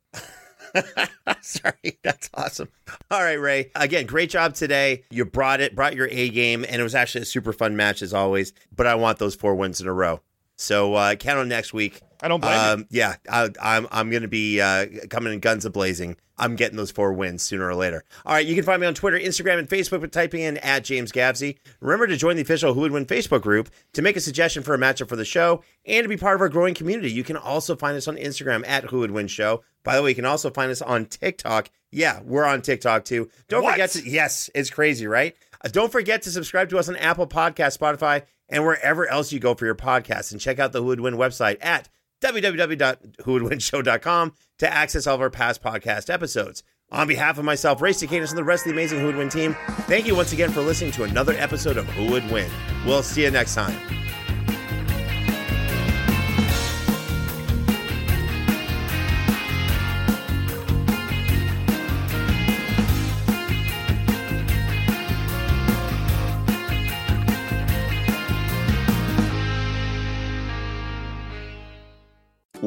Sorry, 1.41 1.99
that's 2.01 2.29
awesome. 2.33 2.69
All 3.11 3.21
right, 3.21 3.33
Ray. 3.33 3.71
Again, 3.75 4.05
great 4.05 4.29
job 4.29 4.53
today. 4.53 5.03
You 5.09 5.25
brought 5.25 5.59
it, 5.59 5.75
brought 5.75 5.95
your 5.95 6.07
A 6.09 6.29
game, 6.29 6.63
and 6.67 6.79
it 6.79 6.83
was 6.83 6.95
actually 6.95 7.23
a 7.23 7.25
super 7.25 7.51
fun 7.51 7.75
match 7.75 8.01
as 8.01 8.13
always. 8.13 8.53
But 8.73 8.87
I 8.87 8.95
want 8.95 9.19
those 9.19 9.35
four 9.35 9.53
wins 9.53 9.81
in 9.81 9.87
a 9.87 9.93
row. 9.93 10.21
So 10.55 10.93
uh, 10.93 11.15
count 11.15 11.39
on 11.39 11.49
next 11.49 11.73
week. 11.73 12.01
I 12.23 12.27
don't 12.29 12.39
blame 12.39 12.53
you. 12.53 12.59
um, 12.59 12.87
Yeah, 12.89 13.15
I, 13.29 13.49
I'm 13.61 13.87
I'm 13.91 14.09
going 14.09 14.21
to 14.23 14.27
be 14.27 14.61
uh, 14.61 14.85
coming 15.09 15.33
in 15.33 15.39
guns 15.39 15.65
a 15.65 15.69
blazing. 15.69 16.15
I'm 16.35 16.55
getting 16.55 16.77
those 16.77 16.89
four 16.89 17.13
wins 17.13 17.43
sooner 17.43 17.67
or 17.67 17.75
later. 17.75 18.03
All 18.25 18.33
right, 18.33 18.45
you 18.45 18.55
can 18.55 18.63
find 18.63 18.81
me 18.81 18.87
on 18.87 18.95
Twitter, 18.95 19.19
Instagram, 19.19 19.59
and 19.59 19.69
Facebook 19.69 20.01
by 20.01 20.07
typing 20.07 20.41
in 20.41 20.57
at 20.57 20.83
James 20.83 21.11
Gavsie. 21.11 21.57
Remember 21.79 22.07
to 22.07 22.17
join 22.17 22.37
the 22.37 22.41
official 22.41 22.73
Who 22.73 22.81
Would 22.81 22.91
Win 22.91 23.05
Facebook 23.05 23.41
group 23.41 23.69
to 23.93 24.01
make 24.01 24.15
a 24.15 24.19
suggestion 24.19 24.63
for 24.63 24.73
a 24.73 24.77
matchup 24.79 25.09
for 25.09 25.15
the 25.15 25.25
show 25.25 25.61
and 25.85 26.03
to 26.03 26.09
be 26.09 26.17
part 26.17 26.33
of 26.35 26.41
our 26.41 26.49
growing 26.49 26.73
community. 26.73 27.11
You 27.11 27.23
can 27.23 27.37
also 27.37 27.75
find 27.75 27.95
us 27.95 28.07
on 28.07 28.15
Instagram 28.15 28.65
at 28.67 28.85
Who 28.85 28.99
Would 28.99 29.11
Win 29.11 29.27
Show. 29.27 29.63
By 29.83 29.95
the 29.95 30.01
way, 30.01 30.09
you 30.09 30.15
can 30.15 30.25
also 30.25 30.49
find 30.49 30.71
us 30.71 30.81
on 30.81 31.05
TikTok. 31.05 31.69
Yeah, 31.91 32.21
we're 32.23 32.45
on 32.45 32.63
TikTok 32.63 33.05
too. 33.05 33.29
Don't 33.47 33.61
What? 33.63 33.73
forget 33.73 33.91
to 33.91 34.09
yes, 34.09 34.49
it's 34.55 34.71
crazy, 34.71 35.05
right? 35.05 35.35
Uh, 35.63 35.67
don't 35.71 35.91
forget 35.91 36.23
to 36.23 36.31
subscribe 36.31 36.69
to 36.69 36.79
us 36.79 36.89
on 36.89 36.95
Apple 36.95 37.27
Podcast, 37.27 37.77
Spotify, 37.77 38.23
and 38.49 38.65
wherever 38.65 39.07
else 39.07 39.31
you 39.31 39.39
go 39.39 39.53
for 39.53 39.65
your 39.65 39.75
podcasts. 39.75 40.31
And 40.31 40.41
check 40.41 40.57
out 40.57 40.71
the 40.71 40.79
Who 40.81 40.87
Would 40.87 40.99
Win 41.01 41.13
website 41.15 41.57
at 41.61 41.89
www.whowouldwinshow.com 42.23 44.33
to 44.59 44.73
access 44.73 45.07
all 45.07 45.15
of 45.15 45.21
our 45.21 45.29
past 45.29 45.61
podcast 45.61 46.09
episodes. 46.09 46.63
On 46.91 47.07
behalf 47.07 47.37
of 47.37 47.45
myself, 47.45 47.81
Ray 47.81 47.91
Stakenas, 47.91 48.29
and 48.29 48.37
the 48.37 48.43
rest 48.43 48.65
of 48.65 48.69
the 48.69 48.73
amazing 48.73 48.99
Who 48.99 49.07
Would 49.07 49.15
Win 49.15 49.29
team, 49.29 49.55
thank 49.87 50.05
you 50.05 50.15
once 50.15 50.31
again 50.31 50.51
for 50.51 50.61
listening 50.61 50.91
to 50.91 51.03
another 51.03 51.33
episode 51.33 51.77
of 51.77 51.85
Who 51.87 52.11
Would 52.11 52.29
Win. 52.29 52.49
We'll 52.85 53.03
see 53.03 53.23
you 53.23 53.31
next 53.31 53.55
time. 53.55 53.75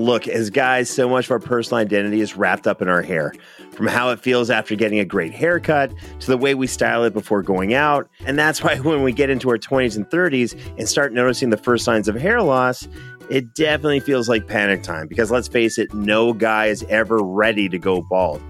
Look, 0.07 0.29
as 0.29 0.51
guys, 0.51 0.89
so 0.89 1.09
much 1.09 1.25
of 1.25 1.33
our 1.33 1.41
personal 1.41 1.81
identity 1.81 2.21
is 2.21 2.37
wrapped 2.37 2.69
up 2.69 2.81
in 2.81 2.87
our 2.87 3.03
hair. 3.03 3.33
From 3.73 3.89
how 3.89 4.11
it 4.11 4.21
feels 4.21 4.51
after 4.51 4.77
getting 4.77 5.01
a 5.01 5.05
great 5.05 5.33
haircut 5.33 5.93
to 6.21 6.27
the 6.29 6.37
way 6.37 6.55
we 6.55 6.69
style 6.69 7.03
it 7.03 7.13
before 7.13 7.43
going 7.43 7.75
out. 7.75 8.09
And 8.25 8.39
that's 8.39 8.63
why 8.63 8.77
when 8.83 9.03
we 9.03 9.11
get 9.11 9.31
into 9.31 9.51
our 9.51 9.59
20s 9.59 9.97
and 9.97 10.09
30s 10.09 10.57
and 10.79 10.89
start 10.89 11.13
noticing 11.13 11.51
the 11.51 11.57
first 11.57 11.85
signs 11.85 12.07
of 12.07 12.15
hair 12.15 12.41
loss, 12.41 12.87
it 13.31 13.53
definitely 13.55 13.99
feels 13.99 14.29
like 14.29 14.47
panic 14.47 14.85
time 14.85 15.09
because 15.09 15.33
let's 15.33 15.49
face 15.49 15.77
it, 15.77 15.93
no 15.93 16.33
guy 16.33 16.67
is 16.67 16.85
ever 16.85 17.19
ready 17.19 17.69
to 17.69 17.77
go 17.77 18.01
bald. 18.01 18.41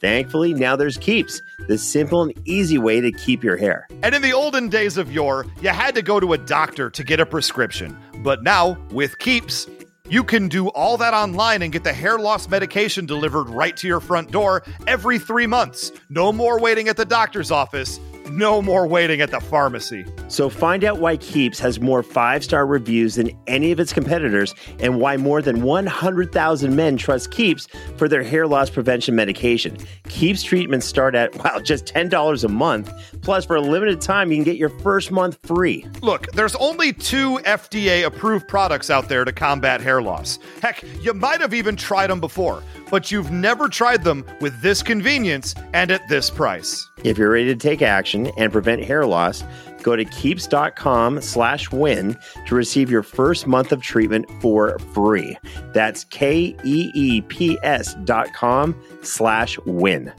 Thankfully, 0.00 0.52
now 0.52 0.74
there's 0.74 0.96
Keeps, 0.96 1.40
the 1.68 1.78
simple 1.78 2.22
and 2.22 2.34
easy 2.44 2.76
way 2.76 3.00
to 3.00 3.12
keep 3.12 3.44
your 3.44 3.56
hair. 3.56 3.86
And 4.02 4.16
in 4.16 4.20
the 4.20 4.32
olden 4.32 4.68
days 4.68 4.96
of 4.96 5.12
yore, 5.12 5.46
you 5.62 5.68
had 5.68 5.94
to 5.94 6.02
go 6.02 6.18
to 6.18 6.32
a 6.32 6.38
doctor 6.38 6.90
to 6.90 7.04
get 7.04 7.20
a 7.20 7.24
prescription. 7.24 7.96
But 8.18 8.42
now, 8.42 8.76
with 8.90 9.18
Keeps, 9.18 9.68
you 10.10 10.22
can 10.22 10.48
do 10.48 10.68
all 10.68 10.98
that 10.98 11.14
online 11.14 11.62
and 11.62 11.72
get 11.72 11.82
the 11.82 11.92
hair 11.92 12.18
loss 12.18 12.46
medication 12.46 13.06
delivered 13.06 13.48
right 13.48 13.74
to 13.78 13.86
your 13.86 14.00
front 14.00 14.30
door 14.30 14.62
every 14.86 15.18
three 15.18 15.46
months. 15.46 15.92
No 16.10 16.30
more 16.30 16.60
waiting 16.60 16.88
at 16.88 16.96
the 16.98 17.06
doctor's 17.06 17.50
office. 17.50 17.98
No 18.30 18.62
more 18.62 18.86
waiting 18.86 19.20
at 19.20 19.30
the 19.30 19.40
pharmacy. 19.40 20.04
So 20.28 20.48
find 20.48 20.82
out 20.82 20.98
why 20.98 21.18
Keeps 21.18 21.58
has 21.58 21.78
more 21.80 22.02
five 22.02 22.42
star 22.42 22.66
reviews 22.66 23.16
than 23.16 23.30
any 23.46 23.70
of 23.70 23.78
its 23.78 23.92
competitors 23.92 24.54
and 24.78 24.98
why 24.98 25.16
more 25.16 25.42
than 25.42 25.62
100,000 25.62 26.74
men 26.74 26.96
trust 26.96 27.30
Keeps 27.30 27.68
for 27.96 28.08
their 28.08 28.22
hair 28.22 28.46
loss 28.46 28.70
prevention 28.70 29.14
medication. 29.14 29.76
Keeps 30.08 30.42
treatments 30.42 30.86
start 30.86 31.14
at, 31.14 31.34
wow, 31.44 31.60
just 31.60 31.86
$10 31.86 32.44
a 32.44 32.48
month. 32.48 32.92
Plus, 33.22 33.44
for 33.44 33.56
a 33.56 33.60
limited 33.60 34.00
time, 34.00 34.30
you 34.30 34.36
can 34.38 34.44
get 34.44 34.56
your 34.56 34.68
first 34.68 35.10
month 35.10 35.38
free. 35.42 35.86
Look, 36.00 36.30
there's 36.32 36.54
only 36.56 36.92
two 36.92 37.38
FDA 37.44 38.04
approved 38.04 38.48
products 38.48 38.90
out 38.90 39.08
there 39.08 39.24
to 39.24 39.32
combat 39.32 39.80
hair 39.80 40.00
loss. 40.00 40.38
Heck, 40.62 40.82
you 41.00 41.12
might 41.14 41.40
have 41.40 41.54
even 41.54 41.76
tried 41.76 42.08
them 42.08 42.20
before, 42.20 42.62
but 42.90 43.10
you've 43.10 43.30
never 43.30 43.68
tried 43.68 44.04
them 44.04 44.24
with 44.40 44.60
this 44.62 44.82
convenience 44.82 45.54
and 45.72 45.90
at 45.90 46.06
this 46.08 46.30
price. 46.30 46.88
If 47.02 47.18
you're 47.18 47.30
ready 47.30 47.46
to 47.46 47.56
take 47.56 47.82
action 47.82 48.13
and 48.14 48.52
prevent 48.52 48.84
hair 48.84 49.06
loss, 49.06 49.44
go 49.82 49.96
to 49.96 50.04
keeps.com 50.04 51.20
slash 51.20 51.70
win 51.70 52.16
to 52.46 52.54
receive 52.54 52.90
your 52.90 53.02
first 53.02 53.46
month 53.46 53.72
of 53.72 53.82
treatment 53.82 54.26
for 54.40 54.78
free. 54.78 55.36
That's 55.72 56.04
K 56.04 56.56
E 56.64 56.90
E 56.94 57.20
P 57.22 57.58
S 57.62 57.94
dot 58.04 58.32
com 58.32 58.74
slash 59.02 59.58
win. 59.66 60.12